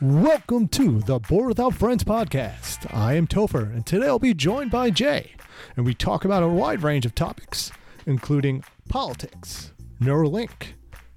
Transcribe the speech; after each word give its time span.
Welcome 0.00 0.68
to 0.68 1.00
the 1.00 1.18
Board 1.18 1.48
Without 1.48 1.74
Friends 1.74 2.04
podcast. 2.04 2.86
I 2.94 3.14
am 3.14 3.26
Topher, 3.26 3.64
and 3.74 3.84
today 3.84 4.06
I'll 4.06 4.20
be 4.20 4.32
joined 4.32 4.70
by 4.70 4.90
Jay, 4.90 5.32
and 5.76 5.84
we 5.84 5.92
talk 5.92 6.24
about 6.24 6.44
a 6.44 6.48
wide 6.48 6.84
range 6.84 7.04
of 7.04 7.16
topics, 7.16 7.72
including 8.06 8.62
politics, 8.88 9.72
Neuralink, 10.00 10.68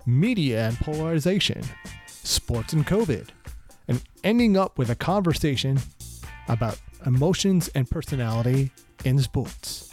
media 0.07 0.67
and 0.67 0.77
polarization, 0.79 1.61
sports 2.07 2.73
and 2.73 2.87
COVID, 2.87 3.27
and 3.87 4.01
ending 4.23 4.57
up 4.57 4.79
with 4.79 4.89
a 4.89 4.95
conversation 4.95 5.79
about 6.47 6.81
emotions 7.05 7.69
and 7.75 7.87
personality 7.87 8.71
in 9.05 9.19
sports. 9.19 9.91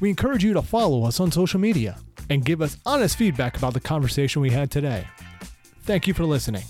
We 0.00 0.08
encourage 0.08 0.44
you 0.44 0.54
to 0.54 0.62
follow 0.62 1.04
us 1.04 1.18
on 1.18 1.32
social 1.32 1.58
media 1.58 1.98
and 2.30 2.44
give 2.44 2.62
us 2.62 2.78
honest 2.86 3.16
feedback 3.16 3.58
about 3.58 3.74
the 3.74 3.80
conversation 3.80 4.40
we 4.40 4.50
had 4.50 4.70
today. 4.70 5.06
Thank 5.82 6.06
you 6.06 6.14
for 6.14 6.24
listening. 6.24 6.62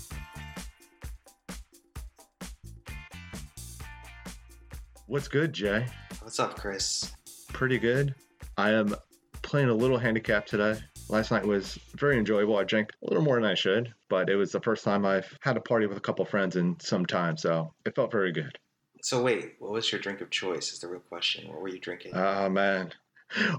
What's 5.05 5.27
good, 5.27 5.53
Jay? 5.53 5.85
What's 6.21 6.39
up, 6.39 6.57
Chris? 6.57 7.11
Pretty 7.53 7.77
good. 7.77 8.15
I 8.57 8.71
am 8.71 8.95
playing 9.41 9.69
a 9.69 9.73
little 9.73 9.97
handicap 9.97 10.45
today. 10.45 10.79
Last 11.09 11.31
night 11.31 11.45
was 11.45 11.77
very 11.95 12.17
enjoyable. 12.17 12.57
I 12.57 12.63
drank 12.63 12.91
a 13.03 13.07
little 13.09 13.23
more 13.23 13.35
than 13.35 13.43
I 13.43 13.53
should, 13.53 13.93
but 14.09 14.29
it 14.29 14.37
was 14.37 14.53
the 14.53 14.61
first 14.61 14.85
time 14.85 15.05
I've 15.05 15.37
had 15.41 15.57
a 15.57 15.61
party 15.61 15.85
with 15.85 15.97
a 15.97 16.01
couple 16.01 16.23
friends 16.23 16.55
in 16.55 16.79
some 16.79 17.05
time, 17.05 17.35
so 17.35 17.73
it 17.85 17.95
felt 17.95 18.11
very 18.11 18.31
good. 18.31 18.57
So 19.03 19.21
wait, 19.21 19.55
what 19.59 19.71
was 19.71 19.91
your 19.91 19.99
drink 19.99 20.21
of 20.21 20.29
choice? 20.29 20.71
Is 20.71 20.79
the 20.79 20.87
real 20.87 21.01
question. 21.01 21.49
What 21.49 21.59
were 21.59 21.67
you 21.67 21.79
drinking? 21.79 22.15
Oh 22.15 22.47
man, 22.49 22.93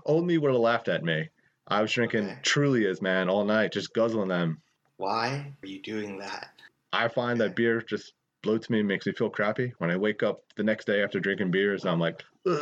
old 0.06 0.26
me 0.26 0.38
would 0.38 0.52
have 0.52 0.60
laughed 0.60 0.88
at 0.88 1.04
me. 1.04 1.28
I 1.68 1.80
was 1.80 1.92
drinking 1.92 2.24
Okay. 2.24 2.38
Trulias, 2.42 3.00
man, 3.02 3.28
all 3.28 3.44
night, 3.44 3.72
just 3.72 3.94
guzzling 3.94 4.28
them. 4.28 4.60
Why 4.96 5.52
are 5.62 5.66
you 5.66 5.80
doing 5.80 6.18
that? 6.18 6.50
I 6.92 7.08
find 7.08 7.40
that 7.40 7.56
beer 7.56 7.80
just 7.80 8.12
bloats 8.42 8.68
me 8.68 8.80
and 8.80 8.88
makes 8.88 9.06
me 9.06 9.12
feel 9.12 9.30
crappy. 9.30 9.72
When 9.78 9.90
I 9.90 9.96
wake 9.96 10.22
up 10.22 10.42
the 10.56 10.62
next 10.62 10.86
day 10.86 11.02
after 11.02 11.20
drinking 11.20 11.50
beers, 11.50 11.84
I'm 11.84 12.00
like, 12.00 12.22
Ugh. 12.46 12.56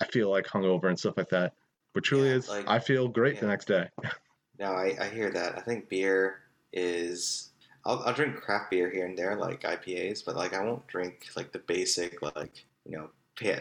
I 0.00 0.04
feel 0.06 0.30
like 0.30 0.46
hungover 0.46 0.84
and 0.88 0.98
stuff 0.98 1.16
like 1.16 1.30
that. 1.30 1.54
But 1.94 2.04
truly, 2.04 2.28
Yeah, 2.28 2.34
is 2.36 2.48
like- 2.48 2.68
I 2.68 2.78
feel 2.78 3.08
great 3.08 3.40
the 3.40 3.46
next 3.46 3.66
day. 3.66 3.88
No, 4.56 4.66
I, 4.66 4.94
I 5.00 5.08
hear 5.08 5.32
that. 5.32 5.58
I 5.58 5.62
think 5.62 5.88
beer 5.88 6.38
is. 6.72 7.50
I'll, 7.84 7.98
I'll 8.06 8.12
drink 8.14 8.36
craft 8.36 8.70
beer 8.70 8.88
here 8.88 9.04
and 9.04 9.18
there, 9.18 9.34
like 9.34 9.62
IPAs, 9.62 10.24
but 10.24 10.36
like 10.36 10.54
I 10.54 10.62
won't 10.62 10.86
drink 10.86 11.26
like 11.34 11.50
the 11.50 11.58
basic, 11.58 12.22
like 12.22 12.64
you 12.88 12.96
know, 12.96 13.10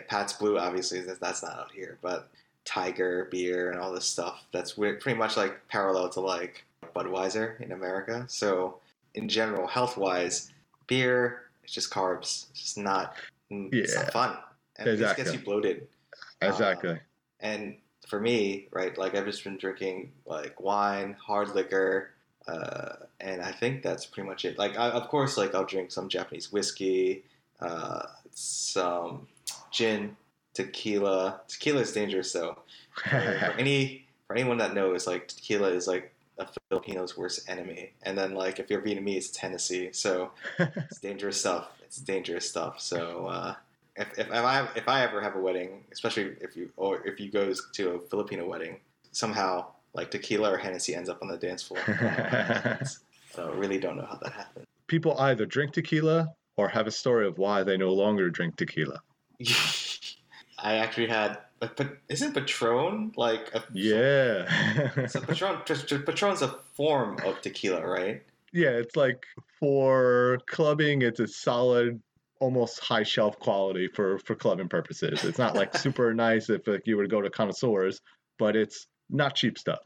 Pabst 0.08 0.38
Blue. 0.38 0.60
Obviously, 0.60 1.02
that's, 1.02 1.18
that's 1.18 1.42
not 1.42 1.58
out 1.58 1.72
here, 1.72 1.98
but 2.04 2.30
Tiger 2.66 3.28
beer 3.32 3.72
and 3.72 3.80
all 3.80 3.92
this 3.92 4.06
stuff. 4.06 4.46
That's 4.52 4.74
pretty 4.74 5.16
much 5.16 5.38
like 5.38 5.68
parallel 5.68 6.10
to 6.10 6.20
like 6.20 6.66
Budweiser 6.96 7.60
in 7.62 7.72
America. 7.72 8.26
So 8.28 8.80
in 9.16 9.28
general, 9.30 9.68
health 9.68 9.98
wise, 9.98 10.52
beer 10.88 11.44
it's 11.64 11.74
just 11.74 11.92
carbs. 11.92 12.50
It's 12.52 12.62
just 12.62 12.78
not. 12.78 13.16
It's 13.50 13.96
not 13.96 14.12
fun. 14.12 14.38
And 14.78 14.88
it 14.88 14.98
just 14.98 15.16
gets 15.16 15.30
Exactly. 15.30 15.40
you 15.40 15.46
bloated. 15.46 15.88
Exactly. 16.42 17.00
And 17.40 17.78
for 18.08 18.20
me, 18.20 18.68
right, 18.72 18.98
like 18.98 19.16
I've 19.16 19.26
just 19.26 19.44
been 19.44 19.58
drinking 19.58 20.12
like 20.26 20.60
wine, 20.60 21.16
hard 21.20 21.56
liquor, 21.56 22.12
uh, 22.48 22.96
and 23.20 23.42
I 23.42 23.52
think 23.52 23.84
that's 23.84 24.06
pretty 24.06 24.28
much 24.28 24.44
it. 24.46 24.58
Like, 24.58 24.78
I, 24.78 24.90
of 24.90 25.08
course, 25.08 25.38
like 25.38 25.56
I'll 25.56 25.66
drink 25.66 25.92
some 25.92 26.10
Japanese 26.10 26.52
whiskey, 26.52 27.24
uh, 27.62 28.08
some 28.32 29.28
gin, 29.72 30.18
tequila. 30.54 31.42
Tequila 31.48 31.82
is 31.82 31.92
dangerous 31.92 32.32
though. 32.32 32.58
For, 32.96 33.16
any 33.58 34.06
for 34.28 34.36
anyone 34.36 34.58
that 34.58 34.74
knows, 34.74 35.08
like 35.08 35.28
tequila 35.28 35.70
is 35.70 35.88
like 35.88 36.14
a 36.38 36.48
Filipino's 36.72 37.18
worst 37.18 37.50
enemy. 37.50 37.94
And 38.04 38.18
then 38.18 38.34
like 38.34 38.60
if 38.60 38.70
you're 38.70 38.82
Vietnamese, 38.82 39.30
it's 39.30 39.38
Hennessy. 39.38 39.92
So 39.94 40.32
it's 40.60 41.00
dangerous 41.02 41.40
stuff. 41.40 41.70
It's 41.84 41.98
dangerous 41.98 42.50
stuff. 42.50 42.80
So 42.82 43.28
uh, 43.28 43.56
if, 43.96 44.08
if, 44.18 44.28
if 44.28 44.34
I 44.34 44.68
if 44.76 44.88
I 44.88 45.04
ever 45.04 45.22
have 45.22 45.36
a 45.36 45.40
wedding, 45.40 45.84
especially 45.92 46.36
if 46.42 46.56
you 46.56 46.72
or 46.78 47.06
if 47.06 47.20
you 47.20 47.30
go 47.30 47.54
to 47.74 47.90
a 47.92 48.00
Filipino 48.00 48.48
wedding, 48.48 48.80
somehow 49.12 49.68
like 49.94 50.12
tequila 50.12 50.52
or 50.54 50.58
Hennessy 50.58 50.96
ends 50.96 51.10
up 51.10 51.22
on 51.22 51.28
the 51.28 51.38
dance 51.38 51.64
floor. 51.64 51.82
so 53.32 53.52
I 53.52 53.56
really 53.56 53.80
don't 53.80 53.98
know 53.98 54.06
how 54.06 54.18
that 54.24 54.34
happened. 54.34 54.66
People 54.88 55.20
either 55.20 55.46
drink 55.46 55.74
tequila 55.74 56.34
or 56.58 56.68
have 56.70 56.88
a 56.88 56.92
story 56.92 57.28
of 57.28 57.38
why 57.38 57.64
they 57.64 57.78
no 57.78 57.94
longer 57.94 58.30
drink 58.30 58.56
tequila. 58.56 59.02
I 60.64 60.76
actually 60.76 61.08
had, 61.08 61.38
but, 61.60 61.76
but 61.78 61.98
isn't 62.10 62.34
Patron 62.34 63.12
like 63.16 63.54
a 63.54 63.64
Yeah. 63.74 65.06
So 65.08 65.22
Patron, 65.22 65.60
Patron's 65.66 66.42
a 66.42 66.56
form 66.74 67.20
of 67.24 67.42
tequila, 67.42 67.86
right? 67.86 68.24
yeah, 68.54 68.70
it's 68.70 68.96
like 68.96 69.26
for 69.60 70.38
clubbing, 70.48 71.02
it's 71.02 71.20
a 71.20 71.28
solid, 71.28 72.00
almost 72.40 72.80
high 72.80 73.04
shelf 73.04 73.38
quality 73.40 73.88
for 73.88 74.20
for 74.20 74.36
clubbing 74.36 74.70
purposes. 74.70 75.24
It's 75.26 75.40
not 75.40 75.56
like 75.56 75.76
super 75.78 76.14
nice 76.14 76.50
if 76.50 76.68
like 76.68 76.86
you 76.86 76.96
were 76.96 77.04
to 77.04 77.10
go 77.10 77.22
to 77.22 77.30
connoisseurs, 77.30 78.00
but 78.38 78.56
it's 78.56 78.88
not 79.10 79.36
cheap 79.36 79.58
stuff. 79.58 79.82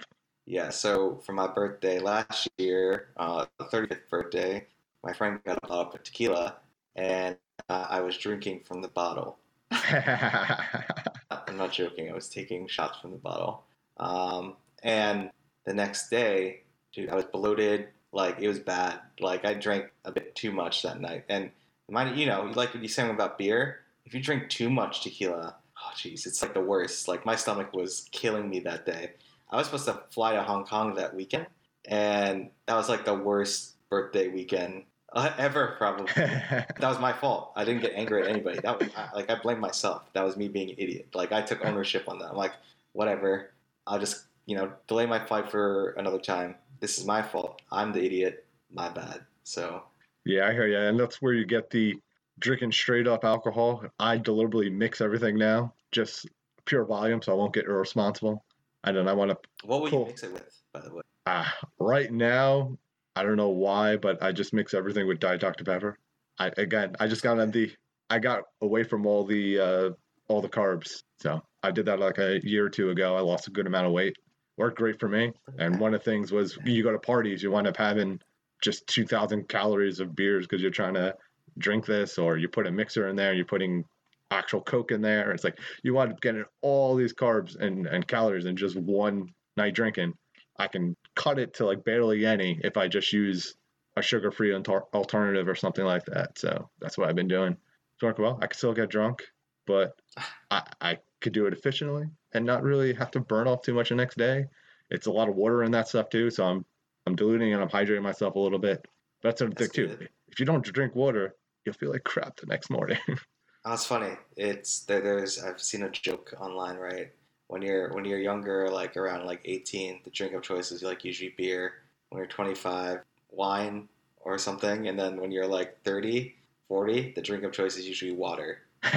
Yeah. 0.45 0.69
So 0.69 1.21
for 1.25 1.31
my 1.31 1.47
birthday 1.47 1.99
last 1.99 2.47
year, 2.57 3.09
uh, 3.17 3.45
35th 3.61 4.09
birthday, 4.09 4.67
my 5.03 5.13
friend 5.13 5.39
got 5.45 5.59
a 5.63 5.67
bottle 5.67 5.93
of 5.93 6.03
tequila, 6.03 6.57
and 6.95 7.37
uh, 7.69 7.87
I 7.89 8.01
was 8.01 8.17
drinking 8.17 8.61
from 8.65 8.81
the 8.81 8.89
bottle. 8.89 9.39
I'm 9.71 11.57
not 11.57 11.71
joking. 11.71 12.09
I 12.09 12.13
was 12.13 12.29
taking 12.29 12.67
shots 12.67 12.99
from 12.99 13.11
the 13.11 13.17
bottle. 13.17 13.63
Um, 13.97 14.55
and 14.83 15.29
the 15.65 15.73
next 15.73 16.09
day, 16.09 16.61
dude, 16.93 17.09
I 17.09 17.15
was 17.15 17.25
bloated. 17.25 17.87
Like 18.11 18.39
it 18.39 18.47
was 18.47 18.59
bad. 18.59 18.99
Like 19.19 19.45
I 19.45 19.53
drank 19.53 19.91
a 20.05 20.11
bit 20.11 20.35
too 20.35 20.51
much 20.51 20.81
that 20.83 20.99
night. 21.01 21.25
And 21.29 21.51
mind 21.89 22.17
you 22.17 22.25
know, 22.25 22.51
like 22.55 22.73
what 22.73 22.81
you 22.81 22.87
saying 22.87 23.09
about 23.09 23.37
beer. 23.37 23.79
If 24.05 24.13
you 24.13 24.21
drink 24.21 24.49
too 24.49 24.69
much 24.69 25.03
tequila, 25.03 25.55
oh 25.77 25.91
jeez, 25.95 26.25
it's 26.25 26.41
like 26.41 26.53
the 26.53 26.61
worst. 26.61 27.07
Like 27.07 27.25
my 27.25 27.35
stomach 27.35 27.73
was 27.73 28.07
killing 28.11 28.49
me 28.49 28.61
that 28.61 28.85
day. 28.85 29.11
I 29.49 29.57
was 29.57 29.65
supposed 29.65 29.85
to 29.85 30.01
fly 30.11 30.33
to 30.33 30.43
Hong 30.43 30.65
Kong 30.65 30.95
that 30.95 31.15
weekend, 31.15 31.47
and 31.85 32.49
that 32.65 32.75
was 32.75 32.89
like 32.89 33.05
the 33.05 33.13
worst 33.13 33.75
birthday 33.89 34.27
weekend 34.29 34.83
uh, 35.13 35.31
ever, 35.37 35.75
probably. 35.77 36.07
That 36.15 36.75
was 36.81 36.99
my 36.99 37.13
fault. 37.13 37.51
I 37.55 37.65
didn't 37.65 37.81
get 37.81 37.93
angry 37.95 38.21
at 38.23 38.27
anybody. 38.27 38.59
That 38.59 38.79
was 38.79 38.89
I, 38.95 39.09
like 39.15 39.29
I 39.29 39.35
blame 39.39 39.59
myself. 39.59 40.03
That 40.13 40.23
was 40.23 40.37
me 40.37 40.47
being 40.47 40.69
an 40.69 40.75
idiot. 40.77 41.07
Like 41.13 41.31
I 41.31 41.41
took 41.41 41.63
ownership 41.65 42.03
on 42.07 42.19
that. 42.19 42.29
I'm 42.29 42.35
like, 42.37 42.53
whatever. 42.93 43.51
I'll 43.87 43.99
just 43.99 44.25
you 44.45 44.55
know 44.55 44.71
delay 44.87 45.05
my 45.05 45.19
flight 45.25 45.49
for 45.49 45.91
another 45.91 46.19
time. 46.19 46.55
This 46.79 46.97
is 46.97 47.05
my 47.05 47.21
fault. 47.21 47.61
I'm 47.71 47.91
the 47.91 48.03
idiot. 48.05 48.45
My 48.71 48.89
bad. 48.89 49.21
So 49.43 49.83
Yeah, 50.25 50.47
I 50.47 50.51
hear 50.53 50.67
you. 50.67 50.77
And 50.77 50.99
that's 50.99 51.21
where 51.21 51.33
you 51.33 51.45
get 51.45 51.69
the 51.69 51.95
drinking 52.39 52.71
straight 52.73 53.07
up 53.07 53.23
alcohol. 53.25 53.83
I 53.99 54.17
deliberately 54.17 54.69
mix 54.69 55.01
everything 55.01 55.37
now, 55.37 55.73
just 55.91 56.27
pure 56.65 56.83
volume, 56.85 57.21
so 57.21 57.31
I 57.31 57.35
won't 57.35 57.53
get 57.53 57.65
irresponsible. 57.65 58.43
And 58.83 58.95
then 58.95 59.07
I 59.07 59.13
want 59.13 59.31
to, 59.31 59.37
what 59.65 59.81
would 59.81 59.89
Cool. 59.91 60.01
you 60.01 60.05
mix 60.07 60.23
it 60.23 60.33
with? 60.33 60.61
By 60.73 60.81
the 60.81 60.93
way. 60.93 61.01
ah, 61.25 61.51
right 61.79 62.11
now, 62.11 62.77
I 63.17 63.23
don't 63.23 63.35
know 63.35 63.49
why, 63.49 63.97
but 63.97 64.21
I 64.21 64.31
just 64.31 64.53
mix 64.53 64.75
everything 64.75 65.07
with 65.07 65.19
Diet 65.19 65.41
Dr. 65.41 65.63
Pepper. 65.63 65.97
I, 66.37 66.51
again, 66.55 66.95
I 66.99 67.07
just 67.07 67.23
got 67.23 67.39
on 67.39 67.49
the, 67.49 67.71
I 68.11 68.19
got 68.19 68.43
away 68.61 68.83
from 68.83 69.07
all 69.07 69.25
the, 69.25 69.59
uh, 69.59 69.89
all 70.27 70.39
the 70.39 70.47
carbs. 70.49 71.01
So 71.19 71.41
I 71.63 71.71
did 71.71 71.87
that 71.87 71.99
like 71.99 72.19
a 72.19 72.39
year 72.43 72.67
or 72.67 72.69
two 72.69 72.91
ago. 72.91 73.15
I 73.15 73.21
lost 73.21 73.47
a 73.47 73.51
good 73.51 73.65
amount 73.65 73.87
of 73.87 73.91
weight. 73.91 74.15
Worked 74.57 74.77
great 74.77 74.99
for 74.99 75.09
me. 75.09 75.33
And 75.57 75.79
one 75.79 75.95
of 75.95 76.03
the 76.03 76.11
things 76.11 76.31
was 76.31 76.59
you 76.63 76.83
go 76.83 76.91
to 76.91 76.99
parties, 76.99 77.41
you 77.41 77.49
wind 77.49 77.65
up 77.65 77.77
having 77.77 78.19
just 78.61 78.85
2,000 78.85 79.49
calories 79.49 79.99
of 79.99 80.15
beers 80.15 80.45
because 80.45 80.61
you're 80.61 80.69
trying 80.69 80.93
to 80.93 81.15
drink 81.57 81.87
this, 81.87 82.19
or 82.19 82.37
you 82.37 82.47
put 82.47 82.67
a 82.67 82.71
mixer 82.71 83.07
in 83.07 83.15
there, 83.15 83.33
you're 83.33 83.45
putting 83.45 83.83
actual 84.29 84.61
Coke 84.61 84.91
in 84.91 85.01
there. 85.01 85.31
It's 85.31 85.43
like 85.43 85.57
you 85.81 85.95
wind 85.95 86.11
up 86.11 86.21
getting 86.21 86.45
all 86.61 86.95
these 86.95 87.15
carbs 87.15 87.59
and, 87.59 87.87
and 87.87 88.07
calories 88.07 88.45
in 88.45 88.55
just 88.55 88.75
one 88.75 89.29
night 89.55 89.73
drinking. 89.73 90.13
I 90.59 90.67
can 90.67 90.95
cut 91.17 91.39
it 91.39 91.55
to 91.55 91.65
like 91.65 91.83
barely 91.83 92.25
any 92.25 92.61
if 92.63 92.77
I 92.77 92.87
just 92.87 93.11
use 93.11 93.55
a 93.97 94.01
sugar 94.01 94.31
free 94.31 94.53
alternative 94.53 95.47
or 95.47 95.55
something 95.55 95.83
like 95.83 96.05
that. 96.05 96.37
So 96.37 96.69
that's 96.79 96.97
what 96.97 97.09
I've 97.09 97.15
been 97.15 97.27
doing. 97.27 97.57
It's 97.95 98.03
working 98.03 98.23
well. 98.23 98.37
I 98.41 98.47
can 98.47 98.57
still 98.57 98.73
get 98.73 98.89
drunk, 98.89 99.23
but 99.65 99.99
I, 100.51 100.61
I 100.79 100.97
could 101.19 101.33
do 101.33 101.47
it 101.47 101.53
efficiently 101.53 102.05
and 102.33 102.45
not 102.45 102.63
really 102.63 102.93
have 102.93 103.11
to 103.11 103.19
burn 103.19 103.47
off 103.47 103.63
too 103.63 103.73
much 103.73 103.89
the 103.89 103.95
next 103.95 104.17
day. 104.17 104.45
It's 104.89 105.07
a 105.07 105.11
lot 105.11 105.27
of 105.27 105.35
water 105.35 105.63
in 105.63 105.71
that 105.71 105.87
stuff 105.87 106.09
too, 106.09 106.29
so 106.29 106.45
I'm 106.45 106.65
I'm 107.05 107.15
diluting 107.15 107.53
and 107.53 107.61
I'm 107.61 107.69
hydrating 107.69 108.03
myself 108.03 108.35
a 108.35 108.39
little 108.39 108.59
bit. 108.59 108.85
That's 109.23 109.41
another 109.41 109.55
thing 109.55 109.69
too. 109.69 110.07
If 110.27 110.39
you 110.39 110.45
don't 110.45 110.63
drink 110.63 110.95
water, 110.95 111.35
you'll 111.65 111.73
feel 111.73 111.91
like 111.91 112.03
crap 112.03 112.37
the 112.37 112.45
next 112.45 112.69
morning. 112.69 112.99
That's 113.65 113.85
funny. 113.85 114.13
It's 114.37 114.81
there, 114.81 115.01
there's 115.01 115.43
I've 115.43 115.61
seen 115.61 115.83
a 115.83 115.89
joke 115.89 116.33
online, 116.39 116.77
right? 116.77 117.11
When 117.47 117.61
you're 117.61 117.93
when 117.93 118.05
you're 118.05 118.19
younger, 118.19 118.69
like 118.69 118.97
around 118.97 119.25
like 119.25 119.41
18, 119.45 120.01
the 120.03 120.09
drink 120.09 120.33
of 120.33 120.41
choice 120.41 120.71
is 120.71 120.83
like 120.83 121.05
usually 121.05 121.33
beer. 121.37 121.73
When 122.09 122.19
you're 122.19 122.27
25, 122.27 122.99
wine 123.31 123.87
or 124.21 124.37
something, 124.37 124.87
and 124.87 124.99
then 124.99 125.19
when 125.19 125.31
you're 125.31 125.47
like 125.47 125.81
30, 125.83 126.35
40, 126.67 127.13
the 127.15 127.21
drink 127.21 127.43
of 127.43 127.51
choice 127.51 127.77
is 127.77 127.87
usually 127.87 128.11
water. 128.11 128.59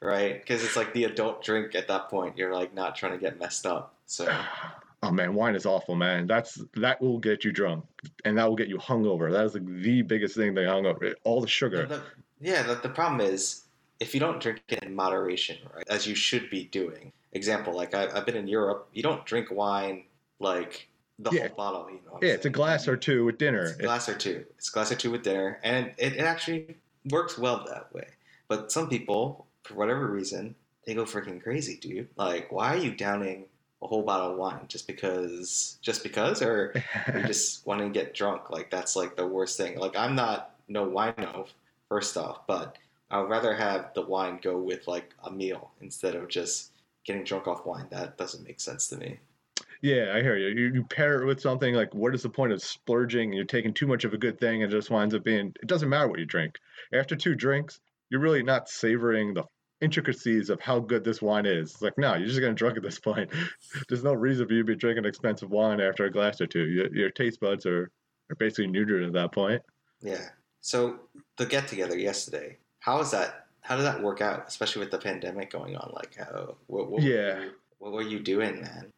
right? 0.00 0.40
Because 0.40 0.64
it's 0.64 0.76
like 0.76 0.92
the 0.92 1.04
adult 1.04 1.42
drink 1.42 1.74
at 1.74 1.88
that 1.88 2.08
point. 2.08 2.36
You're 2.36 2.54
like 2.54 2.74
not 2.74 2.96
trying 2.96 3.12
to 3.12 3.18
get 3.18 3.38
messed 3.38 3.66
up. 3.66 3.94
So 4.06 4.34
oh 5.02 5.10
man, 5.10 5.34
wine 5.34 5.54
is 5.54 5.66
awful, 5.66 5.94
man. 5.94 6.26
That's 6.26 6.62
that 6.74 7.00
will 7.00 7.18
get 7.18 7.44
you 7.44 7.52
drunk, 7.52 7.84
and 8.24 8.38
that 8.38 8.48
will 8.48 8.56
get 8.56 8.68
you 8.68 8.78
hungover. 8.78 9.30
That 9.30 9.44
is 9.44 9.54
like 9.54 9.66
the 9.66 10.02
biggest 10.02 10.36
thing 10.36 10.54
that 10.54 10.64
hungover. 10.64 11.14
All 11.24 11.40
the 11.40 11.48
sugar. 11.48 11.86
The- 11.86 12.02
yeah, 12.40 12.62
the, 12.62 12.74
the 12.74 12.90
problem 12.90 13.20
is 13.20 13.62
if 13.98 14.12
you 14.12 14.20
don't 14.20 14.40
drink 14.40 14.60
it 14.68 14.82
in 14.82 14.94
moderation, 14.94 15.56
right, 15.74 15.84
as 15.88 16.06
you 16.06 16.14
should 16.14 16.50
be 16.50 16.64
doing. 16.64 17.12
Example, 17.36 17.74
like 17.74 17.94
I, 17.94 18.08
I've 18.14 18.26
been 18.26 18.36
in 18.36 18.48
Europe, 18.48 18.88
you 18.92 19.02
don't 19.02 19.24
drink 19.24 19.50
wine 19.50 20.04
like 20.40 20.88
the 21.18 21.30
Yeah. 21.30 21.48
whole 21.48 21.56
bottle. 21.56 21.88
You 21.90 22.00
know, 22.06 22.18
Yeah, 22.22 22.34
it's 22.34 22.46
a 22.46 22.50
glass 22.50 22.88
or 22.88 22.96
two 22.96 23.24
with 23.24 23.38
dinner. 23.38 23.62
It's 23.64 23.78
a 23.78 23.82
glass 23.82 24.08
or 24.08 24.14
two. 24.16 24.44
It's 24.58 24.68
a 24.68 24.72
glass 24.72 24.92
or 24.92 24.96
two 24.96 25.10
with 25.10 25.22
dinner, 25.22 25.60
and 25.62 25.92
it, 25.98 26.14
it 26.14 26.20
actually 26.20 26.76
works 27.10 27.38
well 27.38 27.64
that 27.68 27.92
way. 27.94 28.08
But 28.48 28.72
some 28.72 28.88
people, 28.88 29.46
for 29.64 29.74
whatever 29.74 30.06
reason, 30.06 30.54
they 30.86 30.94
go 30.94 31.04
freaking 31.04 31.42
crazy, 31.42 31.76
dude. 31.76 32.08
Like, 32.16 32.52
why 32.52 32.74
are 32.74 32.78
you 32.78 32.94
downing 32.94 33.46
a 33.82 33.86
whole 33.86 34.02
bottle 34.02 34.32
of 34.32 34.38
wine 34.38 34.64
just 34.68 34.86
because? 34.86 35.78
Just 35.82 36.02
because, 36.02 36.42
or 36.42 36.72
you 37.14 37.22
just 37.26 37.66
want 37.66 37.80
to 37.80 37.88
get 37.88 38.14
drunk? 38.14 38.50
Like, 38.50 38.70
that's 38.70 38.96
like 38.96 39.16
the 39.16 39.26
worst 39.26 39.56
thing. 39.56 39.78
Like, 39.78 39.96
I'm 39.96 40.14
not 40.14 40.54
no 40.68 40.86
wino, 40.86 41.48
first 41.88 42.16
off, 42.16 42.46
but 42.46 42.76
I 43.10 43.20
would 43.20 43.30
rather 43.30 43.54
have 43.54 43.92
the 43.94 44.02
wine 44.02 44.38
go 44.42 44.58
with 44.58 44.86
like 44.88 45.14
a 45.24 45.30
meal 45.30 45.70
instead 45.80 46.14
of 46.14 46.28
just 46.28 46.72
getting 47.06 47.24
drunk 47.24 47.46
off 47.46 47.64
wine. 47.64 47.86
That 47.90 48.18
doesn't 48.18 48.46
make 48.46 48.60
sense 48.60 48.88
to 48.88 48.96
me. 48.96 49.20
Yeah, 49.82 50.12
I 50.14 50.22
hear 50.22 50.36
you. 50.36 50.48
you. 50.48 50.74
You 50.74 50.84
pair 50.84 51.22
it 51.22 51.26
with 51.26 51.40
something 51.40 51.74
like, 51.74 51.94
what 51.94 52.14
is 52.14 52.22
the 52.22 52.28
point 52.28 52.52
of 52.52 52.62
splurging? 52.62 53.30
And 53.30 53.34
you're 53.34 53.44
taking 53.44 53.74
too 53.74 53.86
much 53.86 54.04
of 54.04 54.14
a 54.14 54.18
good 54.18 54.38
thing, 54.38 54.62
and 54.62 54.72
it 54.72 54.76
just 54.76 54.90
winds 54.90 55.14
up 55.14 55.24
being. 55.24 55.52
It 55.62 55.66
doesn't 55.66 55.88
matter 55.88 56.08
what 56.08 56.18
you 56.18 56.24
drink. 56.24 56.56
After 56.92 57.14
two 57.14 57.34
drinks, 57.34 57.78
you're 58.10 58.20
really 58.20 58.42
not 58.42 58.68
savoring 58.68 59.34
the 59.34 59.44
intricacies 59.80 60.48
of 60.50 60.60
how 60.60 60.80
good 60.80 61.04
this 61.04 61.20
wine 61.20 61.46
is. 61.46 61.72
It's 61.72 61.82
like, 61.82 61.98
no, 61.98 62.14
you're 62.14 62.26
just 62.26 62.40
getting 62.40 62.54
drunk 62.54 62.76
at 62.76 62.82
this 62.82 62.98
point. 62.98 63.30
There's 63.88 64.04
no 64.04 64.14
reason 64.14 64.46
for 64.46 64.54
you 64.54 64.60
to 64.60 64.64
be 64.64 64.76
drinking 64.76 65.04
expensive 65.04 65.50
wine 65.50 65.80
after 65.80 66.04
a 66.04 66.10
glass 66.10 66.40
or 66.40 66.46
two. 66.46 66.66
Your, 66.66 66.94
your 66.94 67.10
taste 67.10 67.40
buds 67.40 67.66
are, 67.66 67.90
are 68.30 68.36
basically 68.38 68.68
neutered 68.68 69.06
at 69.06 69.12
that 69.12 69.32
point. 69.32 69.62
Yeah. 70.00 70.24
So 70.60 71.00
the 71.36 71.46
get 71.46 71.68
together 71.68 71.98
yesterday, 71.98 72.56
how 72.80 73.00
is 73.00 73.10
that? 73.10 73.45
How 73.66 73.74
did 73.74 73.84
that 73.84 74.00
work 74.00 74.20
out, 74.20 74.44
especially 74.46 74.78
with 74.78 74.92
the 74.92 74.98
pandemic 74.98 75.50
going 75.50 75.74
on? 75.74 75.90
Like, 75.92 76.14
how? 76.16 76.54
What, 76.68 76.88
what, 76.88 77.02
Yeah. 77.02 77.46
What 77.80 77.92
were 77.92 78.02
you 78.02 78.20
doing, 78.20 78.60
man? 78.60 78.92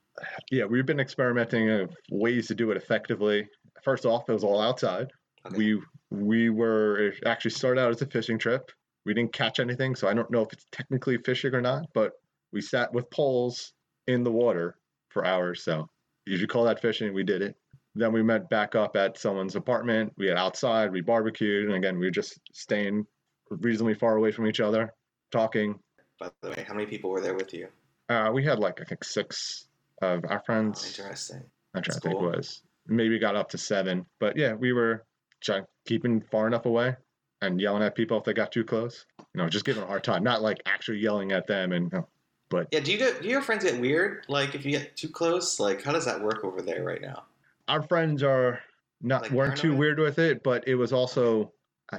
Yeah, 0.50 0.66
we've 0.66 0.84
been 0.84 1.00
experimenting 1.00 1.70
of 1.70 1.96
ways 2.10 2.48
to 2.48 2.54
do 2.54 2.70
it 2.70 2.76
effectively. 2.76 3.48
First 3.82 4.04
off, 4.04 4.28
it 4.28 4.32
was 4.32 4.44
all 4.44 4.60
outside. 4.60 5.06
Okay. 5.46 5.56
We 5.56 5.82
we 6.10 6.50
were 6.50 6.98
it 6.98 7.14
actually 7.24 7.52
started 7.52 7.80
out 7.80 7.92
as 7.92 8.02
a 8.02 8.06
fishing 8.06 8.38
trip. 8.38 8.70
We 9.06 9.14
didn't 9.14 9.32
catch 9.32 9.58
anything, 9.58 9.94
so 9.94 10.06
I 10.06 10.12
don't 10.12 10.30
know 10.30 10.42
if 10.42 10.52
it's 10.52 10.66
technically 10.70 11.16
fishing 11.16 11.54
or 11.54 11.62
not. 11.62 11.86
But 11.94 12.12
we 12.52 12.60
sat 12.60 12.92
with 12.92 13.08
poles 13.10 13.72
in 14.06 14.22
the 14.22 14.32
water 14.32 14.76
for 15.08 15.24
hours. 15.24 15.64
So 15.64 15.88
if 16.26 16.42
you 16.42 16.46
call 16.46 16.64
that 16.64 16.82
fishing, 16.82 17.14
we 17.14 17.24
did 17.24 17.40
it. 17.40 17.56
Then 17.94 18.12
we 18.12 18.22
met 18.22 18.50
back 18.50 18.74
up 18.74 18.96
at 18.96 19.16
someone's 19.16 19.56
apartment. 19.56 20.12
We 20.18 20.26
had 20.26 20.36
outside. 20.36 20.92
We 20.92 21.00
barbecued, 21.00 21.68
and 21.68 21.74
again, 21.74 21.98
we 21.98 22.04
were 22.04 22.10
just 22.10 22.38
staying 22.52 23.06
reasonably 23.50 23.94
far 23.94 24.16
away 24.16 24.32
from 24.32 24.46
each 24.46 24.60
other, 24.60 24.92
talking. 25.32 25.78
By 26.20 26.30
the 26.42 26.50
way, 26.50 26.64
how 26.66 26.74
many 26.74 26.86
people 26.86 27.10
were 27.10 27.20
there 27.20 27.34
with 27.34 27.52
you? 27.54 27.68
Uh, 28.08 28.30
we 28.32 28.44
had 28.44 28.58
like 28.58 28.80
I 28.80 28.84
think 28.84 29.04
six 29.04 29.66
of 30.02 30.24
our 30.28 30.38
Oh, 30.38 30.44
friends. 30.46 30.98
interesting. 30.98 31.42
I'm 31.74 31.82
trying 31.82 31.82
That's 31.82 31.94
to 31.96 32.00
think 32.00 32.18
cool. 32.18 32.32
it 32.32 32.36
was. 32.36 32.62
Maybe 32.86 33.18
got 33.18 33.36
up 33.36 33.50
to 33.50 33.58
seven. 33.58 34.06
But 34.18 34.36
yeah, 34.36 34.54
we 34.54 34.72
were 34.72 35.04
trying, 35.42 35.64
keeping 35.86 36.20
far 36.20 36.46
enough 36.46 36.66
away 36.66 36.96
and 37.42 37.60
yelling 37.60 37.82
at 37.82 37.94
people 37.94 38.18
if 38.18 38.24
they 38.24 38.32
got 38.32 38.50
too 38.50 38.64
close. 38.64 39.04
You 39.34 39.42
know, 39.42 39.48
just 39.48 39.64
giving 39.64 39.80
them 39.80 39.88
a 39.88 39.90
hard 39.90 40.04
time, 40.04 40.22
not 40.24 40.40
like 40.42 40.58
actually 40.66 40.98
yelling 40.98 41.32
at 41.32 41.46
them. 41.46 41.72
And 41.72 41.92
you 41.92 41.98
know, 41.98 42.08
but 42.48 42.68
Yeah. 42.72 42.80
Do 42.80 42.90
you 42.92 42.98
get? 42.98 43.22
Do 43.22 43.28
your 43.28 43.42
friends 43.42 43.62
get 43.64 43.78
weird? 43.80 44.24
Like, 44.28 44.54
if 44.54 44.64
you 44.64 44.72
get 44.72 44.96
too 44.96 45.08
close, 45.10 45.60
like, 45.60 45.82
how 45.82 45.92
does 45.92 46.06
that 46.06 46.20
work 46.22 46.44
over 46.44 46.62
there 46.62 46.82
right 46.84 47.02
now? 47.02 47.24
our 47.68 47.82
friends 47.82 48.22
are 48.22 48.60
not 49.02 49.20
Like 49.22 49.30
weren't 49.32 49.56
too 49.58 49.76
weird 49.76 49.98
with 49.98 50.18
it, 50.18 50.42
but 50.42 50.66
it 50.66 50.74
was 50.74 50.90
also 50.90 51.52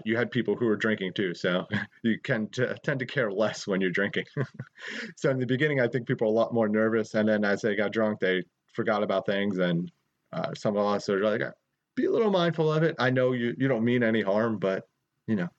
you 0.06 0.16
had 0.16 0.32
people 0.32 0.56
who 0.56 0.66
were 0.66 0.76
drinking 0.76 1.14
too, 1.14 1.34
so 1.34 1.66
you 2.04 2.20
can 2.20 2.48
t- 2.50 2.66
tend 2.84 3.00
to 3.00 3.06
care 3.06 3.32
less 3.32 3.68
when 3.68 3.82
you're 3.82 3.90
drinking. 3.90 4.26
so 5.16 5.30
in 5.30 5.40
the 5.40 5.46
beginning, 5.46 5.80
I 5.80 5.88
think 5.88 6.08
people 6.08 6.28
are 6.28 6.32
a 6.32 6.34
lot 6.34 6.54
more 6.54 6.70
nervous, 6.70 7.16
and 7.16 7.28
then 7.28 7.44
as 7.44 7.62
they 7.62 7.76
got 7.76 7.92
drunk, 7.92 8.20
they 8.20 8.44
forgot 8.74 9.04
about 9.04 9.26
things, 9.26 9.58
and 9.58 9.92
uh, 10.32 10.54
some 10.54 10.78
of 10.78 10.86
us 10.86 11.10
are 11.10 11.24
like, 11.24 11.42
be 11.96 12.06
a 12.06 12.12
little 12.12 12.32
mindful 12.32 12.72
of 12.72 12.84
it. 12.84 12.96
I 13.00 13.10
know 13.10 13.34
you 13.34 13.56
you 13.58 13.68
don't 13.68 13.84
mean 13.84 14.04
any 14.04 14.22
harm, 14.22 14.58
but 14.58 14.88
you 15.28 15.36
know, 15.36 15.50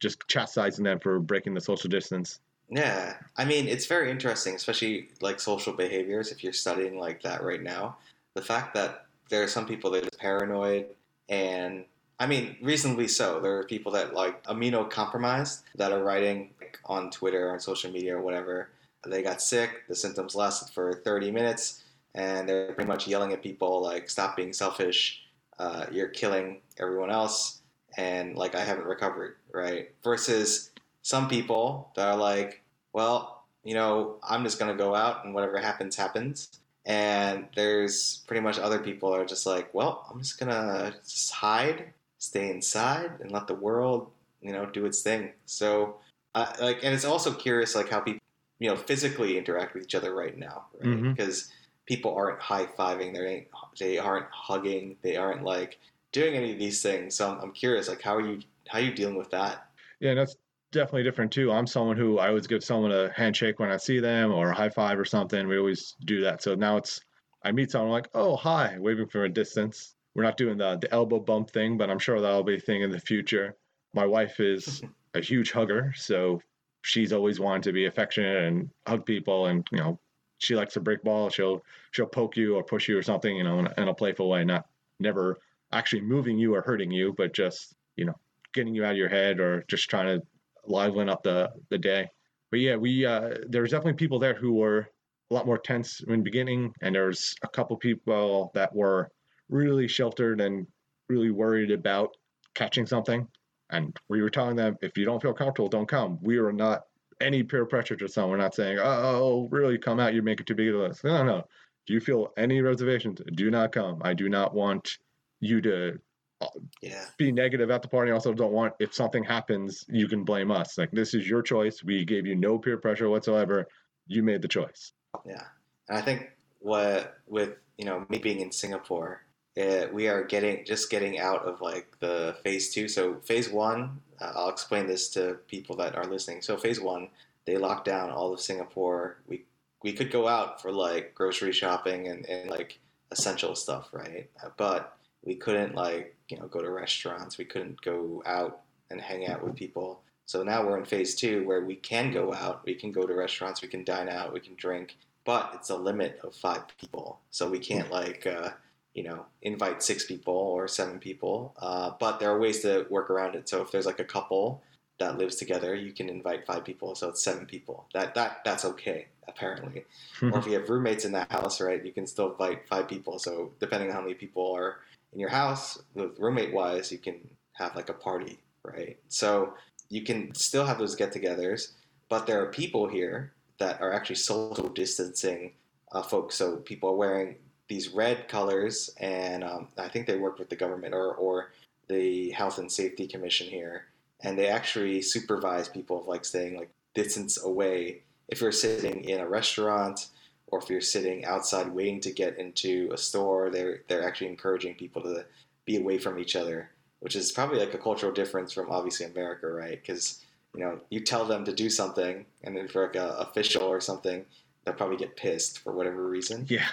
just 0.00 0.26
chastising 0.28 0.84
them 0.84 0.98
for 1.00 1.20
breaking 1.20 1.54
the 1.54 1.60
social 1.60 1.90
distance. 1.90 2.40
Yeah, 2.70 3.14
I 3.36 3.44
mean, 3.44 3.66
it's 3.66 3.86
very 3.86 4.10
interesting, 4.10 4.54
especially 4.54 5.08
like 5.20 5.40
social 5.40 5.72
behaviors. 5.72 6.32
If 6.32 6.44
you're 6.44 6.52
studying 6.52 6.98
like 6.98 7.22
that 7.22 7.42
right 7.42 7.62
now, 7.62 7.96
the 8.34 8.42
fact 8.42 8.74
that 8.74 9.06
there 9.30 9.42
are 9.42 9.48
some 9.48 9.66
people 9.66 9.90
that 9.92 10.04
are 10.04 10.18
paranoid, 10.18 10.86
and 11.28 11.84
I 12.20 12.26
mean, 12.26 12.56
reasonably 12.60 13.08
so. 13.08 13.40
There 13.40 13.58
are 13.58 13.64
people 13.64 13.92
that 13.92 14.14
like 14.14 14.42
immunocompromised 14.44 15.62
that 15.76 15.92
are 15.92 16.02
writing 16.02 16.50
like, 16.60 16.78
on 16.84 17.10
Twitter 17.10 17.48
or 17.48 17.52
on 17.52 17.60
social 17.60 17.90
media 17.92 18.16
or 18.16 18.22
whatever. 18.22 18.70
They 19.06 19.22
got 19.22 19.40
sick. 19.40 19.86
The 19.88 19.94
symptoms 19.94 20.34
lasted 20.34 20.72
for 20.74 20.92
30 21.04 21.30
minutes, 21.30 21.84
and 22.14 22.48
they're 22.48 22.72
pretty 22.72 22.88
much 22.88 23.06
yelling 23.06 23.32
at 23.32 23.42
people 23.42 23.80
like, 23.82 24.10
"Stop 24.10 24.36
being 24.36 24.52
selfish. 24.52 25.22
Uh, 25.58 25.86
you're 25.92 26.08
killing 26.08 26.60
everyone 26.78 27.10
else." 27.10 27.60
And 27.96 28.36
like, 28.36 28.54
I 28.54 28.64
haven't 28.64 28.86
recovered, 28.86 29.36
right? 29.52 29.90
Versus 30.02 30.70
some 31.02 31.28
people 31.28 31.90
that 31.96 32.08
are 32.08 32.16
like, 32.16 32.62
well, 32.92 33.44
you 33.64 33.74
know, 33.74 34.16
I'm 34.22 34.44
just 34.44 34.58
gonna 34.58 34.76
go 34.76 34.94
out 34.94 35.24
and 35.24 35.34
whatever 35.34 35.58
happens, 35.58 35.96
happens. 35.96 36.60
And 36.84 37.46
there's 37.54 38.24
pretty 38.26 38.40
much 38.40 38.58
other 38.58 38.78
people 38.78 39.14
are 39.14 39.24
just 39.24 39.46
like, 39.46 39.72
well, 39.74 40.06
I'm 40.10 40.18
just 40.20 40.38
gonna 40.38 40.94
just 41.04 41.30
hide, 41.32 41.92
stay 42.18 42.50
inside, 42.50 43.12
and 43.20 43.30
let 43.30 43.46
the 43.46 43.54
world, 43.54 44.10
you 44.42 44.52
know, 44.52 44.66
do 44.66 44.84
its 44.84 45.02
thing. 45.02 45.32
So, 45.46 45.96
uh, 46.34 46.52
like, 46.60 46.84
and 46.84 46.94
it's 46.94 47.04
also 47.04 47.32
curious, 47.32 47.74
like 47.74 47.88
how 47.88 48.00
people, 48.00 48.20
you 48.58 48.68
know, 48.68 48.76
physically 48.76 49.38
interact 49.38 49.74
with 49.74 49.84
each 49.84 49.94
other 49.94 50.14
right 50.14 50.36
now, 50.36 50.66
right? 50.80 51.02
Because 51.14 51.50
people 51.86 52.14
aren't 52.14 52.40
high 52.40 52.66
fiving, 52.66 53.14
they 53.14 53.26
ain't, 53.26 53.46
they 53.78 53.98
aren't 53.98 54.26
hugging, 54.30 54.96
they 55.02 55.16
aren't 55.16 55.42
like 55.44 55.78
doing 56.12 56.34
any 56.34 56.52
of 56.52 56.58
these 56.58 56.82
things. 56.82 57.14
So 57.14 57.30
I'm, 57.30 57.40
I'm 57.40 57.52
curious, 57.52 57.88
like, 57.88 58.02
how 58.02 58.16
are 58.16 58.26
you, 58.26 58.40
how 58.68 58.78
are 58.78 58.82
you 58.82 58.92
dealing 58.92 59.16
with 59.16 59.30
that? 59.30 59.68
Yeah, 60.00 60.14
that's 60.14 60.36
definitely 60.70 61.04
different 61.04 61.32
too. 61.32 61.50
I'm 61.50 61.66
someone 61.66 61.96
who 61.96 62.18
I 62.18 62.28
always 62.28 62.46
give 62.46 62.62
someone 62.62 62.92
a 62.92 63.10
handshake 63.12 63.58
when 63.58 63.70
I 63.70 63.76
see 63.78 64.00
them 64.00 64.32
or 64.32 64.50
a 64.50 64.54
high 64.54 64.68
five 64.68 64.98
or 64.98 65.04
something. 65.04 65.48
We 65.48 65.58
always 65.58 65.94
do 66.04 66.22
that. 66.22 66.42
So 66.42 66.54
now 66.54 66.76
it's 66.76 67.00
I 67.42 67.52
meet 67.52 67.70
someone 67.70 67.88
I'm 67.88 67.92
like, 67.92 68.08
oh 68.14 68.36
hi, 68.36 68.76
waving 68.78 69.08
from 69.08 69.22
a 69.22 69.28
distance. 69.28 69.94
We're 70.18 70.24
not 70.24 70.36
doing 70.36 70.58
the 70.58 70.76
the 70.78 70.92
elbow 70.92 71.20
bump 71.20 71.52
thing, 71.52 71.78
but 71.78 71.90
I'm 71.90 72.00
sure 72.00 72.20
that'll 72.20 72.42
be 72.42 72.56
a 72.56 72.60
thing 72.60 72.82
in 72.82 72.90
the 72.90 72.98
future. 72.98 73.54
My 73.94 74.04
wife 74.04 74.40
is 74.40 74.82
a 75.14 75.20
huge 75.20 75.52
hugger, 75.52 75.94
so 75.96 76.42
she's 76.82 77.12
always 77.12 77.38
wanted 77.38 77.62
to 77.62 77.72
be 77.72 77.86
affectionate 77.86 78.42
and 78.42 78.68
hug 78.84 79.06
people, 79.06 79.46
and 79.46 79.64
you 79.70 79.78
know 79.78 80.00
she 80.38 80.56
likes 80.56 80.74
to 80.74 80.80
break 80.80 81.04
ball. 81.04 81.30
She'll 81.30 81.62
she'll 81.92 82.06
poke 82.06 82.36
you 82.36 82.56
or 82.56 82.64
push 82.64 82.88
you 82.88 82.98
or 82.98 83.02
something, 83.04 83.36
you 83.36 83.44
know, 83.44 83.60
in 83.60 83.68
a, 83.68 83.74
in 83.80 83.86
a 83.86 83.94
playful 83.94 84.28
way, 84.28 84.44
not 84.44 84.66
never 84.98 85.38
actually 85.70 86.02
moving 86.02 86.36
you 86.36 86.52
or 86.52 86.62
hurting 86.62 86.90
you, 86.90 87.14
but 87.16 87.32
just 87.32 87.76
you 87.94 88.04
know 88.04 88.18
getting 88.52 88.74
you 88.74 88.84
out 88.84 88.90
of 88.90 88.96
your 88.96 89.08
head 89.08 89.38
or 89.38 89.62
just 89.68 89.88
trying 89.88 90.18
to 90.18 90.26
liven 90.66 91.08
up 91.08 91.22
the 91.22 91.52
the 91.68 91.78
day. 91.78 92.08
But 92.50 92.58
yeah, 92.58 92.74
we 92.74 93.06
uh, 93.06 93.34
there 93.48 93.62
was 93.62 93.70
definitely 93.70 93.92
people 93.92 94.18
there 94.18 94.34
who 94.34 94.54
were 94.54 94.90
a 95.30 95.34
lot 95.34 95.46
more 95.46 95.58
tense 95.58 96.00
in 96.00 96.10
the 96.10 96.24
beginning, 96.24 96.74
and 96.82 96.92
there's 96.92 97.36
a 97.44 97.48
couple 97.48 97.76
people 97.76 98.50
that 98.54 98.74
were 98.74 99.12
really 99.48 99.88
sheltered 99.88 100.40
and 100.40 100.66
really 101.08 101.30
worried 101.30 101.70
about 101.70 102.16
catching 102.54 102.86
something. 102.86 103.26
And 103.70 103.96
we 104.08 104.22
were 104.22 104.30
telling 104.30 104.56
them, 104.56 104.76
if 104.82 104.96
you 104.96 105.04
don't 105.04 105.20
feel 105.20 105.34
comfortable, 105.34 105.68
don't 105.68 105.88
come. 105.88 106.18
We 106.22 106.38
are 106.38 106.52
not 106.52 106.82
any 107.20 107.42
peer 107.42 107.66
pressure 107.66 107.96
to 107.96 108.08
someone. 108.08 108.32
We're 108.32 108.36
not 108.38 108.54
saying, 108.54 108.78
oh, 108.80 109.48
really 109.50 109.78
come 109.78 110.00
out, 110.00 110.14
you 110.14 110.22
make 110.22 110.40
it 110.40 110.46
too 110.46 110.54
big 110.54 110.68
of 110.68 110.74
a 110.76 110.78
list. 110.78 111.04
No, 111.04 111.22
no. 111.24 111.44
Do 111.86 111.94
you 111.94 112.00
feel 112.00 112.32
any 112.36 112.60
reservations, 112.60 113.20
do 113.34 113.50
not 113.50 113.72
come. 113.72 114.00
I 114.04 114.14
do 114.14 114.28
not 114.28 114.54
want 114.54 114.98
you 115.40 115.60
to 115.62 115.98
uh, 116.40 116.46
Yeah. 116.82 117.04
be 117.16 117.32
negative 117.32 117.70
at 117.70 117.82
the 117.82 117.88
party. 117.88 118.10
I 118.10 118.14
also 118.14 118.32
don't 118.34 118.52
want 118.52 118.74
if 118.78 118.94
something 118.94 119.24
happens, 119.24 119.84
you 119.88 120.06
can 120.06 120.24
blame 120.24 120.50
us. 120.50 120.78
Like 120.78 120.90
this 120.92 121.14
is 121.14 121.28
your 121.28 121.42
choice. 121.42 121.82
We 121.82 122.04
gave 122.04 122.26
you 122.26 122.36
no 122.36 122.58
peer 122.58 122.76
pressure 122.78 123.08
whatsoever. 123.08 123.66
You 124.06 124.22
made 124.22 124.42
the 124.42 124.48
choice. 124.48 124.92
Yeah, 125.26 125.42
and 125.88 125.98
I 125.98 126.02
think 126.02 126.30
what 126.60 127.14
with 127.26 127.54
you 127.76 127.86
know 127.86 128.04
me 128.08 128.18
being 128.18 128.40
in 128.40 128.52
Singapore, 128.52 129.24
uh, 129.58 129.88
we 129.92 130.08
are 130.08 130.22
getting 130.22 130.64
just 130.64 130.90
getting 130.90 131.18
out 131.18 131.44
of 131.44 131.60
like 131.60 131.98
the 132.00 132.36
phase 132.42 132.72
two. 132.72 132.88
So 132.88 133.16
phase 133.24 133.50
one, 133.50 134.00
uh, 134.20 134.32
I'll 134.34 134.50
explain 134.50 134.86
this 134.86 135.08
to 135.10 135.38
people 135.48 135.76
that 135.76 135.96
are 135.96 136.06
listening. 136.06 136.42
So 136.42 136.56
phase 136.56 136.80
one, 136.80 137.08
they 137.44 137.56
locked 137.56 137.86
down 137.86 138.10
all 138.10 138.32
of 138.32 138.40
Singapore. 138.40 139.18
We 139.26 139.44
we 139.82 139.92
could 139.92 140.10
go 140.10 140.28
out 140.28 140.60
for 140.60 140.72
like 140.72 141.14
grocery 141.14 141.52
shopping 141.52 142.08
and, 142.08 142.26
and 142.26 142.50
like 142.50 142.78
essential 143.10 143.54
stuff, 143.54 143.88
right? 143.92 144.30
But 144.56 144.96
we 145.24 145.34
couldn't 145.34 145.74
like 145.74 146.16
you 146.28 146.38
know 146.38 146.46
go 146.46 146.62
to 146.62 146.70
restaurants. 146.70 147.38
We 147.38 147.44
couldn't 147.44 147.80
go 147.82 148.22
out 148.26 148.60
and 148.90 149.00
hang 149.00 149.26
out 149.26 149.44
with 149.44 149.56
people. 149.56 150.02
So 150.28 150.42
now 150.42 150.66
we're 150.66 150.78
in 150.78 150.84
phase 150.84 151.14
two 151.14 151.46
where 151.46 151.64
we 151.64 151.74
can 151.74 152.12
go 152.12 152.34
out, 152.34 152.60
we 152.66 152.74
can 152.74 152.92
go 152.92 153.06
to 153.06 153.14
restaurants, 153.14 153.62
we 153.62 153.68
can 153.68 153.82
dine 153.82 154.10
out, 154.10 154.32
we 154.32 154.40
can 154.40 154.54
drink, 154.56 154.96
but 155.24 155.52
it's 155.54 155.70
a 155.70 155.76
limit 155.76 156.20
of 156.22 156.34
five 156.34 156.64
people. 156.76 157.20
So 157.30 157.48
we 157.48 157.58
can't 157.58 157.90
like, 157.90 158.26
uh, 158.26 158.50
you 158.98 159.04
know, 159.04 159.24
invite 159.42 159.80
six 159.80 160.04
people 160.06 160.34
or 160.34 160.66
seven 160.66 160.98
people. 160.98 161.54
Uh, 161.56 161.92
but 162.00 162.18
there 162.18 162.32
are 162.32 162.40
ways 162.40 162.62
to 162.62 162.84
work 162.90 163.10
around 163.10 163.36
it. 163.36 163.48
So 163.48 163.62
if 163.62 163.70
there's 163.70 163.86
like 163.86 164.00
a 164.00 164.04
couple 164.04 164.60
that 164.98 165.16
lives 165.16 165.36
together, 165.36 165.76
you 165.76 165.92
can 165.92 166.08
invite 166.08 166.44
five 166.44 166.64
people. 166.64 166.96
So 166.96 167.10
it's 167.10 167.22
seven 167.22 167.46
people. 167.46 167.86
That 167.94 168.16
that 168.16 168.40
that's 168.44 168.64
okay 168.64 169.06
apparently. 169.28 169.84
or 170.20 170.38
if 170.40 170.46
you 170.46 170.54
have 170.54 170.68
roommates 170.68 171.04
in 171.04 171.12
that 171.12 171.30
house, 171.30 171.60
right, 171.60 171.84
you 171.84 171.92
can 171.92 172.08
still 172.08 172.32
invite 172.32 172.66
five 172.66 172.88
people. 172.88 173.20
So 173.20 173.52
depending 173.60 173.88
on 173.90 173.94
how 173.94 174.02
many 174.02 174.14
people 174.14 174.52
are 174.56 174.78
in 175.12 175.20
your 175.20 175.28
house, 175.28 175.80
with 175.94 176.18
roommate 176.18 176.52
wise, 176.52 176.90
you 176.90 176.98
can 176.98 177.20
have 177.52 177.76
like 177.76 177.90
a 177.90 177.94
party, 177.94 178.40
right? 178.64 178.98
So 179.08 179.54
you 179.90 180.02
can 180.02 180.34
still 180.34 180.66
have 180.66 180.78
those 180.78 180.96
get-togethers, 180.96 181.74
but 182.08 182.26
there 182.26 182.42
are 182.42 182.46
people 182.46 182.88
here 182.88 183.32
that 183.58 183.80
are 183.80 183.92
actually 183.92 184.16
social 184.16 184.68
distancing 184.68 185.52
uh, 185.92 186.02
folks. 186.02 186.34
So 186.34 186.56
people 186.56 186.88
are 186.90 186.96
wearing 186.96 187.36
these 187.68 187.90
red 187.90 188.28
colors, 188.28 188.90
and 188.98 189.44
um, 189.44 189.68
I 189.78 189.88
think 189.88 190.06
they 190.06 190.16
work 190.16 190.38
with 190.38 190.48
the 190.48 190.56
government 190.56 190.94
or 190.94 191.14
or 191.14 191.52
the 191.88 192.30
Health 192.30 192.58
and 192.58 192.70
Safety 192.70 193.06
Commission 193.06 193.48
here, 193.48 193.86
and 194.20 194.38
they 194.38 194.48
actually 194.48 195.02
supervise 195.02 195.68
people 195.68 196.00
of 196.00 196.06
like 196.06 196.24
staying 196.24 196.56
like 196.56 196.70
distance 196.94 197.42
away 197.42 198.02
if 198.28 198.40
you're 198.40 198.52
sitting 198.52 199.04
in 199.04 199.20
a 199.20 199.28
restaurant 199.28 200.08
or 200.46 200.58
if 200.60 200.70
you're 200.70 200.80
sitting 200.80 201.24
outside 201.24 201.68
waiting 201.68 202.00
to 202.00 202.10
get 202.12 202.38
into 202.38 202.90
a 202.92 202.98
store, 202.98 203.50
they're 203.50 203.82
they're 203.88 204.06
actually 204.06 204.28
encouraging 204.28 204.74
people 204.74 205.02
to 205.02 205.24
be 205.64 205.76
away 205.76 205.98
from 205.98 206.18
each 206.18 206.36
other, 206.36 206.70
which 207.00 207.16
is 207.16 207.32
probably 207.32 207.58
like 207.58 207.74
a 207.74 207.78
cultural 207.78 208.12
difference 208.12 208.52
from 208.52 208.70
obviously 208.70 209.06
America, 209.06 209.46
right? 209.46 209.80
Because 209.80 210.24
you 210.54 210.60
know 210.60 210.80
you 210.90 211.00
tell 211.00 211.24
them 211.24 211.44
to 211.44 211.52
do 211.52 211.68
something, 211.68 212.24
and 212.44 212.56
then 212.56 212.68
for 212.68 212.86
like 212.86 212.96
a 212.96 213.08
official 213.18 213.64
or 213.64 213.80
something, 213.80 214.24
they'll 214.64 214.74
probably 214.74 214.96
get 214.96 215.16
pissed 215.16 215.58
for 215.58 215.72
whatever 215.72 216.08
reason. 216.08 216.46
Yeah. 216.48 216.68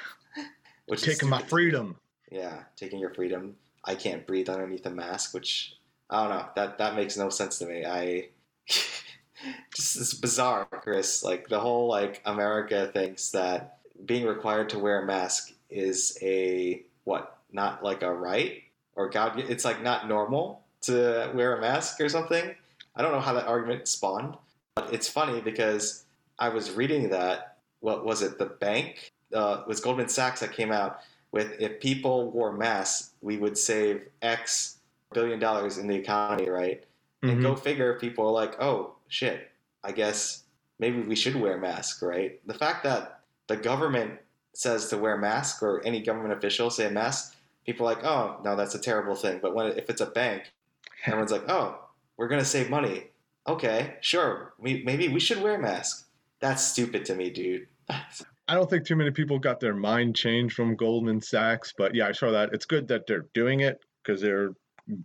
Which 0.88 1.02
Taking 1.02 1.30
my 1.30 1.42
freedom. 1.42 1.98
Yeah, 2.32 2.64
taking 2.76 3.00
your 3.00 3.14
freedom. 3.14 3.56
I 3.84 3.96
can't 3.96 4.26
breathe 4.26 4.50
underneath 4.50 4.86
a 4.86 4.90
mask, 4.90 5.34
which 5.34 5.78
I 6.10 6.22
don't 6.22 6.38
know. 6.38 6.46
That 6.56 6.78
that 6.78 6.96
makes 6.96 7.18
no 7.18 7.30
sense 7.30 7.60
to 7.60 7.66
me. 7.66 7.86
I 7.86 8.30
just 8.68 9.98
it's 9.98 10.14
bizarre, 10.14 10.66
Chris. 10.66 11.24
Like 11.24 11.48
the 11.48 11.60
whole 11.60 11.88
like 11.88 12.22
America 12.26 12.90
thinks 12.94 13.32
that 13.32 13.80
being 14.06 14.26
required 14.26 14.70
to 14.70 14.80
wear 14.80 15.04
a 15.04 15.06
mask 15.06 15.54
is 15.70 16.18
a 16.22 16.84
what? 17.04 17.38
Not 17.52 17.84
like 17.84 18.02
a 18.02 18.14
right 18.14 18.64
or 18.96 19.10
God? 19.10 19.40
It's 19.40 19.66
like 19.66 19.82
not 19.82 20.08
normal 20.08 20.64
to 20.82 21.32
wear 21.34 21.58
a 21.58 21.62
mask 21.62 22.00
or 22.02 22.10
something. 22.10 22.54
I 22.96 23.02
don't 23.02 23.12
know 23.12 23.20
how 23.20 23.34
that 23.34 23.48
argument 23.48 23.88
spawned, 23.88 24.36
but 24.76 24.94
it's 24.94 25.08
funny 25.08 25.42
because 25.42 26.06
I 26.40 26.50
was 26.50 26.72
reading 26.72 27.10
that. 27.10 27.58
What 27.82 28.06
was 28.06 28.24
it? 28.24 28.40
The 28.40 28.46
bank 28.46 29.12
uh, 29.36 29.62
it 29.62 29.68
was 29.68 29.80
Goldman 29.80 30.10
Sachs 30.10 30.40
that 30.40 30.54
came 30.54 30.72
out 30.72 31.02
with 31.32 31.60
if 31.60 31.80
people 31.80 32.32
wore 32.32 32.54
masks, 32.54 33.12
we 33.22 33.38
would 33.38 33.58
save 33.58 34.08
X 34.22 34.78
billion 35.14 35.40
dollars 35.40 35.78
in 35.78 35.88
the 35.88 35.96
economy, 35.96 36.50
right? 36.50 36.84
And 37.22 37.40
Mhm. 37.40 37.42
go 37.42 37.56
figure, 37.56 37.94
if 37.94 38.02
people 38.02 38.26
are 38.28 38.32
like, 38.32 38.62
oh 38.62 38.96
shit, 39.08 39.52
I 39.84 39.92
guess 39.92 40.44
maybe 40.80 41.02
we 41.02 41.16
should 41.16 41.36
wear 41.36 41.58
masks, 41.58 42.02
right? 42.02 42.40
The 42.48 42.54
fact 42.54 42.84
that 42.84 43.20
the 43.48 43.58
government 43.58 44.20
says 44.54 44.90
to 44.90 44.98
wear 44.98 45.16
a 45.16 45.18
mask 45.18 45.62
or 45.62 45.82
any 45.86 46.02
government 46.02 46.34
official 46.34 46.70
say 46.70 46.86
a 46.88 46.92
mask, 46.92 47.36
people 47.66 47.86
are 47.88 47.94
like, 47.96 48.04
oh 48.06 48.40
no, 48.44 48.56
that's 48.56 48.76
a 48.76 48.80
terrible 48.80 49.16
thing. 49.16 49.40
But 49.42 49.54
when 49.56 49.68
if 49.68 49.90
it's 49.90 50.02
a 50.02 50.06
bank, 50.06 50.52
everyone's 51.06 51.32
like, 51.32 51.50
oh, 51.50 51.80
we're 52.18 52.28
gonna 52.30 52.46
save 52.46 52.70
money. 52.70 53.08
Okay, 53.48 53.98
sure, 54.02 54.54
we 54.58 54.84
maybe 54.84 55.08
we 55.08 55.20
should 55.20 55.42
wear 55.42 55.56
a 55.56 55.60
mask. 55.62 56.08
That's 56.40 56.64
stupid 56.64 57.06
to 57.06 57.16
me, 57.16 57.30
dude. 57.30 57.68
I 58.48 58.54
don't 58.54 58.70
think 58.70 58.86
too 58.86 58.96
many 58.96 59.12
people 59.12 59.40
got 59.40 59.60
their 59.60 59.76
mind 59.76 60.16
changed 60.16 60.56
from 60.56 60.76
Goldman 60.76 61.22
Sachs, 61.22 61.74
but 61.76 61.96
yeah, 61.96 62.08
I 62.08 62.12
saw 62.12 62.32
that. 62.32 62.54
It's 62.54 62.66
good 62.66 62.88
that 62.90 63.08
they're 63.08 63.26
doing 63.34 63.62
it 63.62 63.80
because 64.04 64.22
they're 64.22 64.52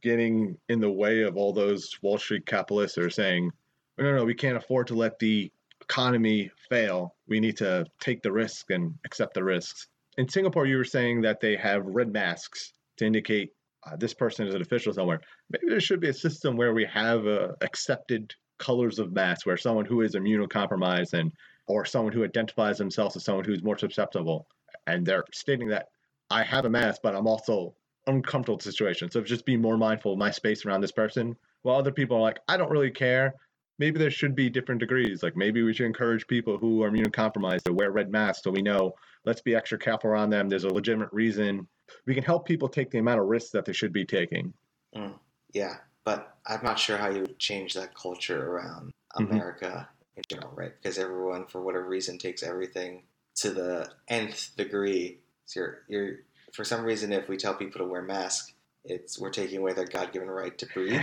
getting 0.02 0.58
in 0.68 0.80
the 0.80 0.90
way 0.90 1.22
of 1.22 1.36
all 1.36 1.52
those 1.52 1.90
Wall 2.02 2.18
Street 2.18 2.44
capitalists 2.44 2.96
that 2.96 3.04
are 3.04 3.10
saying, 3.10 3.50
no, 3.96 4.04
no, 4.04 4.16
no, 4.16 4.24
we 4.24 4.34
can't 4.34 4.56
afford 4.56 4.88
to 4.88 4.94
let 4.94 5.18
the 5.18 5.50
economy 5.80 6.50
fail. 6.68 7.14
We 7.28 7.40
need 7.40 7.56
to 7.58 7.86
take 8.00 8.22
the 8.22 8.32
risk 8.32 8.70
and 8.70 8.94
accept 9.04 9.34
the 9.34 9.44
risks. 9.44 9.86
In 10.18 10.28
Singapore, 10.28 10.66
you 10.66 10.76
were 10.76 10.84
saying 10.84 11.22
that 11.22 11.40
they 11.40 11.56
have 11.56 11.86
red 11.86 12.12
masks 12.12 12.72
to 12.98 13.06
indicate 13.06 13.52
uh, 13.86 13.96
this 13.96 14.12
person 14.12 14.46
is 14.46 14.54
an 14.54 14.60
official 14.60 14.92
somewhere. 14.92 15.20
Maybe 15.50 15.68
there 15.68 15.80
should 15.80 16.00
be 16.00 16.10
a 16.10 16.14
system 16.14 16.56
where 16.56 16.74
we 16.74 16.84
have 16.92 17.26
uh, 17.26 17.52
accepted 17.62 18.34
colors 18.58 18.98
of 18.98 19.12
masks, 19.12 19.46
where 19.46 19.56
someone 19.56 19.86
who 19.86 20.02
is 20.02 20.14
immunocompromised 20.14 21.14
and 21.14 21.32
or 21.70 21.84
someone 21.84 22.12
who 22.12 22.24
identifies 22.24 22.78
themselves 22.78 23.14
as 23.16 23.24
someone 23.24 23.44
who's 23.44 23.62
more 23.62 23.78
susceptible, 23.78 24.48
and 24.88 25.06
they're 25.06 25.24
stating 25.32 25.68
that 25.68 25.86
I 26.28 26.42
have 26.42 26.64
a 26.64 26.70
mask, 26.70 27.00
but 27.02 27.14
I'm 27.14 27.28
also 27.28 27.74
uncomfortable 28.08 28.56
with 28.56 28.64
the 28.64 28.72
situation. 28.72 29.08
So 29.10 29.20
just 29.20 29.46
be 29.46 29.56
more 29.56 29.76
mindful 29.76 30.12
of 30.12 30.18
my 30.18 30.32
space 30.32 30.66
around 30.66 30.80
this 30.80 30.90
person. 30.90 31.36
While 31.62 31.76
other 31.76 31.92
people 31.92 32.16
are 32.16 32.20
like, 32.20 32.40
I 32.48 32.56
don't 32.56 32.70
really 32.70 32.90
care. 32.90 33.34
Maybe 33.78 33.98
there 33.98 34.10
should 34.10 34.34
be 34.34 34.50
different 34.50 34.80
degrees. 34.80 35.22
Like 35.22 35.36
maybe 35.36 35.62
we 35.62 35.72
should 35.72 35.86
encourage 35.86 36.26
people 36.26 36.58
who 36.58 36.82
are 36.82 36.90
immunocompromised 36.90 37.62
to 37.64 37.72
wear 37.72 37.92
red 37.92 38.10
masks 38.10 38.42
so 38.42 38.50
we 38.50 38.62
know 38.62 38.92
let's 39.24 39.40
be 39.40 39.54
extra 39.54 39.78
careful 39.78 40.10
around 40.10 40.30
them. 40.30 40.48
There's 40.48 40.64
a 40.64 40.74
legitimate 40.74 41.12
reason. 41.12 41.68
We 42.06 42.14
can 42.14 42.24
help 42.24 42.46
people 42.46 42.68
take 42.68 42.90
the 42.90 42.98
amount 42.98 43.20
of 43.20 43.26
risks 43.26 43.50
that 43.50 43.64
they 43.64 43.72
should 43.72 43.92
be 43.92 44.04
taking. 44.04 44.52
Mm, 44.96 45.14
yeah, 45.52 45.76
but 46.04 46.36
I'm 46.46 46.62
not 46.64 46.78
sure 46.78 46.96
how 46.96 47.10
you 47.10 47.20
would 47.20 47.38
change 47.38 47.74
that 47.74 47.94
culture 47.94 48.50
around 48.50 48.92
Mhm. 49.18 49.30
America 49.30 49.88
in 50.16 50.22
general, 50.28 50.52
right? 50.54 50.72
Because 50.80 50.98
everyone, 50.98 51.46
for 51.46 51.60
whatever 51.62 51.86
reason, 51.86 52.18
takes 52.18 52.42
everything 52.42 53.02
to 53.36 53.50
the 53.50 53.90
nth 54.08 54.50
degree. 54.56 55.18
So 55.46 55.60
you're, 55.60 55.78
you're 55.88 56.16
for 56.52 56.64
some 56.64 56.82
reason, 56.84 57.12
if 57.12 57.28
we 57.28 57.36
tell 57.36 57.54
people 57.54 57.78
to 57.80 57.86
wear 57.86 58.02
masks, 58.02 58.52
it's 58.84 59.18
we're 59.20 59.30
taking 59.30 59.58
away 59.58 59.72
their 59.72 59.86
God-given 59.86 60.28
right 60.28 60.56
to 60.58 60.66
breathe. 60.66 61.00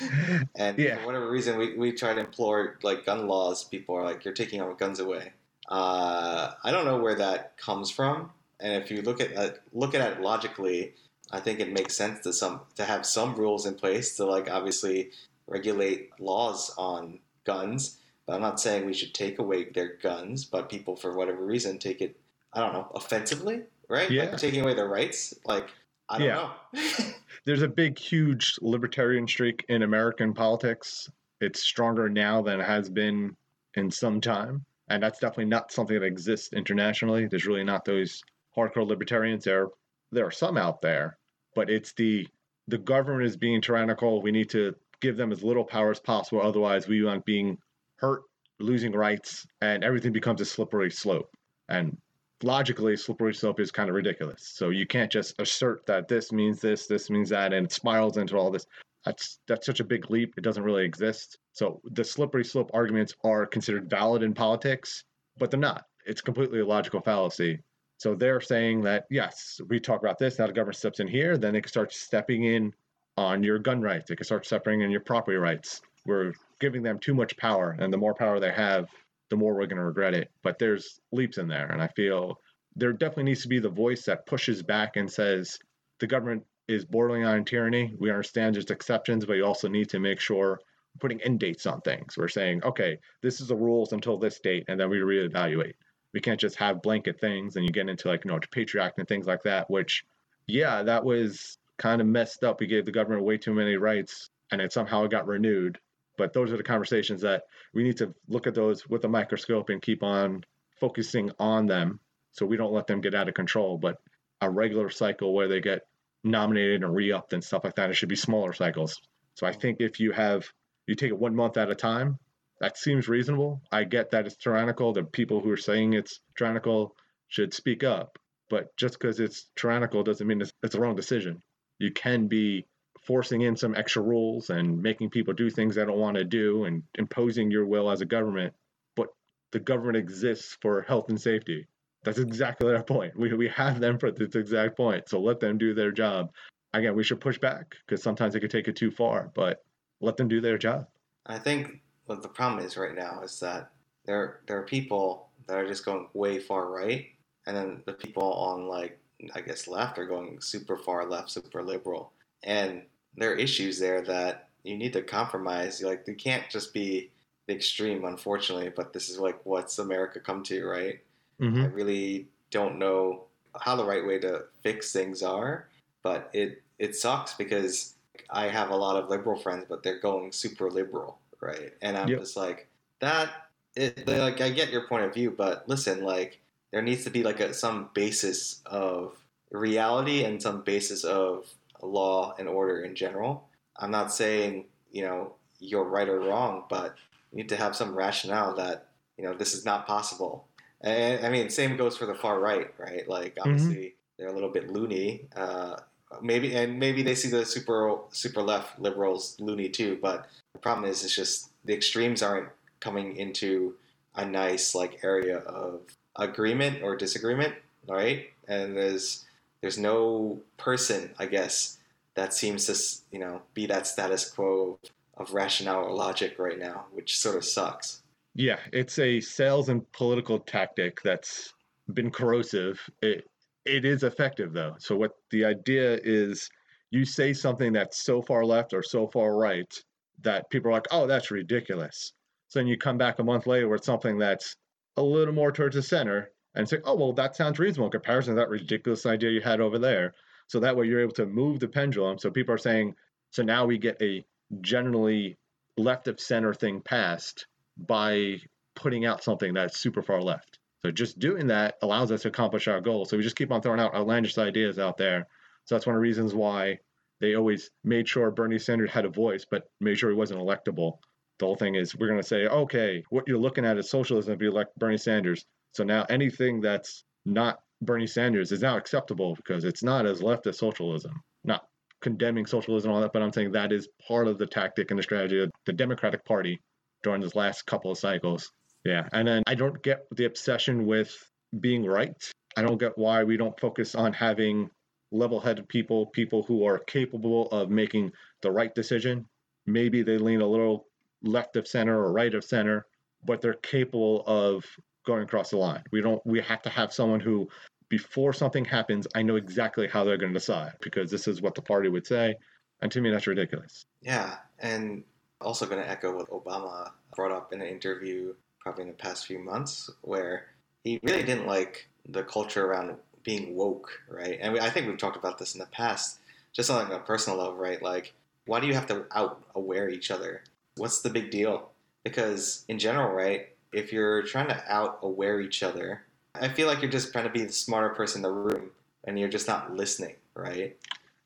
and 0.56 0.78
Yeah. 0.78 0.96
for 0.98 1.06
whatever 1.06 1.30
reason, 1.30 1.58
we, 1.58 1.76
we 1.76 1.92
try 1.92 2.14
to 2.14 2.20
implore 2.20 2.78
like 2.82 3.04
gun 3.04 3.26
laws. 3.28 3.64
People 3.64 3.94
are 3.96 4.02
like, 4.04 4.24
you're 4.24 4.34
taking 4.34 4.60
our 4.60 4.74
guns 4.74 5.00
away. 5.00 5.32
Uh, 5.68 6.52
I 6.62 6.70
don't 6.70 6.84
know 6.84 6.98
where 6.98 7.14
that 7.14 7.56
comes 7.56 7.90
from. 7.90 8.30
And 8.60 8.82
if 8.82 8.90
you 8.90 9.02
look 9.02 9.20
at 9.20 9.36
uh, 9.36 9.50
look 9.72 9.94
at 9.94 10.12
it 10.12 10.20
logically, 10.20 10.94
I 11.30 11.40
think 11.40 11.60
it 11.60 11.72
makes 11.72 11.96
sense 11.96 12.20
to 12.20 12.32
some 12.32 12.60
to 12.76 12.84
have 12.84 13.04
some 13.04 13.34
rules 13.34 13.66
in 13.66 13.74
place 13.74 14.16
to 14.16 14.24
like 14.24 14.50
obviously 14.50 15.10
regulate 15.46 16.10
laws 16.20 16.72
on 16.78 17.18
guns. 17.44 17.98
I'm 18.28 18.40
not 18.40 18.60
saying 18.60 18.86
we 18.86 18.94
should 18.94 19.14
take 19.14 19.38
away 19.38 19.64
their 19.64 19.96
guns, 20.02 20.44
but 20.44 20.70
people 20.70 20.96
for 20.96 21.14
whatever 21.14 21.44
reason 21.44 21.78
take 21.78 22.00
it 22.00 22.16
I 22.52 22.60
don't 22.60 22.72
know 22.72 22.90
offensively, 22.94 23.62
right? 23.88 24.10
Yeah. 24.10 24.24
Like 24.30 24.38
taking 24.38 24.60
away 24.62 24.74
their 24.74 24.88
rights. 24.88 25.34
Like 25.44 25.68
I 26.08 26.18
don't 26.18 26.28
Yeah. 26.28 26.50
know. 26.74 26.80
There's 27.44 27.62
a 27.62 27.68
big, 27.68 27.98
huge 27.98 28.56
libertarian 28.62 29.26
streak 29.26 29.64
in 29.68 29.82
American 29.82 30.32
politics. 30.32 31.10
It's 31.40 31.60
stronger 31.62 32.08
now 32.08 32.40
than 32.42 32.60
it 32.60 32.64
has 32.66 32.88
been 32.88 33.36
in 33.74 33.90
some 33.90 34.20
time. 34.20 34.64
And 34.88 35.02
that's 35.02 35.18
definitely 35.18 35.46
not 35.46 35.72
something 35.72 35.98
that 35.98 36.06
exists 36.06 36.52
internationally. 36.52 37.26
There's 37.26 37.46
really 37.46 37.64
not 37.64 37.84
those 37.84 38.22
hardcore 38.56 38.86
libertarians. 38.86 39.44
There, 39.44 39.68
there 40.12 40.26
are 40.26 40.30
some 40.30 40.56
out 40.56 40.80
there, 40.80 41.18
but 41.54 41.70
it's 41.70 41.92
the 41.94 42.28
the 42.68 42.78
government 42.78 43.26
is 43.26 43.36
being 43.36 43.60
tyrannical. 43.60 44.22
We 44.22 44.32
need 44.32 44.48
to 44.50 44.74
give 45.00 45.16
them 45.18 45.32
as 45.32 45.42
little 45.42 45.64
power 45.64 45.90
as 45.90 46.00
possible. 46.00 46.40
Otherwise, 46.40 46.88
we 46.88 47.06
up 47.06 47.24
being 47.24 47.58
hurt, 47.96 48.22
losing 48.60 48.92
rights, 48.92 49.46
and 49.60 49.84
everything 49.84 50.12
becomes 50.12 50.40
a 50.40 50.44
slippery 50.44 50.90
slope. 50.90 51.30
And 51.68 51.96
logically, 52.42 52.96
slippery 52.96 53.34
slope 53.34 53.60
is 53.60 53.70
kind 53.70 53.88
of 53.88 53.94
ridiculous. 53.94 54.52
So 54.54 54.70
you 54.70 54.86
can't 54.86 55.10
just 55.10 55.34
assert 55.40 55.86
that 55.86 56.08
this 56.08 56.32
means 56.32 56.60
this, 56.60 56.86
this 56.86 57.10
means 57.10 57.30
that, 57.30 57.52
and 57.52 57.66
it 57.66 57.72
spirals 57.72 58.16
into 58.16 58.36
all 58.36 58.50
this. 58.50 58.66
That's 59.04 59.38
that's 59.46 59.66
such 59.66 59.80
a 59.80 59.84
big 59.84 60.10
leap. 60.10 60.34
It 60.36 60.44
doesn't 60.44 60.62
really 60.62 60.84
exist. 60.84 61.38
So 61.52 61.80
the 61.84 62.04
slippery 62.04 62.44
slope 62.44 62.70
arguments 62.72 63.14
are 63.22 63.46
considered 63.46 63.90
valid 63.90 64.22
in 64.22 64.32
politics, 64.32 65.04
but 65.38 65.50
they're 65.50 65.60
not. 65.60 65.84
It's 66.06 66.22
completely 66.22 66.60
a 66.60 66.66
logical 66.66 67.00
fallacy. 67.00 67.60
So 67.98 68.14
they're 68.14 68.40
saying 68.40 68.82
that 68.82 69.04
yes, 69.10 69.60
we 69.68 69.78
talk 69.78 70.00
about 70.00 70.18
this. 70.18 70.38
Now 70.38 70.46
the 70.46 70.52
government 70.52 70.76
steps 70.76 71.00
in 71.00 71.08
here, 71.08 71.36
then 71.36 71.52
they 71.52 71.60
can 71.60 71.68
start 71.68 71.92
stepping 71.92 72.44
in 72.44 72.72
on 73.16 73.42
your 73.42 73.58
gun 73.58 73.80
rights. 73.80 74.08
They 74.08 74.16
can 74.16 74.24
start 74.24 74.46
stepping 74.46 74.80
in 74.80 74.90
your 74.90 75.00
property 75.00 75.36
rights. 75.36 75.82
We're 76.06 76.32
giving 76.60 76.82
them 76.82 76.98
too 76.98 77.14
much 77.14 77.36
power, 77.36 77.76
and 77.78 77.92
the 77.92 77.98
more 77.98 78.14
power 78.14 78.40
they 78.40 78.52
have, 78.52 78.88
the 79.30 79.36
more 79.36 79.54
we're 79.54 79.66
going 79.66 79.78
to 79.78 79.84
regret 79.84 80.14
it. 80.14 80.30
But 80.42 80.58
there's 80.58 81.00
leaps 81.12 81.38
in 81.38 81.48
there, 81.48 81.70
and 81.70 81.82
I 81.82 81.88
feel 81.88 82.40
there 82.76 82.92
definitely 82.92 83.24
needs 83.24 83.42
to 83.42 83.48
be 83.48 83.60
the 83.60 83.68
voice 83.68 84.04
that 84.04 84.26
pushes 84.26 84.62
back 84.62 84.96
and 84.96 85.10
says 85.10 85.58
the 86.00 86.06
government 86.06 86.44
is 86.66 86.84
bordering 86.84 87.24
on 87.24 87.44
tyranny. 87.44 87.94
We 87.98 88.10
understand 88.10 88.54
there's 88.54 88.70
exceptions, 88.70 89.26
but 89.26 89.34
you 89.34 89.44
also 89.44 89.68
need 89.68 89.90
to 89.90 90.00
make 90.00 90.20
sure 90.20 90.60
putting 91.00 91.20
end 91.22 91.40
dates 91.40 91.66
on 91.66 91.80
things. 91.80 92.16
We're 92.16 92.28
saying, 92.28 92.64
okay, 92.64 92.98
this 93.22 93.40
is 93.40 93.48
the 93.48 93.56
rules 93.56 93.92
until 93.92 94.18
this 94.18 94.40
date, 94.40 94.64
and 94.68 94.78
then 94.78 94.90
we 94.90 94.98
reevaluate. 94.98 95.74
We 96.12 96.20
can't 96.20 96.40
just 96.40 96.56
have 96.56 96.82
blanket 96.82 97.20
things 97.20 97.56
and 97.56 97.64
you 97.64 97.72
get 97.72 97.88
into 97.88 98.06
like, 98.06 98.24
you 98.24 98.30
know, 98.30 98.38
Patriot 98.52 98.84
Act 98.84 98.98
and 99.00 99.08
things 99.08 99.26
like 99.26 99.42
that, 99.42 99.68
which, 99.68 100.04
yeah, 100.46 100.84
that 100.84 101.04
was 101.04 101.58
kind 101.76 102.00
of 102.00 102.06
messed 102.06 102.44
up. 102.44 102.60
We 102.60 102.68
gave 102.68 102.86
the 102.86 102.92
government 102.92 103.24
way 103.24 103.36
too 103.36 103.52
many 103.52 103.76
rights 103.76 104.30
and 104.52 104.60
it 104.60 104.72
somehow 104.72 105.08
got 105.08 105.26
renewed. 105.26 105.80
But 106.16 106.32
those 106.32 106.52
are 106.52 106.56
the 106.56 106.62
conversations 106.62 107.22
that 107.22 107.44
we 107.72 107.82
need 107.82 107.96
to 107.98 108.14
look 108.28 108.46
at 108.46 108.54
those 108.54 108.88
with 108.88 109.04
a 109.04 109.08
microscope 109.08 109.68
and 109.68 109.82
keep 109.82 110.02
on 110.02 110.44
focusing 110.80 111.30
on 111.38 111.66
them 111.66 112.00
so 112.32 112.46
we 112.46 112.56
don't 112.56 112.72
let 112.72 112.86
them 112.86 113.00
get 113.00 113.14
out 113.14 113.28
of 113.28 113.34
control. 113.34 113.78
But 113.78 113.96
a 114.40 114.50
regular 114.50 114.90
cycle 114.90 115.34
where 115.34 115.48
they 115.48 115.60
get 115.60 115.82
nominated 116.22 116.82
and 116.82 116.94
re-upped 116.94 117.32
and 117.32 117.42
stuff 117.42 117.64
like 117.64 117.76
that, 117.76 117.90
it 117.90 117.94
should 117.94 118.08
be 118.08 118.16
smaller 118.16 118.52
cycles. 118.52 119.00
So 119.34 119.46
I 119.46 119.50
mm-hmm. 119.50 119.60
think 119.60 119.76
if 119.80 120.00
you 120.00 120.12
have 120.12 120.44
you 120.86 120.94
take 120.94 121.10
it 121.10 121.18
one 121.18 121.34
month 121.34 121.56
at 121.56 121.70
a 121.70 121.74
time, 121.74 122.18
that 122.60 122.76
seems 122.76 123.08
reasonable. 123.08 123.62
I 123.72 123.84
get 123.84 124.10
that 124.10 124.26
it's 124.26 124.36
tyrannical. 124.36 124.92
The 124.92 125.04
people 125.04 125.40
who 125.40 125.50
are 125.50 125.56
saying 125.56 125.94
it's 125.94 126.20
tyrannical 126.36 126.94
should 127.28 127.54
speak 127.54 127.82
up. 127.84 128.18
But 128.50 128.76
just 128.76 128.98
because 128.98 129.20
it's 129.20 129.48
tyrannical 129.56 130.02
doesn't 130.02 130.26
mean 130.26 130.40
it's, 130.40 130.52
it's 130.62 130.74
the 130.74 130.80
wrong 130.80 130.94
decision. 130.94 131.42
You 131.78 131.90
can 131.90 132.28
be 132.28 132.66
forcing 133.02 133.42
in 133.42 133.56
some 133.56 133.74
extra 133.74 134.02
rules 134.02 134.50
and 134.50 134.82
making 134.82 135.10
people 135.10 135.34
do 135.34 135.50
things 135.50 135.74
they 135.74 135.84
don't 135.84 135.98
want 135.98 136.16
to 136.16 136.24
do 136.24 136.64
and 136.64 136.82
imposing 136.96 137.50
your 137.50 137.66
will 137.66 137.90
as 137.90 138.00
a 138.00 138.06
government. 138.06 138.54
But 138.96 139.08
the 139.52 139.60
government 139.60 139.96
exists 139.96 140.56
for 140.60 140.82
health 140.82 141.08
and 141.08 141.20
safety. 141.20 141.66
That's 142.04 142.18
exactly 142.18 142.68
their 142.68 142.82
point. 142.82 143.18
We, 143.18 143.32
we 143.34 143.48
have 143.48 143.80
them 143.80 143.98
for 143.98 144.10
this 144.10 144.34
exact 144.34 144.76
point. 144.76 145.08
So 145.08 145.20
let 145.20 145.40
them 145.40 145.58
do 145.58 145.74
their 145.74 145.92
job. 145.92 146.30
Again, 146.72 146.94
we 146.94 147.04
should 147.04 147.20
push 147.20 147.38
back 147.38 147.74
because 147.86 148.02
sometimes 148.02 148.34
they 148.34 148.40
could 148.40 148.50
take 148.50 148.68
it 148.68 148.76
too 148.76 148.90
far, 148.90 149.30
but 149.34 149.62
let 150.00 150.16
them 150.16 150.28
do 150.28 150.40
their 150.40 150.58
job. 150.58 150.86
I 151.26 151.38
think 151.38 151.80
what 152.06 152.22
the 152.22 152.28
problem 152.28 152.64
is 152.64 152.76
right 152.76 152.94
now 152.94 153.22
is 153.22 153.40
that 153.40 153.70
there 154.04 154.40
there 154.46 154.58
are 154.58 154.64
people 154.64 155.30
that 155.46 155.56
are 155.56 155.66
just 155.66 155.84
going 155.84 156.08
way 156.12 156.38
far 156.38 156.70
right, 156.70 157.06
and 157.46 157.56
then 157.56 157.82
the 157.86 157.92
people 157.92 158.32
on 158.34 158.66
like 158.66 158.98
I 159.34 159.40
guess 159.40 159.66
left 159.66 159.98
are 159.98 160.06
going 160.06 160.40
super 160.40 160.76
far 160.76 161.08
left, 161.08 161.30
super 161.30 161.62
liberal, 161.62 162.12
and 162.44 162.82
there 163.16 163.32
are 163.32 163.36
issues 163.36 163.78
there 163.78 164.02
that 164.02 164.48
you 164.62 164.76
need 164.76 164.92
to 164.94 165.02
compromise. 165.02 165.82
Like 165.82 166.04
you 166.06 166.14
can't 166.14 166.48
just 166.50 166.72
be 166.72 167.10
the 167.46 167.54
extreme, 167.54 168.04
unfortunately. 168.04 168.70
But 168.74 168.92
this 168.92 169.08
is 169.10 169.18
like 169.18 169.44
what's 169.44 169.78
America 169.78 170.20
come 170.20 170.42
to, 170.44 170.64
right? 170.66 171.00
Mm-hmm. 171.40 171.62
I 171.62 171.66
really 171.66 172.28
don't 172.50 172.78
know 172.78 173.24
how 173.60 173.76
the 173.76 173.84
right 173.84 174.06
way 174.06 174.18
to 174.20 174.44
fix 174.62 174.92
things 174.92 175.22
are, 175.22 175.68
but 176.02 176.30
it 176.32 176.62
it 176.78 176.96
sucks 176.96 177.34
because 177.34 177.94
I 178.30 178.48
have 178.48 178.70
a 178.70 178.76
lot 178.76 178.96
of 179.02 179.08
liberal 179.10 179.38
friends, 179.38 179.66
but 179.68 179.82
they're 179.82 180.00
going 180.00 180.32
super 180.32 180.70
liberal, 180.70 181.18
right? 181.40 181.72
And 181.82 181.96
I'm 181.96 182.08
Yep. 182.08 182.20
just 182.20 182.36
like 182.36 182.68
that. 183.00 183.30
It, 183.76 184.06
like 184.06 184.40
I 184.40 184.50
get 184.50 184.70
your 184.70 184.86
point 184.86 185.04
of 185.04 185.14
view, 185.14 185.30
but 185.32 185.68
listen, 185.68 186.04
like 186.04 186.40
there 186.70 186.82
needs 186.82 187.04
to 187.04 187.10
be 187.10 187.22
like 187.22 187.40
a, 187.40 187.52
some 187.54 187.90
basis 187.94 188.62
of 188.66 189.16
reality 189.50 190.24
and 190.24 190.40
some 190.40 190.62
basis 190.62 191.04
of 191.04 191.46
law 191.82 192.34
and 192.38 192.48
order 192.48 192.82
in 192.82 192.94
general. 192.94 193.48
I'm 193.76 193.90
not 193.90 194.12
saying 194.12 194.66
you 194.90 195.02
know 195.02 195.34
you're 195.58 195.84
right 195.84 196.08
or 196.08 196.20
wrong, 196.20 196.64
but 196.68 196.96
you 197.32 197.38
need 197.38 197.48
to 197.48 197.56
have 197.56 197.76
some 197.76 197.94
rationale 197.94 198.54
that 198.56 198.88
you 199.16 199.24
know 199.24 199.34
this 199.34 199.54
is 199.54 199.64
not 199.64 199.86
possible. 199.86 200.46
And 200.80 201.24
I 201.24 201.30
mean, 201.30 201.48
same 201.48 201.76
goes 201.76 201.96
for 201.96 202.06
the 202.06 202.14
far 202.14 202.40
right, 202.40 202.72
right? 202.78 203.08
Like 203.08 203.38
obviously 203.40 203.94
they're 204.18 204.28
a 204.28 204.32
little 204.32 204.50
bit 204.50 204.70
loony. 204.70 205.28
Uh, 205.34 205.76
maybe 206.22 206.54
and 206.54 206.78
maybe 206.78 207.02
they 207.02 207.14
see 207.14 207.28
the 207.28 207.44
super 207.44 207.98
super 208.10 208.42
left 208.42 208.78
liberals 208.78 209.36
loony 209.40 209.68
too. 209.68 209.98
But 210.00 210.28
the 210.52 210.58
problem 210.58 210.88
is, 210.88 211.04
it's 211.04 211.14
just 211.14 211.50
the 211.64 211.74
extremes 211.74 212.22
aren't 212.22 212.48
coming 212.80 213.16
into 213.16 213.74
a 214.14 214.24
nice 214.24 214.74
like 214.74 215.02
area 215.02 215.38
of 215.38 215.80
agreement 216.16 216.82
or 216.82 216.96
disagreement, 216.96 217.54
right? 217.88 218.26
And 218.46 218.76
there's 218.76 219.24
there's 219.64 219.78
no 219.78 220.38
person, 220.58 221.08
I 221.18 221.24
guess, 221.24 221.78
that 222.16 222.34
seems 222.34 222.66
to 222.66 222.76
you 223.10 223.18
know 223.18 223.40
be 223.54 223.64
that 223.64 223.86
status 223.86 224.30
quo 224.30 224.78
of 225.16 225.32
rationale 225.32 225.84
or 225.84 225.90
logic 225.90 226.38
right 226.38 226.58
now, 226.58 226.84
which 226.92 227.16
sort 227.16 227.36
of 227.36 227.46
sucks. 227.46 228.02
Yeah, 228.34 228.58
it's 228.74 228.98
a 228.98 229.22
sales 229.22 229.70
and 229.70 229.90
political 229.92 230.38
tactic 230.38 231.00
that's 231.00 231.54
been 231.94 232.10
corrosive. 232.10 232.78
It 233.00 233.26
it 233.64 233.86
is 233.86 234.02
effective 234.02 234.52
though. 234.52 234.74
So 234.78 234.96
what 234.96 235.12
the 235.30 235.46
idea 235.46 235.98
is 236.04 236.46
you 236.90 237.06
say 237.06 237.32
something 237.32 237.72
that's 237.72 238.04
so 238.04 238.20
far 238.20 238.44
left 238.44 238.74
or 238.74 238.82
so 238.82 239.08
far 239.08 239.34
right 239.34 239.72
that 240.20 240.50
people 240.50 240.72
are 240.72 240.74
like, 240.74 240.88
"Oh, 240.90 241.06
that's 241.06 241.30
ridiculous." 241.30 242.12
So 242.48 242.58
then 242.58 242.66
you 242.66 242.76
come 242.76 242.98
back 242.98 243.18
a 243.18 243.24
month 243.24 243.46
later 243.46 243.70
with 243.70 243.82
something 243.82 244.18
that's 244.18 244.56
a 244.98 245.02
little 245.02 245.32
more 245.32 245.52
towards 245.52 245.74
the 245.74 245.82
center 245.82 246.33
and 246.54 246.68
say, 246.68 246.78
"Oh, 246.84 246.94
well, 246.94 247.12
that 247.14 247.36
sounds 247.36 247.58
reasonable 247.58 247.86
in 247.86 247.92
comparison 247.92 248.34
to 248.34 248.40
that 248.40 248.48
ridiculous 248.48 249.06
idea 249.06 249.30
you 249.30 249.40
had 249.40 249.60
over 249.60 249.78
there." 249.78 250.14
So 250.46 250.60
that 250.60 250.76
way 250.76 250.86
you're 250.86 251.00
able 251.00 251.14
to 251.14 251.26
move 251.26 251.60
the 251.60 251.68
pendulum. 251.68 252.18
So 252.18 252.30
people 252.30 252.54
are 252.54 252.58
saying, 252.58 252.94
so 253.30 253.42
now 253.42 253.64
we 253.64 253.78
get 253.78 254.00
a 254.00 254.24
generally 254.60 255.36
left 255.76 256.06
of 256.08 256.20
center 256.20 256.54
thing 256.54 256.80
passed 256.80 257.46
by 257.76 258.40
putting 258.76 259.04
out 259.04 259.24
something 259.24 259.54
that's 259.54 259.78
super 259.78 260.02
far 260.02 260.20
left. 260.20 260.58
So 260.84 260.90
just 260.90 261.18
doing 261.18 261.46
that 261.48 261.76
allows 261.82 262.12
us 262.12 262.22
to 262.22 262.28
accomplish 262.28 262.68
our 262.68 262.80
goal. 262.80 263.04
So 263.06 263.16
we 263.16 263.22
just 263.22 263.36
keep 263.36 263.50
on 263.50 263.62
throwing 263.62 263.80
out 263.80 263.94
outlandish 263.94 264.36
ideas 264.38 264.78
out 264.78 264.98
there. 264.98 265.26
So 265.64 265.74
that's 265.74 265.86
one 265.86 265.96
of 265.96 265.98
the 265.98 266.02
reasons 266.02 266.34
why 266.34 266.78
they 267.20 267.34
always 267.34 267.70
made 267.82 268.06
sure 268.08 268.30
Bernie 268.30 268.58
Sanders 268.58 268.90
had 268.90 269.06
a 269.06 269.08
voice, 269.08 269.46
but 269.50 269.64
made 269.80 269.98
sure 269.98 270.10
he 270.10 270.16
wasn't 270.16 270.40
electable. 270.40 270.98
The 271.38 271.46
whole 271.46 271.56
thing 271.56 271.74
is 271.74 271.96
we're 271.96 272.08
going 272.08 272.20
to 272.20 272.26
say, 272.26 272.46
okay, 272.46 273.02
what 273.08 273.26
you're 273.26 273.38
looking 273.38 273.64
at 273.64 273.78
is 273.78 273.88
socialism 273.88 274.34
if 274.34 274.42
you 274.42 274.50
elect 274.50 274.78
Bernie 274.78 274.98
Sanders. 274.98 275.46
So 275.74 275.84
now 275.84 276.06
anything 276.08 276.60
that's 276.60 277.04
not 277.24 277.60
Bernie 277.82 278.06
Sanders 278.06 278.52
is 278.52 278.62
now 278.62 278.76
acceptable 278.76 279.34
because 279.34 279.64
it's 279.64 279.82
not 279.82 280.06
as 280.06 280.22
left 280.22 280.46
as 280.46 280.58
socialism. 280.58 281.22
Not 281.44 281.66
condemning 282.00 282.46
socialism 282.46 282.90
and 282.90 282.96
all 282.96 283.02
that, 283.02 283.12
but 283.12 283.22
I'm 283.22 283.32
saying 283.32 283.52
that 283.52 283.72
is 283.72 283.88
part 284.06 284.28
of 284.28 284.38
the 284.38 284.46
tactic 284.46 284.90
and 284.90 284.98
the 284.98 285.02
strategy 285.02 285.42
of 285.42 285.50
the 285.66 285.72
Democratic 285.72 286.24
Party 286.24 286.60
during 287.02 287.20
this 287.20 287.34
last 287.34 287.66
couple 287.66 287.90
of 287.90 287.98
cycles. 287.98 288.52
Yeah. 288.84 289.08
And 289.12 289.26
then 289.26 289.42
I 289.46 289.54
don't 289.54 289.82
get 289.82 290.06
the 290.14 290.26
obsession 290.26 290.86
with 290.86 291.12
being 291.58 291.84
right. 291.84 292.14
I 292.56 292.62
don't 292.62 292.78
get 292.78 292.96
why 292.96 293.24
we 293.24 293.36
don't 293.36 293.58
focus 293.58 293.94
on 293.94 294.12
having 294.12 294.70
level 295.10 295.40
headed 295.40 295.68
people, 295.68 296.06
people 296.06 296.42
who 296.42 296.66
are 296.66 296.78
capable 296.78 297.48
of 297.48 297.70
making 297.70 298.12
the 298.42 298.50
right 298.50 298.74
decision. 298.74 299.26
Maybe 299.66 300.02
they 300.02 300.18
lean 300.18 300.40
a 300.40 300.46
little 300.46 300.86
left 301.22 301.56
of 301.56 301.66
center 301.66 301.98
or 301.98 302.12
right 302.12 302.34
of 302.34 302.44
center, 302.44 302.86
but 303.24 303.40
they're 303.40 303.54
capable 303.54 304.22
of 304.26 304.64
going 305.04 305.22
across 305.22 305.50
the 305.50 305.56
line. 305.56 305.82
We 305.92 306.00
don't 306.00 306.24
we 306.26 306.40
have 306.40 306.62
to 306.62 306.70
have 306.70 306.92
someone 306.92 307.20
who 307.20 307.48
before 307.88 308.32
something 308.32 308.64
happens, 308.64 309.06
I 309.14 309.22
know 309.22 309.36
exactly 309.36 309.86
how 309.86 310.04
they're 310.04 310.16
going 310.16 310.32
to 310.32 310.38
decide 310.38 310.72
because 310.80 311.10
this 311.10 311.28
is 311.28 311.42
what 311.42 311.54
the 311.54 311.62
party 311.62 311.88
would 311.88 312.06
say. 312.06 312.34
And 312.80 312.90
to 312.92 313.00
me 313.00 313.10
that's 313.10 313.26
ridiculous. 313.26 313.84
Yeah, 314.02 314.36
and 314.58 315.04
also 315.40 315.66
going 315.66 315.82
to 315.82 315.88
echo 315.88 316.16
what 316.16 316.30
Obama 316.30 316.90
brought 317.14 317.32
up 317.32 317.52
in 317.52 317.60
an 317.60 317.68
interview 317.68 318.34
probably 318.60 318.82
in 318.82 318.88
the 318.88 318.94
past 318.94 319.26
few 319.26 319.38
months, 319.38 319.90
where 320.00 320.46
he 320.82 320.98
really 321.02 321.22
didn't 321.22 321.46
like 321.46 321.88
the 322.08 322.22
culture 322.24 322.66
around 322.66 322.96
being 323.22 323.54
woke, 323.54 324.00
right? 324.08 324.38
And 324.40 324.52
we, 324.52 324.60
I 324.60 324.70
think 324.70 324.86
we've 324.86 324.98
talked 324.98 325.16
about 325.16 325.38
this 325.38 325.54
in 325.54 325.60
the 325.60 325.66
past, 325.66 326.18
just 326.52 326.70
on 326.70 326.88
like 326.88 326.92
a 326.92 327.04
personal 327.04 327.38
level, 327.38 327.56
right? 327.56 327.82
Like, 327.82 328.14
why 328.46 328.60
do 328.60 328.66
you 328.66 328.74
have 328.74 328.86
to 328.86 329.06
out 329.14 329.42
aware 329.54 329.88
each 329.88 330.10
other? 330.10 330.42
What's 330.76 331.00
the 331.00 331.10
big 331.10 331.30
deal? 331.30 331.70
Because 332.04 332.64
in 332.68 332.78
general, 332.78 333.14
right, 333.14 333.48
if 333.74 333.92
you're 333.92 334.22
trying 334.22 334.48
to 334.48 334.62
out 334.72 334.98
aware 335.02 335.40
each 335.40 335.62
other, 335.62 336.02
I 336.34 336.48
feel 336.48 336.66
like 336.66 336.82
you're 336.82 336.90
just 336.90 337.12
trying 337.12 337.24
to 337.24 337.30
be 337.30 337.44
the 337.44 337.52
smarter 337.52 337.90
person 337.90 338.20
in 338.20 338.22
the 338.22 338.32
room, 338.32 338.70
and 339.04 339.18
you're 339.18 339.28
just 339.28 339.46
not 339.48 339.74
listening, 339.74 340.14
right? 340.34 340.76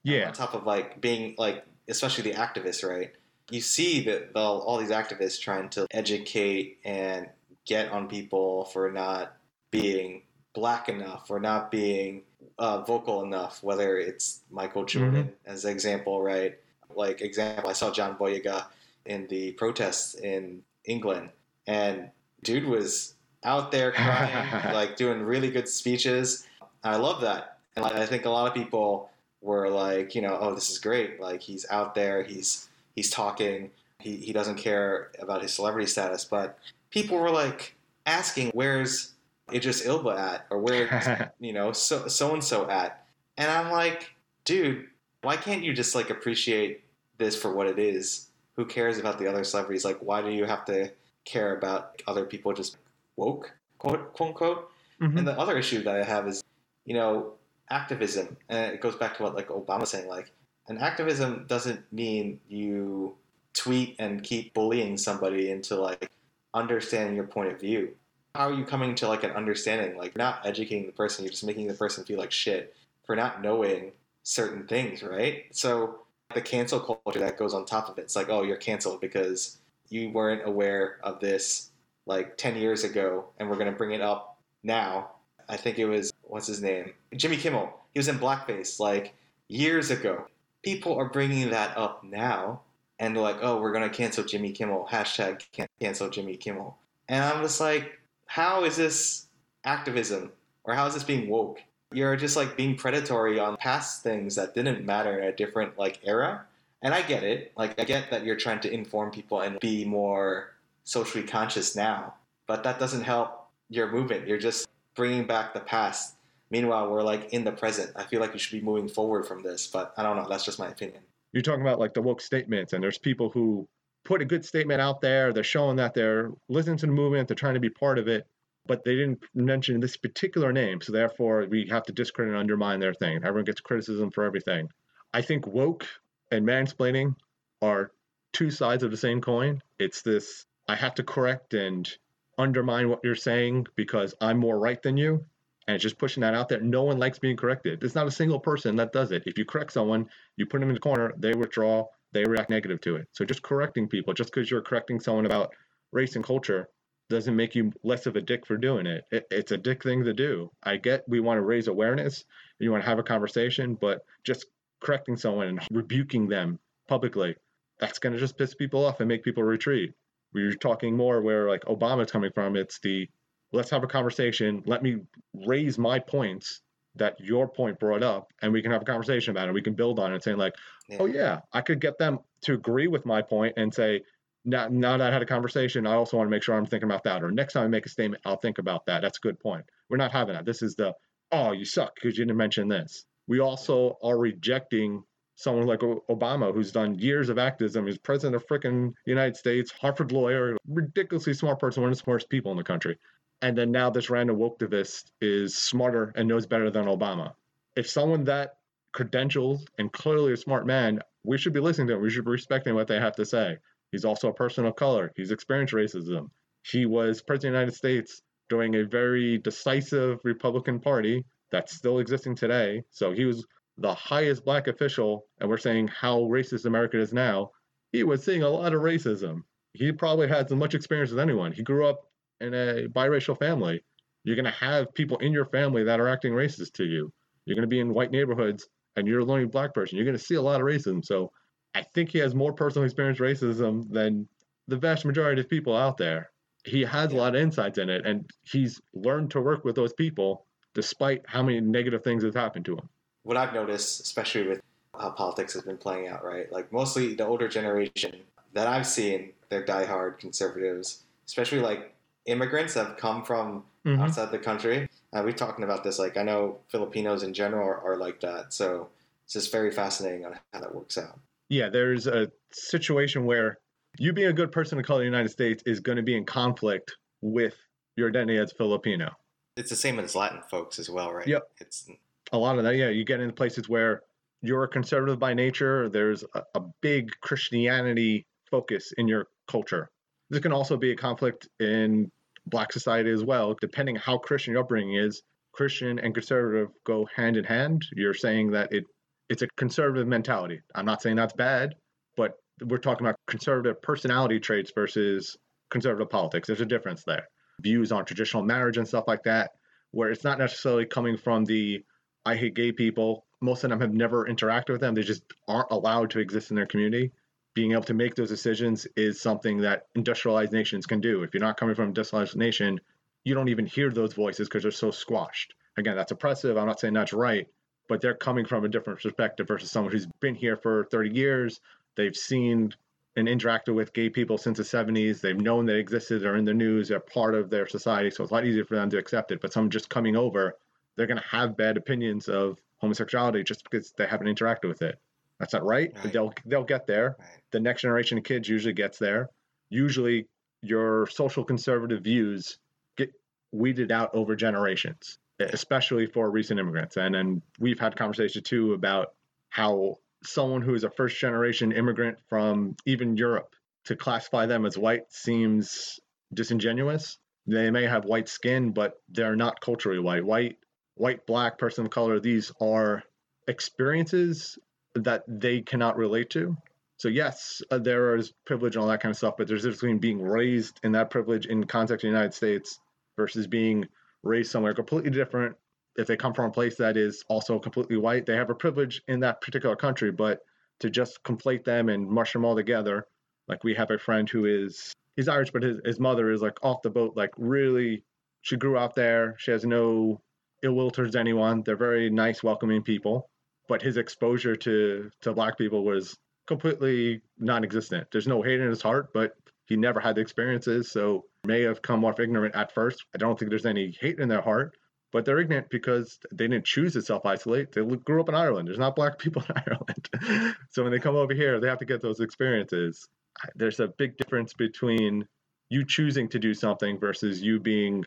Yeah. 0.04 0.28
on 0.28 0.32
top 0.32 0.54
of 0.54 0.64
like 0.64 1.00
being 1.00 1.34
like 1.38 1.64
especially 1.88 2.30
the 2.30 2.36
activists 2.36 2.88
right 2.88 3.12
you 3.50 3.60
see 3.60 4.04
that 4.04 4.32
the, 4.32 4.40
all 4.40 4.78
these 4.78 4.90
activists 4.90 5.40
trying 5.40 5.68
to 5.70 5.86
educate 5.90 6.78
and 6.84 7.28
get 7.66 7.90
on 7.90 8.08
people 8.08 8.66
for 8.66 8.90
not 8.90 9.36
being 9.70 10.22
black 10.54 10.88
enough 10.88 11.30
or 11.30 11.40
not 11.40 11.70
being 11.70 12.22
uh, 12.58 12.80
vocal 12.82 13.22
enough 13.22 13.62
whether 13.62 13.98
it's 13.98 14.42
michael 14.50 14.84
jordan 14.84 15.32
as 15.46 15.64
an 15.64 15.72
example 15.72 16.22
right 16.22 16.58
like 16.94 17.20
example 17.20 17.68
i 17.68 17.72
saw 17.72 17.92
john 17.92 18.16
boyega 18.16 18.66
in 19.04 19.26
the 19.28 19.52
protests 19.52 20.14
in 20.14 20.62
england 20.84 21.28
and 21.66 22.10
dude 22.42 22.64
was 22.64 23.14
out 23.44 23.70
there 23.70 23.92
crying 23.92 24.74
like 24.74 24.96
doing 24.96 25.22
really 25.22 25.50
good 25.50 25.68
speeches 25.68 26.46
i 26.84 26.96
love 26.96 27.20
that 27.20 27.58
and 27.76 27.84
i 27.84 28.04
think 28.04 28.24
a 28.24 28.30
lot 28.30 28.46
of 28.46 28.54
people 28.54 29.10
were 29.40 29.68
like, 29.70 30.14
you 30.14 30.22
know, 30.22 30.36
oh, 30.40 30.54
this 30.54 30.70
is 30.70 30.78
great. 30.78 31.20
Like 31.20 31.40
he's 31.40 31.66
out 31.70 31.94
there, 31.94 32.22
he's 32.22 32.68
he's 32.94 33.10
talking, 33.10 33.70
he, 34.00 34.16
he 34.16 34.32
doesn't 34.32 34.56
care 34.56 35.12
about 35.20 35.42
his 35.42 35.54
celebrity 35.54 35.86
status. 35.86 36.24
But 36.24 36.58
people 36.90 37.18
were 37.18 37.30
like 37.30 37.76
asking, 38.06 38.50
where's 38.50 39.12
Idris 39.52 39.86
Elba 39.86 40.10
at, 40.10 40.46
or 40.50 40.58
where 40.58 41.32
you 41.40 41.52
know 41.52 41.72
so 41.72 42.08
so 42.08 42.32
and 42.32 42.42
so 42.42 42.68
at? 42.68 43.04
And 43.36 43.50
I'm 43.50 43.70
like, 43.70 44.14
dude, 44.44 44.86
why 45.22 45.36
can't 45.36 45.62
you 45.62 45.72
just 45.72 45.94
like 45.94 46.10
appreciate 46.10 46.84
this 47.18 47.40
for 47.40 47.52
what 47.52 47.66
it 47.66 47.78
is? 47.78 48.26
Who 48.56 48.64
cares 48.64 48.98
about 48.98 49.18
the 49.18 49.28
other 49.28 49.44
celebrities? 49.44 49.84
Like, 49.84 49.98
why 50.00 50.20
do 50.20 50.30
you 50.30 50.44
have 50.44 50.64
to 50.64 50.90
care 51.24 51.56
about 51.56 52.00
other 52.06 52.24
people 52.24 52.52
just 52.52 52.78
woke, 53.16 53.52
quote, 53.78 54.12
quote 54.14 54.28
unquote? 54.28 54.70
Mhm. 55.00 55.18
And 55.18 55.28
the 55.28 55.38
other 55.38 55.58
issue 55.58 55.82
that 55.82 55.96
I 55.96 56.04
have 56.04 56.26
is, 56.26 56.42
you 56.84 56.94
know, 56.94 57.34
activism. 57.70 58.36
And 58.48 58.74
it 58.74 58.80
goes 58.80 58.96
back 58.96 59.16
to 59.16 59.22
what 59.22 59.34
like 59.34 59.48
Obama 59.48 59.80
was 59.80 59.90
saying, 59.90 60.08
like, 60.08 60.32
an 60.68 60.78
activism 60.78 61.46
doesn't 61.46 61.90
mean 61.92 62.40
you 62.48 63.16
tweet 63.54 63.96
and 63.98 64.22
keep 64.22 64.54
bullying 64.54 64.96
somebody 64.96 65.50
into 65.50 65.76
like 65.76 66.10
understanding 66.54 67.16
your 67.16 67.26
point 67.26 67.50
of 67.50 67.60
view. 67.60 67.94
How 68.34 68.50
are 68.50 68.54
you 68.54 68.64
coming 68.64 68.94
to 68.96 69.08
like 69.08 69.24
an 69.24 69.32
understanding? 69.32 69.96
Like 69.96 70.14
you're 70.14 70.24
not 70.24 70.46
educating 70.46 70.86
the 70.86 70.92
person, 70.92 71.24
you're 71.24 71.32
just 71.32 71.44
making 71.44 71.66
the 71.66 71.74
person 71.74 72.04
feel 72.04 72.18
like 72.18 72.32
shit 72.32 72.76
for 73.04 73.16
not 73.16 73.42
knowing 73.42 73.92
certain 74.22 74.66
things, 74.66 75.02
right? 75.02 75.46
So 75.50 76.00
the 76.34 76.42
cancel 76.42 76.80
culture 76.80 77.20
that 77.20 77.38
goes 77.38 77.54
on 77.54 77.64
top 77.64 77.88
of 77.88 77.98
it. 77.98 78.02
It's 78.02 78.16
like, 78.16 78.28
oh, 78.28 78.42
you're 78.42 78.58
canceled 78.58 79.00
because 79.00 79.58
you 79.90 80.10
weren't 80.10 80.46
aware 80.46 80.98
of 81.02 81.20
this 81.20 81.70
like 82.06 82.36
10 82.36 82.56
years 82.56 82.84
ago 82.84 83.26
and 83.38 83.48
we're 83.48 83.56
going 83.56 83.70
to 83.70 83.76
bring 83.76 83.92
it 83.92 84.00
up 84.00 84.38
now. 84.62 85.10
I 85.48 85.56
think 85.56 85.78
it 85.78 85.86
was, 85.86 86.12
what's 86.22 86.46
his 86.46 86.62
name? 86.62 86.92
Jimmy 87.16 87.36
Kimmel. 87.36 87.72
He 87.94 87.98
was 87.98 88.08
in 88.08 88.18
blackface 88.18 88.80
like 88.80 89.14
years 89.48 89.90
ago. 89.90 90.26
People 90.62 90.96
are 90.96 91.08
bringing 91.08 91.50
that 91.50 91.76
up 91.76 92.04
now 92.04 92.62
and 92.98 93.14
they're 93.14 93.22
like, 93.22 93.38
oh, 93.42 93.60
we're 93.60 93.72
going 93.72 93.88
to 93.88 93.94
cancel 93.94 94.24
Jimmy 94.24 94.52
Kimmel. 94.52 94.88
Hashtag 94.90 95.42
cancel 95.80 96.10
Jimmy 96.10 96.36
Kimmel. 96.36 96.76
And 97.08 97.24
I'm 97.24 97.42
just 97.42 97.60
like, 97.60 97.98
how 98.26 98.64
is 98.64 98.76
this 98.76 99.26
activism 99.64 100.32
or 100.64 100.74
how 100.74 100.86
is 100.86 100.94
this 100.94 101.04
being 101.04 101.28
woke? 101.28 101.60
You're 101.92 102.16
just 102.16 102.36
like 102.36 102.56
being 102.56 102.76
predatory 102.76 103.38
on 103.38 103.56
past 103.56 104.02
things 104.02 104.34
that 104.34 104.54
didn't 104.54 104.84
matter 104.84 105.18
in 105.18 105.28
a 105.28 105.32
different 105.32 105.78
like 105.78 106.00
era. 106.04 106.44
And 106.82 106.94
I 106.94 107.02
get 107.02 107.24
it. 107.24 107.52
Like 107.56 107.80
I 107.80 107.84
get 107.84 108.10
that 108.10 108.24
you're 108.24 108.36
trying 108.36 108.60
to 108.60 108.72
inform 108.72 109.10
people 109.10 109.40
and 109.40 109.58
be 109.60 109.84
more 109.84 110.54
socially 110.84 111.24
conscious 111.24 111.74
now, 111.76 112.14
but 112.46 112.62
that 112.64 112.78
doesn't 112.78 113.02
help 113.02 113.48
your 113.68 113.90
movement. 113.90 114.26
You're 114.26 114.38
just 114.38 114.68
bringing 114.94 115.26
back 115.26 115.54
the 115.54 115.60
past. 115.60 116.14
Meanwhile, 116.50 116.90
we're 116.90 117.02
like 117.02 117.32
in 117.32 117.44
the 117.44 117.52
present. 117.52 117.92
I 117.94 118.04
feel 118.04 118.20
like 118.20 118.32
you 118.32 118.38
should 118.38 118.58
be 118.58 118.64
moving 118.64 118.88
forward 118.88 119.26
from 119.26 119.42
this, 119.42 119.66
but 119.66 119.92
I 119.96 120.02
don't 120.02 120.16
know. 120.16 120.26
That's 120.28 120.44
just 120.44 120.58
my 120.58 120.68
opinion. 120.68 121.02
You're 121.32 121.42
talking 121.42 121.60
about 121.60 121.78
like 121.78 121.94
the 121.94 122.00
woke 122.00 122.22
statements, 122.22 122.72
and 122.72 122.82
there's 122.82 122.96
people 122.96 123.28
who 123.28 123.68
put 124.04 124.22
a 124.22 124.24
good 124.24 124.44
statement 124.44 124.80
out 124.80 125.02
there. 125.02 125.32
They're 125.32 125.44
showing 125.44 125.76
that 125.76 125.92
they're 125.92 126.30
listening 126.48 126.78
to 126.78 126.86
the 126.86 126.92
movement, 126.92 127.28
they're 127.28 127.34
trying 127.34 127.54
to 127.54 127.60
be 127.60 127.68
part 127.68 127.98
of 127.98 128.08
it, 128.08 128.26
but 128.66 128.82
they 128.84 128.96
didn't 128.96 129.22
mention 129.34 129.80
this 129.80 129.98
particular 129.98 130.52
name. 130.52 130.80
So 130.80 130.92
therefore, 130.92 131.46
we 131.50 131.66
have 131.68 131.82
to 131.84 131.92
discredit 131.92 132.32
and 132.32 132.40
undermine 132.40 132.80
their 132.80 132.94
thing. 132.94 133.16
Everyone 133.16 133.44
gets 133.44 133.60
criticism 133.60 134.10
for 134.10 134.24
everything. 134.24 134.70
I 135.12 135.20
think 135.20 135.46
woke 135.46 135.86
and 136.30 136.46
mansplaining 136.46 137.14
are 137.62 137.92
two 138.32 138.50
sides 138.50 138.82
of 138.82 138.90
the 138.90 138.96
same 138.96 139.20
coin. 139.20 139.62
It's 139.78 140.02
this 140.02 140.46
I 140.68 140.76
have 140.76 140.94
to 140.96 141.02
correct 141.02 141.54
and 141.54 141.88
undermine 142.36 142.88
what 142.88 143.00
you're 143.02 143.14
saying 143.14 143.66
because 143.74 144.14
I'm 144.20 144.38
more 144.38 144.58
right 144.58 144.80
than 144.82 144.96
you. 144.96 145.24
And 145.66 145.74
it's 145.74 145.82
just 145.82 145.98
pushing 145.98 146.22
that 146.22 146.34
out 146.34 146.48
there. 146.48 146.60
No 146.60 146.84
one 146.84 146.98
likes 146.98 147.18
being 147.18 147.36
corrected. 147.36 147.80
There's 147.80 147.94
not 147.94 148.06
a 148.06 148.12
single 148.12 148.40
person 148.40 148.76
that 148.76 148.92
does 148.92 149.12
it. 149.12 149.24
If 149.26 149.36
you 149.36 149.44
correct 149.44 149.72
someone, 149.72 150.08
you 150.36 150.46
put 150.46 150.60
them 150.60 150.70
in 150.70 150.74
the 150.74 150.80
corner, 150.80 151.12
they 151.18 151.34
withdraw, 151.34 151.86
they 152.12 152.24
react 152.24 152.48
negative 152.48 152.80
to 152.82 152.96
it. 152.96 153.08
So 153.12 153.24
just 153.24 153.42
correcting 153.42 153.88
people, 153.88 154.14
just 154.14 154.32
because 154.32 154.50
you're 154.50 154.62
correcting 154.62 155.00
someone 155.00 155.26
about 155.26 155.52
race 155.92 156.16
and 156.16 156.24
culture, 156.24 156.68
doesn't 157.10 157.36
make 157.36 157.54
you 157.54 157.72
less 157.82 158.06
of 158.06 158.16
a 158.16 158.20
dick 158.20 158.46
for 158.46 158.56
doing 158.56 158.86
it. 158.86 159.04
it. 159.10 159.26
It's 159.30 159.52
a 159.52 159.58
dick 159.58 159.82
thing 159.82 160.04
to 160.04 160.12
do. 160.12 160.50
I 160.62 160.76
get 160.76 161.08
we 161.08 161.20
want 161.20 161.38
to 161.38 161.42
raise 161.42 161.68
awareness, 161.68 162.24
and 162.58 162.64
you 162.64 162.70
want 162.70 162.84
to 162.84 162.88
have 162.88 162.98
a 162.98 163.02
conversation, 163.02 163.74
but 163.74 164.04
just 164.24 164.46
correcting 164.80 165.16
someone 165.16 165.48
and 165.48 165.60
rebuking 165.70 166.28
them 166.28 166.58
publicly, 166.88 167.36
that's 167.80 167.98
going 167.98 168.12
to 168.12 168.18
just 168.18 168.38
piss 168.38 168.54
people 168.54 168.84
off 168.84 169.00
and 169.00 169.08
make 169.08 169.22
people 169.22 169.42
retreat. 169.42 169.92
We're 170.32 170.52
talking 170.52 170.96
more 170.96 171.22
where 171.22 171.48
like 171.48 171.64
Obama's 171.64 172.10
coming 172.10 172.32
from. 172.34 172.56
It's 172.56 172.78
the 172.80 173.08
let's 173.52 173.70
have 173.70 173.84
a 173.84 173.88
conversation. 173.88 174.62
Let 174.66 174.82
me 174.82 174.98
raise 175.46 175.78
my 175.78 175.98
points 175.98 176.60
that 176.96 177.18
your 177.20 177.48
point 177.48 177.78
brought 177.78 178.02
up, 178.02 178.32
and 178.42 178.52
we 178.52 178.60
can 178.60 178.72
have 178.72 178.82
a 178.82 178.84
conversation 178.84 179.30
about 179.30 179.48
it. 179.48 179.54
We 179.54 179.62
can 179.62 179.74
build 179.74 179.98
on 179.98 180.12
it, 180.12 180.22
saying 180.22 180.36
like, 180.36 180.54
oh, 180.90 180.94
yeah. 180.94 180.98
oh 181.00 181.06
yeah, 181.06 181.40
I 181.52 181.60
could 181.60 181.80
get 181.80 181.98
them 181.98 182.18
to 182.42 182.54
agree 182.54 182.88
with 182.88 183.06
my 183.06 183.22
point 183.22 183.54
and 183.56 183.72
say, 183.72 184.02
now, 184.44 184.68
now 184.68 184.96
that 184.96 185.10
I 185.10 185.12
had 185.12 185.22
a 185.22 185.26
conversation, 185.26 185.86
I 185.86 185.94
also 185.94 186.16
want 186.16 186.26
to 186.26 186.30
make 186.30 186.42
sure 186.42 186.56
I'm 186.56 186.66
thinking 186.66 186.88
about 186.88 187.04
that. 187.04 187.22
Or 187.22 187.30
next 187.30 187.52
time 187.52 187.64
I 187.64 187.68
make 187.68 187.86
a 187.86 187.88
statement, 187.88 188.22
I'll 188.24 188.38
think 188.38 188.58
about 188.58 188.86
that. 188.86 189.02
That's 189.02 189.18
a 189.18 189.20
good 189.20 189.38
point. 189.38 189.64
We're 189.88 189.96
not 189.96 190.12
having 190.12 190.34
that. 190.34 190.44
This 190.44 190.62
is 190.62 190.74
the, 190.74 190.94
oh, 191.32 191.52
you 191.52 191.64
suck 191.64 191.94
because 191.94 192.16
you 192.16 192.24
didn't 192.24 192.36
mention 192.36 192.68
this. 192.68 193.04
We 193.28 193.40
also 193.40 193.98
are 194.02 194.18
rejecting 194.18 195.04
someone 195.36 195.66
like 195.66 195.80
Obama, 195.80 196.52
who's 196.52 196.72
done 196.72 196.98
years 196.98 197.28
of 197.28 197.38
activism. 197.38 197.86
He's 197.86 197.98
president 197.98 198.34
of 198.34 198.46
freaking 198.48 198.92
United 199.06 199.36
States, 199.36 199.70
Harvard 199.70 200.10
lawyer, 200.10 200.56
ridiculously 200.66 201.34
smart 201.34 201.60
person, 201.60 201.82
one 201.82 201.92
of 201.92 201.96
the 201.96 202.02
smartest 202.02 202.28
people 202.28 202.50
in 202.50 202.56
the 202.58 202.64
country. 202.64 202.98
And 203.40 203.56
then 203.56 203.70
now 203.70 203.90
this 203.90 204.10
random 204.10 204.36
woke 204.36 204.58
woketivist 204.58 205.12
is 205.20 205.56
smarter 205.56 206.12
and 206.16 206.26
knows 206.26 206.46
better 206.46 206.70
than 206.70 206.86
Obama. 206.86 207.34
If 207.76 207.88
someone 207.88 208.24
that 208.24 208.56
credentials 208.92 209.64
and 209.78 209.92
clearly 209.92 210.32
a 210.32 210.36
smart 210.36 210.66
man, 210.66 211.00
we 211.22 211.38
should 211.38 211.52
be 211.52 211.60
listening 211.60 211.86
to 211.88 211.94
him. 211.94 212.02
We 212.02 212.10
should 212.10 212.24
be 212.24 212.32
respecting 212.32 212.74
what 212.74 212.88
they 212.88 212.98
have 212.98 213.14
to 213.16 213.24
say. 213.24 213.58
He's 213.92 214.04
also 214.04 214.28
a 214.28 214.34
person 214.34 214.66
of 214.66 214.74
color. 214.74 215.12
He's 215.14 215.30
experienced 215.30 215.74
racism. 215.74 216.30
He 216.62 216.86
was 216.86 217.22
president 217.22 217.54
of 217.54 217.58
the 217.58 217.60
United 217.60 217.76
States 217.76 218.22
during 218.48 218.74
a 218.74 218.84
very 218.84 219.38
decisive 219.38 220.18
Republican 220.24 220.80
Party 220.80 221.24
that's 221.50 221.74
still 221.74 221.98
existing 221.98 222.34
today. 222.34 222.82
So 222.90 223.12
he 223.12 223.24
was 223.24 223.46
the 223.78 223.94
highest 223.94 224.44
black 224.44 224.66
official, 224.66 225.26
and 225.40 225.48
we're 225.48 225.56
saying 225.56 225.88
how 225.88 226.20
racist 226.22 226.64
America 226.64 226.98
is 226.98 227.12
now. 227.12 227.50
He 227.92 228.04
was 228.04 228.24
seeing 228.24 228.42
a 228.42 228.48
lot 228.48 228.74
of 228.74 228.82
racism. 228.82 229.42
He 229.72 229.92
probably 229.92 230.28
has 230.28 230.46
as 230.46 230.52
much 230.52 230.74
experience 230.74 231.12
as 231.12 231.18
anyone. 231.18 231.52
He 231.52 231.62
grew 231.62 231.86
up 231.86 232.00
in 232.40 232.54
a 232.54 232.88
biracial 232.88 233.38
family. 233.38 233.82
You're 234.24 234.36
going 234.36 234.44
to 234.44 234.50
have 234.50 234.92
people 234.94 235.16
in 235.18 235.32
your 235.32 235.46
family 235.46 235.84
that 235.84 236.00
are 236.00 236.08
acting 236.08 236.32
racist 236.32 236.72
to 236.74 236.84
you. 236.84 237.12
You're 237.44 237.54
going 237.54 237.62
to 237.62 237.68
be 237.68 237.80
in 237.80 237.94
white 237.94 238.10
neighborhoods 238.10 238.68
and 238.96 239.06
you're 239.06 239.20
a 239.20 239.24
lonely 239.24 239.46
black 239.46 239.72
person. 239.72 239.96
You're 239.96 240.04
going 240.04 240.18
to 240.18 240.22
see 240.22 240.34
a 240.34 240.42
lot 240.42 240.60
of 240.60 240.66
racism. 240.66 241.04
So 241.04 241.30
I 241.74 241.82
think 241.82 242.10
he 242.10 242.18
has 242.18 242.34
more 242.34 242.52
personal 242.52 242.84
experience 242.84 243.20
racism 243.20 243.90
than 243.90 244.28
the 244.66 244.76
vast 244.76 245.04
majority 245.04 245.40
of 245.40 245.48
people 245.48 245.74
out 245.74 245.96
there. 245.96 246.30
He 246.64 246.82
has 246.82 247.12
a 247.12 247.16
lot 247.16 247.34
of 247.34 247.40
insights 247.40 247.78
in 247.78 247.88
it, 247.88 248.04
and 248.04 248.28
he's 248.42 248.80
learned 248.92 249.30
to 249.30 249.40
work 249.40 249.64
with 249.64 249.76
those 249.76 249.92
people 249.94 250.46
despite 250.78 251.22
how 251.26 251.42
many 251.42 251.60
negative 251.60 252.04
things 252.04 252.22
have 252.22 252.34
happened 252.34 252.64
to 252.66 252.76
him. 252.76 252.88
What 253.24 253.36
I've 253.36 253.52
noticed, 253.52 254.00
especially 254.00 254.46
with 254.46 254.62
how 254.98 255.10
politics 255.10 255.52
has 255.54 255.62
been 255.62 255.76
playing 255.76 256.08
out, 256.08 256.24
right? 256.24 256.50
Like 256.52 256.72
mostly 256.72 257.14
the 257.14 257.26
older 257.26 257.48
generation 257.48 258.20
that 258.52 258.66
I've 258.66 258.86
seen, 258.86 259.32
they're 259.48 259.64
diehard 259.64 260.18
conservatives, 260.18 261.02
especially 261.26 261.60
like 261.60 261.94
immigrants 262.26 262.74
that 262.74 262.86
have 262.86 262.96
come 262.96 263.24
from 263.24 263.64
mm-hmm. 263.84 264.00
outside 264.00 264.30
the 264.30 264.38
country. 264.38 264.88
Uh, 265.12 265.22
we're 265.24 265.32
talking 265.32 265.64
about 265.64 265.82
this. 265.82 265.98
Like 265.98 266.16
I 266.16 266.22
know 266.22 266.58
Filipinos 266.68 267.22
in 267.24 267.34
general 267.34 267.66
are, 267.66 267.80
are 267.80 267.96
like 267.96 268.20
that. 268.20 268.52
So 268.52 268.88
it's 269.24 269.34
just 269.34 269.50
very 269.50 269.72
fascinating 269.72 270.24
on 270.24 270.38
how 270.52 270.60
that 270.60 270.74
works 270.74 270.96
out 270.96 271.18
yeah, 271.48 271.68
there's 271.68 272.06
a 272.06 272.30
situation 272.52 273.24
where 273.24 273.58
you 273.98 274.12
being 274.12 274.28
a 274.28 274.32
good 274.32 274.52
person 274.52 274.78
of 274.78 274.84
color 274.84 275.02
in 275.02 275.10
the 275.10 275.16
United 275.16 275.30
States 275.30 275.62
is 275.66 275.80
going 275.80 275.96
to 275.96 276.02
be 276.02 276.16
in 276.16 276.24
conflict 276.24 276.96
with 277.20 277.56
your 277.96 278.08
identity 278.08 278.38
as 278.38 278.52
Filipino. 278.52 279.10
It's 279.58 279.70
the 279.70 279.76
same 279.76 279.98
as 279.98 280.14
Latin 280.14 280.40
folks 280.48 280.78
as 280.78 280.88
well, 280.88 281.12
right? 281.12 281.26
Yep. 281.26 281.42
It's 281.60 281.90
a 282.30 282.38
lot 282.38 282.58
of 282.58 282.64
that. 282.64 282.76
Yeah, 282.76 282.90
you 282.90 283.04
get 283.04 283.18
into 283.18 283.34
places 283.34 283.68
where 283.68 284.02
you're 284.40 284.62
a 284.62 284.68
conservative 284.68 285.18
by 285.18 285.34
nature. 285.34 285.88
There's 285.88 286.22
a, 286.34 286.42
a 286.54 286.60
big 286.80 287.10
Christianity 287.22 288.24
focus 288.48 288.92
in 288.98 289.08
your 289.08 289.26
culture. 289.48 289.90
This 290.30 290.40
can 290.40 290.52
also 290.52 290.76
be 290.76 290.92
a 290.92 290.96
conflict 290.96 291.48
in 291.58 292.08
Black 292.46 292.72
society 292.72 293.10
as 293.10 293.24
well, 293.24 293.56
depending 293.60 293.96
how 293.96 294.16
Christian 294.18 294.52
your 294.52 294.62
upbringing 294.62 294.94
is. 294.94 295.22
Christian 295.52 295.98
and 295.98 296.14
conservative 296.14 296.68
go 296.84 297.08
hand 297.16 297.36
in 297.36 297.42
hand. 297.42 297.84
You're 297.96 298.14
saying 298.14 298.52
that 298.52 298.72
it 298.72 298.84
it's 299.28 299.42
a 299.42 299.48
conservative 299.56 300.06
mentality. 300.06 300.60
I'm 300.76 300.86
not 300.86 301.02
saying 301.02 301.16
that's 301.16 301.32
bad, 301.32 301.74
but 302.16 302.34
we're 302.64 302.78
talking 302.78 303.04
about 303.04 303.16
conservative 303.26 303.82
personality 303.82 304.38
traits 304.38 304.70
versus 304.72 305.36
conservative 305.68 306.10
politics. 306.10 306.46
There's 306.46 306.60
a 306.60 306.66
difference 306.66 307.02
there. 307.04 307.26
Views 307.60 307.92
on 307.92 308.04
traditional 308.04 308.42
marriage 308.42 308.76
and 308.76 308.86
stuff 308.86 309.04
like 309.08 309.24
that, 309.24 309.52
where 309.90 310.10
it's 310.10 310.24
not 310.24 310.38
necessarily 310.38 310.86
coming 310.86 311.16
from 311.16 311.44
the 311.44 311.84
I 312.24 312.36
hate 312.36 312.54
gay 312.54 312.72
people. 312.72 313.24
Most 313.40 313.64
of 313.64 313.70
them 313.70 313.80
have 313.80 313.94
never 313.94 314.26
interacted 314.26 314.70
with 314.70 314.80
them. 314.80 314.94
They 314.94 315.02
just 315.02 315.22
aren't 315.46 315.70
allowed 315.70 316.10
to 316.10 316.20
exist 316.20 316.50
in 316.50 316.56
their 316.56 316.66
community. 316.66 317.12
Being 317.54 317.72
able 317.72 317.84
to 317.84 317.94
make 317.94 318.14
those 318.14 318.28
decisions 318.28 318.86
is 318.96 319.20
something 319.20 319.58
that 319.58 319.86
industrialized 319.94 320.52
nations 320.52 320.86
can 320.86 321.00
do. 321.00 321.22
If 321.22 321.32
you're 321.32 321.42
not 321.42 321.56
coming 321.56 321.74
from 321.74 321.84
an 321.84 321.90
industrialized 321.90 322.36
nation, 322.36 322.80
you 323.24 323.34
don't 323.34 323.48
even 323.48 323.66
hear 323.66 323.90
those 323.90 324.12
voices 324.12 324.48
because 324.48 324.62
they're 324.62 324.72
so 324.72 324.90
squashed. 324.90 325.54
Again, 325.76 325.96
that's 325.96 326.12
oppressive. 326.12 326.56
I'm 326.56 326.66
not 326.66 326.80
saying 326.80 326.94
that's 326.94 327.12
right, 327.12 327.46
but 327.88 328.00
they're 328.00 328.14
coming 328.14 328.44
from 328.44 328.64
a 328.64 328.68
different 328.68 329.00
perspective 329.00 329.48
versus 329.48 329.70
someone 329.70 329.92
who's 329.92 330.06
been 330.20 330.34
here 330.34 330.56
for 330.56 330.84
30 330.90 331.10
years. 331.10 331.60
They've 331.96 332.14
seen 332.14 332.74
and 333.18 333.28
interacted 333.28 333.74
with 333.74 333.92
gay 333.92 334.08
people 334.08 334.38
since 334.38 334.58
the 334.58 334.64
70s. 334.64 335.20
They've 335.20 335.38
known 335.38 335.66
they 335.66 335.78
existed, 335.78 336.22
they're 336.22 336.36
in 336.36 336.44
the 336.44 336.54
news, 336.54 336.88
they're 336.88 337.00
part 337.00 337.34
of 337.34 337.50
their 337.50 337.66
society. 337.66 338.10
So 338.10 338.22
it's 338.22 338.30
a 338.30 338.34
lot 338.34 338.46
easier 338.46 338.64
for 338.64 338.76
them 338.76 338.90
to 338.90 338.98
accept 338.98 339.32
it. 339.32 339.40
But 339.40 339.52
someone 339.52 339.70
just 339.70 339.90
coming 339.90 340.16
over, 340.16 340.56
they're 340.96 341.06
going 341.06 341.20
to 341.20 341.28
have 341.28 341.56
bad 341.56 341.76
opinions 341.76 342.28
of 342.28 342.58
homosexuality 342.78 343.42
just 343.44 343.64
because 343.64 343.92
they 343.96 344.06
haven't 344.06 344.26
interacted 344.26 344.68
with 344.68 344.82
it. 344.82 344.98
That's 345.38 345.52
not 345.52 345.64
right, 345.64 345.92
right. 345.92 346.02
but 346.02 346.12
they'll 346.12 346.34
they'll 346.46 346.64
get 346.64 346.86
there. 346.86 347.16
Right. 347.18 347.28
The 347.52 347.60
next 347.60 347.82
generation 347.82 348.18
of 348.18 348.24
kids 348.24 348.48
usually 348.48 348.74
gets 348.74 348.98
there. 348.98 349.30
Usually, 349.70 350.26
your 350.62 351.06
social 351.06 351.44
conservative 351.44 352.02
views 352.02 352.58
get 352.96 353.12
weeded 353.52 353.92
out 353.92 354.10
over 354.14 354.34
generations 354.34 355.18
especially 355.40 356.06
for 356.06 356.30
recent 356.30 356.58
immigrants. 356.60 356.96
And 356.96 357.14
and 357.14 357.42
we've 357.58 357.78
had 357.78 357.96
conversation 357.96 358.42
too 358.42 358.72
about 358.72 359.12
how 359.50 359.96
someone 360.22 360.62
who 360.62 360.74
is 360.74 360.84
a 360.84 360.90
first 360.90 361.18
generation 361.18 361.72
immigrant 361.72 362.18
from 362.28 362.76
even 362.86 363.16
Europe 363.16 363.54
to 363.84 363.96
classify 363.96 364.46
them 364.46 364.66
as 364.66 364.76
white 364.76 365.10
seems 365.10 366.00
disingenuous. 366.32 367.18
They 367.46 367.70
may 367.70 367.84
have 367.84 368.04
white 368.04 368.28
skin, 368.28 368.72
but 368.72 369.00
they're 369.08 369.36
not 369.36 369.60
culturally 369.60 369.98
white. 369.98 370.24
White, 370.24 370.58
white, 370.94 371.26
black, 371.26 371.58
person 371.58 371.86
of 371.86 371.90
color, 371.90 372.20
these 372.20 372.52
are 372.60 373.02
experiences 373.46 374.58
that 374.94 375.24
they 375.26 375.62
cannot 375.62 375.96
relate 375.96 376.30
to. 376.30 376.56
So 376.98 377.08
yes, 377.08 377.62
uh, 377.70 377.78
there 377.78 378.16
is 378.16 378.32
privilege 378.44 378.74
and 378.74 378.82
all 378.82 378.88
that 378.88 379.00
kind 379.00 379.12
of 379.12 379.16
stuff, 379.16 379.36
but 379.38 379.46
there's 379.46 379.64
a 379.64 379.68
difference 379.68 379.80
between 379.80 379.98
being 379.98 380.20
raised 380.20 380.80
in 380.82 380.92
that 380.92 381.10
privilege 381.10 381.46
in 381.46 381.64
context 381.64 382.04
of 382.04 382.10
the 382.10 382.14
United 382.14 382.34
States 382.34 382.80
versus 383.16 383.46
being 383.46 383.86
raised 384.22 384.50
somewhere 384.50 384.74
completely 384.74 385.10
different. 385.10 385.56
If 385.98 386.06
they 386.06 386.16
come 386.16 386.32
from 386.32 386.46
a 386.46 386.52
place 386.52 386.76
that 386.76 386.96
is 386.96 387.24
also 387.28 387.58
completely 387.58 387.96
white, 387.96 388.24
they 388.24 388.36
have 388.36 388.50
a 388.50 388.54
privilege 388.54 389.02
in 389.08 389.20
that 389.20 389.40
particular 389.40 389.76
country, 389.76 390.12
but 390.12 390.40
to 390.78 390.88
just 390.88 391.22
conflate 391.24 391.64
them 391.64 391.88
and 391.88 392.08
mush 392.08 392.32
them 392.32 392.44
all 392.44 392.54
together, 392.54 393.06
like 393.48 393.64
we 393.64 393.74
have 393.74 393.90
a 393.90 393.98
friend 393.98 394.30
who 394.30 394.44
is 394.44 394.94
he's 395.16 395.28
Irish, 395.28 395.50
but 395.50 395.64
his, 395.64 395.80
his 395.84 396.00
mother 396.00 396.30
is 396.30 396.40
like 396.40 396.64
off 396.64 396.82
the 396.82 396.90
boat, 396.90 397.16
like 397.16 397.32
really 397.36 398.04
she 398.42 398.56
grew 398.56 398.78
up 398.78 398.94
there. 398.94 399.34
She 399.38 399.50
has 399.50 399.64
no 399.64 400.20
ill 400.62 400.74
will 400.74 400.90
towards 400.90 401.16
anyone. 401.16 401.62
They're 401.64 401.76
very 401.76 402.10
nice, 402.10 402.42
welcoming 402.42 402.82
people. 402.82 403.28
But 403.68 403.82
his 403.82 403.96
exposure 403.96 404.56
to 404.56 405.10
to 405.22 405.32
black 405.32 405.58
people 405.58 405.84
was 405.84 406.16
completely 406.46 407.20
non-existent. 407.38 408.06
There's 408.10 408.28
no 408.28 408.40
hate 408.40 408.60
in 408.60 408.70
his 408.70 408.80
heart, 408.80 409.12
but 409.12 409.32
he 409.66 409.76
never 409.76 410.00
had 410.00 410.14
the 410.14 410.22
experiences, 410.22 410.90
so 410.90 411.24
may 411.44 411.62
have 411.62 411.82
come 411.82 412.04
off 412.04 412.20
ignorant 412.20 412.54
at 412.54 412.72
first. 412.72 413.04
I 413.14 413.18
don't 413.18 413.38
think 413.38 413.50
there's 413.50 413.66
any 413.66 413.94
hate 414.00 414.18
in 414.18 414.28
their 414.28 414.40
heart, 414.40 414.74
but 415.12 415.24
they're 415.24 415.38
ignorant 415.38 415.70
because 415.70 416.18
they 416.32 416.48
didn't 416.48 416.64
choose 416.64 416.92
to 416.92 417.02
self-isolate. 417.02 417.72
They 417.72 417.82
grew 417.82 418.20
up 418.20 418.28
in 418.28 418.34
Ireland. 418.34 418.68
There's 418.68 418.78
not 418.78 418.96
black 418.96 419.18
people 419.18 419.42
in 419.48 419.56
Ireland, 419.66 420.54
so 420.70 420.82
when 420.82 420.92
they 420.92 420.98
come 420.98 421.16
over 421.16 421.34
here, 421.34 421.60
they 421.60 421.68
have 421.68 421.78
to 421.78 421.84
get 421.84 422.02
those 422.02 422.20
experiences. 422.20 423.08
There's 423.54 423.80
a 423.80 423.88
big 423.88 424.16
difference 424.16 424.52
between 424.52 425.26
you 425.70 425.84
choosing 425.84 426.28
to 426.30 426.38
do 426.38 426.54
something 426.54 426.98
versus 426.98 427.42
you 427.42 427.60
being 427.60 428.04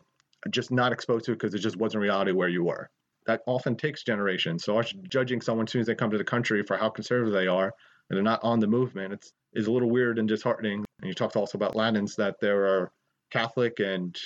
just 0.50 0.72
not 0.72 0.92
exposed 0.92 1.26
to 1.26 1.32
it 1.32 1.36
because 1.36 1.54
it 1.54 1.60
just 1.60 1.78
wasn't 1.78 2.02
reality 2.02 2.32
where 2.32 2.50
you 2.50 2.64
were. 2.64 2.90
That 3.28 3.42
often 3.46 3.76
takes 3.76 4.04
generations. 4.04 4.64
So 4.64 4.82
judging 5.08 5.42
someone 5.42 5.68
as 5.68 5.72
soon 5.72 5.82
as 5.82 5.88
they 5.88 5.96
come 5.96 6.10
to 6.10 6.18
the 6.18 6.24
country 6.24 6.64
for 6.64 6.76
how 6.76 6.90
conservative 6.90 7.34
they 7.34 7.48
are 7.48 7.72
and 8.10 8.18
they're 8.18 8.24
not 8.24 8.44
on 8.44 8.60
the 8.60 8.68
movement, 8.68 9.14
it's 9.14 9.32
is 9.54 9.68
a 9.68 9.72
little 9.72 9.90
weird 9.90 10.18
and 10.18 10.28
disheartening. 10.28 10.86
And 11.02 11.08
you 11.08 11.14
talked 11.14 11.36
also 11.36 11.58
about 11.58 11.76
Latins 11.76 12.16
that 12.16 12.40
there 12.40 12.66
are 12.66 12.92
Catholic 13.32 13.80
and 13.80 14.18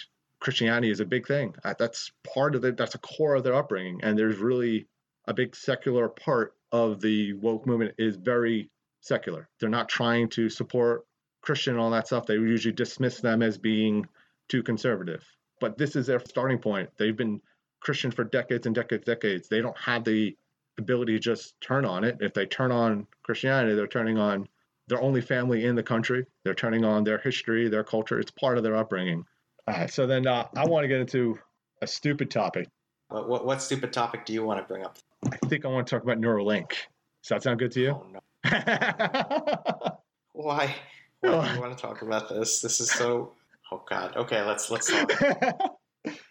Christianity 0.46 0.92
is 0.92 1.00
a 1.00 1.06
big 1.06 1.26
thing. 1.26 1.56
Uh, 1.64 1.74
that's 1.80 2.12
part 2.24 2.54
of 2.54 2.64
it. 2.66 2.78
That's 2.78 2.94
a 2.94 3.00
core 3.00 3.34
of 3.34 3.44
their 3.44 3.56
upbringing. 3.56 4.02
And 4.04 4.16
there's 4.16 4.38
really 4.38 4.86
a 5.28 5.34
big 5.34 5.56
secular 5.56 6.08
part 6.08 6.54
of 6.72 7.02
the 7.02 7.34
woke 7.34 7.66
movement 7.66 7.96
is 7.98 8.16
very 8.16 8.70
secular. 9.02 9.50
They're 9.60 9.70
not 9.70 9.90
trying 9.90 10.30
to 10.30 10.48
support 10.50 11.08
Christian 11.42 11.74
and 11.74 11.82
all 11.82 11.90
that 11.90 12.06
stuff. 12.06 12.28
They 12.28 12.36
usually 12.36 12.76
dismiss 12.76 13.22
them 13.22 13.42
as 13.42 13.58
being 13.58 14.06
too 14.48 14.62
conservative. 14.62 15.26
But 15.60 15.80
this 15.80 15.96
is 15.96 16.06
their 16.06 16.20
starting 16.20 16.60
point. 16.60 16.92
They've 16.96 17.18
been 17.18 17.42
Christian 17.80 18.12
for 18.12 18.24
decades 18.24 18.68
and 18.68 18.76
decades, 18.76 19.04
decades. 19.04 19.50
They 19.50 19.62
don't 19.62 19.78
have 19.80 20.04
the 20.04 20.38
ability 20.78 21.14
to 21.14 21.20
just 21.20 21.60
turn 21.60 21.86
on 21.86 22.04
it. 22.04 22.18
If 22.20 22.36
they 22.36 22.46
turn 22.46 22.72
on 22.72 23.08
Christianity, 23.24 23.74
they're 23.74 23.88
turning 23.88 24.20
on 24.20 24.48
their 24.90 25.02
only 25.02 25.22
family 25.22 25.66
in 25.66 25.74
the 25.74 25.82
country. 25.82 26.28
They're 26.44 26.54
turning 26.54 26.86
on 26.86 27.04
their 27.04 27.18
history, 27.18 27.68
their 27.68 27.84
culture. 27.84 28.20
It's 28.20 28.30
part 28.30 28.60
of 28.60 28.64
their 28.64 28.76
upbringing. 28.76 29.26
Uh, 29.68 29.88
so 29.88 30.06
then 30.06 30.28
uh, 30.28 30.48
I 30.56 30.66
want 30.66 30.84
to 30.84 30.88
get 30.88 31.00
into 31.00 31.40
a 31.82 31.88
stupid 31.88 32.30
topic. 32.30 32.68
What, 33.10 33.28
what, 33.30 33.46
what 33.46 33.62
stupid 33.62 33.94
topic 33.94 34.26
do 34.26 34.34
you 34.34 34.44
want 34.44 34.60
to 34.60 34.66
bring 34.66 34.84
up? 34.84 34.98
I 35.32 35.38
think 35.48 35.66
I 35.66 35.68
want 35.70 35.88
to 35.88 35.96
talk 35.96 36.04
about 36.04 36.20
Neuralink. 36.20 36.70
Does 36.70 37.30
that 37.30 37.44
sound 37.44 37.60
good 37.60 37.72
to 37.72 37.82
you? 37.82 37.90
Oh, 37.90 38.06
no. 38.12 38.20
Why? 40.34 40.76
Why 41.22 41.48
do 41.48 41.54
you 41.56 41.62
want 41.62 41.76
to 41.78 41.82
talk 41.82 42.02
about 42.02 42.30
this? 42.30 42.62
This 42.62 42.80
is 42.80 42.92
so. 42.92 43.34
Oh 43.72 43.82
God. 43.90 44.16
Okay, 44.16 44.42
let's 44.44 44.70
let's 44.70 44.92
talk. 44.92 45.12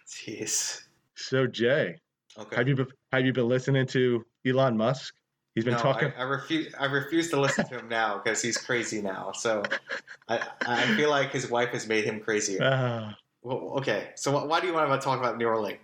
Jeez. 0.08 0.82
so 1.16 1.48
Jay, 1.48 1.96
Okay. 2.38 2.56
have 2.56 2.68
you 2.68 2.76
been, 2.76 2.86
have 3.12 3.26
you 3.26 3.32
been 3.32 3.48
listening 3.48 3.86
to 3.88 4.24
Elon 4.46 4.76
Musk? 4.76 5.14
He's 5.54 5.64
been 5.64 5.74
no, 5.74 5.80
talking. 5.80 6.12
I, 6.16 6.20
I 6.20 6.24
refuse. 6.24 6.72
I 6.78 6.84
refuse 6.86 7.30
to 7.30 7.40
listen 7.40 7.66
to 7.68 7.78
him 7.78 7.88
now 7.88 8.20
because 8.22 8.42
he's 8.42 8.56
crazy 8.56 9.02
now. 9.02 9.32
So, 9.32 9.62
I 10.28 10.40
I 10.66 10.86
feel 10.96 11.10
like 11.10 11.32
his 11.32 11.50
wife 11.50 11.70
has 11.70 11.88
made 11.88 12.04
him 12.04 12.20
crazier. 12.20 12.60
Ah. 12.62 13.16
Well, 13.44 13.74
okay. 13.76 14.08
So 14.16 14.46
why 14.46 14.60
do 14.60 14.66
you 14.66 14.72
want 14.72 14.90
to 14.90 15.04
talk 15.04 15.18
about 15.18 15.38
Neuralink? 15.38 15.78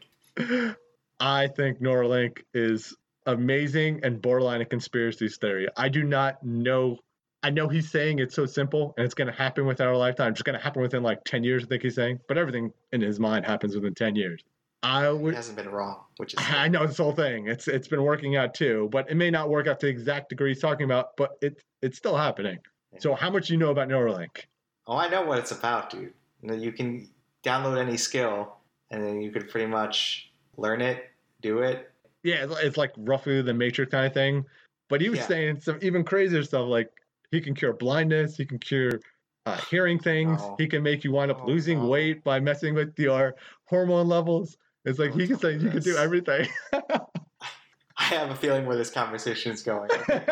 I 1.21 1.47
think 1.49 1.81
Neuralink 1.81 2.39
is 2.55 2.97
amazing 3.27 4.01
and 4.03 4.21
borderline 4.21 4.63
a 4.63 4.65
conspiracy 4.65 5.29
theory. 5.29 5.69
I 5.77 5.91
do 5.91 6.03
not 6.03 6.43
know. 6.43 6.99
I 7.43 7.51
know 7.51 7.69
he's 7.69 7.91
saying 7.91 8.19
it's 8.19 8.35
so 8.35 8.47
simple 8.47 8.95
and 8.97 9.05
it's 9.05 9.15
going 9.15 9.29
to 9.29 9.35
happen 9.35 9.67
within 9.67 9.87
our 9.87 9.97
lifetime. 9.97 10.33
It's 10.33 10.43
going 10.43 10.59
to 10.59 10.63
happen 10.63 10.83
within 10.83 11.03
like 11.03 11.23
10 11.25 11.45
years, 11.45 11.65
I 11.65 11.67
think 11.67 11.83
he's 11.83 11.95
saying. 11.95 12.21
But 12.27 12.39
everything 12.39 12.73
in 12.93 13.03
his 13.03 13.21
mind 13.21 13.45
happens 13.45 13.75
within 13.75 13.95
10 13.95 14.17
years. 14.17 14.43
I 14.83 15.11
would. 15.11 15.35
hasn't 15.35 15.59
been 15.59 15.69
wrong, 15.69 16.01
which 16.17 16.33
is 16.33 16.41
I 16.43 16.69
know 16.69 16.87
this 16.87 16.97
whole 16.97 17.13
thing. 17.13 17.49
It's 17.49 17.69
it's 17.69 17.87
been 17.87 18.03
working 18.03 18.37
out 18.37 18.55
too, 18.55 18.89
but 18.91 19.11
it 19.11 19.15
may 19.15 19.31
not 19.31 19.51
work 19.51 19.67
out 19.67 19.79
to 19.81 19.87
the 19.87 19.93
exact 19.93 20.31
degree 20.31 20.55
he's 20.55 20.63
talking 20.63 20.85
about. 20.85 21.19
But 21.19 21.33
it 21.43 21.63
it's 21.83 21.99
still 21.99 22.17
happening. 22.17 22.61
So 22.99 23.15
how 23.15 23.31
much 23.31 23.49
do 23.49 23.53
you 23.53 23.59
know 23.59 23.71
about 23.71 23.89
Neuralink? 23.89 24.45
Oh, 24.87 24.97
I 24.97 25.09
know 25.11 25.23
what 25.23 25.39
it's 25.39 25.51
about, 25.51 25.91
dude. 25.91 26.15
You 26.43 26.73
can 26.73 27.11
download 27.45 27.79
any 27.79 27.97
skill, 27.97 28.57
and 28.91 29.05
then 29.05 29.21
you 29.21 29.31
could 29.31 29.49
pretty 29.49 29.67
much 29.67 30.33
learn 30.57 30.81
it, 30.81 31.11
do 31.41 31.59
it. 31.61 31.91
Yeah, 32.23 32.47
it's, 32.61 32.77
like 32.77 32.93
roughly 32.99 33.41
the 33.41 33.55
Matrix 33.55 33.91
kind 33.91 34.07
of 34.07 34.13
thing. 34.13 34.45
But 34.89 35.01
he 35.01 35.09
was 35.09 35.21
Yeah. 35.21 35.27
saying 35.27 35.61
some 35.61 35.79
even 35.81 36.05
crazier 36.05 36.43
stuff 36.43 36.69
like 36.69 36.91
he 37.31 37.41
can 37.41 37.55
cure 37.55 37.73
blindness, 37.73 38.37
he 38.37 38.45
can 38.45 38.59
cure 38.59 39.01
uh, 39.47 39.57
hearing 39.71 39.99
things, 39.99 40.43
No. 40.43 40.55
he 40.59 40.67
can 40.67 40.83
make 40.83 41.03
you 41.03 41.13
wind 41.13 41.31
up 41.31 41.41
Oh, 41.43 41.47
losing 41.47 41.79
no. 41.81 41.89
weight 41.89 42.23
by 42.23 42.41
messing 42.41 42.75
with 42.75 42.99
your 42.99 43.37
hormone 43.65 44.07
levels. 44.07 44.59
It's 44.85 44.99
like 44.99 45.15
he 45.15 45.27
can 45.27 45.39
say 45.39 45.55
you 45.55 45.71
can 45.71 45.81
do 45.83 45.97
everything. 45.97 46.47
I 46.73 48.05
have 48.05 48.31
a 48.31 48.35
feeling 48.35 48.67
where 48.67 48.77
this 48.77 48.91
conversation 48.91 49.53
is 49.53 49.63
going. 49.63 49.91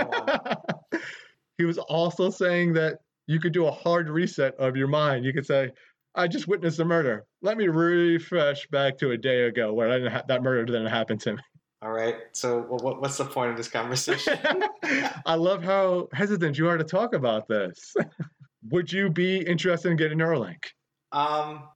He 1.59 1.64
was 1.64 1.79
also 1.79 2.31
saying 2.31 2.75
that 2.75 3.01
you 3.27 3.40
could 3.40 3.53
do 3.53 3.66
a 3.66 3.71
hard 3.71 4.09
reset 4.09 4.55
of 4.55 4.77
your 4.77 4.87
mind. 4.87 5.25
You 5.25 5.33
could 5.33 5.44
say, 5.44 5.73
I 6.14 6.27
just 6.27 6.49
witnessed 6.49 6.79
a 6.81 6.85
murder. 6.85 7.27
Let 7.42 7.57
me 7.57 7.68
refresh 7.68 8.66
back 8.68 8.99
to 8.99 9.12
a 9.12 9.16
day 9.16 9.42
ago 9.42 9.73
where 9.73 9.90
I 9.90 9.99
didn't 9.99 10.12
ha- 10.12 10.25
that 10.29 10.42
murder 10.42 10.64
didn't 10.64 10.87
happen 10.87 11.18
to 11.18 11.35
me. 11.35 11.42
All 11.81 11.92
right. 11.92 12.16
So, 12.33 12.62
what, 12.62 13.01
what's 13.01 13.18
the 13.18 13.25
point 13.25 13.51
of 13.53 13.57
this 13.57 13.68
conversation? 13.68 14.38
I 15.27 15.35
love 15.35 15.62
how 15.62 16.09
hesitant 16.12 16.59
you 16.59 16.68
are 16.68 16.77
to 16.77 16.85
talk 16.85 17.14
about 17.14 17.47
this. 17.47 17.94
Would 18.71 18.92
you 18.92 19.11
be 19.11 19.38
interested 19.38 19.90
in 19.90 19.97
getting 19.97 20.18
Neuralink? 20.18 20.64
um, 21.12 21.68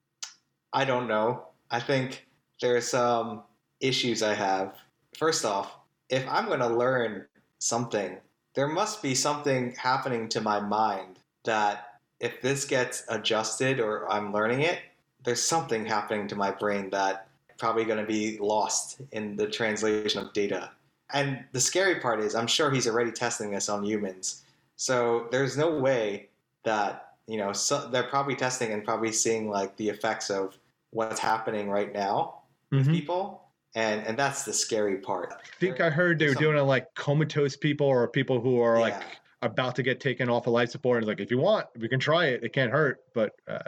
I 0.72 0.84
don't 0.84 1.06
know. 1.06 1.48
I 1.70 1.80
think 1.80 2.26
there's 2.60 2.88
some 2.88 3.44
issues 3.80 4.22
I 4.22 4.34
have. 4.34 4.76
First 5.16 5.44
off, 5.44 5.78
if 6.08 6.26
I'm 6.28 6.46
going 6.46 6.60
to 6.60 6.68
learn 6.68 7.26
something, 7.58 8.18
there 8.54 8.68
must 8.68 9.02
be 9.02 9.14
something 9.14 9.74
happening 9.76 10.28
to 10.30 10.40
my 10.40 10.60
mind 10.60 11.18
that 11.44 11.91
if 12.22 12.40
this 12.40 12.64
gets 12.64 13.04
adjusted 13.08 13.80
or 13.80 14.10
I'm 14.10 14.32
learning 14.32 14.62
it, 14.62 14.78
there's 15.24 15.42
something 15.42 15.84
happening 15.84 16.28
to 16.28 16.36
my 16.36 16.52
brain 16.52 16.88
that 16.90 17.26
probably 17.58 17.84
going 17.84 17.98
to 17.98 18.06
be 18.06 18.38
lost 18.38 19.00
in 19.10 19.36
the 19.36 19.46
translation 19.48 20.24
of 20.24 20.32
data. 20.32 20.70
And 21.12 21.44
the 21.52 21.60
scary 21.60 21.96
part 22.00 22.20
is, 22.20 22.34
I'm 22.34 22.46
sure 22.46 22.70
he's 22.70 22.86
already 22.88 23.12
testing 23.12 23.50
this 23.50 23.68
on 23.68 23.84
humans. 23.84 24.44
So 24.76 25.28
there's 25.30 25.56
no 25.58 25.78
way 25.78 26.28
that 26.64 27.08
you 27.26 27.38
know 27.38 27.52
so 27.52 27.88
they're 27.88 28.02
probably 28.04 28.34
testing 28.34 28.72
and 28.72 28.84
probably 28.84 29.12
seeing 29.12 29.48
like 29.50 29.76
the 29.76 29.88
effects 29.88 30.30
of 30.30 30.56
what's 30.90 31.20
happening 31.20 31.68
right 31.68 31.92
now 31.92 32.40
with 32.70 32.86
Mhm. 32.88 32.92
people, 32.92 33.42
and 33.74 34.04
and 34.06 34.18
that's 34.18 34.44
the 34.44 34.52
scary 34.52 34.96
part. 34.98 35.32
I 35.32 35.36
think 35.60 35.80
I 35.80 35.90
heard 35.90 36.18
they 36.18 36.28
were 36.28 36.34
doing 36.34 36.56
it 36.56 36.62
like 36.62 36.94
comatose 36.94 37.56
people 37.56 37.86
or 37.86 38.08
people 38.08 38.40
who 38.40 38.60
are 38.60 38.80
like 38.80 38.94
Yeah. 38.94 39.02
About 39.42 39.74
to 39.76 39.82
get 39.82 40.00
taken 40.00 40.30
off 40.30 40.46
of 40.46 40.52
life 40.52 40.70
support. 40.70 40.98
And 40.98 41.04
it's 41.04 41.08
like, 41.08 41.20
if 41.20 41.30
you 41.30 41.38
want, 41.38 41.66
we 41.78 41.88
can 41.88 42.00
try 42.00 42.26
it. 42.26 42.42
It 42.42 42.52
can't 42.52 42.70
hurt. 42.72 43.00
But 43.12 43.32
uh, 43.48 43.58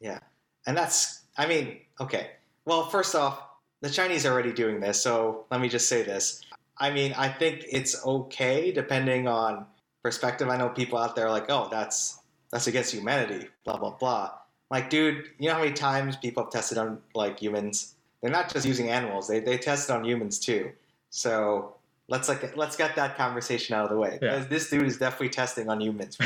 yeah, 0.00 0.18
And 0.66 0.76
that's, 0.76 1.22
I 1.38 1.46
mean, 1.46 1.78
okay. 2.00 2.32
Well, 2.64 2.88
first 2.88 3.14
off, 3.14 3.42
the 3.80 3.90
Chinese 3.90 4.26
are 4.26 4.32
already 4.32 4.52
doing 4.52 4.80
this, 4.80 5.00
so 5.02 5.46
let 5.50 5.60
me 5.60 5.68
just 5.68 5.88
say 5.88 6.02
this. 6.02 6.42
I 6.78 6.90
mean, 6.90 7.14
I 7.16 7.28
think 7.28 7.64
it's 7.70 8.04
okay 8.04 8.72
depending 8.72 9.26
on 9.26 9.66
perspective. 10.02 10.48
I 10.48 10.56
know 10.56 10.68
people 10.68 10.98
out 10.98 11.16
there 11.16 11.26
are 11.26 11.30
like, 11.30 11.46
oh, 11.48 11.68
that's 11.70 12.18
that's 12.50 12.66
against 12.66 12.92
humanity, 12.92 13.48
blah 13.64 13.78
blah 13.78 13.96
blah. 13.96 14.32
Like, 14.70 14.90
dude, 14.90 15.24
you 15.38 15.48
know 15.48 15.54
how 15.54 15.60
many 15.60 15.72
times 15.72 16.16
people 16.16 16.44
have 16.44 16.52
tested 16.52 16.78
on 16.78 16.98
like 17.14 17.40
humans? 17.40 17.94
They're 18.20 18.30
not 18.30 18.52
just 18.52 18.66
using 18.66 18.90
animals; 18.90 19.28
they 19.28 19.40
they 19.40 19.56
tested 19.56 19.94
on 19.94 20.04
humans 20.04 20.38
too. 20.38 20.72
So 21.10 21.76
let's 22.10 22.28
like 22.28 22.54
let's 22.56 22.76
get 22.76 22.94
that 22.96 23.16
conversation 23.16 23.74
out 23.74 23.84
of 23.84 23.90
the 23.90 23.96
way. 23.96 24.18
Yeah. 24.20 24.34
Because 24.34 24.48
this 24.48 24.68
dude 24.68 24.86
is 24.86 24.98
definitely 24.98 25.30
testing 25.30 25.70
on 25.70 25.80
humans. 25.80 26.18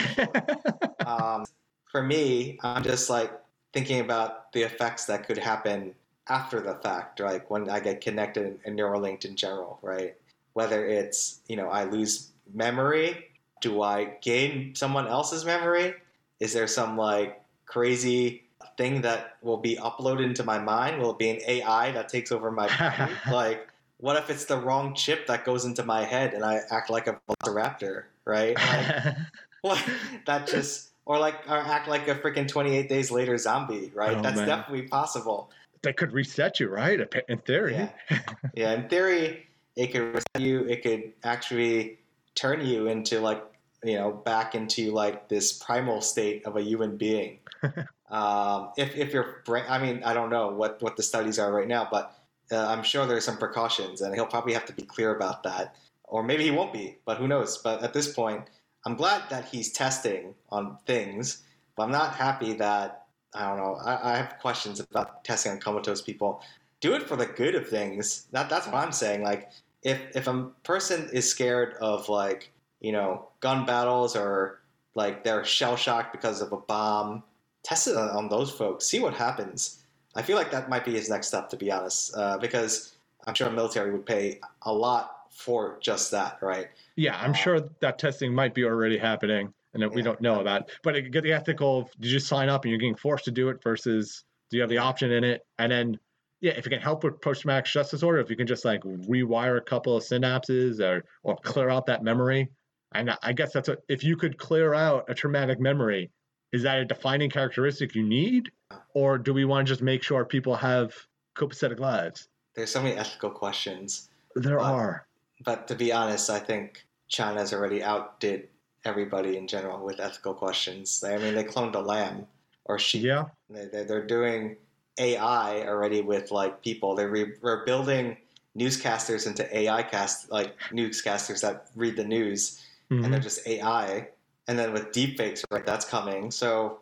um, 1.06 1.46
for 1.86 2.02
me, 2.02 2.58
I'm 2.64 2.82
just 2.82 3.08
like 3.08 3.32
thinking 3.72 4.00
about 4.00 4.52
the 4.52 4.62
effects 4.62 5.04
that 5.04 5.26
could 5.26 5.38
happen 5.38 5.94
after 6.26 6.60
the 6.60 6.74
fact, 6.74 7.20
like 7.20 7.48
when 7.50 7.70
I 7.70 7.78
get 7.78 8.00
connected 8.00 8.58
and 8.64 8.76
neuralinked 8.76 9.24
in 9.24 9.36
general, 9.36 9.78
right? 9.82 10.16
whether 10.54 10.86
it's 10.86 11.40
you 11.46 11.56
know 11.56 11.68
I 11.68 11.84
lose 11.84 12.30
memory, 12.52 13.26
do 13.60 13.82
I 13.82 14.16
gain 14.22 14.74
someone 14.74 15.06
else's 15.06 15.44
memory? 15.44 15.94
Is 16.40 16.52
there 16.54 16.66
some 16.66 16.96
like 16.96 17.42
crazy 17.66 18.44
thing 18.76 19.02
that 19.02 19.36
will 19.42 19.58
be 19.58 19.76
uploaded 19.76 20.24
into 20.24 20.42
my 20.42 20.58
mind? 20.58 21.00
Will 21.00 21.10
it 21.10 21.18
be 21.18 21.30
an 21.30 21.40
AI 21.46 21.92
that 21.92 22.08
takes 22.08 22.32
over 22.32 22.50
my 22.50 22.66
body? 22.78 23.12
like, 23.30 23.68
what 24.04 24.16
if 24.16 24.28
it's 24.28 24.44
the 24.44 24.58
wrong 24.58 24.94
chip 24.94 25.26
that 25.28 25.46
goes 25.46 25.64
into 25.64 25.82
my 25.82 26.04
head 26.04 26.34
and 26.34 26.44
I 26.44 26.60
act 26.70 26.90
like 26.90 27.06
a 27.06 27.18
velociraptor, 27.26 28.02
right? 28.26 28.54
Like, 28.54 29.16
what, 29.62 29.82
that 30.26 30.46
just 30.46 30.90
or 31.06 31.18
like 31.18 31.36
or 31.48 31.56
act 31.56 31.88
like 31.88 32.06
a 32.06 32.14
freaking 32.14 32.46
28 32.46 32.86
days 32.86 33.10
later 33.10 33.38
zombie, 33.38 33.90
right? 33.94 34.14
Oh, 34.14 34.20
That's 34.20 34.36
man. 34.36 34.46
definitely 34.46 34.88
possible. 34.88 35.50
that 35.80 35.96
could 35.96 36.12
reset 36.12 36.60
you, 36.60 36.68
right? 36.68 37.00
In 37.30 37.38
theory. 37.38 37.76
Yeah. 37.76 38.18
yeah, 38.54 38.72
in 38.72 38.90
theory, 38.90 39.46
it 39.74 39.86
could 39.86 40.02
reset 40.02 40.40
you. 40.40 40.66
It 40.66 40.82
could 40.82 41.14
actually 41.22 41.98
turn 42.34 42.62
you 42.66 42.88
into 42.88 43.20
like 43.20 43.42
you 43.82 43.94
know 43.94 44.12
back 44.12 44.54
into 44.54 44.90
like 44.92 45.30
this 45.30 45.54
primal 45.54 46.02
state 46.02 46.44
of 46.44 46.58
a 46.58 46.62
human 46.62 46.98
being. 46.98 47.38
um, 48.10 48.68
if 48.76 48.94
if 48.98 49.14
your 49.14 49.40
brain, 49.46 49.64
I 49.66 49.78
mean, 49.78 50.02
I 50.04 50.12
don't 50.12 50.28
know 50.28 50.48
what 50.48 50.82
what 50.82 50.98
the 50.98 51.02
studies 51.02 51.38
are 51.38 51.50
right 51.50 51.66
now, 51.66 51.88
but 51.90 52.14
uh, 52.52 52.66
I'm 52.66 52.82
sure 52.82 53.06
there's 53.06 53.24
some 53.24 53.38
precautions, 53.38 54.00
and 54.00 54.14
he'll 54.14 54.26
probably 54.26 54.52
have 54.54 54.66
to 54.66 54.72
be 54.72 54.82
clear 54.82 55.14
about 55.14 55.42
that, 55.44 55.76
or 56.04 56.22
maybe 56.22 56.44
he 56.44 56.50
won't 56.50 56.72
be, 56.72 56.98
but 57.04 57.18
who 57.18 57.28
knows? 57.28 57.58
But 57.58 57.82
at 57.82 57.92
this 57.92 58.12
point, 58.12 58.50
I'm 58.86 58.96
glad 58.96 59.22
that 59.30 59.46
he's 59.46 59.72
testing 59.72 60.34
on 60.50 60.78
things, 60.86 61.42
but 61.76 61.84
I'm 61.84 61.90
not 61.90 62.14
happy 62.14 62.52
that 62.54 63.06
I 63.34 63.48
don't 63.48 63.56
know. 63.56 63.74
I, 63.84 64.12
I 64.12 64.16
have 64.16 64.38
questions 64.40 64.80
about 64.80 65.24
testing 65.24 65.52
on 65.52 65.58
comatose 65.58 66.00
people. 66.00 66.42
Do 66.80 66.94
it 66.94 67.02
for 67.02 67.16
the 67.16 67.26
good 67.26 67.54
of 67.54 67.68
things. 67.68 68.26
That 68.30 68.48
that's 68.48 68.66
what 68.66 68.76
I'm 68.76 68.92
saying. 68.92 69.22
Like 69.22 69.50
if 69.82 70.00
if 70.14 70.26
a 70.28 70.50
person 70.62 71.08
is 71.12 71.28
scared 71.28 71.74
of 71.80 72.08
like 72.08 72.52
you 72.80 72.92
know 72.92 73.28
gun 73.40 73.66
battles 73.66 74.14
or 74.14 74.60
like 74.94 75.24
they're 75.24 75.44
shell 75.44 75.76
shocked 75.76 76.12
because 76.12 76.40
of 76.40 76.52
a 76.52 76.56
bomb, 76.56 77.24
test 77.64 77.88
it 77.88 77.96
on, 77.96 78.10
on 78.10 78.28
those 78.28 78.50
folks. 78.50 78.86
See 78.86 79.00
what 79.00 79.14
happens. 79.14 79.83
I 80.14 80.22
feel 80.22 80.36
like 80.36 80.50
that 80.50 80.68
might 80.68 80.84
be 80.84 80.92
his 80.92 81.08
next 81.08 81.28
step, 81.28 81.48
to 81.50 81.56
be 81.56 81.70
honest, 81.70 82.16
uh, 82.16 82.38
because 82.38 82.96
I'm 83.26 83.34
sure 83.34 83.48
the 83.48 83.54
military 83.54 83.90
would 83.90 84.06
pay 84.06 84.40
a 84.62 84.72
lot 84.72 85.26
for 85.30 85.78
just 85.80 86.10
that, 86.12 86.38
right? 86.40 86.68
Yeah, 86.96 87.18
I'm 87.18 87.32
Uh, 87.32 87.34
sure 87.34 87.60
that 87.80 87.98
testing 87.98 88.32
might 88.32 88.54
be 88.54 88.64
already 88.64 88.96
happening 88.98 89.52
and 89.72 89.82
that 89.82 89.92
we 89.92 90.02
don't 90.02 90.20
know 90.20 90.40
about. 90.40 90.70
But 90.84 90.94
it, 90.96 91.10
get 91.10 91.24
the 91.24 91.32
ethical, 91.32 91.80
of, 91.80 91.90
did 92.00 92.12
you 92.12 92.20
sign 92.20 92.48
up 92.48 92.64
and 92.64 92.70
you're 92.70 92.78
getting 92.78 92.94
forced 92.94 93.24
to 93.24 93.32
do 93.32 93.48
it 93.48 93.60
versus 93.62 94.24
do 94.50 94.56
you 94.56 94.60
have 94.60 94.70
the 94.70 94.78
option 94.78 95.10
in 95.10 95.24
it? 95.24 95.44
And 95.58 95.72
then, 95.72 95.98
yeah, 96.40 96.52
if 96.52 96.66
it 96.66 96.70
can 96.70 96.80
help 96.80 97.02
with 97.02 97.20
post 97.20 97.42
traumatic 97.42 97.66
stress 97.66 97.90
disorder, 97.90 98.20
if 98.20 98.30
you 98.30 98.36
can 98.36 98.46
just 98.46 98.64
like 98.64 98.82
rewire 98.82 99.58
a 99.58 99.60
couple 99.60 99.96
of 99.96 100.04
synapses 100.04 100.78
or, 100.78 101.04
or 101.24 101.36
clear 101.38 101.70
out 101.70 101.86
that 101.86 102.04
memory. 102.04 102.48
And 102.94 103.10
I- 103.10 103.18
I 103.24 103.32
guess 103.32 103.52
that's 103.52 103.68
what, 103.68 103.80
if 103.88 104.04
you 104.04 104.16
could 104.16 104.38
clear 104.38 104.74
out 104.74 105.06
a 105.08 105.14
traumatic 105.14 105.58
memory, 105.58 106.10
is 106.52 106.62
that 106.62 106.78
a 106.78 106.84
defining 106.84 107.30
characteristic 107.30 107.96
you 107.96 108.04
need? 108.04 108.52
Or 108.94 109.18
do 109.18 109.32
we 109.34 109.44
want 109.44 109.66
to 109.66 109.72
just 109.72 109.82
make 109.82 110.02
sure 110.02 110.24
people 110.24 110.54
have 110.56 110.94
copacetic 111.36 111.78
lives? 111.80 112.28
There's 112.54 112.70
so 112.70 112.82
many 112.82 112.96
ethical 112.96 113.30
questions. 113.30 114.08
There 114.34 114.58
Wow. 114.58 114.74
are. 114.74 115.06
But 115.44 115.66
to 115.68 115.74
be 115.74 115.92
honest, 115.92 116.30
I 116.30 116.38
think 116.38 116.84
China's 117.08 117.52
already 117.52 117.82
outdid 117.82 118.48
everybody 118.84 119.36
in 119.36 119.46
general 119.46 119.84
with 119.84 119.98
ethical 120.00 120.34
questions. 120.34 121.02
I 121.04 121.16
mean, 121.18 121.34
they 121.34 121.44
cloned 121.44 121.74
a 121.74 121.80
lamb 121.80 122.26
or 122.66 122.78
sheep. 122.78 123.02
Yeah. 123.02 123.24
They, 123.50 123.66
they, 123.66 123.84
they're 123.84 124.06
doing 124.06 124.56
AI 124.98 125.66
already 125.66 126.02
with 126.02 126.30
like 126.30 126.62
people. 126.62 126.94
They're 126.94 127.08
re- 127.08 127.34
we're 127.42 127.64
building 127.64 128.16
newscasters 128.56 129.26
into 129.26 129.44
AI 129.56 129.82
cast 129.82 130.30
like 130.30 130.54
newscasters 130.70 131.40
that 131.42 131.66
read 131.74 131.96
the 131.96 132.04
news, 132.04 132.62
Mhm. 132.90 133.04
and 133.04 133.12
they're 133.12 133.20
just 133.20 133.46
AI. 133.46 134.08
And 134.46 134.58
then 134.58 134.72
with 134.72 134.92
deepfakes, 134.92 135.44
right, 135.50 135.64
that's 135.66 135.84
coming. 135.84 136.30
So, 136.30 136.80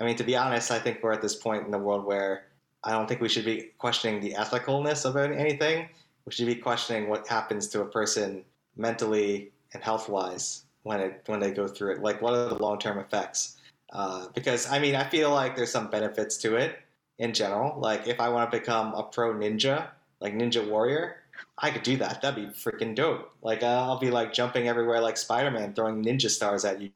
I 0.00 0.04
mean, 0.04 0.16
to 0.16 0.24
be 0.24 0.36
honest, 0.36 0.70
I 0.70 0.78
think 0.78 1.02
we're 1.02 1.12
at 1.12 1.22
this 1.22 1.34
point 1.34 1.64
in 1.64 1.70
the 1.70 1.78
world 1.78 2.04
where 2.04 2.46
I 2.82 2.90
don't 2.90 3.08
think 3.08 3.20
we 3.20 3.28
should 3.28 3.44
be 3.44 3.70
questioning 3.78 4.20
the 4.20 4.32
ethicalness 4.32 5.04
of 5.04 5.16
anything. 5.16 5.88
We 6.26 6.32
should 6.32 6.46
be 6.46 6.56
questioning 6.56 7.08
what 7.08 7.26
happens 7.26 7.68
to 7.68 7.82
a 7.82 7.86
person 7.86 8.44
mentally 8.76 9.52
and 9.72 9.82
health 9.82 10.08
wise 10.08 10.64
when 10.82 11.00
it 11.00 11.22
when 11.26 11.40
they 11.40 11.50
go 11.50 11.66
through 11.66 11.92
it. 11.92 12.02
Like, 12.02 12.22
what 12.22 12.34
are 12.34 12.48
the 12.48 12.56
long 12.56 12.78
term 12.78 12.98
effects? 12.98 13.56
Uh, 13.92 14.26
because 14.34 14.70
I 14.70 14.78
mean, 14.78 14.94
I 14.94 15.04
feel 15.04 15.30
like 15.30 15.56
there's 15.56 15.70
some 15.70 15.90
benefits 15.90 16.36
to 16.38 16.56
it 16.56 16.78
in 17.18 17.32
general. 17.32 17.78
Like, 17.78 18.06
if 18.06 18.20
I 18.20 18.28
want 18.28 18.50
to 18.50 18.58
become 18.58 18.94
a 18.94 19.02
pro 19.02 19.34
ninja, 19.34 19.88
like 20.20 20.34
Ninja 20.34 20.68
Warrior, 20.68 21.16
I 21.58 21.70
could 21.70 21.82
do 21.82 21.96
that. 21.98 22.20
That'd 22.22 22.52
be 22.52 22.58
freaking 22.58 22.94
dope. 22.94 23.32
Like, 23.42 23.62
uh, 23.62 23.66
I'll 23.66 23.98
be 23.98 24.10
like 24.10 24.32
jumping 24.32 24.68
everywhere 24.68 25.00
like 25.00 25.16
Spider 25.16 25.50
Man, 25.50 25.74
throwing 25.74 26.04
ninja 26.04 26.28
stars 26.28 26.64
at 26.64 26.80
you. 26.80 26.90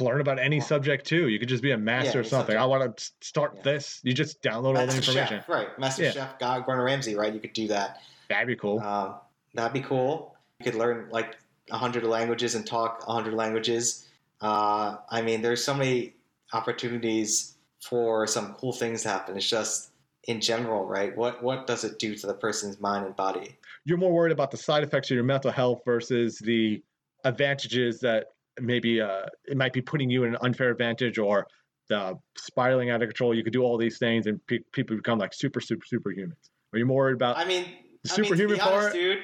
Learn 0.00 0.20
about 0.20 0.38
any 0.38 0.60
subject 0.60 1.06
too. 1.06 1.28
You 1.28 1.38
could 1.38 1.48
just 1.48 1.62
be 1.62 1.72
a 1.72 1.78
master 1.78 2.18
Yeah, 2.18 2.20
of 2.20 2.26
something. 2.26 2.54
subject. 2.54 2.60
I 2.60 2.64
want 2.66 2.96
to 2.96 3.10
start 3.20 3.54
Yeah. 3.56 3.62
this. 3.62 4.00
You 4.02 4.12
just 4.12 4.42
download 4.42 4.76
all 4.78 4.86
the 4.86 4.86
Master 4.86 4.98
information. 4.98 5.38
Chef, 5.40 5.48
right? 5.48 5.78
Master 5.78 6.04
Yeah. 6.04 6.10
Chef, 6.12 6.38
God, 6.38 6.64
Gordon 6.64 6.84
Ramsay, 6.84 7.14
right? 7.14 7.32
You 7.32 7.40
could 7.40 7.52
do 7.52 7.68
that. 7.68 8.00
That'd 8.28 8.46
be 8.48 8.56
cool. 8.56 8.80
Um, 8.80 9.16
that'd 9.54 9.72
be 9.72 9.80
cool. 9.80 10.34
You 10.58 10.64
could 10.64 10.74
learn 10.76 11.08
like 11.10 11.36
a 11.70 11.76
hundred 11.76 12.04
languages 12.04 12.54
and 12.54 12.66
talk 12.66 13.04
a 13.06 13.12
hundred 13.12 13.34
languages. 13.34 14.08
Uh, 14.40 14.96
I 15.10 15.22
mean, 15.22 15.42
there's 15.42 15.62
so 15.62 15.74
many 15.74 16.14
opportunities 16.52 17.56
for 17.80 18.26
some 18.26 18.54
cool 18.54 18.72
things 18.72 19.02
to 19.02 19.08
happen. 19.08 19.36
It's 19.36 19.48
just 19.48 19.90
in 20.28 20.40
general, 20.40 20.86
right? 20.86 21.16
What 21.16 21.42
what 21.42 21.66
does 21.66 21.84
it 21.84 21.98
do 21.98 22.14
to 22.16 22.26
the 22.26 22.34
person's 22.34 22.80
mind 22.80 23.04
and 23.06 23.14
body? 23.16 23.58
You're 23.84 23.98
more 23.98 24.12
worried 24.12 24.32
about 24.32 24.50
the 24.50 24.56
side 24.56 24.84
effects 24.84 25.10
of 25.10 25.16
your 25.16 25.24
mental 25.24 25.50
health 25.50 25.82
versus 25.84 26.38
the 26.38 26.82
advantages 27.24 28.00
that 28.00 28.28
maybe 28.60 29.00
uh, 29.00 29.22
it 29.46 29.56
might 29.56 29.72
be 29.72 29.80
putting 29.82 30.10
you 30.10 30.24
in 30.24 30.34
an 30.34 30.38
unfair 30.42 30.70
advantage 30.70 31.18
or 31.18 31.46
the 31.88 32.14
spiraling 32.36 32.90
out 32.90 33.02
of 33.02 33.08
control. 33.08 33.34
You 33.34 33.42
could 33.44 33.52
do 33.52 33.62
all 33.62 33.76
these 33.76 33.98
things 33.98 34.26
and 34.26 34.44
pe- 34.46 34.60
people 34.72 34.96
become 34.96 35.18
like 35.18 35.34
super, 35.34 35.60
super, 35.60 35.84
superhumans. 35.92 36.32
Are 36.72 36.78
you 36.78 36.86
more 36.86 36.98
worried 37.04 37.14
about? 37.14 37.36
I 37.36 37.44
mean, 37.44 37.64
The 38.04 38.12
I 38.12 38.16
mean, 38.16 38.24
superhuman 38.24 38.60
honest, 38.60 38.80
part- 38.80 38.92
dude. 38.94 39.18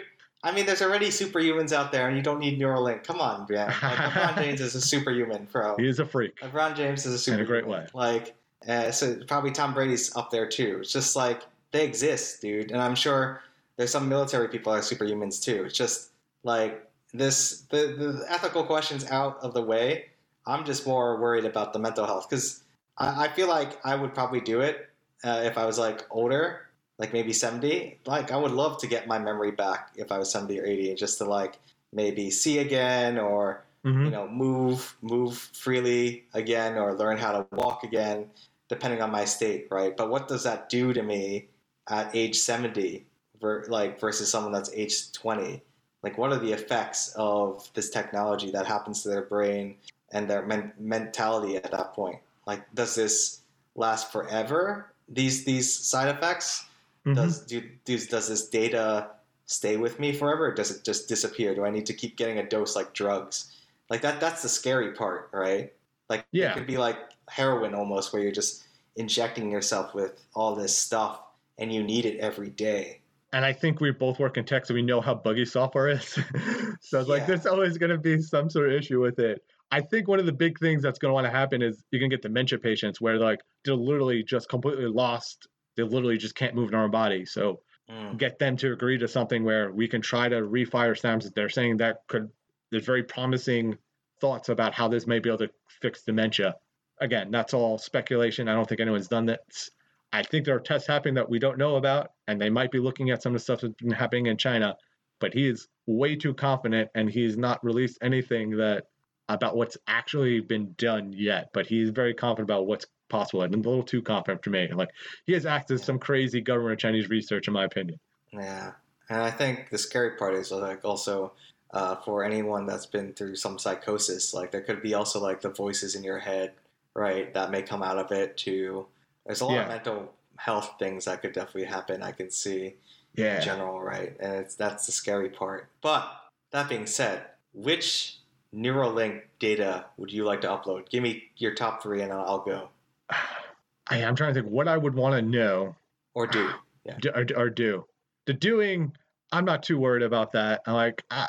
I 0.44 0.52
mean, 0.52 0.66
there's 0.66 0.82
already 0.82 1.08
superhumans 1.08 1.72
out 1.72 1.90
there, 1.90 2.06
and 2.06 2.16
you 2.16 2.22
don't 2.22 2.38
need 2.38 2.60
Neuralink. 2.60 3.02
Come 3.02 3.20
on, 3.20 3.44
man. 3.50 3.66
Like, 3.66 3.76
LeBron 3.82 4.36
James 4.36 4.60
is 4.60 4.76
a 4.76 4.80
superhuman, 4.80 5.48
bro. 5.50 5.74
he 5.76 5.88
is 5.88 5.98
a 5.98 6.04
freak. 6.06 6.38
LeBron 6.40 6.76
James 6.76 7.04
is 7.06 7.12
a 7.14 7.18
superhuman. 7.18 7.40
In 7.40 7.44
a 7.44 7.48
great 7.48 7.66
way. 7.66 7.86
Like, 7.92 8.36
uh, 8.68 8.92
so 8.92 9.16
probably 9.26 9.50
Tom 9.50 9.74
Brady's 9.74 10.14
up 10.14 10.30
there 10.30 10.46
too. 10.48 10.78
It's 10.80 10.92
just 10.92 11.16
like 11.16 11.42
they 11.72 11.84
exist, 11.84 12.40
dude. 12.40 12.70
And 12.70 12.80
I'm 12.80 12.94
sure 12.94 13.42
there's 13.76 13.90
some 13.90 14.08
military 14.08 14.46
people 14.48 14.72
are 14.72 14.78
superhumans 14.78 15.42
too. 15.42 15.64
It's 15.64 15.76
just 15.76 16.10
like 16.44 16.87
this 17.12 17.62
the, 17.70 17.94
the 17.98 18.26
ethical 18.28 18.64
questions 18.64 19.04
out 19.10 19.38
of 19.42 19.54
the 19.54 19.62
way. 19.62 20.06
I'm 20.46 20.64
just 20.64 20.86
more 20.86 21.20
worried 21.20 21.44
about 21.44 21.72
the 21.72 21.78
mental 21.78 22.06
health 22.06 22.28
because 22.28 22.62
I, 22.96 23.26
I 23.26 23.28
feel 23.28 23.48
like 23.48 23.84
I 23.84 23.94
would 23.94 24.14
probably 24.14 24.40
do 24.40 24.60
it 24.60 24.88
uh, 25.24 25.42
if 25.44 25.58
I 25.58 25.66
was 25.66 25.78
like 25.78 26.06
older, 26.10 26.68
like 26.98 27.12
maybe 27.12 27.32
70. 27.32 27.98
Like 28.06 28.32
I 28.32 28.36
would 28.36 28.52
love 28.52 28.78
to 28.80 28.86
get 28.86 29.06
my 29.06 29.18
memory 29.18 29.50
back 29.50 29.90
if 29.96 30.10
I 30.10 30.18
was 30.18 30.30
70 30.30 30.58
or 30.60 30.64
80, 30.66 30.94
just 30.94 31.18
to 31.18 31.24
like 31.24 31.58
maybe 31.92 32.30
see 32.30 32.58
again 32.58 33.18
or 33.18 33.64
Mhm. 33.84 34.06
you 34.06 34.10
know 34.10 34.26
move 34.26 34.96
move 35.02 35.38
freely 35.38 36.24
again 36.34 36.76
or 36.76 36.94
learn 36.94 37.16
how 37.16 37.30
to 37.30 37.46
walk 37.52 37.84
again 37.84 38.26
depending 38.68 39.00
on 39.00 39.10
my 39.12 39.24
state 39.24 39.68
right 39.70 39.96
but 39.96 40.10
what 40.10 40.26
does 40.26 40.42
that 40.42 40.68
do 40.68 40.92
to 40.92 41.00
me 41.00 41.46
at 41.88 42.10
age 42.12 42.36
70 42.36 43.06
ver- 43.40 43.64
like 43.68 44.00
versus 44.00 44.28
someone 44.28 44.52
that's 44.52 44.70
age 44.74 45.12
20 45.12 45.62
like 46.02 46.16
what 46.18 46.32
are 46.32 46.38
the 46.38 46.52
effects 46.52 47.12
of 47.16 47.70
this 47.74 47.90
technology 47.90 48.50
that 48.50 48.66
happens 48.66 49.02
to 49.02 49.08
their 49.08 49.22
brain 49.22 49.76
and 50.12 50.28
their 50.28 50.44
men- 50.46 50.72
mentality 50.78 51.56
at 51.56 51.70
that 51.70 51.92
point? 51.94 52.20
Like 52.46 52.72
does 52.74 52.94
this 52.94 53.42
last 53.74 54.12
forever 54.12 54.92
these 55.08 55.44
these 55.44 55.72
side 55.72 56.08
effects? 56.14 56.64
Mhm. 57.06 57.14
does 57.14 57.40
do, 57.46 57.62
does 57.84 58.06
does 58.08 58.28
this 58.28 58.48
data 58.48 59.10
stay 59.46 59.76
with 59.76 59.98
me 59.98 60.12
forever 60.12 60.48
or 60.48 60.54
does 60.54 60.70
it 60.70 60.84
just 60.84 61.08
disappear? 61.08 61.54
Do 61.54 61.64
i 61.64 61.70
need 61.70 61.86
to 61.86 61.94
keep 61.94 62.16
getting 62.16 62.38
a 62.38 62.48
dose 62.48 62.76
like 62.76 62.92
drugs? 62.94 63.56
Like 63.90 64.02
that 64.02 64.20
that's 64.20 64.42
the 64.42 64.48
scary 64.48 64.92
part 64.92 65.30
right? 65.32 65.72
Like 66.08 66.26
Yeah. 66.32 66.50
it 66.52 66.54
could 66.54 66.66
be 66.66 66.78
like 66.78 66.98
heroin 67.28 67.74
almost 67.74 68.12
where 68.12 68.22
you're 68.22 68.32
just 68.32 68.64
injecting 68.96 69.50
yourself 69.50 69.94
with 69.94 70.20
all 70.34 70.54
this 70.54 70.76
stuff 70.76 71.20
and 71.58 71.72
you 71.72 71.82
need 71.82 72.04
it 72.06 72.18
every 72.18 72.50
day 72.50 72.97
and 73.32 73.44
I 73.44 73.52
think 73.52 73.80
we 73.80 73.90
both 73.90 74.18
work 74.18 74.36
in 74.36 74.44
tech, 74.44 74.66
so 74.66 74.74
we 74.74 74.82
know 74.82 75.00
how 75.00 75.14
buggy 75.14 75.44
software 75.44 75.88
is. 75.88 76.04
so 76.80 77.00
it's 77.00 77.08
like 77.08 77.20
Yeah. 77.20 77.26
there's 77.26 77.46
always 77.46 77.76
going 77.78 77.90
to 77.90 77.98
be 77.98 78.20
some 78.22 78.48
sort 78.50 78.68
of 78.68 78.74
issue 78.74 79.00
with 79.00 79.18
it. 79.18 79.42
I 79.70 79.80
think 79.82 80.08
one 80.08 80.18
of 80.18 80.26
the 80.26 80.32
big 80.32 80.58
things 80.58 80.82
that's 80.82 80.98
going 80.98 81.10
to 81.10 81.14
want 81.14 81.26
to 81.26 81.30
happen 81.30 81.60
is 81.60 81.84
you're 81.90 82.00
going 82.00 82.10
to 82.10 82.16
get 82.16 82.22
dementia 82.22 82.58
patients 82.58 83.00
where 83.00 83.18
like 83.18 83.40
they're 83.64 83.74
literally 83.74 84.22
just 84.22 84.48
completely 84.48 84.86
lost. 84.86 85.46
They 85.76 85.82
literally 85.82 86.16
just 86.16 86.34
can't 86.34 86.54
move 86.54 86.70
their 86.70 86.80
own 86.80 86.90
body. 86.90 87.24
So 87.26 87.60
Mm. 87.90 88.18
get 88.18 88.38
them 88.38 88.54
to 88.58 88.70
agree 88.74 88.98
to 88.98 89.08
something 89.08 89.44
where 89.44 89.72
we 89.72 89.88
can 89.88 90.02
try 90.02 90.28
to 90.28 90.36
refire 90.42 90.92
SNAPs. 90.94 91.32
They're 91.34 91.48
saying 91.48 91.78
that 91.78 92.00
could 92.06 92.28
there's 92.70 92.84
very 92.84 93.02
promising 93.02 93.78
thoughts 94.20 94.50
about 94.50 94.74
how 94.74 94.88
this 94.88 95.06
may 95.06 95.20
be 95.20 95.30
able 95.30 95.38
to 95.38 95.50
fix 95.80 96.02
dementia. 96.02 96.56
Again, 97.00 97.30
that's 97.30 97.54
all 97.54 97.78
speculation. 97.78 98.46
I 98.46 98.52
don't 98.52 98.68
think 98.68 98.82
anyone's 98.82 99.08
done 99.08 99.24
this. 99.24 99.70
I 100.12 100.22
think 100.22 100.44
there 100.44 100.56
are 100.56 100.60
tests 100.60 100.88
happening 100.88 101.14
that 101.14 101.28
we 101.28 101.38
don't 101.38 101.58
know 101.58 101.76
about, 101.76 102.12
and 102.26 102.40
they 102.40 102.50
might 102.50 102.70
be 102.70 102.78
looking 102.78 103.10
at 103.10 103.22
some 103.22 103.34
of 103.34 103.40
the 103.40 103.44
stuff 103.44 103.60
that's 103.60 103.74
been 103.74 103.90
happening 103.90 104.26
in 104.26 104.36
China. 104.36 104.76
but 105.20 105.34
he 105.34 105.48
is 105.48 105.68
way 105.86 106.14
too 106.16 106.34
confident 106.34 106.88
and 106.94 107.10
he's 107.10 107.36
not 107.36 107.62
released 107.64 107.98
anything 108.02 108.50
that 108.56 108.84
about 109.28 109.56
what's 109.56 109.76
actually 109.86 110.40
been 110.40 110.74
done 110.78 111.12
yet. 111.12 111.50
But 111.52 111.66
he's 111.66 111.90
very 111.90 112.14
confident 112.14 112.50
about 112.50 112.66
what's 112.66 112.86
possible 113.08 113.42
and 113.42 113.54
a 113.54 113.56
little 113.58 113.82
too 113.82 114.02
confident 114.02 114.44
for 114.44 114.50
me. 114.50 114.68
Like 114.72 114.90
he 115.26 115.32
has 115.32 115.44
to 115.66 115.78
some 115.78 115.98
crazy 115.98 116.40
government 116.40 116.74
of 116.74 116.78
Chinese 116.78 117.08
research, 117.08 117.48
in 117.48 117.54
my 117.54 117.64
opinion. 117.64 117.98
Yeah, 118.32 118.72
and 119.08 119.22
I 119.22 119.30
think 119.30 119.70
the 119.70 119.78
scary 119.78 120.16
part 120.16 120.34
is 120.34 120.50
like 120.50 120.84
also 120.84 121.32
uh, 121.72 121.96
for 121.96 122.24
anyone 122.24 122.66
that's 122.66 122.86
been 122.86 123.12
through 123.14 123.36
some 123.36 123.58
psychosis, 123.58 124.34
like 124.34 124.50
there 124.50 124.62
could 124.62 124.82
be 124.82 124.94
also 124.94 125.20
like 125.20 125.40
the 125.40 125.50
voices 125.50 125.94
in 125.94 126.04
your 126.04 126.18
head, 126.18 126.52
right, 126.94 127.32
that 127.34 127.50
may 127.50 127.62
come 127.62 127.82
out 127.82 127.98
of 127.98 128.12
it 128.12 128.36
too. 128.36 128.86
There's 129.28 129.42
a 129.42 129.44
lot 129.44 129.54
Yeah. 129.54 129.62
of 129.64 129.68
mental 129.68 130.14
health 130.36 130.76
things 130.78 131.04
that 131.04 131.20
could 131.20 131.32
definitely 131.34 131.64
happen. 131.64 132.02
I 132.02 132.12
can 132.12 132.30
see 132.30 132.76
Yeah. 133.14 133.36
in 133.36 133.42
general, 133.42 133.78
right, 133.80 134.16
and 134.18 134.32
it's 134.36 134.54
that's 134.54 134.86
the 134.86 134.92
scary 134.92 135.28
part. 135.28 135.68
But 135.82 136.10
that 136.50 136.68
being 136.68 136.86
said, 136.86 137.26
which 137.52 138.20
Neuralink 138.54 139.24
data 139.38 139.84
would 139.98 140.10
you 140.10 140.24
like 140.24 140.40
to 140.40 140.48
upload? 140.48 140.88
Give 140.88 141.02
me 141.02 141.30
your 141.36 141.54
top 141.54 141.82
three, 141.82 142.00
and 142.00 142.10
I'll 142.10 142.38
go 142.40 142.70
I, 143.10 144.02
I'm 144.04 144.16
trying 144.16 144.32
to 144.34 144.40
think 144.40 144.50
what 144.52 144.66
I 144.66 144.76
would 144.78 144.94
want 144.94 145.14
to 145.14 145.22
know 145.22 145.76
or 146.14 146.26
do. 146.26 146.50
do, 147.00 147.10
or, 147.14 147.26
or 147.36 147.50
do. 147.50 147.86
The 148.26 148.32
doing, 148.32 148.96
I'm 149.32 149.44
not 149.44 149.62
too 149.62 149.78
worried 149.78 150.02
about 150.02 150.32
that. 150.32 150.62
I'm 150.66 150.74
like, 150.74 151.04
I, 151.10 151.28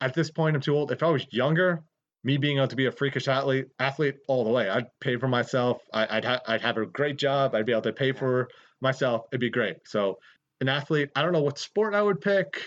at 0.00 0.14
this 0.14 0.30
point, 0.30 0.54
I'm 0.56 0.62
too 0.62 0.76
old. 0.76 0.92
If 0.92 1.02
I 1.02 1.08
was 1.10 1.26
younger, 1.32 1.82
me 2.24 2.36
being 2.36 2.58
able 2.58 2.68
to 2.68 2.76
be 2.76 2.86
a 2.86 2.92
freakish 2.92 3.28
athlete, 3.28 3.66
athlete 3.78 4.16
all 4.28 4.44
the 4.44 4.50
way, 4.50 4.68
I'd 4.68 4.86
pay 5.00 5.16
for 5.16 5.28
myself. 5.28 5.82
I, 5.92 6.18
I'd, 6.18 6.24
ha- 6.24 6.40
I'd 6.46 6.60
have 6.60 6.76
a 6.76 6.86
great 6.86 7.18
job. 7.18 7.54
I'd 7.54 7.66
be 7.66 7.72
able 7.72 7.82
to 7.82 7.92
pay 7.92 8.12
for 8.12 8.48
myself. 8.80 9.22
It'd 9.32 9.40
be 9.40 9.50
great. 9.50 9.76
So, 9.86 10.18
an 10.60 10.68
athlete, 10.68 11.10
I 11.16 11.22
don't 11.22 11.32
know 11.32 11.42
what 11.42 11.58
sport 11.58 11.94
I 11.94 12.02
would 12.02 12.20
pick. 12.20 12.62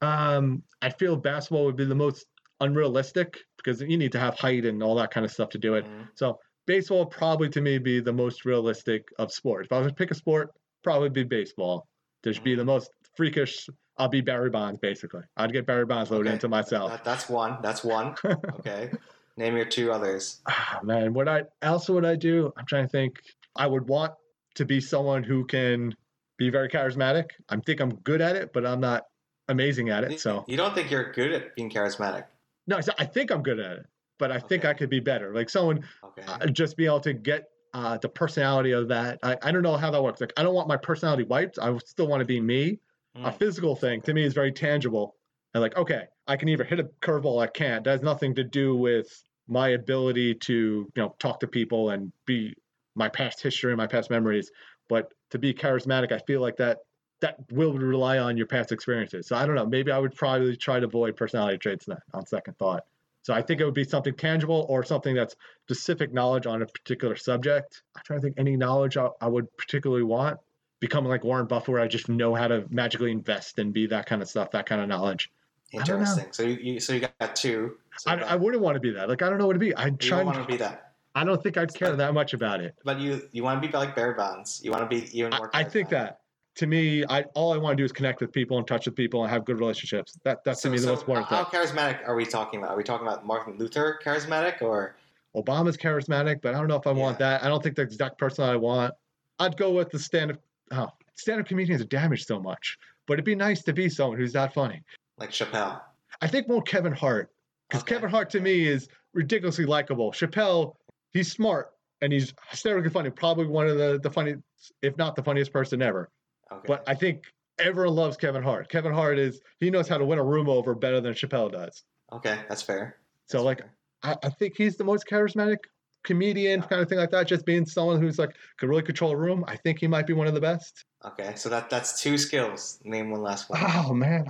Um, 0.00 0.62
I 0.80 0.90
feel 0.90 1.16
basketball 1.16 1.64
would 1.66 1.76
be 1.76 1.84
the 1.84 1.94
most 1.94 2.26
unrealistic 2.60 3.38
because 3.56 3.80
you 3.80 3.96
need 3.98 4.12
to 4.12 4.20
have 4.20 4.38
height 4.38 4.64
and 4.64 4.82
all 4.82 4.94
that 4.96 5.10
kind 5.10 5.26
of 5.26 5.32
stuff 5.32 5.50
to 5.50 5.58
do 5.58 5.74
it. 5.74 5.84
Mhm. 5.84 6.08
So 6.14 6.38
baseball 6.66 7.06
probably 7.06 7.48
to 7.50 7.60
me 7.60 7.78
be 7.78 8.00
the 8.00 8.12
most 8.12 8.44
realistic 8.44 9.08
of 9.18 9.32
sports. 9.32 9.66
If 9.66 9.72
I 9.72 9.78
was 9.78 9.88
to 9.88 9.94
pick 9.94 10.10
a 10.10 10.14
sport, 10.14 10.50
probably 10.84 11.08
be 11.08 11.24
baseball. 11.24 11.88
To 12.22 12.40
be 12.42 12.54
the 12.54 12.64
most 12.64 12.90
freakish. 13.16 13.68
I'll 14.00 14.08
be 14.08 14.22
Barry 14.22 14.48
Bonds 14.48 14.80
basically. 14.80 15.20
I'd 15.36 15.52
get 15.52 15.66
Barry 15.66 15.84
Bonds 15.84 16.10
loaded 16.10 16.28
Okay. 16.28 16.34
into 16.34 16.48
myself. 16.48 16.90
That, 16.90 17.04
that's 17.04 17.28
one. 17.28 17.58
That's 17.62 17.84
one. 17.84 18.14
Okay. 18.60 18.90
Name 19.36 19.56
your 19.56 19.66
two 19.66 19.92
others. 19.92 20.40
Ah, 20.48 20.80
man, 20.82 21.12
what 21.14 21.28
I 21.28 21.44
else 21.62 21.88
would 21.88 22.04
I 22.04 22.16
do? 22.16 22.52
I'm 22.56 22.66
trying 22.66 22.84
to 22.84 22.88
think. 22.90 23.20
I 23.56 23.66
would 23.66 23.88
want 23.88 24.12
to 24.56 24.64
be 24.64 24.80
someone 24.80 25.22
who 25.22 25.44
can 25.46 25.94
be 26.38 26.50
very 26.50 26.68
charismatic. 26.68 27.26
I 27.48 27.56
think 27.56 27.80
I'm 27.80 27.90
good 27.96 28.20
at 28.20 28.36
it, 28.36 28.52
but 28.52 28.66
I'm 28.66 28.80
not 28.80 29.04
amazing 29.48 29.90
at 29.90 30.04
it. 30.04 30.20
So 30.20 30.44
you 30.48 30.56
don't 30.56 30.74
think 30.74 30.90
you're 30.90 31.12
good 31.12 31.32
at 31.32 31.54
being 31.54 31.70
charismatic? 31.70 32.24
no, 32.66 32.80
I 32.98 33.04
think 33.04 33.30
I'm 33.30 33.42
good 33.42 33.60
at 33.60 33.78
it, 33.78 33.86
but 34.18 34.30
I 34.32 34.38
think 34.38 34.64
I 34.64 34.72
could 34.74 34.90
be 34.90 35.00
better. 35.00 35.34
Like 35.34 35.48
someone 35.50 35.84
Okay. 36.04 36.22
uh, 36.26 36.46
just 36.46 36.76
be 36.76 36.86
able 36.86 37.00
to 37.00 37.12
get 37.12 37.48
uh, 37.74 37.98
the 37.98 38.08
personality 38.08 38.72
of 38.72 38.88
that. 38.88 39.18
I, 39.22 39.36
I 39.42 39.52
don't 39.52 39.62
know 39.62 39.76
how 39.76 39.90
that 39.90 40.02
works. 40.02 40.20
Like 40.20 40.32
I 40.38 40.42
don't 40.42 40.54
want 40.54 40.68
my 40.68 40.76
personality 40.76 41.24
wiped. 41.24 41.58
I 41.58 41.76
still 41.78 42.08
want 42.08 42.20
to 42.20 42.26
be 42.26 42.40
me. 42.40 42.78
A 43.16 43.30
Mm. 43.30 43.36
physical 43.38 43.74
thing 43.76 44.00
to 44.02 44.14
me 44.14 44.24
is 44.24 44.34
very 44.34 44.52
tangible. 44.52 45.16
And 45.52 45.60
like, 45.60 45.76
okay, 45.76 46.04
I 46.28 46.36
can 46.36 46.48
either 46.48 46.64
hit 46.64 46.78
a 46.78 46.84
curveball, 47.02 47.42
I 47.42 47.48
can't. 47.48 47.84
That 47.84 47.90
has 47.90 48.02
nothing 48.02 48.34
to 48.36 48.44
do 48.44 48.76
with 48.76 49.08
my 49.48 49.70
ability 49.70 50.36
to, 50.36 50.54
you 50.54 51.02
know, 51.02 51.16
talk 51.18 51.40
to 51.40 51.48
people 51.48 51.90
and 51.90 52.12
be 52.24 52.54
my 52.94 53.08
past 53.08 53.42
history 53.42 53.72
and 53.72 53.78
my 53.78 53.88
past 53.88 54.10
memories. 54.10 54.50
But 54.88 55.12
to 55.30 55.38
be 55.38 55.52
charismatic, 55.52 56.12
I 56.12 56.18
feel 56.18 56.40
like 56.40 56.56
that 56.58 56.78
that 57.20 57.36
will 57.50 57.74
rely 57.74 58.18
on 58.18 58.36
your 58.36 58.46
past 58.46 58.72
experiences. 58.72 59.26
So 59.26 59.36
I 59.36 59.44
don't 59.44 59.54
know. 59.54 59.66
Maybe 59.66 59.90
I 59.90 59.98
would 59.98 60.14
probably 60.14 60.56
try 60.56 60.80
to 60.80 60.86
avoid 60.86 61.16
personality 61.16 61.58
traits 61.58 61.86
on 62.14 62.26
second 62.26 62.56
thought. 62.58 62.84
So 63.22 63.34
I 63.34 63.42
think 63.42 63.60
it 63.60 63.66
would 63.66 63.74
be 63.74 63.84
something 63.84 64.14
tangible 64.14 64.64
or 64.70 64.82
something 64.84 65.14
that's 65.14 65.36
specific 65.66 66.12
knowledge 66.12 66.46
on 66.46 66.62
a 66.62 66.66
particular 66.66 67.16
subject. 67.16 67.82
I'm 67.94 68.02
trying 68.06 68.20
to 68.20 68.22
think 68.22 68.38
any 68.38 68.56
knowledge 68.56 68.96
I, 68.96 69.08
I 69.20 69.26
would 69.26 69.54
particularly 69.58 70.04
want. 70.04 70.38
Becoming 70.80 71.10
like 71.10 71.24
Warren 71.24 71.46
Buffett, 71.46 71.68
where 71.68 71.80
I 71.80 71.88
just 71.88 72.08
know 72.08 72.34
how 72.34 72.48
to 72.48 72.64
magically 72.70 73.12
invest 73.12 73.58
and 73.58 73.72
be 73.72 73.86
that 73.86 74.06
kind 74.06 74.22
of 74.22 74.28
stuff, 74.28 74.50
that 74.52 74.66
kind 74.66 74.80
of 74.80 74.88
knowledge. 74.88 75.30
I. 75.74 75.78
Interesting. 75.78 76.26
So 76.32 76.42
you, 76.42 76.56
you 76.56 76.80
so 76.80 76.94
you 76.94 77.06
got 77.20 77.36
two. 77.36 77.76
So 77.98 78.10
I, 78.10 78.16
I 78.16 78.36
wouldn't 78.36 78.62
want 78.62 78.74
to 78.76 78.80
be 78.80 78.90
that. 78.90 79.08
Like 79.08 79.22
I 79.22 79.28
don't 79.28 79.38
know 79.38 79.46
what 79.46 79.52
to 79.52 79.58
be. 79.58 79.72
Trying. 79.72 79.96
don't 79.96 80.26
want 80.26 80.38
to 80.38 80.46
be 80.46 80.56
that. 80.56 80.92
I 81.14 81.24
don't 81.24 81.42
think 81.42 81.56
I'd 81.56 81.74
care 81.74 81.94
that 81.94 82.14
much 82.14 82.34
about 82.34 82.60
it. 82.60 82.74
But 82.84 82.98
you 82.98 83.22
you 83.32 83.42
want 83.42 83.62
to 83.62 83.68
be 83.68 83.72
like 83.72 83.94
Barry 83.94 84.14
Bonds. 84.14 84.60
You 84.64 84.70
want 84.70 84.88
to 84.88 85.00
be 85.00 85.06
even 85.16 85.30
more. 85.36 85.50
I 85.52 85.64
think 85.64 85.88
charismatic. 85.88 85.90
that 85.90 86.20
to 86.56 86.66
me, 86.66 87.04
I 87.08 87.22
all 87.34 87.52
I 87.52 87.56
want 87.56 87.76
to 87.76 87.80
do 87.80 87.84
is 87.84 87.92
connect 87.92 88.20
with 88.20 88.32
people 88.32 88.58
and 88.58 88.66
touch 88.66 88.86
with 88.86 88.94
people 88.94 89.22
and 89.22 89.30
have 89.30 89.44
good 89.44 89.58
relationships. 89.58 90.18
That 90.24 90.44
that's 90.44 90.62
to 90.62 90.70
me 90.70 90.78
the 90.78 90.86
most 90.86 91.00
important 91.00 91.26
how 91.26 91.44
thing. 91.44 91.60
How 91.60 91.66
charismatic 91.66 92.06
are 92.06 92.14
we 92.14 92.26
talking 92.26 92.60
about? 92.60 92.72
Are 92.72 92.76
we 92.76 92.84
talking 92.84 93.06
about 93.06 93.26
Martin 93.26 93.58
Luther 93.58 94.00
charismatic 94.04 94.62
or 94.62 94.96
Obama's 95.36 95.76
charismatic, 95.76 96.40
but 96.42 96.54
I 96.54 96.58
don't 96.58 96.68
know 96.68 96.76
if 96.76 96.86
I 96.86 96.92
want 96.92 97.18
that. 97.20 97.44
I 97.44 97.48
don't 97.48 97.62
think 97.62 97.76
the 97.76 97.82
exact 97.82 98.18
person 98.18 98.44
I 98.44 98.56
want. 98.56 98.94
I'd 99.38 99.56
go 99.56 99.70
with 99.70 99.90
the 99.90 99.98
stand-up. 99.98 100.38
Oh, 100.70 100.88
stand-up 101.14 101.46
comedians 101.46 101.80
are 101.82 101.86
damaged 101.86 102.26
so 102.26 102.38
much, 102.40 102.78
but 103.06 103.14
it'd 103.14 103.24
be 103.24 103.34
nice 103.34 103.62
to 103.64 103.72
be 103.72 103.88
someone 103.88 104.18
who's 104.18 104.32
that 104.34 104.54
funny. 104.54 104.82
like 105.18 105.30
Chappelle? 105.30 105.80
I 106.20 106.26
think 106.26 106.48
more 106.48 106.62
Kevin 106.62 106.92
Hart 106.92 107.30
because 107.68 107.82
Okay. 107.82 107.94
Kevin 107.94 108.10
Hart 108.10 108.30
to 108.30 108.40
me 108.40 108.66
is 108.66 108.88
ridiculously 109.14 109.66
likable. 109.66 110.12
Chappelle, 110.12 110.74
he's 111.12 111.30
smart 111.30 111.70
and 112.02 112.12
he's 112.12 112.32
hysterically 112.48 112.90
funny. 112.90 113.10
Probably 113.10 113.46
one 113.46 113.66
of 113.68 113.78
the 113.78 113.98
the 114.02 114.10
funniest, 114.10 114.42
if 114.82 114.96
not 114.96 115.16
the 115.16 115.22
funniest 115.22 115.52
person 115.52 115.82
ever. 115.82 116.08
Okay. 116.52 116.64
But 116.66 116.84
I 116.88 116.94
think 116.94 117.24
everyone 117.58 117.94
loves 117.94 118.16
Kevin 118.16 118.42
Hart. 118.42 118.68
Kevin 118.68 118.92
Hart 118.92 119.18
is 119.18 119.40
he 119.60 119.70
knows 119.70 119.88
how 119.88 119.98
to 119.98 120.04
win 120.04 120.18
a 120.18 120.24
room 120.24 120.48
over 120.48 120.74
better 120.74 121.00
than 121.00 121.14
Chappelle 121.14 121.50
does. 121.52 121.82
okay, 122.12 122.40
that's 122.48 122.62
fair. 122.62 122.96
So 123.28 123.38
That's 123.38 123.44
like 123.44 123.58
fair. 123.58 123.72
I, 124.02 124.16
I 124.26 124.30
think 124.30 124.54
he's 124.56 124.76
the 124.76 124.84
most 124.84 125.06
charismatic 125.08 125.58
comedian, 126.04 126.62
kind 126.62 126.80
of 126.82 126.88
thing 126.88 126.98
like 126.98 127.10
that. 127.10 127.26
Just 127.26 127.44
being 127.46 127.66
someone 127.66 128.00
who's 128.00 128.18
like 128.18 128.30
could 128.58 128.68
really 128.68 128.82
control 128.82 129.10
a 129.12 129.16
room. 129.16 129.44
I 129.46 129.56
think 129.56 129.78
he 129.80 129.86
might 129.86 130.06
be 130.06 130.12
one 130.12 130.26
of 130.26 130.34
the 130.34 130.40
best. 130.40 130.84
okay, 131.04 131.32
so 131.36 131.48
that 131.48 131.70
that's 131.70 132.00
two 132.02 132.16
skills. 132.18 132.78
Name 132.84 133.10
one 133.10 133.22
last 133.22 133.48
one. 133.50 133.60
Oh 133.62 133.92
man, 133.94 134.26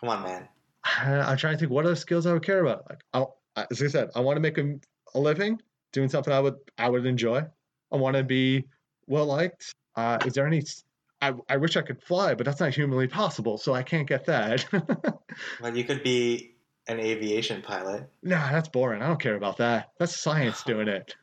Come 0.00 0.08
on, 0.10 0.22
man. 0.22 0.48
I, 0.84 1.12
I'm 1.30 1.36
trying 1.36 1.54
to 1.54 1.58
think 1.60 1.70
what 1.72 1.84
other 1.84 1.96
skills 1.96 2.26
I 2.26 2.32
would 2.32 2.44
care 2.44 2.60
about. 2.64 2.84
Like 2.88 3.00
I, 3.12 3.24
I- 3.60 3.66
as 3.70 3.82
I 3.82 3.86
said, 3.88 4.10
I 4.14 4.20
want 4.20 4.36
to 4.36 4.40
make 4.40 4.58
a, 4.58 4.74
a 5.14 5.20
living 5.20 5.60
doing 5.92 6.08
something 6.08 6.32
I 6.32 6.40
would 6.40 6.56
I 6.78 6.88
would 6.88 7.04
enjoy. 7.06 7.42
I 7.92 7.96
want 7.96 8.16
to 8.16 8.22
be 8.24 8.64
well 9.06 9.26
liked. 9.26 9.72
Uh, 9.96 10.18
is 10.24 10.32
there 10.32 10.46
any? 10.46 10.62
I, 11.20 11.34
I 11.48 11.56
wish 11.58 11.76
I 11.76 11.82
could 11.82 12.02
fly, 12.02 12.34
but 12.34 12.44
that's 12.46 12.58
not 12.58 12.74
humanly 12.74 13.06
possible, 13.06 13.56
so 13.58 13.74
I 13.74 13.82
can't 13.84 14.08
get 14.08 14.24
that. 14.26 14.64
Well, 15.62 15.74
you 15.76 15.84
could 15.84 16.02
be 16.02 16.51
an 16.88 16.98
aviation 17.00 17.62
pilot. 17.62 18.08
nah, 18.22 18.50
that's 18.50 18.68
boring. 18.68 19.02
I 19.02 19.06
don't 19.06 19.20
care 19.20 19.36
about 19.36 19.56
that. 19.58 19.90
That's 19.98 20.16
science 20.20 20.62
doing 20.66 20.88
it. 20.88 21.14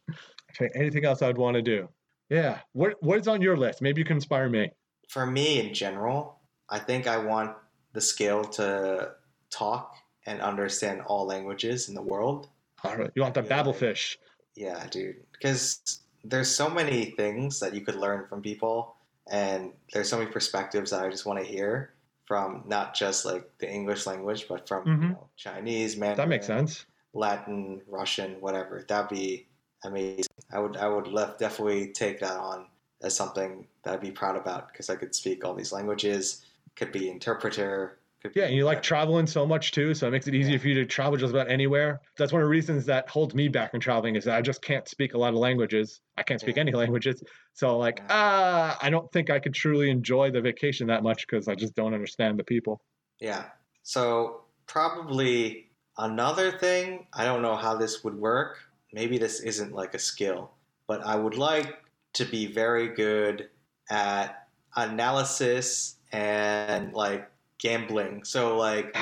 Okay, 0.52 0.70
anything 0.76 1.06
else 1.06 1.22
I'd 1.22 1.38
want 1.38 1.56
to 1.56 1.62
do? 1.62 1.90
Yeah. 2.30 2.60
What 2.74 2.96
What 3.02 3.20
is 3.20 3.28
on 3.28 3.42
your 3.42 3.58
list? 3.58 3.82
Maybe 3.82 4.00
you 4.02 4.06
can 4.06 4.18
inspire 4.18 4.50
me. 4.50 4.72
For 5.10 5.26
me, 5.26 5.60
in 5.60 5.74
general, 5.74 6.40
I 6.70 6.80
think 6.80 7.08
I 7.08 7.18
want 7.18 7.56
the 7.94 8.02
skill 8.02 8.44
to 8.44 9.12
talk 9.50 9.96
and 10.28 10.40
understand 10.42 11.02
all 11.08 11.26
languages 11.26 11.90
in 11.90 11.96
the 11.96 12.02
world. 12.02 12.50
All 12.84 12.96
right. 12.96 13.10
You 13.16 13.22
want 13.24 13.34
the 13.34 13.42
Yeah. 13.42 13.50
Babel 13.50 13.74
fish? 13.74 14.18
Yeah, 14.56 14.86
dude. 14.88 15.16
Because 15.34 16.02
there's 16.24 16.50
so 16.50 16.70
many 16.70 17.06
things 17.18 17.60
that 17.60 17.74
you 17.74 17.82
could 17.82 17.96
learn 17.96 18.28
from 18.28 18.42
people, 18.42 18.96
and 19.32 19.72
there's 19.92 20.08
so 20.10 20.20
many 20.20 20.30
perspectives 20.32 20.92
that 20.92 21.04
I 21.04 21.10
just 21.10 21.26
want 21.26 21.40
to 21.40 21.46
hear 21.46 21.94
from 22.30 22.64
not 22.68 22.96
just 22.96 23.26
like 23.26 23.60
the 23.60 23.70
English 23.72 24.08
language, 24.08 24.48
but 24.50 24.68
from 24.70 24.94
you 25.02 25.08
Mhm. 25.08 25.16
know, 25.16 25.32
Chinese, 25.38 25.98
Mandarin, 25.98 26.18
That 26.18 26.28
makes 26.30 26.46
sense. 26.48 26.86
Latin, 27.14 27.84
Russian, 27.88 28.42
whatever. 28.42 28.86
That'd 28.88 29.10
be 29.10 29.50
amazing. 29.84 30.26
I 30.52 30.60
would 30.60 30.78
I 30.78 30.88
would 30.90 31.08
left 31.08 31.40
definitely 31.40 31.92
take 31.94 32.20
that 32.22 32.38
on 32.38 32.70
as 33.04 33.16
something 33.16 33.68
that 33.84 33.96
I'd 33.96 34.02
be 34.02 34.12
proud 34.12 34.38
about 34.38 34.70
because 34.70 34.90
I 34.90 34.96
could 34.98 35.16
speak 35.16 35.46
all 35.46 35.56
these 35.56 35.74
languages. 35.74 36.46
Could 36.76 36.92
be 36.94 37.10
interpreter. 37.10 37.99
Yeah, 38.36 38.46
and 38.46 38.56
you 38.56 38.66
like 38.66 38.82
traveling 38.82 39.28
so 39.28 39.46
much 39.46 39.72
too, 39.72 39.94
so 39.94 40.08
it 40.08 40.12
makes 40.12 40.28
it 40.28 40.36
easier 40.36 40.58
Yeah. 40.58 40.60
for 40.60 40.68
you 40.68 40.74
to 40.76 40.86
travel 40.86 41.18
just 41.18 41.32
about 41.34 41.50
anywhere. 41.50 42.02
That's 42.18 42.32
one 42.34 42.42
of 42.42 42.46
the 42.46 42.50
reasons 42.50 42.86
that 42.86 43.10
holds 43.10 43.34
me 43.34 43.48
back 43.48 43.72
from 43.72 43.80
traveling 43.80 44.16
is 44.16 44.26
that 44.26 44.36
I 44.36 44.42
just 44.42 44.62
can't 44.62 44.88
speak 44.88 45.14
a 45.14 45.18
lot 45.18 45.30
of 45.34 45.40
languages. 45.40 46.02
I 46.18 46.24
can't 46.24 46.40
speak 46.40 46.58
Yeah. 46.58 46.64
any 46.64 46.72
languages. 46.74 47.24
So 47.54 47.78
like, 47.78 48.02
ah, 48.10 48.78
I 48.82 48.90
don't 48.90 49.10
think 49.12 49.30
I 49.30 49.40
could 49.40 49.54
truly 49.54 49.90
enjoy 49.90 50.32
the 50.32 50.42
vacation 50.42 50.88
that 50.88 51.02
much 51.02 51.26
because 51.28 51.48
I 51.48 51.56
just 51.56 51.76
don't 51.76 51.94
understand 51.94 52.38
the 52.38 52.44
people. 52.44 52.82
Yeah. 53.20 53.50
So 53.84 54.46
probably 54.68 55.72
another 55.98 56.58
thing, 56.58 57.08
I 57.14 57.26
don't 57.26 57.42
know 57.42 57.56
how 57.56 57.76
this 57.76 58.04
would 58.04 58.16
work. 58.16 58.58
Maybe 58.94 59.18
this 59.18 59.40
isn't 59.42 59.74
like 59.74 59.94
a 59.94 60.00
skill, 60.00 60.52
but 60.88 61.02
I 61.06 61.16
would 61.16 61.36
like 61.38 61.86
to 62.14 62.26
be 62.26 62.48
very 62.48 62.90
good 62.90 63.50
at 63.90 64.48
analysis 64.76 65.98
and 66.12 66.94
like 66.94 67.30
gambling. 67.60 68.24
So 68.24 68.58
like, 68.66 68.96